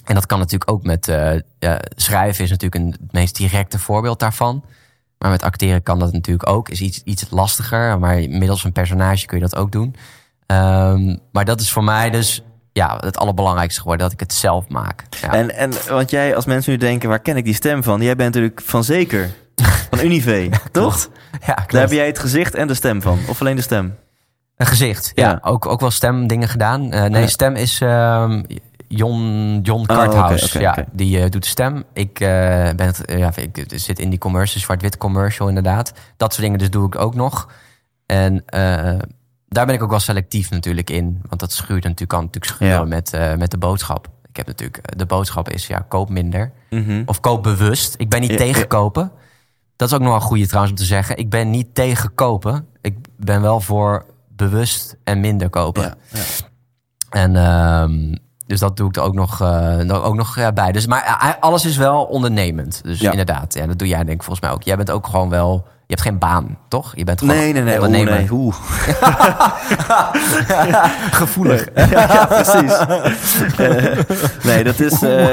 En 0.03 0.15
dat 0.15 0.25
kan 0.25 0.39
natuurlijk 0.39 0.71
ook 0.71 0.83
met 0.83 1.07
eh, 1.07 1.39
ja, 1.59 1.79
schrijven 1.95 2.43
is 2.43 2.49
natuurlijk 2.49 2.83
een, 2.83 2.91
het 3.01 3.11
meest 3.11 3.35
directe 3.35 3.79
voorbeeld 3.79 4.19
daarvan. 4.19 4.63
Maar 5.17 5.31
met 5.31 5.43
acteren 5.43 5.83
kan 5.83 5.99
dat 5.99 6.13
natuurlijk 6.13 6.49
ook. 6.49 6.69
Is 6.69 6.81
iets, 6.81 7.01
iets 7.03 7.25
lastiger, 7.29 7.99
maar 7.99 8.15
middels 8.15 8.63
een 8.63 8.71
personage 8.71 9.25
kun 9.25 9.37
je 9.37 9.43
dat 9.43 9.55
ook 9.55 9.71
doen. 9.71 9.95
Ehm, 10.45 11.15
maar 11.31 11.45
dat 11.45 11.61
is 11.61 11.71
voor 11.71 11.83
mij 11.83 12.09
dus 12.09 12.43
ja, 12.71 12.97
het 12.99 13.17
allerbelangrijkste 13.17 13.79
geworden, 13.79 14.03
dat 14.03 14.13
ik 14.13 14.19
het 14.19 14.33
zelf 14.33 14.67
maak. 14.67 15.03
Ja. 15.21 15.33
En, 15.33 15.55
en 15.55 15.71
want 15.89 16.09
jij, 16.09 16.35
als 16.35 16.45
mensen 16.45 16.71
nu 16.71 16.77
denken, 16.77 17.09
waar 17.09 17.19
ken 17.19 17.37
ik 17.37 17.43
die 17.43 17.53
stem 17.53 17.83
van? 17.83 18.01
Jij 18.01 18.15
bent 18.15 18.33
natuurlijk 18.33 18.61
van 18.61 18.83
Zeker, 18.83 19.29
van 19.89 19.99
Unive, 19.99 20.49
toch? 20.71 20.71
Klopt. 20.71 21.09
Ja, 21.45 21.65
Daar 21.67 21.81
heb 21.81 21.91
jij 21.91 22.05
het 22.05 22.19
gezicht 22.19 22.55
en 22.55 22.67
de 22.67 22.73
stem 22.73 23.01
van. 23.01 23.19
Of 23.27 23.41
alleen 23.41 23.55
de 23.55 23.61
stem? 23.61 23.95
Een 24.55 24.65
gezicht, 24.65 25.11
ja. 25.15 25.29
Ja. 25.29 25.39
Ook, 25.41 25.65
ook 25.65 25.79
wel 25.79 25.91
stemdingen 25.91 26.47
gedaan. 26.47 26.91
Eh, 26.91 27.03
nee, 27.03 27.27
stem 27.27 27.55
is 27.55 27.81
ehm 27.81 28.41
Jon, 28.95 29.59
Jon 29.61 29.79
Oh, 29.79 29.85
Karthaus. 29.85 30.51
ja. 30.51 30.85
Die 30.91 31.19
eh, 31.21 31.29
doet 31.29 31.43
de 31.43 31.49
stem. 31.49 31.83
Ik, 31.93 32.19
eh, 32.19 32.27
ben 32.75 32.85
het, 32.85 33.01
ja, 33.05 33.31
ik 33.35 33.63
zit 33.75 33.99
in 33.99 34.09
die 34.09 34.19
commercial, 34.19 34.61
zwart-wit 34.63 34.97
commercial 34.97 35.47
inderdaad. 35.47 35.93
Dat 36.17 36.31
soort 36.33 36.43
dingen 36.43 36.59
dus 36.59 36.69
doe 36.69 36.85
ik 36.85 36.99
ook 36.99 37.15
nog. 37.15 37.51
En 38.05 38.43
eh, 38.45 38.99
daar 39.47 39.65
ben 39.65 39.75
ik 39.75 39.83
ook 39.83 39.89
wel 39.89 39.99
selectief 39.99 40.49
natuurlijk 40.49 40.89
in. 40.89 41.21
Want 41.29 41.39
dat 41.41 41.51
schuurt 41.51 41.83
natuurlijk, 41.83 42.09
kan 42.09 42.23
natuurlijk 42.23 42.53
schuren 42.53 42.75
Ja. 42.75 42.83
met, 42.83 43.37
met 43.37 43.51
de 43.51 43.57
boodschap. 43.57 44.07
Ik 44.29 44.35
heb 44.35 44.47
natuurlijk, 44.47 44.97
de 44.97 45.05
boodschap 45.05 45.49
is 45.49 45.67
ja, 45.67 45.85
koop 45.87 46.09
minder. 46.09 46.51
Mhm. 46.69 47.03
Of 47.05 47.19
koop 47.19 47.43
bewust. 47.43 47.95
Ik 47.97 48.09
ben 48.09 48.21
niet 48.21 48.29
Ja, 48.31 48.37
tegen 48.37 48.67
kopen. 48.67 49.11
Dat 49.75 49.87
is 49.87 49.93
ook 49.93 49.99
nog 50.01 50.09
wel 50.09 50.19
een 50.19 50.27
goede 50.27 50.45
trouwens 50.45 50.71
om 50.73 50.79
te 50.79 50.85
zeggen. 50.85 51.17
Ik 51.17 51.29
ben 51.29 51.49
niet 51.49 51.75
tegen 51.75 52.13
kopen. 52.13 52.67
Ik 52.81 52.97
ben 53.17 53.41
wel 53.41 53.59
voor 53.59 54.05
bewust 54.27 54.97
en 55.03 55.19
minder 55.19 55.49
kopen. 55.49 55.81
Ja, 55.81 55.95
ja. 56.11 56.21
En 57.09 57.35
ehm, 57.35 58.15
dus 58.47 58.59
dat 58.59 58.77
doe 58.77 58.87
ik 58.89 58.95
er 58.95 59.01
ook 59.01 59.13
nog, 59.13 59.41
eh, 59.41 60.05
ook 60.05 60.15
nog 60.15 60.35
ja, 60.35 60.51
bij. 60.51 60.71
Dus, 60.71 60.87
maar 60.87 61.03
eh, 61.21 61.29
alles 61.39 61.65
is 61.65 61.77
wel 61.77 62.03
ondernemend. 62.03 62.81
Dus 62.83 62.99
Ja. 62.99 63.09
inderdaad, 63.11 63.53
ja, 63.53 63.67
dat 63.67 63.79
doe 63.79 63.87
jij 63.87 63.97
denk 64.03 64.09
ik 64.17 64.23
volgens 64.23 64.45
mij 64.45 64.55
ook. 64.55 64.63
Jij 64.63 64.75
bent 64.77 64.91
ook 64.91 65.07
gewoon 65.07 65.29
wel... 65.29 65.63
Je 65.87 65.93
hebt 65.99 66.01
geen 66.07 66.17
baan, 66.19 66.57
toch? 66.67 66.91
Je 66.95 67.03
bent 67.03 67.19
gewoon 67.19 67.35
Nee, 67.35 67.53
nee, 67.53 67.61
nee. 67.63 67.75
Oeh, 67.77 67.85
ondernemer. 67.85 68.19
nee. 68.19 68.31
Oeh. 68.31 68.55
Gevoelig. 71.11 71.65
ja, 71.89 72.25
precies. 72.25 72.73
Eh, 73.57 73.97
nee, 74.43 74.63
dat 74.63 74.79
is 74.79 75.01
eh, 75.01 75.25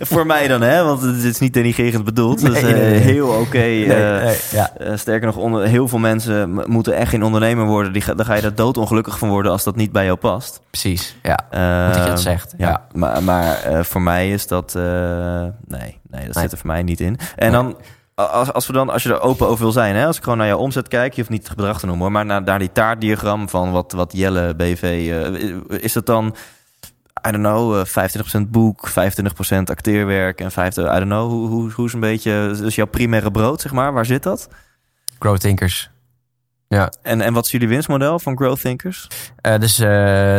voor 0.00 0.26
mij 0.26 0.48
dan, 0.48 0.60
hè? 0.60 0.84
Want 0.84 1.02
het 1.02 1.24
is 1.24 1.38
niet 1.38 1.54
denigrerend 1.54 2.04
bedoeld. 2.04 2.42
Nee, 2.42 2.54
eh, 2.56 2.62
nee, 2.62 2.72
nee. 2.74 2.98
heel 2.98 3.28
oké. 3.28 3.58
Eh, 3.58 4.24
nee, 4.24 4.36
ja. 4.50 4.76
eh, 4.76 4.96
sterker 4.96 5.26
nog, 5.26 5.36
onder, 5.36 5.66
heel 5.66 5.88
veel 5.88 5.98
mensen 5.98 6.62
moeten 6.66 6.94
echt 6.96 7.10
geen 7.10 7.22
ondernemer 7.22 7.66
worden. 7.66 7.92
Die, 7.92 8.02
ga- 8.02 8.14
daar 8.14 8.26
ga 8.26 8.34
je 8.34 8.42
er 8.42 8.54
doodongelukkig 8.54 9.18
van 9.18 9.28
worden 9.28 9.52
als 9.52 9.64
dat 9.64 9.76
niet 9.76 9.92
bij 9.92 10.04
jou 10.04 10.16
past. 10.18 10.60
Precies, 10.70 11.16
ja. 11.22 11.38
Eh, 11.50 11.84
Goed 11.86 11.94
dat 11.94 12.04
je 12.04 12.10
dat 12.10 12.20
zegt, 12.20 12.54
ja. 12.56 12.86
Maar, 12.92 13.22
maar 13.22 13.62
eh, 13.62 13.82
voor 13.82 14.02
mij 14.02 14.30
is 14.30 14.46
dat... 14.46 14.74
eh, 14.74 14.82
nee, 15.66 15.98
nee, 16.10 16.26
dat 16.26 16.36
zit 16.36 16.52
er 16.52 16.58
voor 16.58 16.66
mij 16.66 16.82
niet 16.82 17.00
in. 17.00 17.18
En 17.36 17.52
dan... 17.52 17.76
Als, 18.14 18.52
als, 18.52 18.66
we 18.66 18.72
dan, 18.72 18.90
als 18.90 19.02
je 19.02 19.08
er 19.08 19.20
open 19.20 19.46
over 19.48 19.62
wil 19.62 19.72
zijn, 19.72 19.94
hè? 19.96 20.06
als 20.06 20.16
ik 20.16 20.22
gewoon 20.22 20.38
naar 20.38 20.46
jouw 20.46 20.58
omzet 20.58 20.88
kijk, 20.88 21.12
je 21.12 21.18
hoeft 21.20 21.32
niet 21.32 21.46
het 21.48 21.56
bedrag 21.56 21.78
te 21.80 21.86
noemen, 21.86 22.02
hoor, 22.04 22.12
maar 22.12 22.24
naar, 22.26 22.42
naar 22.42 22.58
die 22.58 22.72
taartdiagram 22.72 23.48
van 23.48 23.70
wat, 23.72 23.92
wat 23.92 24.12
Jelle 24.16 24.54
BV, 24.54 24.82
eh, 24.82 25.78
is 25.82 25.92
dat 25.92 26.06
dan, 26.06 26.34
I 27.26 27.30
don't 27.30 27.44
know, 27.44 27.78
eh, 27.78 27.84
25% 27.86 28.50
boek, 28.50 28.88
25% 28.88 29.70
acteerwerk 29.70 30.40
en 30.40 30.50
50, 30.50 30.84
I 30.84 30.88
don't 30.98 31.02
know, 31.04 31.30
hoe, 31.30 31.48
hoe, 31.48 31.70
hoe 31.72 31.86
is 31.86 31.92
een 31.92 32.00
beetje, 32.00 32.54
dus 32.60 32.74
jouw 32.74 32.86
primaire 32.86 33.30
brood, 33.30 33.60
zeg 33.60 33.72
maar, 33.72 33.92
waar 33.92 34.06
zit 34.06 34.22
dat? 34.22 34.48
Growth 35.18 35.40
Thinkers. 35.40 35.90
Ja. 36.68 36.92
En, 37.02 37.20
en 37.20 37.32
wat 37.32 37.44
is 37.44 37.50
jullie 37.50 37.68
winstmodel 37.68 38.18
van 38.18 38.36
Growth 38.36 38.60
Thinkers? 38.60 39.08
Eh, 39.36 39.58
dus 39.58 39.78
eh, 39.78 39.86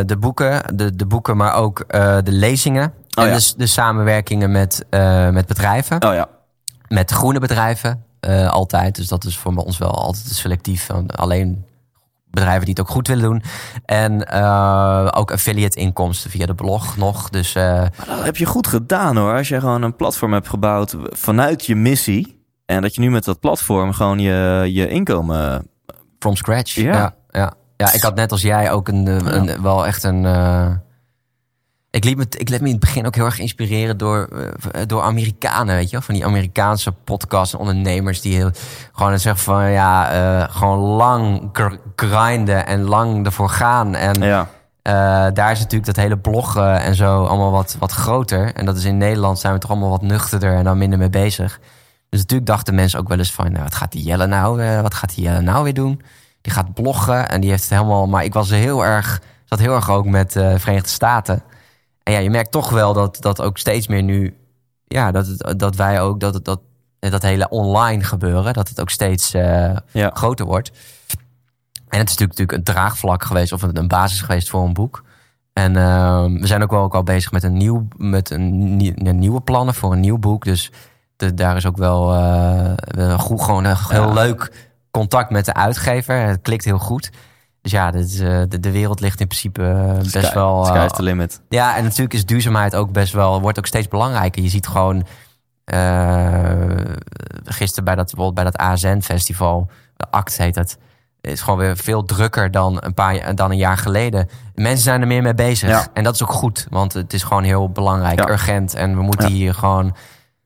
de 0.06 0.16
boeken, 0.18 0.76
de, 0.76 0.96
de 0.96 1.06
boeken, 1.06 1.36
maar 1.36 1.54
ook 1.54 1.80
eh, 1.80 2.18
de 2.22 2.32
lezingen. 2.32 2.92
Oh 3.16 3.22
en 3.24 3.28
ja. 3.28 3.34
dus 3.34 3.54
de 3.54 3.66
samenwerkingen 3.66 4.52
met, 4.52 4.84
eh, 4.90 5.30
met 5.30 5.46
bedrijven. 5.46 6.02
Oh 6.06 6.14
ja, 6.14 6.28
Met 6.88 7.10
groene 7.10 7.38
bedrijven. 7.38 8.04
eh, 8.20 8.50
altijd. 8.50 8.94
Dus 8.96 9.08
dat 9.08 9.24
is 9.24 9.36
voor 9.38 9.54
ons 9.54 9.78
wel 9.78 9.90
altijd 9.90 10.24
selectief. 10.26 10.86
Van 10.86 11.06
alleen 11.06 11.64
bedrijven 12.32 12.64
die 12.64 12.74
het 12.74 12.80
ook 12.82 12.90
goed 12.90 13.08
willen 13.08 13.22
doen. 13.24 13.42
En 13.84 14.26
eh, 14.28 15.08
ook 15.10 15.30
affiliate 15.32 15.78
inkomsten 15.78 16.30
via 16.30 16.46
de 16.46 16.54
blog 16.54 16.96
nog. 16.96 17.30
Dus 17.30 17.54
eh, 17.54 17.62
Maar 17.64 17.90
dat 18.06 18.24
heb 18.24 18.36
je 18.36 18.46
goed 18.46 18.66
gedaan 18.66 19.16
hoor. 19.16 19.36
Als 19.36 19.48
je 19.48 19.60
gewoon 19.60 19.82
een 19.82 19.96
platform 19.96 20.32
hebt 20.32 20.48
gebouwd 20.48 20.94
vanuit 21.02 21.66
je 21.66 21.76
missie. 21.76 22.40
En 22.66 22.82
dat 22.82 22.94
je 22.94 23.00
nu 23.00 23.10
met 23.10 23.24
dat 23.24 23.40
platform 23.40 23.92
gewoon 23.92 24.18
je, 24.18 24.68
je 24.72 24.88
inkomen. 24.88 25.66
from 26.18 26.36
scratch. 26.36 26.74
Ja. 26.74 26.92
Ja. 26.92 27.14
Ja, 27.30 27.52
ja. 27.76 27.92
ik 27.92 28.02
had 28.02 28.14
net 28.14 28.32
als 28.32 28.42
jij 28.42 28.70
ook 28.72 28.88
een, 28.88 29.06
eh, 29.08 29.16
een, 29.34 29.62
wel 29.62 29.86
echt 29.86 30.02
een... 30.04 30.24
eh, 30.26 30.70
ik, 31.92 32.04
liet 32.04 32.16
me, 32.16 32.26
ik 32.28 32.48
liet 32.48 32.60
me 32.60 32.66
in 32.66 32.72
het 32.72 32.80
begin 32.80 33.06
ook 33.06 33.14
heel 33.14 33.24
erg 33.24 33.38
inspireren 33.38 33.96
door, 33.98 34.28
eh, 34.72 34.82
door 34.86 35.02
Amerikanen, 35.02 35.74
weet 35.74 35.84
je 35.84 35.90
wel? 35.90 36.00
Van 36.00 36.14
die 36.14 36.24
Amerikaanse 36.26 36.92
podcasts 36.92 37.52
en 37.54 37.60
ondernemers 37.60 38.20
die 38.20 38.34
heel, 38.36 38.50
gewoon 38.92 39.18
zeggen 39.18 39.44
van 39.44 39.70
ja, 39.70 40.10
eh, 40.10 40.54
gewoon 40.56 40.78
lang 40.78 41.48
gr- 41.52 41.76
grinden 41.96 42.66
en 42.66 42.82
lang 42.82 43.26
ervoor 43.26 43.48
gaan. 43.48 43.94
En 43.94 44.22
Ja, 44.22 44.48
eh, 44.82 44.92
daar 45.34 45.50
is 45.50 45.58
natuurlijk 45.58 45.86
dat 45.94 45.96
hele 46.04 46.18
bloggen 46.18 46.80
en 46.80 46.94
zo 46.94 47.24
allemaal 47.24 47.50
wat, 47.50 47.76
wat 47.78 47.92
groter. 47.92 48.54
En 48.54 48.64
dat 48.64 48.76
is 48.76 48.84
in 48.84 48.98
Nederland 48.98 49.38
zijn 49.38 49.52
we 49.52 49.58
toch 49.58 49.70
allemaal 49.70 49.90
wat 49.90 50.02
nuchterder 50.02 50.54
en 50.54 50.64
dan 50.64 50.78
minder 50.78 50.98
mee 50.98 51.10
bezig. 51.10 51.60
Dus 52.08 52.20
natuurlijk 52.20 52.48
dachten 52.50 52.74
mensen 52.74 52.98
ook 52.98 53.08
wel 53.08 53.18
eens 53.18 53.32
van, 53.32 53.52
nou, 53.52 53.62
wat 53.62 53.74
gaat 53.74 53.92
die 53.92 54.02
Jelle 54.02 54.26
nou, 54.26 54.62
eh, 54.62 54.80
wat 54.80 54.94
gaat 54.94 55.14
die 55.14 55.24
Jelle 55.24 55.40
nou 55.40 55.64
weer 55.64 55.74
doen? 55.74 56.02
Die 56.40 56.52
gaat 56.52 56.74
bloggen 56.74 57.28
en 57.28 57.40
die 57.40 57.50
heeft 57.50 57.62
het 57.62 57.72
helemaal, 57.72 58.06
maar 58.06 58.24
ik 58.24 58.32
was 58.32 58.50
heel 58.50 58.84
erg, 58.84 59.20
zat 59.44 59.58
heel 59.58 59.74
erg 59.74 59.90
ook 59.90 60.06
met 60.06 60.36
eh 60.36 60.54
Verenigde 60.56 60.88
Staten. 60.88 61.42
En 62.02 62.12
ja, 62.12 62.18
je 62.18 62.30
merkt 62.30 62.50
toch 62.50 62.70
wel 62.70 62.92
dat, 62.92 63.16
dat 63.20 63.40
ook 63.42 63.58
steeds 63.58 63.86
meer 63.86 64.02
nu... 64.02 64.36
Ja, 64.84 65.10
dat, 65.10 65.26
het, 65.26 65.58
dat 65.58 65.76
wij 65.76 66.00
ook... 66.00 66.20
Dat, 66.20 66.34
het- 66.34 66.44
dat, 66.44 66.60
dat 66.98 67.22
hele 67.22 67.48
online 67.48 68.04
gebeuren... 68.04 68.52
dat 68.52 68.68
het 68.68 68.80
ook 68.80 68.90
steeds 68.90 69.34
eh, 69.34 69.76
Ja. 69.90 70.10
groter 70.14 70.46
wordt. 70.46 70.68
En 71.88 71.98
het 71.98 72.08
is 72.08 72.16
natuurlijk, 72.16 72.38
natuurlijk 72.38 72.58
een 72.58 72.74
draagvlak 72.74 73.24
geweest... 73.24 73.52
of 73.52 73.62
een, 73.62 73.88
basis 73.88 74.20
geweest 74.20 74.50
voor 74.50 74.64
een 74.64 74.72
boek. 74.72 75.04
En 75.52 75.76
ehm, 75.76 76.32
we 76.40 76.46
zijn 76.46 76.62
ook 76.62 76.70
wel, 76.70 76.82
ook 76.82 76.94
al 76.94 77.02
bezig 77.02 77.32
met 77.32 77.42
een, 77.42 77.52
nieuw, 77.56 77.88
met 77.96 78.30
een, 78.30 78.92
een 78.94 79.18
nieuwe 79.18 79.40
plannen 79.40 79.74
voor 79.74 79.92
een 79.92 80.00
nieuw 80.00 80.18
boek. 80.18 80.44
Dus 80.44 80.70
de, 81.16 81.34
daar 81.34 81.56
is 81.56 81.66
ook 81.66 81.76
wel 81.76 82.14
eh, 82.14 82.72
een 82.86 83.18
goed, 83.18 83.42
gewoon 83.42 83.64
een 83.64 83.76
heel 83.88 84.08
Ja. 84.08 84.12
leuk 84.12 84.68
contact 84.90 85.30
met 85.30 85.44
de 85.44 85.54
uitgever. 85.54 86.16
Het 86.16 86.40
klikt 86.42 86.64
heel 86.64 86.78
goed. 86.78 87.10
Dus 87.62 87.72
ja, 87.72 87.90
dit 87.90 88.20
eh, 88.20 88.42
de, 88.48 88.60
de 88.60 88.70
wereld 88.70 89.00
ligt 89.00 89.20
in 89.20 89.26
principe 89.26 89.62
eh, 89.66 89.96
best 89.98 90.10
Sky- 90.26 90.34
wel... 90.34 90.64
Sky's 90.64 90.92
the 90.92 91.02
limit. 91.02 91.40
ja, 91.48 91.76
en 91.76 91.82
natuurlijk 91.82 92.14
is 92.14 92.26
duurzaamheid 92.26 92.74
ook 92.76 92.92
best 92.92 93.12
wel, 93.12 93.40
wordt 93.40 93.58
ook 93.58 93.66
steeds 93.66 93.88
belangrijker. 93.88 94.42
Je 94.42 94.48
ziet 94.48 94.66
gewoon, 94.66 95.04
gisteren 97.44 97.84
bij 97.84 97.94
dat, 97.94 98.04
bijvoorbeeld 98.04 98.34
bij 98.34 98.44
dat 98.44 98.56
ASN-festival, 98.56 99.68
ACT 100.10 100.36
heet 100.36 100.54
het, 100.54 100.78
is 101.20 101.40
gewoon 101.40 101.58
weer 101.58 101.76
veel 101.76 102.04
drukker 102.04 102.50
dan 102.50 102.76
een, 102.80 102.94
paar, 102.94 103.34
dan 103.34 103.50
een 103.50 103.56
jaar 103.56 103.78
geleden. 103.78 104.28
Mensen 104.54 104.82
zijn 104.82 105.00
er 105.00 105.06
meer 105.06 105.22
mee 105.22 105.34
bezig. 105.34 105.68
Ja. 105.68 105.86
En 105.92 106.04
dat 106.04 106.14
is 106.14 106.22
ook 106.22 106.32
goed, 106.32 106.66
want 106.70 106.92
het 106.92 107.12
is 107.12 107.22
gewoon 107.22 107.42
heel 107.42 107.70
belangrijk, 107.70 108.18
Ja. 108.18 108.28
urgent. 108.28 108.74
En 108.74 108.96
we 108.96 109.02
moeten 109.02 109.28
Ja. 109.28 109.34
hier 109.34 109.54
gewoon, 109.54 109.94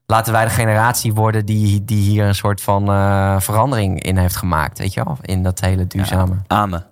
laten 0.06 0.32
wij 0.32 0.44
de 0.44 0.50
generatie 0.50 1.14
worden 1.14 1.46
die, 1.46 1.84
die 1.84 2.02
hier 2.10 2.24
een 2.26 2.34
soort 2.34 2.60
van 2.60 2.84
verandering 3.42 4.02
in 4.02 4.16
heeft 4.16 4.36
gemaakt. 4.36 4.78
Weet 4.78 4.94
je 4.94 5.04
wel, 5.04 5.16
in 5.22 5.42
dat 5.42 5.60
hele 5.60 5.86
duurzame. 5.86 6.34
Amen. 6.46 6.86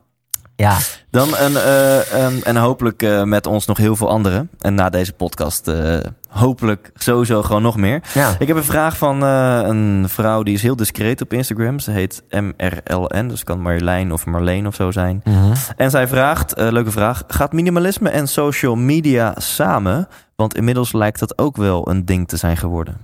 Ja, 0.56 0.78
Dan 1.10 1.36
een, 1.36 1.56
eh, 1.56 2.46
en 2.46 2.56
hopelijk 2.56 3.02
eh, 3.02 3.22
met 3.22 3.46
ons 3.46 3.66
nog 3.66 3.76
heel 3.76 3.96
veel 3.96 4.08
anderen. 4.08 4.50
En 4.60 4.74
na 4.74 4.90
deze 4.90 5.12
podcast 5.12 5.68
eh, 5.68 5.98
hopelijk 6.28 6.90
sowieso 6.94 7.42
gewoon 7.42 7.62
nog 7.62 7.76
meer. 7.76 8.02
ja. 8.14 8.36
Ik 8.38 8.46
heb 8.46 8.56
een 8.56 8.64
vraag 8.64 8.96
van 8.96 9.22
een 9.22 10.08
vrouw 10.08 10.42
die 10.42 10.54
is 10.54 10.62
heel 10.62 10.76
discreet 10.76 11.20
op 11.20 11.32
Instagram. 11.32 11.78
Ze 11.78 11.90
heet 11.90 12.22
MRLN, 12.30 13.28
dus 13.28 13.38
het 13.38 13.44
kan 13.44 13.60
Marjolein 13.60 14.12
of 14.12 14.26
Marleen 14.26 14.66
of 14.66 14.74
zo 14.74 14.90
zijn. 14.90 15.20
Mhm. 15.24 15.54
En 15.76 15.90
zij 15.90 16.08
vraagt, 16.08 16.54
leuke 16.56 16.90
vraag, 16.90 17.22
gaat 17.26 17.52
minimalisme 17.52 18.08
en 18.08 18.28
social 18.28 18.74
media 18.74 19.34
samen? 19.36 20.08
Want 20.36 20.56
inmiddels 20.56 20.92
lijkt 20.92 21.18
dat 21.18 21.38
ook 21.38 21.56
wel 21.56 21.88
een 21.88 22.04
ding 22.04 22.28
te 22.28 22.36
zijn 22.36 22.56
geworden. 22.56 22.96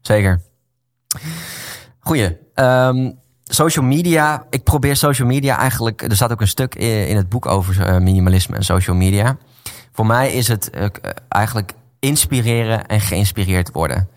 Zeker. 0.00 0.40
Goeie. 1.98 2.38
Ehm, 2.54 3.10
social 3.48 3.84
media. 3.84 4.44
Ik 4.50 4.62
probeer 4.62 4.96
social 4.96 5.28
media 5.28 5.58
eigenlijk. 5.58 6.02
Er 6.02 6.16
staat 6.16 6.32
ook 6.32 6.40
een 6.40 6.48
stuk 6.48 6.74
in, 6.74 7.08
in 7.08 7.16
het 7.16 7.28
boek 7.28 7.46
over 7.46 7.86
eh, 7.86 7.96
minimalisme 7.98 8.56
en 8.56 8.64
social 8.64 8.96
media. 8.96 9.36
Voor 9.92 10.06
mij 10.06 10.32
is 10.32 10.48
het 10.48 10.70
eh, 10.70 10.84
k- 10.84 11.00
eigenlijk 11.28 11.72
inspireren 12.00 12.86
en 12.86 13.00
geïnspireerd 13.00 13.70
worden. 13.72 14.08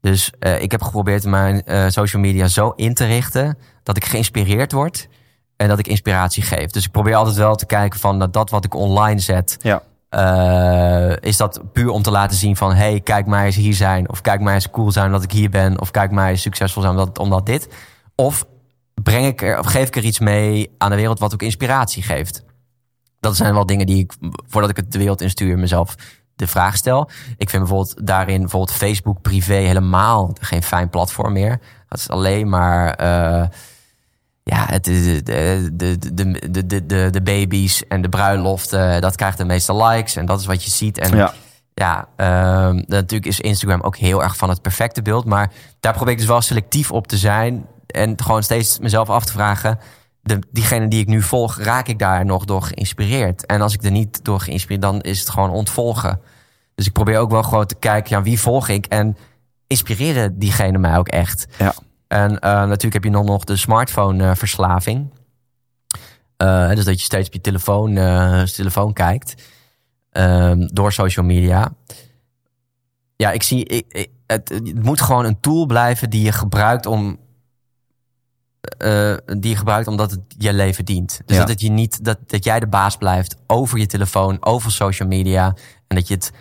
Dus 0.00 0.32
eh, 0.38 0.62
ik 0.62 0.70
heb 0.70 0.82
geprobeerd 0.82 1.24
mijn 1.24 1.64
eh, 1.64 1.84
social 1.88 2.22
media 2.22 2.48
zo 2.48 2.72
in 2.76 2.94
te 2.94 3.04
richten 3.06 3.58
dat 3.82 3.96
ik 3.96 4.04
geïnspireerd 4.04 4.72
word 4.72 5.08
en 5.56 5.68
dat 5.68 5.78
ik 5.78 5.86
inspiratie 5.86 6.42
geef. 6.42 6.70
Dus 6.70 6.84
ik 6.84 6.90
probeer 6.90 7.14
altijd 7.14 7.36
wel 7.36 7.54
te 7.54 7.66
kijken 7.66 8.00
van 8.00 8.18
dat, 8.18 8.32
dat 8.32 8.50
wat 8.50 8.64
ik 8.64 8.74
online 8.74 9.20
zet, 9.20 9.56
Ja. 9.60 9.82
eh, 10.08 11.16
is 11.20 11.36
dat 11.36 11.60
puur 11.72 11.88
om 11.90 12.02
te 12.02 12.10
laten 12.10 12.36
zien 12.36 12.56
van... 12.56 12.74
hey, 12.74 13.00
kijk 13.00 13.26
mij 13.26 13.44
eens 13.46 13.56
hier 13.56 13.74
zijn. 13.74 14.10
Of 14.10 14.20
kijk 14.20 14.40
mij 14.40 14.54
eens 14.54 14.70
cool 14.70 14.90
zijn 14.92 15.10
dat 15.10 15.22
ik 15.22 15.32
hier 15.32 15.50
ben. 15.50 15.80
Of 15.80 15.90
kijk 15.90 16.10
mij 16.10 16.30
eens 16.30 16.42
succesvol 16.42 16.82
zijn 16.82 16.94
omdat, 16.98 17.18
omdat 17.18 17.46
dit. 17.46 17.68
Of, 18.14 18.44
breng 19.02 19.26
ik 19.26 19.42
er, 19.42 19.58
of 19.58 19.66
geef 19.66 19.86
ik 19.86 19.96
er 19.96 20.04
iets 20.04 20.18
mee 20.18 20.70
aan 20.78 20.90
de 20.90 20.96
wereld 20.96 21.18
wat 21.18 21.32
ook 21.32 21.42
inspiratie 21.42 22.02
geeft? 22.02 22.44
Dat 23.20 23.36
zijn 23.36 23.54
wel 23.54 23.66
dingen 23.66 23.86
die 23.86 23.98
ik, 23.98 24.12
voordat 24.46 24.70
ik 24.70 24.76
het 24.76 24.92
de 24.92 24.98
wereld 24.98 25.20
instuur, 25.20 25.58
mezelf 25.58 25.94
de 26.36 26.46
vraag 26.46 26.76
stel. 26.76 27.10
Ik 27.36 27.50
vind 27.50 27.62
bijvoorbeeld 27.62 28.06
daarin 28.06 28.40
bijvoorbeeld 28.40 28.76
Facebook 28.76 29.22
privé 29.22 29.54
helemaal 29.54 30.34
geen 30.40 30.62
fijn 30.62 30.88
platform 30.88 31.32
meer. 31.32 31.60
Dat 31.88 31.98
is 31.98 32.08
alleen 32.08 32.48
maar. 32.48 32.94
Eh, 32.94 33.48
ja, 34.42 34.66
het, 34.66 34.86
eh, 34.86 34.94
de, 34.94 35.70
de, 35.72 35.98
de, 36.14 36.66
de, 36.66 36.86
de, 36.86 37.08
de 37.10 37.22
baby's 37.22 37.86
en 37.86 38.02
de 38.02 38.08
bruiloften, 38.08 39.00
dat 39.00 39.16
krijgt 39.16 39.38
de 39.38 39.44
meeste 39.44 39.76
likes 39.84 40.16
en 40.16 40.26
dat 40.26 40.40
is 40.40 40.46
wat 40.46 40.64
je 40.64 40.70
ziet. 40.70 40.98
En 40.98 41.30
ja, 41.74 42.08
ehm, 42.16 42.82
natuurlijk 42.86 43.26
is 43.26 43.40
Instagram 43.40 43.80
ook 43.80 43.96
heel 43.96 44.22
erg 44.22 44.36
van 44.36 44.48
het 44.48 44.62
perfecte 44.62 45.02
beeld, 45.02 45.24
maar 45.24 45.52
daar 45.80 45.92
probeer 45.92 46.12
ik 46.12 46.18
dus 46.18 46.28
wel 46.28 46.40
selectief 46.40 46.90
op 46.92 47.06
te 47.06 47.16
zijn 47.16 47.66
en 47.90 48.22
gewoon 48.22 48.42
steeds 48.42 48.78
mezelf 48.78 49.10
af 49.10 49.24
te 49.24 49.32
vragen. 49.32 49.78
De, 50.22 50.38
diegene 50.50 50.88
die 50.88 51.00
ik 51.00 51.06
nu 51.06 51.22
volg, 51.22 51.58
raak 51.58 51.88
ik 51.88 51.98
daar 51.98 52.24
nog 52.24 52.44
door 52.44 52.62
geïnspireerd? 52.62 53.46
En 53.46 53.60
als 53.60 53.74
ik 53.74 53.82
er 53.84 53.90
niet 53.90 54.24
door 54.24 54.40
geïnspireerd, 54.40 54.82
dan 54.82 55.00
is 55.00 55.18
het 55.20 55.30
gewoon 55.30 55.50
ontvolgen. 55.50 56.20
Dus 56.74 56.86
ik 56.86 56.92
probeer 56.92 57.18
ook 57.18 57.30
wel 57.30 57.42
gewoon 57.42 57.66
te 57.66 57.74
kijken, 57.78 58.16
ja, 58.16 58.22
wie 58.22 58.40
volg 58.40 58.68
ik? 58.68 58.86
En 58.86 59.16
inspireren 59.66 60.38
diegene 60.38 60.78
mij 60.78 60.96
ook 60.96 61.08
echt? 61.08 61.46
Ja. 61.58 61.74
En 62.08 62.38
eh, 62.38 62.50
natuurlijk 62.52 62.92
heb 62.94 63.04
je 63.04 63.10
dan 63.10 63.24
nog 63.24 63.44
de 63.44 63.56
smartphone-verslaving. 63.56 65.10
Eh, 66.36 66.68
dus 66.68 66.84
dat 66.84 66.98
je 66.98 67.04
steeds 67.04 67.26
op 67.26 67.32
je 67.32 67.40
telefoon, 67.40 67.96
eh, 67.96 68.42
telefoon 68.42 68.92
kijkt. 68.92 69.34
Ehm, 70.10 70.68
door 70.72 70.92
social 70.92 71.24
media. 71.26 71.72
Ja, 73.16 73.30
ik 73.30 73.42
zie. 73.42 73.64
Ik, 73.64 73.84
ik- 73.88 74.10
het, 74.26 74.48
het 74.48 74.82
moet 74.84 75.00
gewoon 75.00 75.24
een 75.24 75.40
tool 75.40 75.66
blijven 75.66 76.10
die 76.10 76.22
je 76.22 76.32
gebruikt 76.32 76.86
om. 76.86 77.18
Eh, 78.78 79.14
die 79.38 79.50
je 79.50 79.56
gebruikt 79.56 79.86
omdat 79.88 80.10
het 80.10 80.20
je 80.38 80.52
leven 80.52 80.84
dient. 80.84 81.20
Dus 81.26 81.36
Ja. 81.36 81.42
dat, 81.42 81.48
het 81.50 81.60
je 81.60 81.70
niet, 81.70 82.04
dat, 82.04 82.18
dat 82.26 82.44
jij 82.44 82.60
de 82.60 82.66
baas 82.66 82.96
blijft 82.96 83.36
over 83.46 83.78
je 83.78 83.86
telefoon, 83.86 84.36
over 84.40 84.70
social 84.72 85.08
media. 85.08 85.54
En 85.86 85.96
dat 85.96 86.08
je 86.08 86.14
het. 86.14 86.32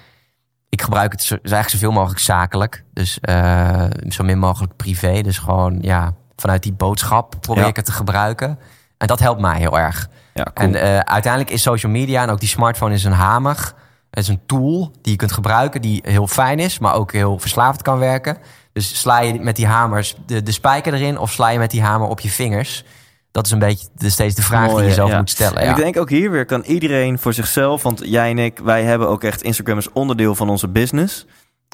Ik 0.69 0.81
gebruik 0.81 1.11
het 1.11 1.23
zo, 1.23 1.33
eigenlijk 1.35 1.69
zoveel 1.69 1.91
mogelijk 1.91 2.19
zakelijk. 2.19 2.83
Dus 2.93 3.19
eh, 3.19 3.85
zo 4.09 4.23
min 4.23 4.39
mogelijk 4.39 4.75
privé. 4.75 5.21
Dus 5.21 5.37
gewoon 5.37 5.77
ja, 5.81 6.13
vanuit 6.35 6.63
die 6.63 6.73
boodschap 6.73 7.35
probeer 7.39 7.63
Ja. 7.63 7.69
ik 7.69 7.75
het 7.75 7.85
te 7.85 7.91
gebruiken. 7.91 8.59
En 8.97 9.07
dat 9.07 9.19
helpt 9.19 9.41
mij 9.41 9.57
heel 9.59 9.79
erg. 9.79 10.07
ja 10.33 10.43
cool. 10.53 10.67
En 10.67 10.75
eh, 10.75 10.99
uiteindelijk 10.99 11.51
is 11.53 11.61
social 11.61 11.91
media 11.91 12.23
en 12.23 12.29
ook 12.29 12.39
die 12.39 12.49
smartphone 12.49 12.93
is 12.93 13.03
een 13.03 13.11
hamer. 13.11 13.73
Het 14.09 14.19
is 14.23 14.27
een 14.27 14.41
tool 14.45 14.91
die 15.01 15.11
je 15.11 15.17
kunt 15.17 15.31
gebruiken, 15.31 15.81
die 15.81 16.01
heel 16.05 16.27
fijn 16.27 16.59
is, 16.59 16.79
maar 16.79 16.93
ook 16.93 17.11
heel 17.11 17.39
verslavend 17.39 17.81
kan 17.81 17.99
werken. 17.99 18.37
Dus 18.73 18.99
sla 18.99 19.19
je 19.19 19.39
met 19.39 19.55
die 19.55 19.65
hamers 19.65 20.15
de, 20.25 20.43
de 20.43 20.51
spijker 20.51 20.93
erin 20.93 21.17
of 21.17 21.31
sla 21.31 21.49
je 21.49 21.59
met 21.59 21.71
die 21.71 21.81
hamer 21.81 22.07
op 22.07 22.19
je 22.19 22.29
vingers? 22.29 22.83
Dat 23.31 23.45
is 23.45 23.51
een 23.51 23.59
beetje 23.59 23.87
de, 23.95 24.09
steeds 24.09 24.35
de 24.35 24.41
vraag 24.41 24.69
die 24.69 24.77
je 24.77 24.83
jezelf 24.83 25.09
ja. 25.09 25.17
moet 25.17 25.29
stellen. 25.29 25.57
En 25.57 25.65
Ja. 25.65 25.71
ik 25.71 25.77
denk 25.77 25.97
ook 25.97 26.09
hier 26.09 26.31
weer 26.31 26.45
kan 26.45 26.61
iedereen 26.61 27.19
voor 27.19 27.33
zichzelf, 27.33 27.83
want 27.83 28.01
jij 28.03 28.29
en 28.29 28.37
ik, 28.37 28.59
wij 28.63 28.83
hebben 28.83 29.07
ook 29.07 29.23
echt 29.23 29.41
Instagram 29.41 29.75
als 29.75 29.91
onderdeel 29.91 30.35
van 30.35 30.49
onze 30.49 30.67
business. 30.67 31.25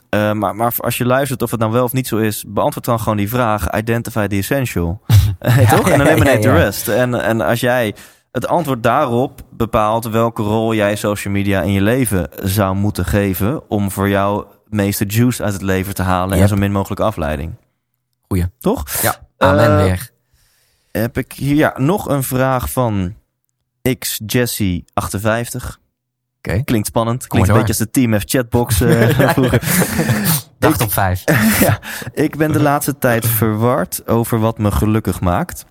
Eh, 0.09 0.31
maar, 0.31 0.55
maar 0.55 0.73
als 0.77 0.97
je 0.97 1.05
luistert 1.05 1.41
of 1.41 1.51
het 1.51 1.59
nou 1.59 1.71
wel 1.71 1.83
of 1.83 1.93
niet 1.93 2.07
zo 2.07 2.17
is, 2.17 2.43
beantwoord 2.47 2.85
dan 2.85 2.99
gewoon 2.99 3.17
die 3.17 3.29
vraag. 3.29 3.71
Identify 3.71 4.27
the 4.27 4.35
essential. 4.35 5.01
Eh, 5.39 5.71
Toch? 5.71 5.89
En 5.89 6.01
eliminate 6.01 6.39
the 6.39 6.51
rest. 6.51 6.87
En, 6.87 7.21
en 7.23 7.41
als 7.41 7.59
jij 7.59 7.95
het 8.31 8.47
antwoord 8.47 8.83
daarop 8.83 9.41
bepaalt 9.51 10.05
welke 10.05 10.41
rol 10.41 10.73
jij 10.73 10.95
social 10.95 11.33
media 11.33 11.61
in 11.61 11.71
je 11.71 11.81
leven 11.81 12.29
zou 12.43 12.75
moeten 12.75 13.05
geven 13.05 13.69
om 13.69 13.91
voor 13.91 14.09
jou 14.09 14.45
meeste 14.75 15.05
juice 15.05 15.43
uit 15.43 15.53
het 15.53 15.61
leven 15.61 15.93
te 15.93 16.03
halen 16.03 16.37
en 16.39 16.47
zo 16.47 16.55
min 16.55 16.71
mogelijk 16.71 17.01
afleiding. 17.01 17.53
Goeie. 18.27 18.45
Toch? 18.59 19.01
Ja, 19.01 19.15
amen 19.37 19.77
Eh, 19.77 19.83
weer. 19.83 20.09
Heb 20.91 21.17
ik 21.17 21.31
hier 21.31 21.55
ja, 21.55 21.73
nog 21.77 22.09
een 22.09 22.23
vraag 22.23 22.71
van 22.71 23.15
X 23.99 24.21
Jesse 24.25 24.83
58. 24.93 25.79
Oké. 26.37 26.63
Klinkt 26.63 26.87
spannend. 26.87 27.27
Klinkt 27.27 27.47
een 27.49 27.53
beetje 27.53 27.69
als 27.69 27.77
de 27.77 27.89
Team 27.91 28.19
F 28.19 28.23
chatbox 28.25 28.75
vroeger. 29.33 29.61
Dag 30.59 30.81
op 30.81 30.93
vijf. 30.93 31.23
ja, 31.65 31.79
ik 32.13 32.37
ben 32.37 32.51
de 32.51 32.61
laatste 32.61 32.97
tijd 32.97 33.25
verward 33.25 34.07
over 34.07 34.39
wat 34.39 34.57
me 34.57 34.71
gelukkig 34.71 35.21
maakt. 35.21 35.65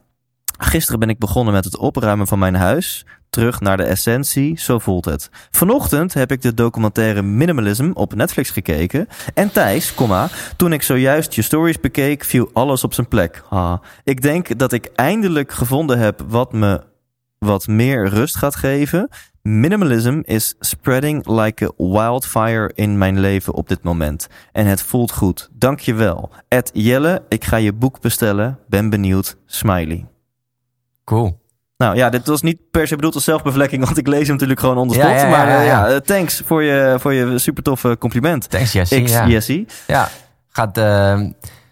Gisteren 0.58 1.00
ben 1.00 1.08
ik 1.08 1.18
begonnen 1.18 1.54
met 1.54 1.64
het 1.64 1.76
opruimen 1.76 2.26
van 2.26 2.38
mijn 2.38 2.54
huis. 2.54 3.06
Terug 3.34 3.60
naar 3.60 3.76
de 3.76 3.82
essentie, 3.82 4.58
zo 4.58 4.78
voelt 4.78 5.04
het. 5.04 5.30
Vanochtend 5.50 6.14
heb 6.14 6.32
ik 6.32 6.42
de 6.42 6.54
documentaire 6.54 7.22
Minimalism 7.22 7.90
op 7.94 8.14
Netflix 8.14 8.50
gekeken. 8.50 9.08
En 9.34 9.52
Thijs, 9.52 9.94
komma, 9.94 10.28
toen 10.56 10.72
ik 10.72 10.82
zojuist 10.82 11.34
je 11.34 11.42
stories 11.42 11.80
bekeek, 11.80 12.24
viel 12.24 12.50
alles 12.52 12.84
op 12.84 12.94
zijn 12.94 13.08
plek. 13.08 13.42
Ha. 13.48 13.80
Ik 14.04 14.22
denk 14.22 14.58
dat 14.58 14.72
ik 14.72 14.90
eindelijk 14.94 15.52
gevonden 15.52 15.98
heb 15.98 16.24
wat 16.28 16.52
me 16.52 16.82
wat 17.38 17.66
meer 17.66 18.08
rust 18.08 18.36
gaat 18.36 18.56
geven. 18.56 19.08
Minimalism 19.42 20.20
is 20.24 20.54
spreading 20.60 21.28
like 21.28 21.64
a 21.64 21.70
wildfire 21.76 22.70
in 22.74 22.98
mijn 22.98 23.20
leven 23.20 23.54
op 23.54 23.68
dit 23.68 23.82
moment. 23.82 24.26
En 24.52 24.66
het 24.66 24.82
voelt 24.82 25.12
goed. 25.12 25.48
Dank 25.52 25.80
je 25.80 25.94
wel. 25.94 26.30
Ed 26.48 26.70
Jelle, 26.72 27.22
ik 27.28 27.44
ga 27.44 27.56
je 27.56 27.72
boek 27.72 28.00
bestellen. 28.00 28.58
Ben 28.68 28.90
benieuwd. 28.90 29.36
Smiley. 29.46 30.06
Cool. 31.04 31.42
Nou 31.84 31.96
ja, 31.96 32.08
dit 32.10 32.26
was 32.26 32.42
niet 32.42 32.58
per 32.70 32.86
se 32.86 32.96
bedoeld 32.96 33.14
als 33.14 33.24
zelfbevlekking, 33.24 33.84
want 33.84 33.98
ik 33.98 34.06
lees 34.06 34.22
hem 34.22 34.32
natuurlijk 34.32 34.60
gewoon 34.60 34.78
onder. 34.78 34.96
Ja, 34.96 35.28
maar 35.28 35.48
ja, 35.48 35.58
eh, 35.60 35.66
ja. 35.66 35.86
eh, 35.88 35.96
thanks 35.96 36.42
voor 36.46 36.62
je, 36.62 36.96
voor 36.98 37.12
je 37.14 37.38
super 37.38 37.62
toffe 37.62 37.96
compliment. 37.98 38.50
Thanks 38.50 38.72
Jesse. 38.72 39.02
X 39.02 39.10
ja. 39.12 39.26
Jessie. 39.26 39.66
Ja, 39.86 40.08
gaat, 40.48 40.78
eh, 40.78 41.20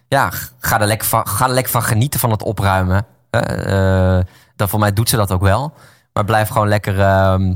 ja, 0.09 0.31
ga, 0.59 0.81
er 0.81 0.87
lekker 0.87 1.09
van, 1.09 1.27
ga 1.29 1.47
er 1.47 1.53
lekker 1.55 1.73
van 1.73 1.83
genieten 1.83 2.21
van 2.21 2.31
het 2.31 2.43
opruimen. 2.43 3.07
Eh, 3.31 4.17
eh, 4.19 4.25
dan 4.57 4.69
voor 4.69 4.79
mij 4.79 4.93
doet 4.93 5.09
ze 5.09 5.17
dat 5.17 5.33
ook 5.33 5.43
wel. 5.43 5.73
Maar 6.13 6.25
blijf 6.25 6.49
gewoon 6.49 6.69
lekker. 6.69 7.01
ehm, 7.01 7.55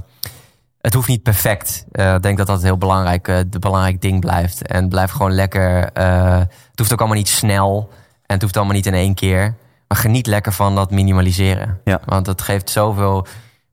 het 0.81 0.95
hoeft 0.95 1.09
niet 1.09 1.23
perfect. 1.23 1.85
Eh, 1.93 2.15
ik 2.15 2.23
denk 2.23 2.39
dat 2.39 2.47
dat 2.47 2.63
heel 2.63 2.79
belangrijk, 2.79 3.29
eh 3.29 3.37
de 3.47 3.59
belangrijk 3.59 4.01
ding 4.01 4.21
blijft. 4.21 4.67
En 4.67 4.89
blijf 4.89 5.11
gewoon 5.11 5.33
lekker. 5.33 5.91
eh, 5.93 6.39
het 6.71 6.79
hoeft 6.79 6.93
ook 6.93 6.99
allemaal 6.99 7.17
niet 7.19 7.29
snel. 7.29 7.89
En 8.27 8.35
het 8.35 8.43
hoeft 8.43 8.57
allemaal 8.57 8.75
niet 8.75 8.87
in 8.87 8.95
één 8.95 9.15
keer. 9.15 9.55
Maar 9.89 9.99
geniet 9.99 10.27
lekker 10.27 10.53
van 10.53 10.75
dat 10.75 10.91
minimaliseren. 10.91 11.81
Ja. 11.85 12.01
Want 12.05 12.25
dat 12.25 12.43
geeft 12.43 12.71
zoveel. 12.71 13.27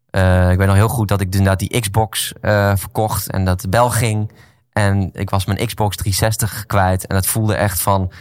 eh, 0.09 0.51
ik 0.51 0.57
weet 0.57 0.67
nog 0.67 0.75
heel 0.75 0.87
goed 0.87 1.07
dat 1.07 1.21
ik 1.21 1.27
dus 1.31 1.39
inderdaad 1.39 1.69
die 1.69 1.79
Xbox 1.79 2.33
eh, 2.41 2.71
verkocht. 2.75 3.29
En 3.29 3.45
dat 3.45 3.61
de 3.61 3.69
bel 3.69 3.89
ging. 3.89 4.31
En 4.71 5.09
ik 5.13 5.29
was 5.29 5.45
mijn 5.45 5.65
Xbox 5.65 5.95
360 5.95 6.65
kwijt. 6.65 7.07
En 7.07 7.15
dat 7.15 7.25
voelde 7.25 7.55
echt 7.55 7.81
van. 7.81 8.11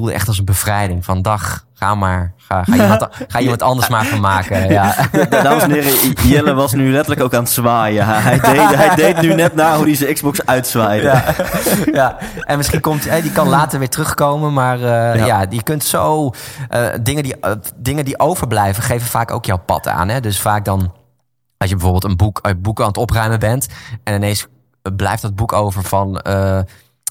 Voelde 0.00 0.14
echt 0.14 0.28
als 0.28 0.38
een 0.38 0.44
bevrijding. 0.44 1.04
Van 1.04 1.22
dag, 1.22 1.64
ga 1.74 1.94
maar. 1.94 2.32
Ga, 2.36 2.64
ga, 2.64 2.74
iemand, 2.82 3.08
ga 3.28 3.38
iemand 3.38 3.62
anders 3.62 3.88
maar 3.88 4.04
van 4.04 4.20
maken. 4.20 4.68
Ja. 4.68 4.94
Dames 5.30 5.62
en 5.62 5.70
heren, 5.70 6.12
Jelle 6.22 6.54
was 6.54 6.72
nu 6.72 6.90
letterlijk 6.92 7.22
ook 7.22 7.34
aan 7.34 7.42
het 7.42 7.52
zwaaien. 7.52 8.06
Hij 8.06 8.20
hij 8.20 8.38
deed, 8.38 8.76
hij 8.76 8.94
deed 8.94 9.20
nu 9.20 9.34
net 9.34 9.54
na 9.54 9.76
hoe 9.76 9.84
hij 9.84 9.94
zijn 9.94 10.14
Xbox 10.14 10.46
uitzwaaide. 10.46 11.06
Ja, 11.06 11.24
ja. 12.00 12.16
en 12.44 12.56
misschien 12.56 12.80
komt 12.80 13.08
hè, 13.08 13.22
die 13.22 13.32
kan 13.32 13.48
later 13.48 13.78
weer 13.78 13.88
terugkomen, 13.88 14.52
maar 14.52 14.76
eh, 14.76 15.18
Ja. 15.18 15.26
ja. 15.26 15.46
je 15.50 15.62
kunt 15.62 15.84
zo 15.84 16.30
eh, 16.68 16.86
dingen, 17.02 17.22
die, 17.22 17.36
eh, 17.40 17.52
dingen 17.76 18.04
die 18.04 18.18
overblijven 18.18 18.82
geven 18.82 19.06
vaak 19.06 19.30
ook 19.30 19.44
jouw 19.44 19.62
pad 19.66 19.88
aan. 19.88 20.08
Hè? 20.08 20.20
Dus 20.20 20.40
vaak 20.40 20.64
dan, 20.64 20.92
als 21.56 21.68
je 21.70 21.76
bijvoorbeeld 21.76 22.04
een 22.04 22.16
boek, 22.16 22.38
een 22.42 22.62
boek 22.62 22.80
aan 22.80 22.86
het 22.86 22.96
opruimen 22.96 23.38
bent 23.38 23.68
en 24.04 24.14
ineens 24.14 24.46
blijft 24.96 25.22
dat 25.22 25.34
boek 25.34 25.52
over 25.52 25.82
van 25.82 26.22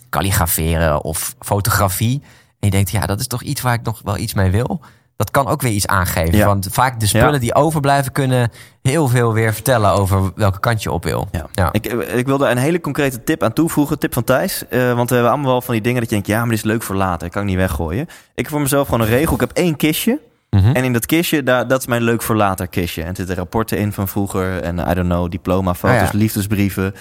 kalligraferen 0.10 1.03
of 1.03 1.36
fotografie. 1.40 2.24
En 2.60 2.68
je 2.68 2.72
denkt, 2.72 2.91
ja, 2.91 3.06
dat 3.06 3.19
is 3.19 3.27
toch 3.27 3.41
iets 3.41 3.61
waar 3.61 3.73
ik 3.73 3.84
nog 3.84 4.02
wel 4.03 4.18
iets 4.18 4.34
mee 4.34 4.52
wil. 4.52 4.81
Dat 5.15 5.31
kan 5.31 5.48
ook 5.48 5.61
weer 5.61 5.72
iets 5.72 5.88
aangeven. 5.88 6.38
Ja. 6.38 6.45
Want 6.45 6.68
vaak 6.72 6.99
de 6.99 7.07
spullen 7.07 7.34
Ja. 7.34 7.40
die 7.40 7.56
overblijven 7.56 8.11
kunnen 8.11 8.52
heel 8.81 9.07
veel 9.07 9.34
weer 9.34 9.53
vertellen 9.53 9.91
over 9.91 10.31
welke 10.36 10.60
kant 10.60 10.84
je 10.84 10.91
op 10.91 11.03
wil. 11.03 11.27
Ja. 11.52 11.72
Ik, 11.72 11.86
ik 11.94 12.26
wilde 12.26 12.48
een 12.49 12.57
hele 12.57 12.81
concrete 12.81 13.23
tip 13.23 13.44
aan 13.44 13.53
toevoegen. 13.53 13.99
Tip 13.99 14.14
van 14.14 14.23
Thijs. 14.23 14.68
Eh, 14.68 14.94
want 14.94 15.10
we 15.10 15.15
hebben 15.15 15.34
allemaal 15.34 15.52
wel 15.52 15.61
van 15.61 15.73
die 15.73 15.84
dingen 15.84 15.99
dat 15.99 16.10
je 16.10 16.15
denkt... 16.15 16.30
ja, 16.30 16.40
maar 16.40 16.49
dit 16.49 16.57
is 16.57 16.64
leuk 16.64 16.84
voor 16.84 16.95
later. 16.95 17.19
Dat 17.19 17.30
kan 17.30 17.41
ik 17.41 17.48
niet 17.48 17.57
weggooien. 17.57 18.02
Ik 18.02 18.10
heb 18.36 18.48
voor 18.48 18.61
mezelf 18.61 18.88
gewoon 18.88 19.02
een 19.07 19.14
regel. 19.14 19.34
Ik 19.34 19.40
heb 19.40 19.52
één 19.52 19.76
kistje. 19.76 20.19
Mhm. 20.49 20.72
En 20.76 20.84
in 20.84 20.94
dat 20.94 21.06
kistje, 21.06 21.44
daar, 21.44 21.68
dat 21.68 21.80
is 21.80 21.88
mijn 21.88 22.02
leuk 22.02 22.22
voor 22.22 22.36
later 22.36 22.68
kistje. 22.68 23.02
En 23.02 23.10
er 23.10 23.15
zitten 23.15 23.36
rapporten 23.36 23.77
in 23.77 23.94
van 23.94 24.07
vroeger. 24.07 24.61
En 24.61 24.77
I 24.80 24.94
don't 24.94 25.07
know, 25.07 25.31
diploma, 25.31 25.73
foto's, 25.73 26.07
Ah, 26.07 26.14
liefdesbrieven. 26.14 26.94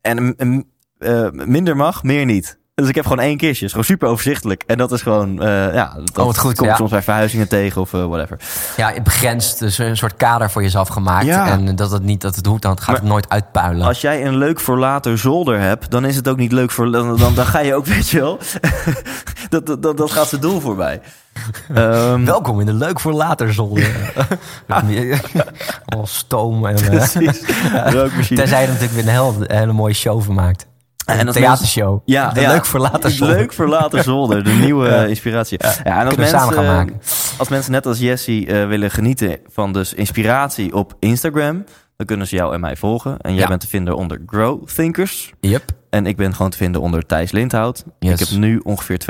En 0.00 0.22
mm, 0.22 0.34
mm, 0.38 0.64
eh, 0.98 1.28
minder 1.30 1.76
mag, 1.76 2.02
meer 2.02 2.24
niet. 2.24 2.58
Dus 2.74 2.88
ik 2.88 2.94
heb 2.94 3.06
gewoon 3.06 3.24
één 3.24 3.36
kistje. 3.36 3.64
is 3.64 3.70
gewoon 3.70 3.86
super 3.86 4.08
overzichtelijk. 4.08 4.64
En 4.66 4.78
dat 4.78 4.92
is 4.92 5.02
gewoon, 5.02 5.42
eh, 5.42 5.74
ja, 5.74 5.94
dat 6.04 6.18
Oh, 6.18 6.24
wat 6.24 6.38
goed, 6.38 6.54
kom 6.54 6.64
ik 6.64 6.70
ja. 6.70 6.76
soms 6.76 6.90
bij 6.90 7.02
verhuizingen 7.02 7.48
tegen 7.48 7.80
of 7.80 7.94
eh, 7.94 8.04
whatever. 8.04 8.38
Ja, 8.76 8.92
begrensd. 9.02 9.58
Dus 9.58 9.78
een 9.78 9.96
soort 9.96 10.16
kader 10.16 10.50
voor 10.50 10.62
jezelf 10.62 10.88
gemaakt. 10.88 11.26
Ja. 11.26 11.48
En 11.50 11.76
dat 11.76 11.90
het 11.90 12.02
niet 12.02 12.20
dat 12.20 12.36
het 12.36 12.46
hoeft, 12.46 12.62
dan 12.62 12.78
gaat 12.78 12.86
Maar 12.86 12.96
het 12.96 13.04
nooit 13.04 13.28
uitpuilen. 13.28 13.86
Als 13.86 14.00
jij 14.00 14.26
een 14.26 14.36
leuk 14.36 14.60
voor 14.60 14.78
later 14.78 15.18
zolder 15.18 15.60
hebt, 15.60 15.90
dan 15.90 16.04
is 16.04 16.16
het 16.16 16.28
ook 16.28 16.36
niet 16.36 16.52
leuk 16.52 16.70
voor. 16.70 16.90
Dan, 16.90 17.16
dan, 17.16 17.34
dan 17.34 17.46
ga 17.46 17.60
je 17.60 17.74
ook, 17.74 17.86
weet 17.94 18.08
je 18.08 18.20
wel. 18.20 18.38
dat, 19.48 19.66
dat, 19.66 19.82
dat, 19.82 19.96
dat 19.96 20.10
gaat 20.10 20.28
zijn 20.28 20.40
doel 20.40 20.60
voorbij. 20.60 21.00
Ehm, 21.74 22.24
Welkom 22.24 22.60
in 22.60 22.66
de 22.66 22.74
leuk 22.74 23.00
voor 23.00 23.12
later 23.12 23.52
zolder. 23.52 23.90
oh, 25.96 26.04
stoom. 26.04 26.66
En. 26.66 26.78
Rookmachine. 27.92 28.40
tenzij 28.40 28.60
je 28.60 28.66
er 28.66 28.72
natuurlijk 28.72 28.92
weer 28.92 29.14
een 29.14 29.32
hele, 29.34 29.44
hele 29.46 29.72
mooie 29.72 29.94
show 29.94 30.22
van 30.22 30.34
maakt. 30.34 30.70
En 31.06 31.26
Een 31.26 31.32
theatershow. 31.32 32.00
Ja, 32.04 32.30
de 32.30 32.40
ja. 32.40 32.52
leuk 32.52 32.64
voor 32.66 32.80
later 32.80 33.10
zolder. 33.10 33.36
Leuk 33.36 33.52
voor 33.52 33.68
later 33.68 34.02
zolder, 34.12 34.44
de 34.44 34.50
nieuwe 34.52 34.88
Ja. 34.88 35.02
eh, 35.02 35.08
inspiratie. 35.08 35.58
Ja, 35.84 36.00
en 36.00 36.06
als 36.06 36.16
mensen, 36.16 36.38
samen 36.38 36.54
gaan 36.54 36.64
eh, 36.64 36.70
maken. 36.70 37.00
als 37.38 37.48
mensen 37.48 37.72
net 37.72 37.86
als 37.86 37.98
Jessie 37.98 38.46
eh, 38.46 38.66
willen 38.66 38.90
genieten 38.90 39.38
van 39.52 39.72
dus 39.72 39.94
inspiratie 39.94 40.74
op 40.74 40.94
Instagram, 40.98 41.64
dan 41.96 42.06
kunnen 42.06 42.26
ze 42.26 42.36
jou 42.36 42.54
en 42.54 42.60
mij 42.60 42.76
volgen. 42.76 43.16
En 43.18 43.34
jij 43.34 43.46
bent 43.46 43.60
te 43.60 43.68
vinden 43.68 43.96
onder 43.96 44.22
Grow 44.26 44.66
Thinkers. 44.68 45.32
Yep. 45.40 45.62
En 45.92 46.06
ik 46.06 46.16
ben 46.16 46.34
gewoon 46.34 46.50
te 46.50 46.56
vinden 46.56 46.80
onder 46.80 47.06
Thijs 47.06 47.32
Lindhout. 47.32 47.84
Yes. 47.98 48.20
Ik 48.20 48.28
heb 48.28 48.38
nu 48.38 48.58
ongeveer 48.64 49.00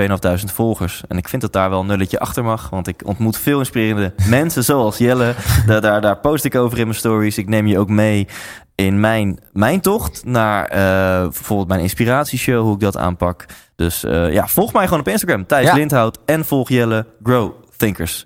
2.500 0.41 0.45
volgers. 0.45 1.03
En 1.09 1.17
ik 1.17 1.29
vind 1.29 1.43
dat 1.43 1.53
daar 1.53 1.71
wel 1.71 1.81
een 1.81 1.87
nulletje 1.87 2.19
achter 2.19 2.45
mag. 2.45 2.71
Want 2.71 2.87
ik 2.87 3.03
ontmoet 3.07 3.39
veel 3.39 3.59
inspirerende 3.59 4.15
mensen 4.29 4.65
zoals 4.65 4.99
Jelle. 4.99 5.35
Daar, 5.67 5.81
daar, 5.81 6.01
daar 6.01 6.19
post 6.19 6.45
ik 6.45 6.55
over 6.55 6.79
in 6.79 6.85
mijn 6.87 6.99
stories. 6.99 7.39
Ik 7.39 7.49
neem 7.49 7.67
je 7.67 7.79
ook 7.79 7.89
mee 7.89 8.27
in 8.75 9.01
mijn, 9.01 9.39
mijn 9.53 9.81
tocht 9.81 10.25
naar 10.25 10.65
eh, 10.67 10.79
bijvoorbeeld 11.23 11.69
mijn 11.69 11.81
inspiratieshow. 11.81 12.63
Hoe 12.63 12.75
ik 12.75 12.81
dat 12.81 12.97
aanpak. 12.97 13.47
Dus 13.77 14.05
eh, 14.05 14.33
ja, 14.33 14.49
volg 14.49 14.73
mij 14.73 14.85
gewoon 14.85 15.01
op 15.01 15.09
Instagram. 15.09 15.47
Thijs 15.47 15.67
Ja. 15.67 15.75
Lindhout. 15.75 16.19
En 16.27 16.45
volg 16.45 16.69
Jelle 16.69 17.07
Grow 17.23 17.53
Thinkers. 17.77 18.25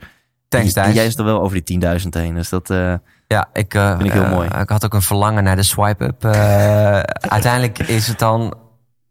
Thanks, 0.49 0.67
En 0.67 0.83
Thijs. 0.83 0.95
jij 0.95 1.09
zit 1.11 1.19
er 1.19 1.25
wel 1.25 1.41
over 1.43 1.65
die 1.65 1.81
10.000 2.01 2.09
heen. 2.11 2.35
Dus 2.35 2.49
dat... 2.49 2.71
eh, 2.71 2.95
Ja, 3.27 3.49
ik, 3.53 3.73
Vind 3.73 4.03
ik 4.05 4.13
heel 4.13 4.23
eh, 4.23 4.31
mooi. 4.31 4.49
ik 4.61 4.69
had 4.69 4.85
ook 4.85 4.95
een 4.95 5.03
verlangen 5.03 5.45
naar 5.45 5.57
de 5.57 5.63
swipe-up. 5.63 6.25
Eh, 6.25 6.99
uiteindelijk 7.37 7.79
is 7.79 8.07
het 8.07 8.19
dan... 8.19 8.57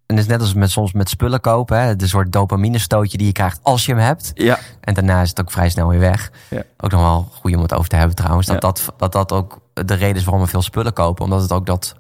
En 0.06 0.16
het 0.16 0.26
is 0.26 0.32
net 0.32 0.42
als 0.42 0.54
met, 0.54 0.70
soms 0.72 0.94
met 0.94 1.10
spullen 1.10 1.42
kopen. 1.42 1.80
Hè, 1.82 1.96
de 1.96 2.08
soort 2.08 2.32
dopamine-stootje 2.32 3.18
die 3.18 3.28
je 3.28 3.34
krijgt 3.34 3.60
als 3.62 3.86
je 3.86 3.92
hem 3.94 4.02
hebt. 4.02 4.32
ja, 4.34 4.58
En 4.82 4.94
daarna 4.94 5.22
is 5.22 5.30
het 5.30 5.42
ook 5.42 5.52
vrij 5.52 5.70
snel 5.70 5.88
weer 5.88 6.00
weg. 6.00 6.32
Ja. 6.50 6.62
Ook 6.78 6.92
nog 6.92 7.02
wel 7.02 7.30
goed 7.32 7.56
om 7.56 7.62
het 7.62 7.74
over 7.74 7.90
te 7.90 7.96
hebben 7.96 8.16
trouwens. 8.16 8.48
Dat, 8.48 8.56
Ja. 8.56 8.62
dat, 8.62 8.94
dat 8.98 9.12
dat 9.12 9.32
ook 9.32 9.60
de 9.74 9.94
reden 9.94 10.16
is 10.16 10.24
waarom 10.24 10.44
we 10.44 10.50
veel 10.50 10.62
spullen 10.62 10.94
kopen. 10.94 11.24
Omdat 11.24 11.42
het 11.42 11.52
ook 11.52 11.66
dat 11.66 11.96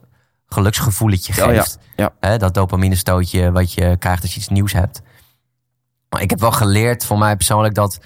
geluksgevoeletje 0.47 1.43
Oh 1.43 1.53
ja, 1.53 1.61
geeft. 1.61 1.77
ja. 1.95 2.09
Hè, 2.19 2.37
dat 2.37 2.53
dopamine-stootje 2.53 3.51
wat 3.51 3.73
je 3.73 3.95
krijgt 3.99 4.21
als 4.21 4.33
je 4.33 4.39
iets 4.39 4.49
nieuws 4.49 4.73
hebt. 4.73 5.01
Maar 6.09 6.21
ik 6.21 6.29
heb 6.29 6.39
wel 6.39 6.51
geleerd 6.51 7.05
voor 7.05 7.17
mij 7.17 7.35
persoonlijk 7.35 7.73
dat, 7.75 7.99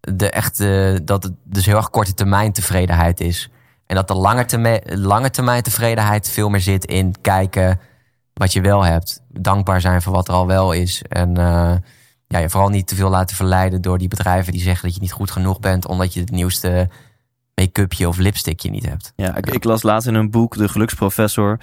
de 0.00 0.30
echte, 0.30 1.00
dat 1.04 1.22
het 1.22 1.32
dus 1.44 1.66
heel 1.66 1.76
erg 1.76 1.90
korte 1.90 2.14
termijn 2.14 2.52
tevredenheid 2.52 3.20
is. 3.20 3.50
En 3.86 3.94
dat 3.96 4.08
de 4.08 4.14
lange 4.14 4.44
termijn, 4.44 4.80
lange 4.84 5.30
termijn 5.30 5.62
tevredenheid 5.62 6.30
veel 6.30 6.48
meer 6.48 6.60
zit 6.60 6.84
in 6.84 7.14
kijken 7.20 7.80
wat 8.32 8.52
je 8.52 8.60
wel 8.60 8.84
hebt. 8.84 9.20
Dankbaar 9.28 9.80
zijn 9.80 10.02
voor 10.02 10.12
wat 10.12 10.28
er 10.28 10.34
al 10.34 10.46
wel 10.46 10.72
is. 10.72 11.02
En 11.08 11.36
eh, 11.36 11.74
ja, 12.26 12.38
je 12.38 12.50
vooral 12.50 12.68
niet 12.68 12.86
te 12.86 12.94
veel 12.94 13.10
laten 13.10 13.36
verleiden 13.36 13.82
door 13.82 13.98
die 13.98 14.08
bedrijven 14.08 14.52
die 14.52 14.62
zeggen 14.62 14.84
dat 14.86 14.94
je 14.94 15.00
niet 15.00 15.12
goed 15.12 15.30
genoeg 15.30 15.60
bent. 15.60 15.86
omdat 15.86 16.14
je 16.14 16.20
het 16.20 16.30
nieuwste 16.30 16.88
make-upje 17.54 18.08
of 18.08 18.16
lipstickje 18.18 18.70
niet 18.70 18.86
hebt. 18.86 19.12
Ja, 19.16 19.36
ik, 19.36 19.46
ik 19.50 19.64
las 19.64 19.82
laatst 19.82 20.08
in 20.08 20.14
een 20.14 20.30
boek, 20.30 20.56
De 20.56 20.68
Geluksprofessor. 20.68 21.58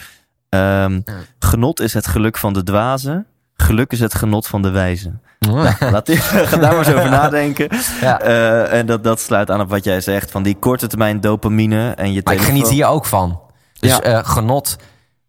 ehm, 0.49 0.93
Ja. 0.93 1.01
Genot 1.39 1.79
is 1.79 1.93
het 1.93 2.07
geluk 2.07 2.37
van 2.37 2.53
de 2.53 2.63
dwazen. 2.63 3.25
Geluk 3.53 3.91
is 3.91 3.99
het 3.99 4.15
genot 4.15 4.47
van 4.47 4.61
de 4.61 4.69
wijzen. 4.69 5.21
Laat 5.91 6.05
die, 6.05 6.17
ga 6.49 6.57
daar 6.57 6.75
maar 6.75 6.87
eens 6.87 6.95
over 6.95 7.09
nadenken. 7.09 7.67
Ja. 8.01 8.19
Eh, 8.19 8.79
en 8.79 8.85
dat, 8.85 9.03
dat 9.03 9.19
sluit 9.19 9.51
aan 9.51 9.61
op 9.61 9.69
wat 9.69 9.83
jij 9.83 10.01
zegt. 10.01 10.31
Van 10.31 10.43
die 10.43 10.55
korte 10.55 10.87
termijn 10.87 11.21
dopamine. 11.21 11.91
En 11.91 12.13
je 12.13 12.21
Maar 12.23 12.33
ik 12.33 12.41
geniet 12.41 12.69
hier 12.69 12.87
ook 12.87 13.05
van. 13.05 13.39
Dus 13.79 13.89
Ja. 13.91 14.01
eh, 14.01 14.19
genot 14.23 14.77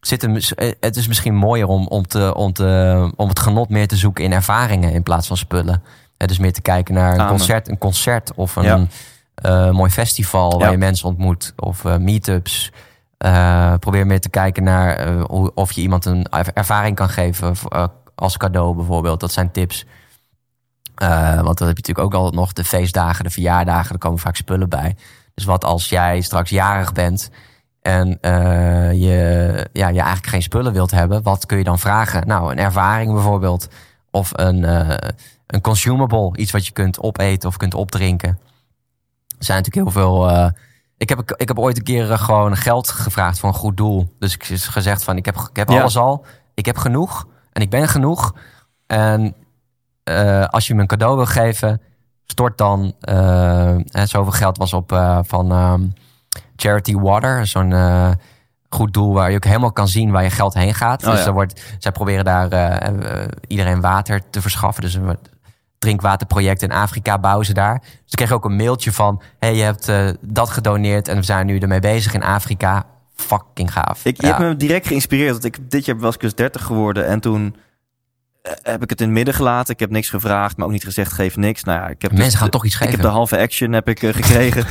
zit 0.00 0.22
hem, 0.22 0.36
eh, 0.36 0.70
het 0.80 0.96
is 0.96 1.08
misschien 1.08 1.34
mooier 1.34 1.66
om, 1.66 1.86
om, 1.86 2.06
te, 2.06 2.34
om, 2.34 2.52
te, 2.52 3.10
om 3.16 3.28
het 3.28 3.38
genot 3.38 3.68
meer 3.68 3.88
te 3.88 3.96
zoeken 3.96 4.24
in 4.24 4.32
ervaringen 4.32 4.92
in 4.92 5.02
plaats 5.02 5.26
van 5.26 5.36
spullen. 5.36 5.82
Eh, 6.16 6.28
dus 6.28 6.38
meer 6.38 6.52
te 6.52 6.62
kijken 6.62 6.94
naar 6.94 7.18
een 7.18 7.26
concert, 7.26 7.68
een 7.68 7.78
concert 7.78 8.32
of 8.34 8.56
een 8.56 8.88
Ja. 9.42 9.72
mooi 9.72 9.90
festival 9.90 10.58
waar 10.58 10.70
je 10.70 10.76
mensen 10.78 11.08
ontmoet 11.08 11.52
of 11.56 11.84
meetups. 11.98 12.72
Probeer 13.80 14.06
meer 14.06 14.20
te 14.20 14.28
kijken 14.28 14.62
naar 14.62 15.24
of 15.54 15.72
je 15.72 15.80
iemand 15.80 16.04
een 16.04 16.26
ervaring 16.54 16.96
kan 16.96 17.08
geven 17.08 17.54
als 18.14 18.36
cadeau 18.36 18.74
bijvoorbeeld. 18.74 19.20
Dat 19.20 19.32
zijn 19.32 19.50
tips. 19.50 19.86
Eh, 20.94 21.40
want 21.40 21.58
dan 21.58 21.66
heb 21.68 21.76
je 21.76 21.82
natuurlijk 21.82 21.98
ook 21.98 22.14
altijd 22.14 22.34
nog 22.34 22.52
de 22.52 22.64
feestdagen, 22.64 23.24
de 23.24 23.30
verjaardagen. 23.30 23.92
Er 23.92 23.98
komen 23.98 24.18
vaak 24.18 24.36
spullen 24.36 24.68
bij. 24.68 24.96
Dus 25.34 25.44
wat 25.44 25.64
als 25.64 25.88
jij 25.88 26.20
straks 26.20 26.50
jarig 26.50 26.92
bent 26.92 27.30
en 27.82 28.18
eh, 28.20 28.92
je, 28.92 29.68
ja, 29.72 29.88
je 29.88 29.98
eigenlijk 29.98 30.26
geen 30.26 30.42
spullen 30.42 30.72
wilt 30.72 30.90
hebben, 30.90 31.22
wat 31.22 31.46
kun 31.46 31.58
je 31.58 31.64
dan 31.64 31.78
vragen? 31.78 32.26
Nou, 32.26 32.50
een 32.50 32.58
ervaring 32.58 33.12
bijvoorbeeld. 33.12 33.68
Of 34.10 34.30
een, 34.32 34.64
eh, 34.64 35.10
een 35.46 35.60
consumable, 35.60 36.36
iets 36.36 36.50
wat 36.52 36.66
je 36.66 36.72
kunt 36.72 37.00
opeten 37.00 37.48
of 37.48 37.56
kunt 37.56 37.74
opdrinken. 37.74 38.38
Er 39.38 39.44
zijn 39.44 39.62
natuurlijk 39.62 39.94
heel 39.94 40.02
veel. 40.02 40.52
ik, 40.96 41.08
heb, 41.08 41.34
ik 41.36 41.48
heb 41.48 41.58
ooit 41.58 41.76
een 41.76 41.82
keer 41.82 42.18
gewoon 42.18 42.56
geld 42.56 42.88
gevraagd 42.88 43.38
voor 43.38 43.48
een 43.48 43.54
goed 43.54 43.76
doel. 43.76 44.12
Dus 44.18 44.34
ik 44.34 44.42
heb 44.42 44.58
gezegd 44.58 45.04
van 45.04 45.16
ik 45.16 45.24
heb, 45.24 45.36
ik 45.36 45.56
heb 45.56 45.68
Ja. 45.68 45.80
alles 45.80 45.96
al. 45.96 46.24
Ik 46.54 46.66
heb 46.66 46.76
genoeg 46.76 47.26
en 47.52 47.62
ik 47.62 47.70
ben 47.70 47.88
genoeg. 47.88 48.34
En 48.86 49.34
eh, 50.04 50.44
als 50.44 50.66
je 50.66 50.74
me 50.74 50.80
een 50.80 50.86
cadeau 50.86 51.16
wil 51.16 51.26
geven, 51.26 51.80
stort 52.26 52.58
dan. 52.58 52.94
eh, 53.00 53.76
hè, 53.84 54.06
zoveel 54.06 54.32
geld 54.32 54.56
was 54.58 54.72
op 54.72 54.92
eh, 54.92 55.18
van 55.22 55.52
ehm, 55.52 55.82
Charity 56.56 56.94
Water. 56.94 57.46
Zo'n 57.46 57.72
eh, 57.72 58.10
goed 58.68 58.92
doel 58.92 59.12
waar 59.14 59.30
je 59.30 59.36
ook 59.36 59.44
helemaal 59.44 59.72
kan 59.72 59.88
zien 59.88 60.10
waar 60.10 60.22
je 60.22 60.30
geld 60.30 60.54
heen 60.54 60.74
gaat. 60.74 61.04
Oh, 61.04 61.10
dus 61.10 61.20
ja. 61.20 61.26
er 61.26 61.32
wordt, 61.32 61.62
zij 61.78 61.92
proberen 61.92 62.24
daar 62.24 62.48
eh, 62.48 62.88
eh, 63.22 63.28
iedereen 63.46 63.80
water 63.80 64.20
te 64.30 64.40
verschaffen. 64.40 64.82
Dus 64.82 64.94
een 64.94 65.18
drinkwaterproject 65.78 66.62
in 66.62 66.72
Afrika 66.72 67.18
bouwen 67.18 67.46
ze 67.46 67.52
daar. 67.54 67.78
Dus 67.80 67.90
ik 68.06 68.16
kreeg 68.16 68.32
ook 68.32 68.44
een 68.44 68.56
mailtje 68.56 68.92
van... 68.92 69.22
hey, 69.38 69.54
je 69.56 69.62
hebt 69.62 69.88
eh, 69.88 70.08
dat 70.20 70.50
gedoneerd 70.50 71.08
en 71.08 71.16
we 71.16 71.22
zijn 71.22 71.46
nu 71.46 71.58
ermee 71.58 71.80
bezig 71.80 72.14
in 72.14 72.22
Afrika. 72.24 72.84
Fucking 73.16 73.72
gaaf. 73.72 74.04
Ik, 74.04 74.20
je 74.20 74.26
Ja. 74.26 74.32
hebt 74.36 74.48
me 74.48 74.56
direct 74.56 74.86
geïnspireerd. 74.86 75.32
Want 75.32 75.44
ik, 75.44 75.70
dit 75.70 75.84
jaar 75.84 75.98
was 75.98 76.14
ik 76.14 76.20
dus 76.20 76.34
30 76.34 76.62
geworden. 76.64 77.06
En 77.06 77.20
toen 77.20 77.56
heb 78.62 78.82
ik 78.82 78.90
het 78.90 79.00
in 79.00 79.06
het 79.06 79.14
midden 79.16 79.34
gelaten. 79.34 79.74
Ik 79.74 79.80
heb 79.80 79.90
niks 79.90 80.10
gevraagd, 80.10 80.56
maar 80.56 80.66
ook 80.66 80.72
niet 80.72 80.84
gezegd 80.84 81.12
geef 81.12 81.36
niks. 81.36 81.64
Nou 81.64 81.78
ja, 81.78 81.88
ik 81.88 82.02
heb 82.02 82.10
Mensen 82.10 82.30
dus- 82.30 82.40
gaan 82.40 82.50
toch 82.50 82.64
iets 82.64 82.74
Ik 82.74 82.80
geven. 82.80 82.94
heb 82.94 83.02
de 83.04 83.12
halve 83.12 83.38
action 83.38 83.72
heb 83.72 83.88
ik 83.88 84.02
eh, 84.02 84.14
gekregen. 84.14 84.64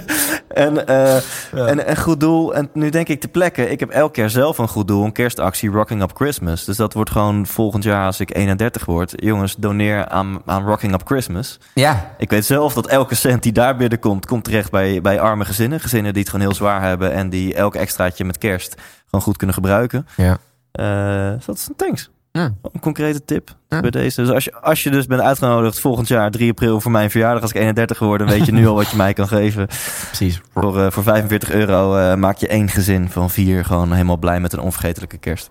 en, 0.48 0.86
eh, 0.86 1.14
en 1.52 1.90
een 1.90 1.96
goed 1.96 2.20
doel. 2.20 2.54
En 2.54 2.70
nu 2.72 2.90
denk 2.90 3.08
ik 3.08 3.20
te 3.20 3.28
plekken. 3.28 3.70
Ik 3.70 3.80
heb 3.80 3.90
elk 3.90 4.16
jaar 4.16 4.30
zelf 4.30 4.58
een 4.58 4.68
goed 4.68 4.88
doel. 4.88 5.04
Een 5.04 5.12
kerstactie 5.12 5.70
Rocking 5.70 6.02
Up 6.02 6.10
Christmas. 6.14 6.64
Dus 6.64 6.76
dat 6.76 6.92
wordt 6.92 7.10
gewoon 7.10 7.46
volgend 7.46 7.84
jaar 7.84 8.06
als 8.06 8.20
ik 8.20 8.36
31 8.36 8.84
word. 8.84 9.12
Jongens, 9.16 9.56
doneer 9.56 10.08
aan, 10.08 10.42
aan 10.46 10.64
Rocking 10.64 10.92
Up 10.94 11.02
Christmas. 11.06 11.58
Ja, 11.74 12.14
Ik 12.18 12.30
weet 12.30 12.44
zelf 12.44 12.74
dat 12.74 12.86
elke 12.86 13.14
cent 13.14 13.42
die 13.42 13.52
daar 13.52 13.76
binnenkomt, 13.76 14.26
komt 14.26 14.44
terecht 14.44 14.70
bij, 14.70 15.00
bij 15.00 15.20
arme 15.20 15.44
gezinnen. 15.44 15.80
Gezinnen 15.80 16.12
die 16.12 16.22
het 16.22 16.30
gewoon 16.30 16.46
heel 16.46 16.56
zwaar 16.56 16.82
hebben. 16.82 17.12
En 17.12 17.28
die 17.30 17.54
elk 17.54 17.74
extraatje 17.74 18.24
met 18.24 18.38
kerst 18.38 18.74
gewoon 19.04 19.24
goed 19.24 19.36
kunnen 19.36 19.54
gebruiken. 19.56 20.06
ja. 20.16 20.38
Eh, 20.72 21.34
dus 21.34 21.44
dat 21.44 21.56
is 21.56 21.68
een 21.68 21.76
thanks. 21.76 22.10
Ja. 22.32 22.54
Een 22.72 22.80
concrete 22.80 23.24
tip 23.24 23.56
Ja. 23.68 23.80
bij 23.80 23.90
deze. 23.90 24.20
Dus 24.20 24.30
als 24.30 24.44
je, 24.44 24.54
als 24.54 24.82
je 24.82 24.90
dus 24.90 25.06
bent 25.06 25.20
uitgenodigd 25.20 25.80
volgend 25.80 26.08
jaar 26.08 26.30
3 26.30 26.50
april 26.50 26.80
voor 26.80 26.90
mijn 26.90 27.10
verjaardag 27.10 27.42
als 27.42 27.50
ik 27.50 27.56
31 27.56 27.98
word, 27.98 28.18
dan 28.18 28.28
weet 28.28 28.46
je 28.46 28.52
nu 28.52 28.66
al 28.66 28.74
wat 28.74 28.90
je 28.90 28.96
mij 28.96 29.12
kan 29.12 29.28
geven. 29.28 29.66
precies. 30.06 30.40
Voor, 30.52 30.80
eh, 30.84 30.90
voor 30.90 31.02
45 31.02 31.50
euro 31.50 31.96
eh, 31.96 32.14
maak 32.14 32.36
je 32.36 32.48
één 32.48 32.68
gezin 32.68 33.08
van 33.10 33.30
vier 33.30 33.64
gewoon 33.64 33.92
helemaal 33.92 34.16
blij 34.16 34.40
met 34.40 34.52
een 34.52 34.60
onvergetelijke 34.60 35.18
kerst. 35.18 35.50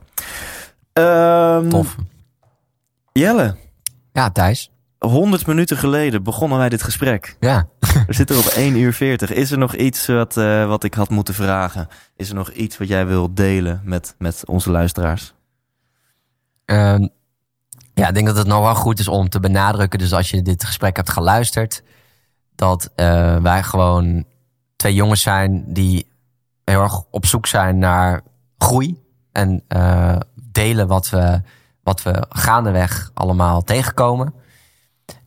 Ehm, 0.94 1.70
Tof. 1.70 1.96
Jelle, 3.12 3.56
Ja, 4.14 4.30
Thijs. 4.32 4.72
100 5.00 5.48
minuten 5.48 5.78
geleden 5.78 6.24
begonnen 6.24 6.58
wij 6.58 6.70
dit 6.70 6.84
gesprek. 6.84 7.36
Ja. 7.40 7.68
We 8.08 8.14
zitten 8.14 8.38
op 8.38 8.46
1 8.46 8.76
uur 8.78 8.94
40. 8.94 9.34
Is 9.34 9.52
er 9.52 9.58
nog 9.58 9.76
iets 9.76 10.08
wat, 10.08 10.38
eh, 10.38 10.68
wat 10.68 10.84
ik 10.84 10.94
had 10.94 11.10
moeten 11.10 11.34
vragen? 11.34 11.88
Is 12.16 12.30
er 12.30 12.36
nog 12.36 12.52
iets 12.52 12.78
wat 12.78 12.88
jij 12.88 13.06
wil 13.08 13.34
delen 13.34 13.82
met, 13.84 14.16
met 14.18 14.44
onze 14.46 14.72
luisteraars? 14.72 15.34
Ehm, 16.68 17.08
ja, 17.94 18.08
ik 18.08 18.14
denk 18.14 18.28
dat 18.28 18.38
het 18.38 18.48
nog 18.48 18.62
wel 18.62 18.76
goed 18.76 19.00
is 19.00 19.08
om 19.08 19.30
te 19.30 19.40
benadrukken. 19.40 20.00
Dus 20.00 20.14
als 20.14 20.30
je 20.30 20.42
dit 20.42 20.64
gesprek 20.64 20.96
hebt 20.96 21.10
geluisterd, 21.10 21.84
dat 22.56 22.92
eh, 22.96 23.38
wij 23.38 23.64
gewoon 23.64 24.26
twee 24.76 24.94
jongens 24.94 25.22
zijn 25.22 25.64
die 25.74 26.08
heel 26.64 26.82
erg 26.82 27.04
op 27.12 27.26
zoek 27.26 27.46
zijn 27.46 27.78
naar 27.78 28.22
groei. 28.58 29.04
En 29.32 29.64
eh, 29.68 30.16
delen 30.52 30.88
wat 30.88 31.10
we, 31.10 31.42
wat 31.84 32.04
we 32.04 32.26
gaandeweg 32.30 33.12
allemaal 33.14 33.64
tegenkomen. 33.64 34.34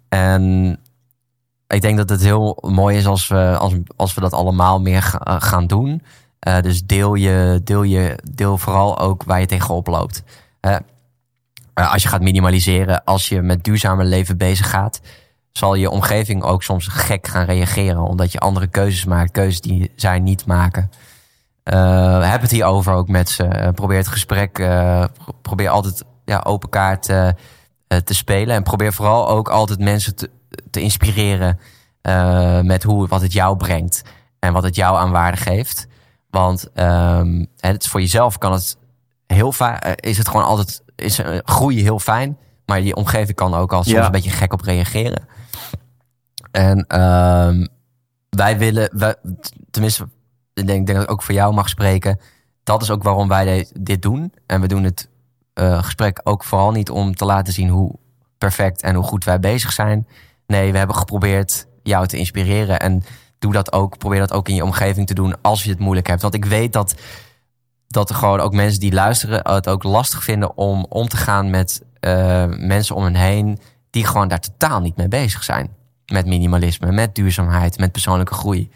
En 0.09 0.77
ik 1.67 1.81
denk 1.81 1.97
dat 1.97 2.09
het 2.09 2.23
heel 2.23 2.59
mooi 2.61 2.97
is 2.97 3.07
als 3.07 3.29
we, 3.29 3.57
als, 3.59 3.75
als 3.97 4.15
we 4.15 4.21
dat 4.21 4.33
allemaal 4.33 4.81
meer 4.81 5.15
eh, 5.19 5.37
gaan 5.39 5.67
doen. 5.67 6.03
Dus 6.61 6.87
deel 6.87 7.15
je, 7.15 7.61
deel 7.65 7.83
je, 7.83 8.19
deel 8.31 8.59
vooral 8.59 8.99
ook 8.99 9.23
waar 9.23 9.41
je 9.41 9.47
tegenop 9.47 9.87
loopt. 9.87 10.23
Als 11.89 12.03
je 12.03 12.09
gaat 12.09 12.21
minimaliseren, 12.21 13.05
als 13.05 13.29
je 13.29 13.43
met 13.43 13.65
duurzamer 13.65 14.05
leven 14.05 14.37
bezig 14.37 14.71
gaat, 14.71 15.01
zal 15.53 15.75
je 15.75 15.91
omgeving 15.91 16.43
ook 16.43 16.63
soms 16.63 16.87
gek 16.87 17.27
gaan 17.27 17.45
reageren. 17.45 18.03
Omdat 18.03 18.33
je 18.33 18.39
andere 18.39 18.67
keuzes 18.67 19.05
maakt, 19.05 19.31
keuzes 19.31 19.61
die 19.61 19.93
zij 19.97 20.19
niet 20.19 20.47
maken. 20.47 20.91
Eh 21.63 22.31
heb 22.31 22.41
het 22.41 22.51
hierover 22.51 22.93
ook 22.93 23.09
met 23.09 23.29
ze. 23.29 23.45
Eh, 23.45 23.73
probeer 23.73 23.97
het 23.97 24.09
gesprek, 24.09 24.53
pro- 24.53 25.09
probeer 25.43 25.69
altijd 25.69 26.05
ja, 26.25 26.41
open 26.45 26.69
kaart 26.69 27.03
te 28.05 28.15
spelen. 28.15 28.55
En 28.55 28.63
probeer 28.63 28.93
vooral 28.93 29.29
ook 29.29 29.49
altijd 29.49 29.79
mensen 29.79 30.17
te, 30.17 30.31
te 30.71 30.81
inspireren 30.81 31.59
met 32.63 32.83
hoe, 32.83 33.09
wat 33.09 33.21
het 33.21 33.33
jou 33.33 33.57
brengt. 33.57 34.03
En 34.39 34.53
wat 34.53 34.63
het 34.63 34.75
jou 34.77 34.97
aan 34.97 35.11
waarde 35.11 35.37
geeft. 35.37 35.87
Want 36.31 36.73
ehm, 36.75 37.45
het, 37.57 37.87
voor 37.87 38.01
jezelf 38.01 38.39
kan 38.39 38.53
het 38.53 38.77
heel 39.27 39.55
eh, 39.59 39.93
is 39.97 40.19
het 40.19 40.29
gewoon 40.29 40.45
altijd, 40.45 40.83
is 41.01 41.19
eh, 41.19 41.39
groeien 41.45 41.83
heel 41.83 41.99
fijn. 41.99 42.39
Maar 42.67 42.81
je 42.81 42.95
omgeving 42.97 43.37
kan 43.37 43.55
ook 43.55 43.73
al 43.73 43.83
soms 43.83 43.97
Ja. 43.97 44.05
een 44.05 44.11
beetje 44.13 44.31
gek 44.31 44.53
op 44.53 44.61
reageren. 44.61 45.27
En 46.51 46.87
ehm, 46.87 47.67
wij 48.29 48.59
willen, 48.59 48.91
wij, 48.99 49.15
tenminste, 49.71 50.03
ik 50.55 50.67
denk, 50.67 50.87
denk 50.87 50.99
dat 50.99 51.03
ik 51.03 51.11
ook 51.11 51.23
voor 51.23 51.35
jou 51.35 51.55
mag 51.55 51.69
spreken. 51.69 52.21
Dat 52.63 52.83
is 52.83 52.91
ook 52.91 53.03
waarom 53.03 53.29
wij 53.29 53.67
dit 53.81 54.03
doen. 54.03 54.33
En 54.47 54.61
we 54.61 54.67
doen 54.69 54.85
het 54.85 55.09
eh, 55.55 55.83
gesprek 55.83 56.21
ook 56.25 56.45
vooral 56.45 56.71
niet 56.71 56.91
om 56.91 57.15
te 57.15 57.25
laten 57.25 57.53
zien 57.53 57.69
hoe 57.69 57.95
perfect 58.39 58.83
en 58.83 58.95
hoe 58.95 59.05
goed 59.05 59.25
wij 59.25 59.41
bezig 59.41 59.73
zijn. 59.73 60.07
Nee, 60.47 60.73
we 60.73 60.79
hebben 60.79 60.97
geprobeerd 60.97 61.67
jou 61.83 62.07
te 62.07 62.17
inspireren. 62.17 62.81
En 62.81 63.03
doe 63.39 63.53
dat 63.53 63.73
ook, 63.73 63.99
probeer 63.99 64.19
dat 64.19 64.33
ook 64.33 64.49
in 64.49 64.55
je 64.55 64.65
omgeving 64.65 65.07
te 65.07 65.15
doen 65.15 65.35
als 65.43 65.65
je 65.65 65.71
het 65.71 65.79
moeilijk 65.79 66.07
hebt. 66.07 66.23
Want 66.23 66.35
ik 66.35 66.45
weet 66.45 66.73
dat, 66.73 66.95
dat 67.91 68.11
er 68.11 68.17
gewoon 68.17 68.41
ook 68.41 68.53
mensen 68.53 68.81
die 68.81 68.93
luisteren 68.93 69.53
het 69.55 69.69
ook 69.69 69.83
lastig 69.83 70.25
vinden 70.25 70.57
om 70.57 70.87
om 70.89 71.09
te 71.09 71.17
gaan 71.17 71.51
met 71.51 71.83
eh, 72.01 72.45
mensen 72.47 72.97
om 72.97 73.05
hen 73.05 73.15
heen 73.15 73.59
die 73.91 74.07
gewoon 74.07 74.29
daar 74.29 74.41
totaal 74.41 74.81
niet 74.81 74.97
mee 74.97 75.09
bezig 75.09 75.45
zijn. 75.45 75.71
Met 76.13 76.27
minimalisme, 76.27 76.93
met 76.93 77.15
duurzaamheid, 77.15 77.79
met 77.79 77.93
persoonlijke 77.93 78.35
groei. 78.35 78.71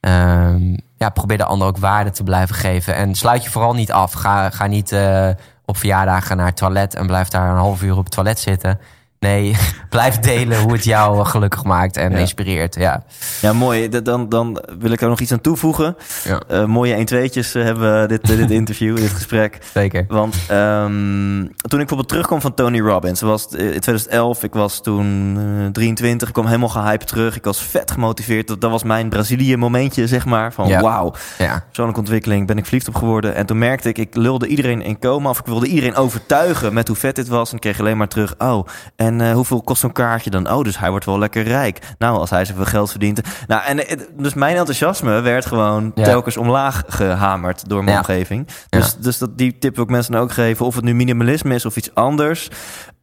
Ehm, 0.00 0.76
ja, 0.96 1.08
probeer 1.08 1.36
de 1.36 1.44
ander 1.44 1.66
ook 1.66 1.78
waarde 1.78 2.10
te 2.10 2.22
blijven 2.22 2.54
geven. 2.54 2.94
En 2.94 3.14
sluit 3.14 3.44
je 3.44 3.50
vooral 3.50 3.74
niet 3.74 3.92
af. 3.92 4.12
Ga, 4.12 4.50
ga 4.50 4.66
niet 4.66 4.92
eh, 4.92 5.30
op 5.64 5.76
verjaardagen 5.76 6.36
naar 6.36 6.46
het 6.46 6.56
toilet 6.56 6.94
en 6.94 7.06
blijf 7.06 7.28
daar 7.28 7.50
een 7.50 7.56
half 7.56 7.82
uur 7.82 7.96
op 7.96 8.04
het 8.04 8.12
toilet 8.12 8.38
zitten. 8.38 8.80
Nee, 9.18 9.56
blijf 9.90 10.18
delen 10.18 10.60
hoe 10.60 10.72
het 10.72 10.84
jou 10.84 11.18
eh, 11.20 11.26
gelukkig 11.26 11.64
maakt 11.64 11.96
en 11.96 12.10
Ja. 12.10 12.16
inspireert. 12.18 12.74
Ja, 12.74 13.04
Ja, 13.40 13.52
mooi. 13.52 13.88
Dan, 14.02 14.28
dan 14.28 14.64
wil 14.78 14.90
ik 14.90 15.00
er 15.00 15.08
nog 15.08 15.20
iets 15.20 15.32
aan 15.32 15.40
toevoegen. 15.40 15.96
ja 16.24 16.40
Eh, 16.48 16.64
mooie 16.64 16.94
1-2'tjes 16.96 17.54
eh, 17.54 17.62
hebben 17.62 18.00
we 18.00 18.06
dit, 18.08 18.26
dit 18.26 18.50
interview, 18.60 18.96
dit 18.96 19.10
gesprek. 19.10 19.58
zeker. 19.74 20.04
Want 20.08 20.36
ehm, 20.48 21.38
toen 21.40 21.50
ik 21.80 21.86
bijvoorbeeld 21.86 22.08
terugkwam 22.08 22.40
van 22.40 22.54
Tony 22.54 22.80
Robbins, 22.80 23.20
was 23.20 23.42
het, 23.42 23.52
in 23.52 23.80
2011, 23.80 24.42
ik 24.42 24.54
was 24.54 24.82
toen 24.82 25.36
eh, 25.64 25.70
23, 25.72 26.28
ik 26.28 26.34
kwam 26.34 26.46
helemaal 26.46 26.68
gehyped 26.68 27.06
terug. 27.08 27.36
Ik 27.36 27.44
was 27.44 27.62
vet 27.62 27.90
gemotiveerd. 27.90 28.48
Dat, 28.48 28.60
dat 28.60 28.70
was 28.70 28.82
mijn 28.82 29.08
Brazilië 29.08 29.56
momentje, 29.56 30.06
zeg 30.06 30.24
maar. 30.26 30.52
Van 30.52 30.68
Ja. 30.68 30.80
wauw, 30.80 31.14
Ja, 31.38 31.62
persoonlijke 31.66 32.00
ontwikkeling, 32.00 32.46
ben 32.46 32.58
ik 32.58 32.64
verliefd 32.64 32.88
op 32.88 32.94
geworden. 32.94 33.34
En 33.34 33.46
toen 33.46 33.58
merkte 33.58 33.88
ik, 33.88 33.98
ik 33.98 34.14
lulde 34.16 34.46
iedereen 34.46 34.82
in 34.82 34.98
coma 34.98 35.28
of 35.30 35.38
ik 35.38 35.46
wilde 35.46 35.66
iedereen 35.66 35.94
overtuigen 35.96 36.74
met 36.74 36.88
hoe 36.88 36.96
vet 36.96 37.16
dit 37.16 37.28
was. 37.28 37.52
En 37.52 37.58
kreeg 37.58 37.80
alleen 37.80 37.96
maar 37.96 38.08
terug, 38.08 38.34
oh, 38.38 38.66
en 39.06 39.20
eh, 39.20 39.32
hoeveel 39.32 39.62
kost 39.62 39.80
zo'n 39.80 39.92
kaartje 39.92 40.30
dan? 40.30 40.50
Oh, 40.50 40.64
dus 40.64 40.78
hij 40.78 40.90
wordt 40.90 41.04
wel 41.04 41.18
lekker 41.18 41.42
rijk. 41.42 41.78
Nou, 41.98 42.18
als 42.18 42.30
hij 42.30 42.44
zoveel 42.44 42.64
geld 42.64 42.90
verdient. 42.90 43.20
Nou, 43.46 43.62
en 43.64 43.86
eh, 43.88 43.98
dus 44.16 44.34
mijn 44.34 44.56
enthousiasme 44.56 45.20
werd 45.20 45.46
gewoon 45.46 45.92
Ja. 45.94 46.04
telkens 46.04 46.36
omlaag 46.36 46.82
gehamerd 46.86 47.68
door 47.68 47.84
mijn 47.84 47.96
Ja. 47.96 47.98
omgeving. 47.98 48.46
Dus, 48.68 48.96
dus 48.96 49.18
dat, 49.18 49.38
die 49.38 49.58
tip 49.58 49.74
wil 49.74 49.84
ik 49.84 49.90
mensen 49.90 50.14
ook 50.14 50.32
geven. 50.32 50.66
Of 50.66 50.74
het 50.74 50.84
nu 50.84 50.94
minimalisme 50.94 51.54
is 51.54 51.64
of 51.66 51.76
iets 51.76 51.94
anders. 51.94 52.48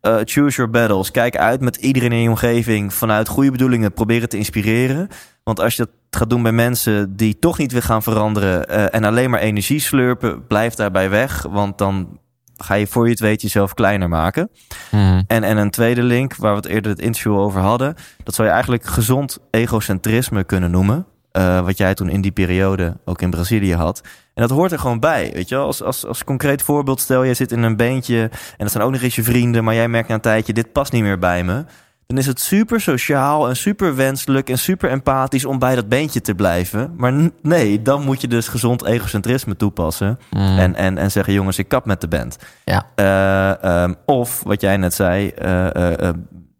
Eh, 0.01 0.15
choose 0.23 0.55
your 0.55 0.71
battles. 0.71 1.11
Kijk 1.11 1.37
uit 1.37 1.61
met 1.61 1.75
iedereen 1.75 2.11
in 2.11 2.21
je 2.21 2.29
omgeving 2.29 2.93
vanuit 2.93 3.27
goede 3.27 3.51
bedoelingen. 3.51 3.93
Probeer 3.93 4.21
het 4.21 4.29
te 4.29 4.37
inspireren. 4.37 5.07
Want 5.43 5.59
als 5.59 5.75
je 5.75 5.83
dat 5.83 5.91
gaat 6.21 6.29
doen 6.29 6.43
bij 6.43 6.51
mensen 6.51 7.15
die 7.15 7.39
toch 7.39 7.57
niet 7.57 7.71
weer 7.71 7.83
gaan 7.83 8.03
veranderen 8.03 8.91
en 8.91 9.03
alleen 9.03 9.29
maar 9.29 9.39
energie 9.39 9.79
slurpen, 9.79 10.47
blijf 10.47 10.73
daarbij 10.73 11.09
weg. 11.09 11.45
Want 11.49 11.77
dan 11.77 12.19
ga 12.57 12.73
je 12.73 12.87
voor 12.87 13.05
je 13.05 13.11
het 13.11 13.19
weet 13.19 13.41
jezelf 13.41 13.73
kleiner 13.73 14.09
maken. 14.09 14.49
Mhm. 14.91 15.21
En, 15.27 15.43
en 15.43 15.57
een 15.57 15.69
tweede 15.69 16.03
link, 16.03 16.35
waar 16.35 16.51
we 16.51 16.57
het 16.57 16.65
eerder 16.65 16.91
het 16.91 17.01
interview 17.01 17.37
over 17.37 17.61
hadden, 17.61 17.95
dat 18.23 18.35
zou 18.35 18.47
je 18.47 18.53
eigenlijk 18.53 18.85
gezond 18.85 19.37
egocentrisme 19.49 20.43
kunnen 20.43 20.71
noemen. 20.71 21.05
Eh, 21.31 21.61
wat 21.61 21.77
jij 21.77 21.93
toen 21.93 22.09
in 22.09 22.21
die 22.21 22.31
periode 22.31 22.97
ook 23.05 23.21
in 23.21 23.29
Brazilië 23.29 23.75
had. 23.75 24.01
En 24.33 24.41
dat 24.41 24.49
hoort 24.49 24.71
er 24.71 24.79
gewoon 24.79 24.99
bij. 24.99 25.31
Weet 25.33 25.49
je, 25.49 25.57
als, 25.57 25.83
als, 25.83 26.05
als 26.05 26.23
concreet 26.23 26.61
voorbeeld, 26.61 26.99
stel 26.99 27.25
jij 27.25 27.33
zit 27.33 27.51
in 27.51 27.63
een 27.63 27.75
beentje 27.75 28.21
en 28.21 28.57
dat 28.57 28.71
zijn 28.71 28.83
ook 28.83 28.91
nog 28.91 29.01
eens 29.01 29.15
je 29.15 29.23
vrienden, 29.23 29.63
maar 29.63 29.73
jij 29.73 29.87
merkt 29.87 30.07
na 30.07 30.15
een 30.15 30.21
tijdje, 30.21 30.53
dit 30.53 30.71
past 30.71 30.91
niet 30.91 31.03
meer 31.03 31.19
bij 31.19 31.43
me. 31.43 31.65
Dan 32.13 32.21
is 32.21 32.27
het 32.27 32.39
super 32.39 32.81
sociaal 32.81 33.49
en 33.49 33.55
super 33.55 33.95
wenselijk 33.95 34.49
en 34.49 34.57
super 34.57 34.89
empathisch 34.89 35.45
om 35.45 35.59
bij 35.59 35.75
dat 35.75 35.89
beentje 35.89 36.21
te 36.21 36.35
blijven. 36.35 36.93
Maar 36.97 37.13
nee, 37.41 37.81
dan 37.81 38.03
moet 38.03 38.21
je 38.21 38.27
dus 38.27 38.47
gezond 38.47 38.85
egocentrisme 38.85 39.55
toepassen. 39.55 40.19
Mhm. 40.29 40.59
En, 40.59 40.75
en, 40.75 40.97
en 40.97 41.11
zeggen, 41.11 41.33
jongens, 41.33 41.57
ik 41.57 41.67
kap 41.67 41.85
met 41.85 42.01
de 42.01 42.07
band. 42.07 42.37
Ja. 42.65 42.85
Eh, 42.95 43.63
ehm, 43.63 43.93
of, 44.05 44.43
wat 44.43 44.61
jij 44.61 44.77
net 44.77 44.93
zei, 44.93 45.29
eh, 45.29 46.07
eh, 46.07 46.15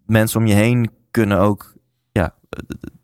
mensen 0.06 0.40
om 0.40 0.46
je 0.46 0.54
heen 0.54 0.92
kunnen 1.12 1.40
ook... 1.40 1.74
Ja, 2.12 2.34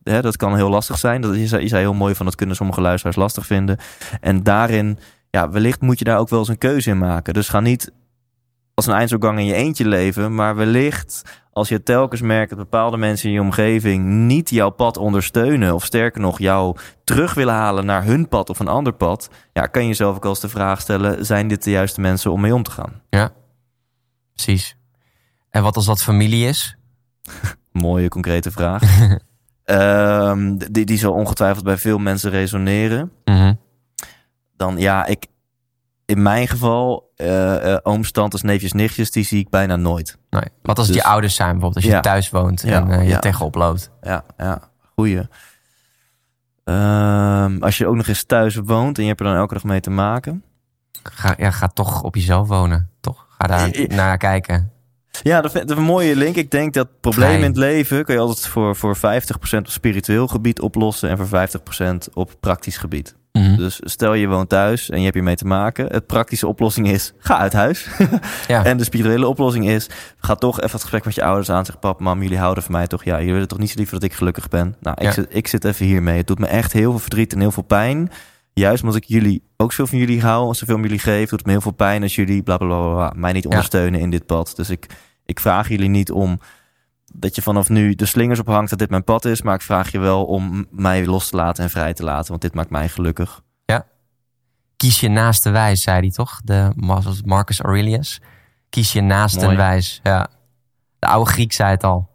hè, 0.04 0.22
dat 0.22 0.38
kan 0.38 0.56
heel 0.56 0.70
lastig 0.70 0.98
zijn. 0.98 1.22
Dat, 1.22 1.36
je, 1.36 1.48
zei, 1.48 1.62
je 1.62 1.68
zei 1.68 1.82
heel 1.82 1.94
mooi 1.94 2.16
van, 2.16 2.26
dat 2.26 2.36
kunnen 2.36 2.56
sommige 2.56 2.82
luisteraars 2.82 3.18
lastig 3.18 3.46
vinden. 3.46 3.78
En 4.22 4.44
daarin, 4.44 5.00
ja, 5.30 5.50
wellicht 5.50 5.82
moet 5.82 6.00
je 6.00 6.06
daar 6.06 6.20
ook 6.20 6.30
wel 6.30 6.40
eens 6.40 6.48
een 6.48 6.58
keuze 6.58 6.90
in 6.90 6.98
maken. 6.98 7.34
Dus 7.34 7.50
ga 7.50 7.60
niet 7.60 7.92
als 8.80 8.88
een 8.88 8.94
eindselgang 8.94 9.40
in 9.40 9.46
je 9.46 9.54
eentje 9.54 9.88
leven. 9.88 10.36
Maar 10.36 10.56
wellicht, 10.56 11.24
als 11.60 11.70
je 11.70 11.84
telkens 11.84 12.22
merkt 12.22 12.50
dat 12.50 12.60
bepaalde 12.60 12.98
mensen 12.98 13.28
in 13.28 13.34
je 13.34 13.42
omgeving 13.42 14.06
niet 14.06 14.50
jouw 14.50 14.70
pad 14.70 14.98
ondersteunen. 14.98 15.74
Of 15.74 15.86
sterker 15.86 16.22
nog, 16.22 16.40
jou 16.40 16.78
terug 17.04 17.34
willen 17.34 17.54
halen 17.54 17.86
naar 17.86 18.04
hun 18.04 18.28
pad 18.28 18.50
of 18.50 18.60
een 18.60 18.68
ander 18.68 18.94
pad. 18.94 19.30
Ja, 19.54 19.66
kan 19.66 19.82
je 19.82 19.88
jezelf 19.88 20.16
ook 20.16 20.26
als 20.26 20.40
de 20.40 20.50
vraag 20.50 20.82
stellen: 20.82 21.26
zijn 21.26 21.48
dit 21.48 21.64
de 21.64 21.70
juiste 21.70 22.02
mensen 22.02 22.32
om 22.32 22.42
mee 22.42 22.54
om 22.54 22.64
te 22.64 22.72
gaan? 22.72 23.02
Precies. 24.34 24.78
En 25.50 25.64
wat 25.64 25.76
als 25.76 25.86
dat 25.86 26.04
familie 26.04 26.48
is? 26.48 26.78
Mooie, 27.72 28.08
concrete 28.10 28.52
vraag. 28.52 28.84
Ehm, 29.64 30.58
die, 30.58 30.86
die 30.86 30.98
zal 30.98 31.14
ongetwijfeld 31.14 31.64
bij 31.64 31.78
veel 31.78 31.98
mensen 31.98 32.32
resoneren. 32.32 33.12
Mhm. 33.26 33.54
Dan 34.56 34.78
ja, 34.78 35.06
ik. 35.06 35.26
In 36.10 36.22
mijn 36.22 36.48
geval, 36.48 37.12
eh 37.16 37.74
eh, 37.74 37.80
ooms, 37.84 38.12
tantes, 38.12 38.42
neefjes, 38.42 38.74
nichtjes, 38.74 39.12
die 39.12 39.24
zie 39.24 39.40
ik 39.40 39.50
bijna 39.50 39.76
nooit. 39.76 40.18
Nee. 40.30 40.44
Wat 40.62 40.78
als 40.78 40.88
het 40.88 40.96
Dus- 40.96 41.06
je 41.06 41.10
ouders 41.12 41.36
zijn, 41.36 41.48
bijvoorbeeld 41.52 41.76
als 41.76 41.86
je 41.86 41.92
Ja. 41.92 42.00
thuis 42.02 42.30
woont 42.30 42.64
en 42.64 42.92
eh, 42.92 43.02
je 43.04 43.10
ja. 43.10 43.20
tegenop 43.20 43.56
loopt. 43.56 43.92
Ja, 44.02 44.24
ja, 44.38 44.62
goeie. 44.96 45.22
Ehm, 46.64 47.58
als 47.64 47.78
je 47.78 47.88
ook 47.88 47.96
nog 47.96 48.08
eens 48.08 48.24
thuis 48.24 48.56
woont 48.56 48.98
en 48.98 49.04
je 49.04 49.10
hebt 49.10 49.20
er 49.20 49.26
dan 49.26 49.36
elke 49.36 49.54
dag 49.54 49.64
mee 49.64 49.80
te 49.80 49.90
maken. 49.90 50.44
Ga, 51.04 51.34
ja, 51.38 51.52
ga 51.52 51.68
toch 51.68 52.04
op 52.04 52.16
jezelf 52.16 52.48
wonen, 52.48 52.90
toch? 53.00 53.26
Ga 53.38 53.48
daar 53.48 53.72
naar 53.88 54.18
kijken. 54.18 54.72
Ja, 55.24 55.42
dat 55.42 55.52
vind 55.52 55.70
is 55.70 55.78
een 55.78 55.84
mooie 55.84 56.16
link. 56.16 56.36
Ik 56.36 56.52
denk 56.52 56.74
dat 56.74 56.88
problemen 57.02 57.38
in 57.38 57.44
het 57.44 57.58
leven 57.58 58.06
kun 58.06 58.14
je 58.14 58.20
altijd 58.22 58.48
voor, 58.48 58.76
voor 58.76 58.98
50% 58.98 59.00
op 59.58 59.68
spiritueel 59.68 60.28
gebied 60.28 60.62
oplossen 60.62 61.10
en 61.10 61.18
voor 61.18 61.48
50% 62.08 62.14
op 62.14 62.32
praktisch 62.40 62.78
gebied. 62.78 63.16
Mhm. 63.32 63.56
Dus 63.56 63.80
stel 63.84 64.14
je 64.14 64.28
woont 64.28 64.50
thuis 64.50 64.90
en 64.90 64.98
je 64.98 65.04
hebt 65.04 65.16
hiermee 65.16 65.36
te 65.36 65.46
maken. 65.46 65.86
Het 65.88 66.08
praktische 66.08 66.48
oplossing 66.48 66.88
is, 66.90 67.14
ga 67.20 67.38
uit 67.38 67.54
huis. 67.54 67.88
Ja. 68.48 68.66
En 68.66 68.78
de 68.78 68.84
spirituele 68.84 69.28
oplossing 69.28 69.70
is, 69.70 69.90
ga 70.18 70.36
toch 70.36 70.58
even 70.58 70.72
het 70.72 70.82
gesprek 70.82 71.06
met 71.06 71.16
je 71.16 71.24
ouders 71.24 71.50
aan. 71.50 71.66
Zeg, 71.66 71.80
pap, 71.80 72.00
mam, 72.00 72.22
jullie 72.22 72.38
houden 72.38 72.64
van 72.64 72.72
mij 72.72 72.88
toch? 72.88 73.04
Ja, 73.04 73.18
jullie 73.18 73.34
willen 73.34 73.48
toch 73.48 73.58
niet 73.60 73.70
zo 73.70 73.78
liever 73.78 73.94
dat 74.00 74.04
ik 74.04 74.14
gelukkig 74.14 74.48
ben? 74.48 74.76
Nou, 74.80 74.96
ik, 75.00 75.04
Ja. 75.04 75.12
zit, 75.12 75.28
ik 75.30 75.48
zit 75.48 75.66
even 75.66 75.86
hiermee. 75.86 76.18
Het 76.18 76.28
doet 76.28 76.40
me 76.40 76.48
echt 76.48 76.74
heel 76.74 76.90
veel 76.90 77.00
verdriet 77.00 77.34
en 77.34 77.40
heel 77.40 77.52
veel 77.52 77.64
pijn. 77.64 78.12
Juist 78.60 78.84
omdat 78.84 78.98
ik 78.98 79.04
jullie 79.04 79.44
ook 79.58 79.72
zoveel 79.72 79.88
van 79.88 79.98
jullie 79.98 80.22
hou 80.22 80.48
en 80.48 80.56
zoveel 80.56 80.76
om 80.76 80.82
jullie 80.82 81.00
geef, 81.00 81.30
doet 81.30 81.40
het 81.40 81.46
me 81.46 81.52
heel 81.52 81.62
veel 81.62 81.72
pijn 81.72 82.02
als 82.02 82.16
jullie 82.16 82.44
bla 82.44 82.58
bla 82.58 82.68
bla, 82.68 83.14
mij 83.16 83.32
niet 83.32 83.46
ondersteunen 83.46 84.00
in 84.00 84.10
dit 84.10 84.26
pad. 84.26 84.56
Dus 84.56 84.70
ik, 84.70 84.86
ik 85.26 85.40
vraag 85.40 85.70
jullie 85.70 85.90
niet 85.90 86.12
om 86.12 86.40
dat 87.14 87.36
je 87.36 87.42
vanaf 87.42 87.70
nu 87.70 87.96
de 87.96 88.06
slingers 88.06 88.40
ophangt 88.40 88.70
dat 88.70 88.80
dit 88.80 88.90
mijn 88.90 89.04
pad 89.04 89.26
is, 89.26 89.42
maar 89.42 89.56
ik 89.56 89.62
vraag 89.62 89.92
je 89.92 90.00
wel 90.00 90.26
om 90.26 90.68
mij 90.72 91.06
los 91.06 91.30
te 91.30 91.36
laten 91.36 91.64
en 91.64 91.70
vrij 91.70 91.94
te 91.94 92.04
laten, 92.04 92.30
want 92.30 92.42
dit 92.42 92.54
maakt 92.54 92.70
mij 92.70 92.90
gelukkig. 92.90 93.42
Kies 94.80 95.00
je 95.00 95.10
naaste 95.10 95.50
wijs, 95.50 95.82
zei 95.82 96.00
hij 96.00 96.10
toch? 96.10 96.42
De 96.44 96.72
Marcus 97.26 97.60
Aurelius. 97.60 98.22
Kies 98.70 98.94
je 98.94 99.02
naaste 99.02 99.46
Mooi. 99.46 99.58
wijs. 99.58 100.00
Ja. 100.04 100.28
De 101.00 101.08
oude 101.08 101.30
Griek 101.30 101.54
zei 101.54 101.70
het 101.70 101.84
al. 101.84 102.10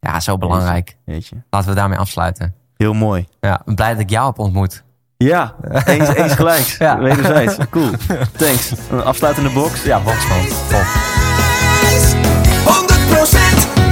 Ja, 0.00 0.20
zo 0.20 0.38
belangrijk. 0.38 0.96
Weet 1.04 1.26
je? 1.26 1.36
Laten 1.50 1.68
we 1.68 1.74
daarmee 1.74 1.98
afsluiten. 1.98 2.54
Heel 2.76 2.92
mooi. 2.92 3.26
Ja, 3.40 3.62
blij 3.64 3.90
dat 3.90 4.00
ik 4.00 4.10
jou 4.10 4.26
heb 4.26 4.38
ontmoet. 4.38 4.84
Ja, 5.18 5.54
eens, 5.84 6.08
eens 6.08 6.32
gelijks. 6.32 6.76
Ja. 6.76 6.98
Wederzijds. 6.98 7.56
Cool. 7.70 7.90
Thanks. 8.36 8.72
Een 8.90 9.02
afsluitende 9.02 9.50
box. 9.50 9.82
Ja, 9.82 10.00
boxman. 10.00 10.46
Tof. 10.68 11.14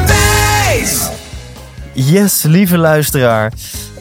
100% 0.05 0.07
wijs! 0.07 1.09
Yes, 1.93 2.43
lieve 2.43 2.79
luisteraar. 2.79 3.53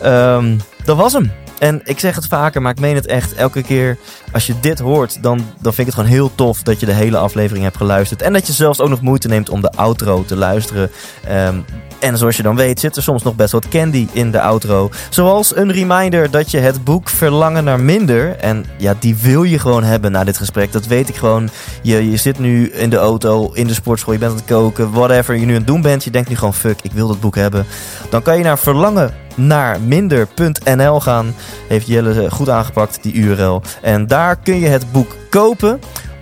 Ehm, 0.02 0.58
dat 0.86 0.98
was 0.98 1.14
hem. 1.14 1.32
En 1.60 1.82
ik 1.84 2.00
zeg 2.00 2.16
het 2.16 2.28
vaker, 2.28 2.62
maar 2.62 2.72
ik 2.72 2.80
meen 2.80 2.96
het 2.96 3.08
echt. 3.08 3.34
Elke 3.34 3.62
keer 3.62 3.98
als 4.34 4.46
je 4.46 4.60
dit 4.60 4.80
hoort, 4.80 5.24
dan, 5.24 5.38
dan 5.38 5.74
vind 5.74 5.78
ik 5.78 5.86
het 5.86 5.96
gewoon 5.96 6.10
heel 6.10 6.32
tof 6.36 6.64
dat 6.64 6.80
je 6.80 6.86
de 6.86 6.94
hele 6.94 7.18
aflevering 7.18 7.64
hebt 7.64 7.78
geluisterd. 7.78 8.22
En 8.22 8.34
dat 8.34 8.48
je 8.48 8.54
zelfs 8.54 8.80
ook 8.80 8.90
nog 8.90 9.02
moeite 9.02 9.28
neemt 9.28 9.50
om 9.50 9.62
de 9.62 9.72
outro 9.72 10.24
te 10.26 10.36
luisteren. 10.36 10.92
Ehm, 11.28 11.56
en 12.00 12.18
zoals 12.18 12.38
je 12.38 12.44
dan 12.44 12.56
weet, 12.56 12.80
zit 12.80 12.96
er 12.96 13.04
soms 13.04 13.24
nog 13.24 13.36
best 13.36 13.52
wat 13.52 13.68
candy 13.68 14.08
in 14.12 14.32
de 14.32 14.42
outro. 14.42 14.90
Zoals 15.10 15.56
een 15.56 15.72
reminder 15.72 16.32
dat 16.32 16.52
je 16.52 16.58
het 16.58 16.84
boek 16.84 17.10
Verlangen 17.10 17.64
naar 17.64 17.80
Minder. 17.80 18.36
En 18.36 18.66
ja, 18.78 18.96
die 19.00 19.16
wil 19.16 19.44
je 19.44 19.60
gewoon 19.60 19.84
hebben 19.84 20.12
na 20.12 20.24
dit 20.24 20.38
gesprek. 20.38 20.72
Dat 20.72 20.86
weet 20.86 21.10
ik 21.10 21.16
gewoon. 21.16 21.50
Je, 21.82 22.10
je 22.10 22.18
zit 22.18 22.40
nu 22.40 22.70
in 22.70 22.90
de 22.90 22.98
auto, 22.98 23.52
in 23.54 23.68
de 23.68 23.74
sportschool, 23.74 24.14
je 24.14 24.20
bent 24.20 24.32
aan 24.32 24.38
het 24.38 24.46
koken, 24.46 24.92
whatever 24.92 25.36
je 25.36 25.46
nu 25.46 25.52
aan 25.52 25.58
het 25.58 25.68
doen 25.68 25.82
bent. 25.82 26.04
Je 26.04 26.12
denkt 26.12 26.30
nu 26.30 26.36
gewoon, 26.36 26.54
fuck, 26.54 26.80
ik 26.82 26.92
wil 26.92 27.08
dat 27.08 27.20
boek 27.20 27.36
hebben. 27.36 27.66
Dan 28.10 28.22
kan 28.22 28.38
je 28.38 28.44
naar 28.44 28.60
verlangen 28.60 29.14
naar 29.36 29.82
minder.nl 29.82 31.00
gaan. 31.00 31.36
Heeft 31.68 31.88
Jelle 31.88 32.32
goed 32.32 32.50
aangepakt, 32.50 33.00
die 33.02 33.14
URL. 33.14 33.62
En 33.82 34.08
daar 34.08 34.23
kun 34.44 34.60
je 34.60 34.68
het 34.68 34.92
boek 34.92 35.16
kopen. 35.30 35.80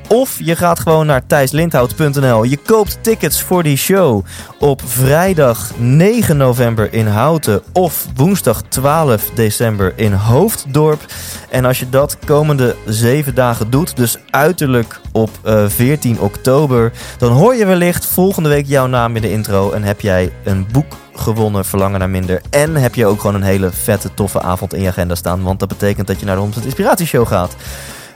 Of 0.08 0.40
je 0.40 0.56
gaat 0.56 0.80
gewoon 0.80 1.06
naar 1.06 1.26
thijslindhout.nl. 1.28 2.44
Je 2.44 2.58
koopt 2.58 2.98
tickets 3.02 3.42
voor 3.42 3.64
die 3.64 3.78
show 3.78 4.26
op 4.60 4.82
vrijdag 4.86 5.72
9 5.78 6.38
november 6.38 6.94
in 6.94 7.08
Houten 7.08 7.62
of 7.74 8.08
woensdag 8.16 8.62
12 8.62 9.30
december 9.34 9.94
in 9.96 10.14
Hoofddorp. 10.14 11.06
En 11.50 11.66
als 11.66 11.80
je 11.80 11.90
dat 11.90 12.18
komende 12.26 12.76
zeven 12.86 13.36
dagen 13.36 13.70
doet, 13.70 13.96
dus 13.96 14.18
uiterlijk 14.30 15.00
op 15.12 15.30
eh, 15.44 15.68
14 15.68 16.20
oktober, 16.20 16.92
dan 17.18 17.32
hoor 17.32 17.56
je 17.56 17.66
wellicht 17.66 18.06
volgende 18.06 18.50
week 18.50 18.66
jouw 18.68 18.88
naam 18.88 19.16
in 19.16 19.22
de 19.22 19.32
intro 19.32 19.72
en 19.72 19.84
heb 19.84 20.02
jij 20.02 20.32
een 20.44 20.68
boek 20.72 20.96
gewonnen, 21.16 21.66
Verlangen 21.66 22.00
naar 22.00 22.10
Minder. 22.10 22.42
En 22.50 22.76
heb 22.76 22.96
je 22.96 23.06
ook 23.06 23.20
gewoon 23.22 23.36
een 23.36 23.42
hele 23.42 23.72
vette, 23.72 24.14
toffe 24.14 24.42
avond 24.42 24.74
in 24.74 24.82
je 24.82 24.88
agenda 24.88 25.16
staan, 25.16 25.44
want 25.44 25.60
dat 25.60 25.68
betekent 25.68 26.08
dat 26.08 26.20
je 26.20 26.26
naar 26.26 26.36
de 26.36 26.42
100 26.42 26.66
Inspiratieshow 26.66 27.28
gaat. 27.28 27.56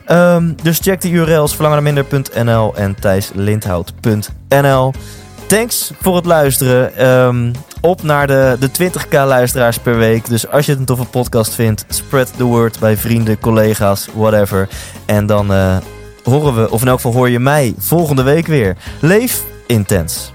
Ehm, 0.06 0.52
dus 0.64 0.80
check 0.80 1.02
de 1.02 1.10
URL's 1.10 1.56
verlangennaarminder.nl 1.56 2.76
en 2.76 2.96
thijslindhout.nl. 3.00 4.94
Thanks 5.48 5.92
voor 6.02 6.16
het 6.16 6.26
luisteren. 6.26 6.96
Ehm, 6.96 7.52
op 7.82 8.04
naar 8.04 8.28
de, 8.28 8.58
de 8.60 8.70
20k 8.72 9.12
luisteraars 9.12 9.80
per 9.80 9.98
week. 9.98 10.30
Dus 10.30 10.50
als 10.50 10.66
je 10.66 10.72
het 10.72 10.80
een 10.80 10.86
toffe 10.86 11.06
podcast 11.06 11.54
vindt, 11.54 11.86
spread 11.88 12.38
the 12.38 12.44
word 12.44 12.80
bij 12.80 12.98
vrienden, 12.98 13.40
collega's, 13.40 14.08
whatever. 14.14 14.70
En 15.06 15.26
dan 15.26 15.54
eh, 15.54 15.78
horen 16.24 16.56
we, 16.56 16.72
of 16.72 16.82
in 16.82 16.88
elk 16.88 16.96
geval 16.96 17.14
hoor 17.14 17.30
je 17.30 17.40
mij 17.40 17.74
volgende 17.78 18.24
week 18.24 18.48
weer. 18.48 18.78
Leef 19.00 19.44
intens. 19.68 20.34